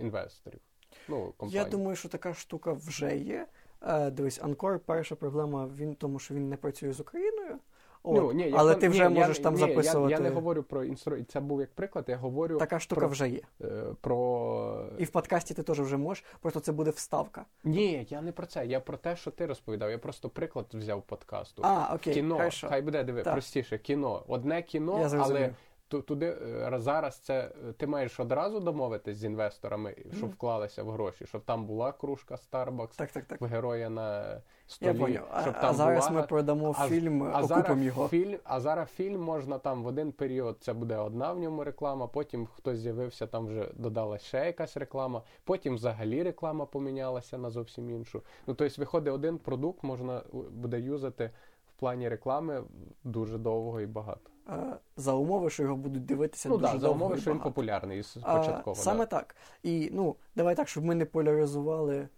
інвесторів. 0.00 0.60
Ну, 1.08 1.32
компаній. 1.36 1.54
Я 1.54 1.64
думаю, 1.64 1.96
що 1.96 2.08
така 2.08 2.34
штука 2.34 2.72
вже 2.72 3.16
є. 3.16 3.46
Е, 3.82 4.10
Дивись, 4.10 4.42
Анкор, 4.42 4.78
перша 4.78 5.14
проблема 5.14 5.70
він 5.76 5.94
тому, 5.94 6.18
що 6.18 6.34
він 6.34 6.48
не 6.48 6.56
працює 6.56 6.92
з 6.92 7.00
Україною. 7.00 7.58
От, 8.06 8.16
Ну, 8.16 8.32
ні, 8.32 8.42
я 8.50 8.56
але 8.56 8.74
ти 8.74 8.88
вже 8.88 9.08
ні, 9.08 9.14
можеш 9.18 9.36
я, 9.38 9.42
там 9.44 9.54
ні, 9.54 9.60
записувати. 9.60 10.10
Я, 10.12 10.16
я 10.18 10.22
не 10.22 10.30
говорю 10.30 10.62
про 10.62 10.84
інструмент, 10.84 11.30
Це 11.30 11.40
був 11.40 11.60
як 11.60 11.74
приклад, 11.74 12.04
я 12.08 12.16
говорю 12.16 12.58
Така 12.58 12.78
штука 12.80 13.00
про- 13.00 13.08
вже 13.08 13.28
є. 13.28 13.40
е, 13.64 13.66
про. 14.00 14.86
І 14.98 15.04
в 15.04 15.10
подкасті 15.10 15.54
ти 15.54 15.62
теж 15.62 15.80
вже 15.80 15.96
можеш, 15.96 16.24
просто 16.40 16.60
це 16.60 16.72
буде 16.72 16.90
вставка. 16.90 17.44
Ні, 17.64 18.06
я 18.10 18.22
не 18.22 18.32
про 18.32 18.46
це. 18.46 18.66
Я 18.66 18.80
про 18.80 18.96
те, 18.96 19.16
що 19.16 19.30
ти 19.30 19.46
розповідав. 19.46 19.90
Я 19.90 19.98
просто 19.98 20.28
приклад 20.28 20.66
взяв 20.72 21.02
подкасту. 21.02 21.62
А, 21.64 21.94
окей, 21.94 22.14
кіно, 22.14 22.36
хорошо. 22.36 22.68
хай 22.68 22.82
буде 22.82 23.04
диви, 23.04 23.22
Так. 23.22 23.32
простіше, 23.32 23.78
кіно. 23.78 24.22
Одне 24.28 24.62
кіно, 24.62 25.08
але 25.20 25.50
туди 25.88 26.26
е, 26.26 26.72
зараз 26.78 27.18
це 27.18 27.52
е, 27.68 27.72
ти 27.72 27.86
маєш 27.86 28.20
одразу 28.20 28.60
домовитись 28.60 29.18
з 29.18 29.24
інвесторами, 29.24 29.96
щоб 30.16 30.30
вклалися 30.30 30.82
в 30.82 30.90
гроші, 30.90 31.26
щоб 31.26 31.44
там 31.44 31.66
була 31.66 31.92
кружка 31.92 32.34
Starbucks 32.34 32.96
Так, 32.96 33.12
так, 33.12 33.24
так. 33.24 33.40
в 33.40 33.44
героя 33.44 33.90
на 33.90 34.22
Я 34.30 34.40
столі. 34.66 35.20
А, 35.32 35.42
щоб 35.42 35.54
а 35.58 35.60
там 35.60 35.74
зараз 35.74 36.08
була... 36.08 36.20
ми 36.20 36.26
продамо 36.26 36.74
а- 36.78 36.88
фільм, 36.88 37.22
а 37.34 37.42
зараз 37.42 37.82
його. 37.82 38.08
Фільм, 38.08 38.38
а 38.44 38.60
зараз 38.60 38.88
фільм 38.88 39.20
можна 39.20 39.58
там 39.58 39.82
в 39.82 39.86
один 39.86 40.12
період 40.12 40.56
це 40.60 40.72
буде 40.72 40.96
одна 40.96 41.32
в 41.32 41.38
ньому 41.38 41.64
реклама, 41.64 42.06
потім 42.06 42.46
хтось 42.46 42.78
з'явився, 42.78 43.26
там 43.26 43.46
вже 43.46 43.70
додалась 43.74 44.22
ще 44.22 44.46
якась 44.46 44.76
реклама, 44.76 45.22
потім 45.44 45.74
взагалі 45.74 46.22
реклама 46.22 46.66
помінялася 46.66 47.38
на 47.38 47.50
зовсім 47.50 47.90
іншу. 47.90 48.22
Ну 48.46 48.54
тобто 48.54 48.74
виходить 48.78 49.14
один 49.14 49.38
продукт, 49.38 49.82
можна 49.82 50.22
буде 50.32 50.80
юзати 50.80 51.30
в 51.66 51.72
плані 51.80 52.08
реклами 52.08 52.64
дуже 53.04 53.38
довго 53.38 53.80
і 53.80 53.86
багато. 53.86 54.30
Е, 54.48 54.76
За 54.96 55.12
умови, 55.12 55.50
що 55.50 55.62
його 55.62 55.76
будуть 55.76 56.04
дивитися 56.06 56.48
ну 56.48 56.56
дуже 56.56 56.72
так, 56.72 56.80
за 56.80 56.88
умови, 56.88 57.18
що 57.18 57.30
він 57.32 57.38
популярний 57.40 58.04
А, 58.22 58.38
початково. 58.38 58.76
Саме 58.76 58.98
да. 58.98 59.06
так. 59.06 59.36
І 59.62 59.90
ну, 59.92 60.16
давай 60.36 60.54
так, 60.54 60.68
щоб 60.68 60.84
ми 60.84 60.94
не 60.94 61.04
поляризували 61.04 61.96
е, 61.96 62.08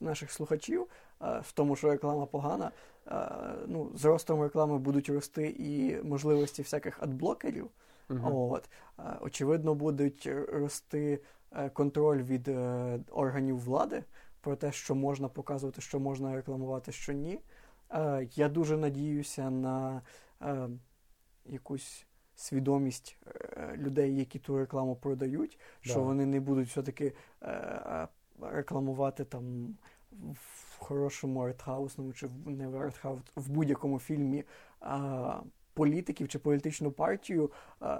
наших 0.00 0.32
слухачів 0.32 0.86
е, 1.22 1.40
в 1.44 1.52
тому, 1.52 1.76
що 1.76 1.90
реклама 1.90 2.26
погана. 2.26 2.70
Е, 3.06 3.28
Ну, 3.66 3.90
з 3.94 4.04
ростом 4.04 4.42
реклами 4.42 4.78
будуть 4.78 5.08
рости 5.08 5.54
і 5.58 6.02
можливості 6.02 6.62
всяких 6.62 7.02
адблокерів. 7.02 7.70
Мгм. 8.08 8.34
От. 8.36 8.70
Е, 8.98 9.02
Очевидно, 9.20 9.74
будуть 9.74 10.28
рости 10.52 11.20
е, 11.56 11.68
контроль 11.70 12.22
від 12.22 12.48
е, 12.48 12.98
органів 13.10 13.58
влади 13.60 14.04
про 14.40 14.56
те, 14.56 14.72
що 14.72 14.94
можна 14.94 15.28
показувати, 15.28 15.80
що 15.80 16.00
можна 16.00 16.34
рекламувати, 16.36 16.92
що 16.92 17.12
ні. 17.12 17.40
Е, 17.92 18.28
Я 18.34 18.48
дуже 18.48 18.76
надіюся 18.76 19.50
на 19.50 20.02
е, 20.42 20.68
якусь 21.48 22.06
свідомість 22.38 23.16
е, 23.26 23.76
людей, 23.76 24.16
які 24.16 24.38
ту 24.38 24.58
рекламу 24.58 24.96
продають, 24.96 25.58
що 25.80 26.00
вони 26.00 26.26
не 26.26 26.40
будуть 26.40 26.68
все-таки 26.68 27.12
е, 27.42 27.48
е, 27.50 28.08
рекламувати 28.40 29.24
там 29.24 29.76
в 30.32 30.78
хорошому 30.78 31.40
артхаусному 31.40 32.12
чи 32.12 32.28
не 32.46 32.68
в 32.68 32.76
артхаус, 32.76 33.20
в 33.36 33.50
будь-якому 33.50 33.98
фільмі. 33.98 34.44
Політиків 35.74 36.28
чи 36.28 36.38
політичну 36.38 36.90
партію, 36.90 37.50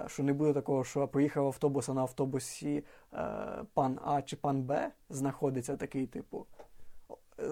що 0.07 0.23
не 0.23 0.33
буде 0.33 0.53
такого, 0.53 0.83
що 0.83 1.07
приїхав 1.07 1.45
автобус, 1.45 1.89
а 1.89 1.93
на 1.93 2.01
автобусі 2.01 2.83
пан 3.73 3.99
А 4.05 4.21
чи 4.21 4.35
пан 4.35 4.63
Б 4.63 4.91
знаходиться 5.09 5.77
такий, 5.77 6.07
типу. 6.07 6.45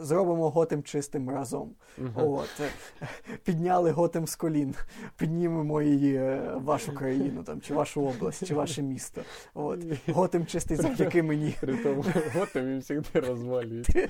Зробимо 0.02 0.50
готем 0.50 0.84
чистим 0.84 1.30
разом. 1.30 1.70
Мгм. 1.98 2.12
От, 2.16 2.62
підняли 3.44 3.92
готем 3.92 4.28
з 4.28 4.36
колін, 4.36 4.76
піднімемо 5.18 5.82
її 5.82 6.16
е, 6.16 6.52
вашу 6.56 6.94
країну, 6.94 7.44
там, 7.44 7.62
чи 7.62 7.74
вашу 7.74 8.02
область, 8.08 8.48
чи 8.48 8.54
ваше 8.56 8.82
місто. 8.82 9.22
От. 9.54 9.84
Готем 10.08 10.46
чистий 10.46 10.78
завдяки 10.78 11.24
мені. 11.24 11.56
При 11.62 11.78
тому 11.78 12.06
готем 12.36 12.66
він 12.66 12.82
завжди 12.82 13.20
розвалюють. 13.20 13.88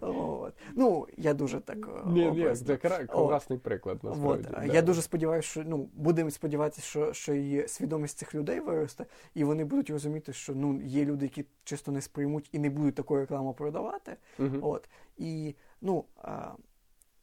От. 0.00 0.54
Ну, 0.74 1.06
я 1.16 1.34
дуже 1.34 1.60
так. 1.60 1.76
е, 1.76 2.02
Ні, 2.06 2.30
ні, 2.30 2.54
це 2.54 2.76
класний 3.06 3.58
приклад, 3.58 3.98
От. 4.02 4.10
насправді. 4.10 4.48
е, 4.48 4.66
да. 4.66 4.74
Я 4.74 4.82
дуже 4.82 5.02
сподіваюся, 5.02 5.48
що 5.48 5.62
ну, 5.66 5.88
будемо 5.94 6.30
сподіватися, 6.30 6.82
що, 6.82 7.12
що 7.12 7.34
і 7.34 7.68
свідомість 7.68 8.18
цих 8.18 8.34
людей 8.34 8.60
виросте, 8.60 9.06
і 9.34 9.44
вони 9.44 9.64
будуть 9.64 9.90
розуміти, 9.90 10.32
що 10.32 10.54
ну, 10.54 10.80
є 10.80 11.04
люди, 11.04 11.24
які 11.24 11.44
чисто 11.64 11.92
не 11.92 12.00
сприймуть 12.00 12.48
і 12.52 12.58
не 12.58 12.70
будуть 12.70 12.94
таку 12.94 13.16
рекламу 13.16 13.54
продавати. 13.54 14.16
Мгм. 14.38 14.58
От. 14.62 14.88
І 15.18 15.54
ну, 15.80 16.04
а, 16.22 16.52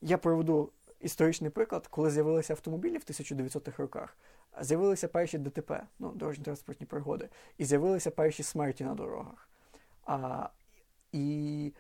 я 0.02 0.18
проведу 0.18 0.72
історичний 1.00 1.50
приклад, 1.50 1.88
коли 1.88 2.10
з'явилися 2.12 2.54
автомобілі 2.54 2.98
в 2.98 3.02
1900-х 3.02 3.84
роках, 3.84 4.18
з'явилися 4.62 5.08
перші 5.08 5.38
ДТП, 5.38 5.84
ну, 6.00 6.12
дорожньо-транспортні 6.12 6.86
пригоди, 6.86 7.30
і 7.58 7.66
з'явилися 7.66 8.12
перші 8.12 8.44
смерті 8.44 8.84
на 8.84 8.94
дорогах. 8.96 9.50
А, 10.06 10.50
і 11.12 11.74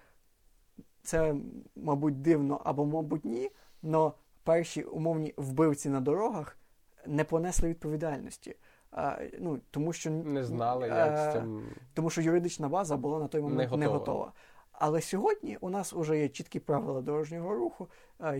це, 1.07 1.35
мабуть, 1.75 2.21
дивно 2.21 2.61
або, 2.63 2.85
мабуть, 2.85 3.25
ні, 3.25 3.51
але 3.83 4.11
перші 4.43 4.83
умовні 4.83 5.33
вбивці 5.37 5.89
на 5.89 6.01
дорогах 6.01 6.57
не 7.05 7.23
понесли 7.23 7.69
відповідальності. 7.69 8.55
А, 8.91 9.17
ну, 9.39 9.59
тому 9.71 9.93
що 9.93 10.11
Не 10.11 10.43
знали, 10.43 10.87
як 10.87 11.17
з 11.17 11.33
цим. 11.33 11.63
тому 11.93 12.09
що 12.09 12.21
юридична 12.21 12.69
база 12.69 12.97
була 12.97 13.19
на 13.19 13.27
той 13.27 13.41
момент 13.41 13.71
Не 13.71 13.77
не 13.77 13.85
готова. 13.87 13.99
готова. 13.99 14.33
Але 14.71 15.01
сьогодні 15.01 15.57
у 15.61 15.69
нас 15.69 15.93
вже 15.93 16.19
є 16.19 16.29
чіткі 16.29 16.59
правила 16.59 17.01
дорожнього 17.01 17.55
руху, 17.55 17.87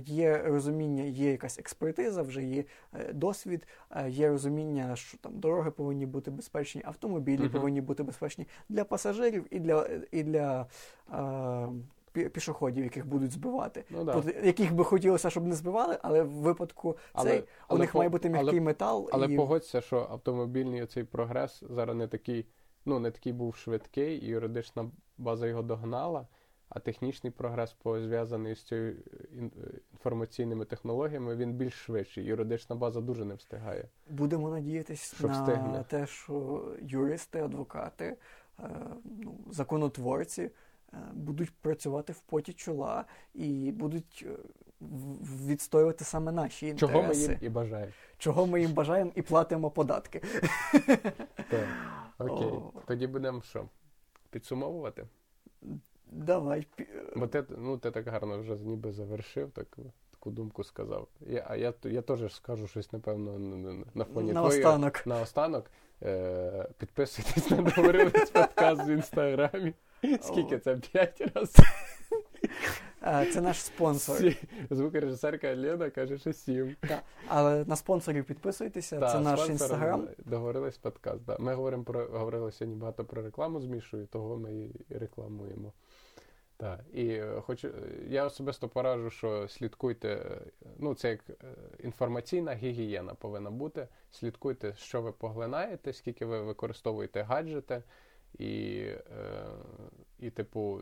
є 0.05 0.37
розуміння, 0.37 1.03
є 1.03 1.31
якась 1.31 1.59
експертиза, 1.59 2.21
вже 2.21 2.43
є 2.43 2.63
е, 2.93 3.13
досвід, 3.13 3.67
є 4.07 4.29
розуміння, 4.29 4.95
що 4.95 5.17
там 5.17 5.39
дороги 5.39 5.71
повинні 5.71 6.05
бути 6.05 6.31
безпечні, 6.31 6.81
автомобілі 6.85 7.41
Мгм. 7.41 7.51
повинні 7.51 7.81
бути 7.81 8.03
безпечні 8.03 8.47
для 8.69 8.83
пасажирів 8.83 9.45
і 9.51 9.59
для, 9.59 9.89
і 10.11 10.23
для 10.23 10.65
е, 11.13 11.67
пішоходів, 12.11 12.83
яких 12.83 13.07
будуть 13.07 13.31
збивати. 13.31 13.83
Ну, 13.89 14.03
да. 14.03 14.13
Тобто, 14.13 14.31
яких 14.43 14.73
би 14.73 14.83
хотілося, 14.83 15.29
щоб 15.29 15.45
не 15.45 15.55
збивали, 15.55 15.97
але 16.01 16.23
в 16.23 16.29
випадку 16.29 16.97
Але- 17.13 17.29
цей 17.31 17.43
у 17.69 17.77
них 17.77 17.91
по- 17.91 17.97
має 17.97 18.09
бути 18.09 18.29
м'який 18.29 18.49
але- 18.49 18.61
метал. 18.61 19.09
Але 19.11 19.33
і... 19.33 19.35
погодься, 19.37 19.81
що 19.81 20.07
автомобільний 20.11 20.85
цей 20.85 21.03
прогрес 21.03 21.63
зараз 21.69 21.95
не 21.95 22.07
такий, 22.07 22.45
ну 22.85 22.99
не 22.99 23.11
такий 23.11 23.33
був 23.33 23.55
швидкий, 23.55 24.17
і 24.25 24.27
юридична 24.27 24.91
база 25.17 25.47
його 25.47 25.61
догнала, 25.61 26.27
а 26.69 26.79
технічний 26.79 27.31
прогрес 27.31 27.73
пов'язаний 27.73 28.55
з 28.55 28.63
цією 28.63 28.95
ін- 29.31 29.51
інформаційними 29.91 30.65
технологіями, 30.65 31.35
він 31.35 31.53
більш 31.53 31.73
швидший. 31.73 32.23
Юридична 32.23 32.75
база 32.75 33.01
дуже 33.01 33.25
не 33.25 33.35
встигає. 33.35 33.89
Будемо 34.09 34.49
надіятися 34.49 35.15
Що 35.15 35.27
на 35.27 35.33
встигне. 35.33 35.85
те, 35.89 36.07
що 36.07 36.65
юристи, 36.81 37.39
адвокати, 37.39 38.17
е, 38.59 38.69
ну, 39.05 39.37
законотворці 39.49 40.49
будуть 41.13 41.51
працювати 41.55 42.13
в 42.13 42.19
поті 42.19 42.53
чола 42.53 43.05
і 43.33 43.71
будуть 43.71 44.25
е, 44.27 44.37
відстоювати 45.47 46.03
саме 46.05 46.31
наші 46.31 46.67
інтереси. 46.67 46.93
Чого 46.93 47.07
ми 47.07 47.15
їм 47.15 47.37
і 47.41 47.49
бажаємо. 47.49 47.91
Чого 48.17 48.47
ми 48.47 48.61
їм 48.61 48.73
бажаємо 48.73 49.11
і 49.15 49.21
платимо 49.21 49.71
податки. 49.71 50.21
Так. 51.49 51.67
Окей. 52.17 52.47
О. 52.47 52.71
Тоді 52.87 53.07
будемо 53.07 53.41
що? 53.41 53.65
Підсумовувати? 54.29 55.07
Давай. 56.11 56.67
Бо 57.15 57.27
ти, 57.27 57.43
ну, 57.57 57.77
ти 57.77 57.91
так 57.91 58.07
гарно 58.07 58.39
вже 58.39 58.55
ніби 58.55 58.91
завершив, 58.91 59.51
так, 59.51 59.77
таку 60.11 60.31
думку 60.31 60.63
сказав. 60.63 61.07
Я, 61.19 61.45
а 61.49 61.55
я, 61.55 61.73
я 61.83 62.01
теж 62.01 62.35
скажу 62.35 62.67
щось, 62.67 62.93
напевно, 62.93 63.39
на, 63.39 63.57
на, 63.57 63.83
на 63.93 64.05
фоні 64.05 64.33
На 64.33 64.41
твоєї. 64.41 64.63
останок. 64.63 65.07
На 65.07 65.21
останок. 65.21 65.71
Е, 66.03 66.69
підписуйтесь 66.77 67.49
на 67.49 67.57
договорились 67.57 68.29
подкаст 68.29 68.87
в 68.87 68.89
інстаграмі. 68.89 69.73
Скільки 70.21 70.59
це? 70.59 70.75
П'ять 70.75 71.21
разів? 71.35 71.65
Це 73.33 73.41
наш 73.41 73.61
спонсор. 73.61 74.17
Сі- 74.17 74.37
Звукорежисерка 74.69 75.55
Лена 75.55 75.89
каже, 75.89 76.17
що 76.17 76.33
сім. 76.33 76.75
Так. 76.79 77.03
Але 77.27 77.65
на 77.65 77.75
спонсорів 77.75 78.25
підписуйтеся. 78.25 78.99
Та, 78.99 79.11
Це 79.11 79.19
наш 79.19 79.49
інстаграм. 79.49 80.07
Договорились 80.25 80.77
подкаст. 80.77 81.25
Да. 81.25 81.37
Ми 81.39 81.53
говоримо 81.55 81.83
про 81.83 82.05
говорили 82.05 82.51
сьогодні 82.51 82.79
багато 82.79 83.05
про 83.05 83.21
рекламу 83.21 83.61
з 83.61 83.65
Мішою, 83.65 84.05
того 84.07 84.37
ми 84.37 84.53
і 84.55 84.85
рекламуємо. 84.89 85.73
Так. 86.57 86.79
І 86.93 87.07
е, 87.07 87.41
хочу, 87.41 87.69
я 88.07 88.25
особисто 88.25 88.69
пораджу, 88.69 89.09
що 89.09 89.47
слідкуйте, 89.47 90.09
е, 90.09 90.39
ну 90.79 90.95
це 90.95 91.09
як 91.09 91.19
інформаційна 91.79 92.53
гігієна 92.53 93.13
повинна 93.13 93.51
бути. 93.51 93.87
Слідкуйте, 94.11 94.73
що 94.77 95.01
ви 95.01 95.11
поглинаєте, 95.11 95.93
скільки 95.93 96.25
ви 96.25 96.41
використовуєте 96.41 97.21
гаджети, 97.21 97.83
і, 98.39 98.77
е, 98.79 99.45
і 100.19 100.29
типу, 100.29 100.73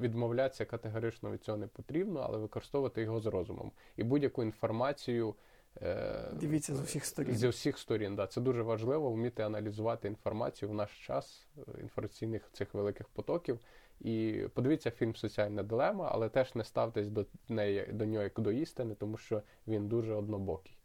відмовлятися 0.00 0.64
категорично 0.64 1.30
від 1.30 1.44
цього 1.44 1.58
не 1.58 1.66
потрібно, 1.66 2.20
але 2.20 2.38
використовувати 2.38 3.02
його 3.02 3.20
з 3.20 3.26
розумом. 3.26 3.72
І 3.96 4.02
будь-яку 4.02 4.42
інформацію. 4.42 5.34
е, 5.82 6.30
Дивіться 6.40 6.74
з 6.74 6.80
усіх 6.80 7.04
сторін. 7.04 7.34
Зі 7.34 7.48
всіх 7.48 7.78
сторін, 7.78 8.16
да. 8.16 8.26
Це 8.26 8.40
дуже 8.40 8.62
важливо 8.62 9.10
вміти 9.10 9.42
аналізувати 9.42 10.08
інформацію 10.08 10.70
в 10.70 10.74
наш 10.74 11.06
час 11.06 11.46
е, 11.58 11.80
інформаційних 11.80 12.50
цих 12.52 12.74
великих 12.74 13.08
потоків. 13.08 13.58
І 14.00 14.44
подивіться 14.54 14.90
фільм 14.90 15.14
Соціальна 15.16 15.62
дилема, 15.62 16.08
але 16.12 16.28
теж 16.28 16.54
не 16.54 16.64
ставтесь 16.64 17.08
до 17.08 17.26
неї 17.48 17.86
до 17.92 18.04
нього 18.04 18.22
як 18.22 18.40
до 18.40 18.52
істини, 18.52 18.94
тому 18.94 19.16
що 19.16 19.42
він 19.66 19.88
дуже 19.88 20.14
однобокий. 20.14 20.76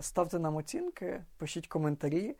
Ставте 0.00 0.38
нам 0.38 0.56
оцінки, 0.56 1.24
пишіть 1.36 1.66
коментарі. 1.68 2.36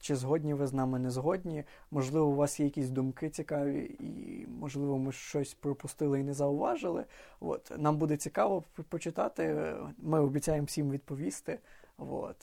Чи 0.00 0.16
згодні 0.16 0.54
ви 0.54 0.66
з 0.66 0.72
нами 0.72 0.98
не 0.98 1.10
згодні? 1.10 1.64
Можливо, 1.90 2.26
у 2.26 2.34
вас 2.34 2.60
є 2.60 2.66
якісь 2.66 2.90
думки 2.90 3.30
цікаві, 3.30 3.96
і 4.00 4.46
можливо, 4.60 4.98
ми 4.98 5.12
щось 5.12 5.54
пропустили 5.54 6.20
і 6.20 6.24
не 6.24 6.34
зауважили. 6.34 7.04
От 7.40 7.72
нам 7.78 7.96
буде 7.96 8.16
цікаво 8.16 8.64
почитати. 8.88 9.74
Ми 9.98 10.20
обіцяємо 10.20 10.64
всім 10.64 10.90
відповісти. 10.90 11.58
От. 11.98 12.36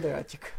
Квадратик. 0.00 0.52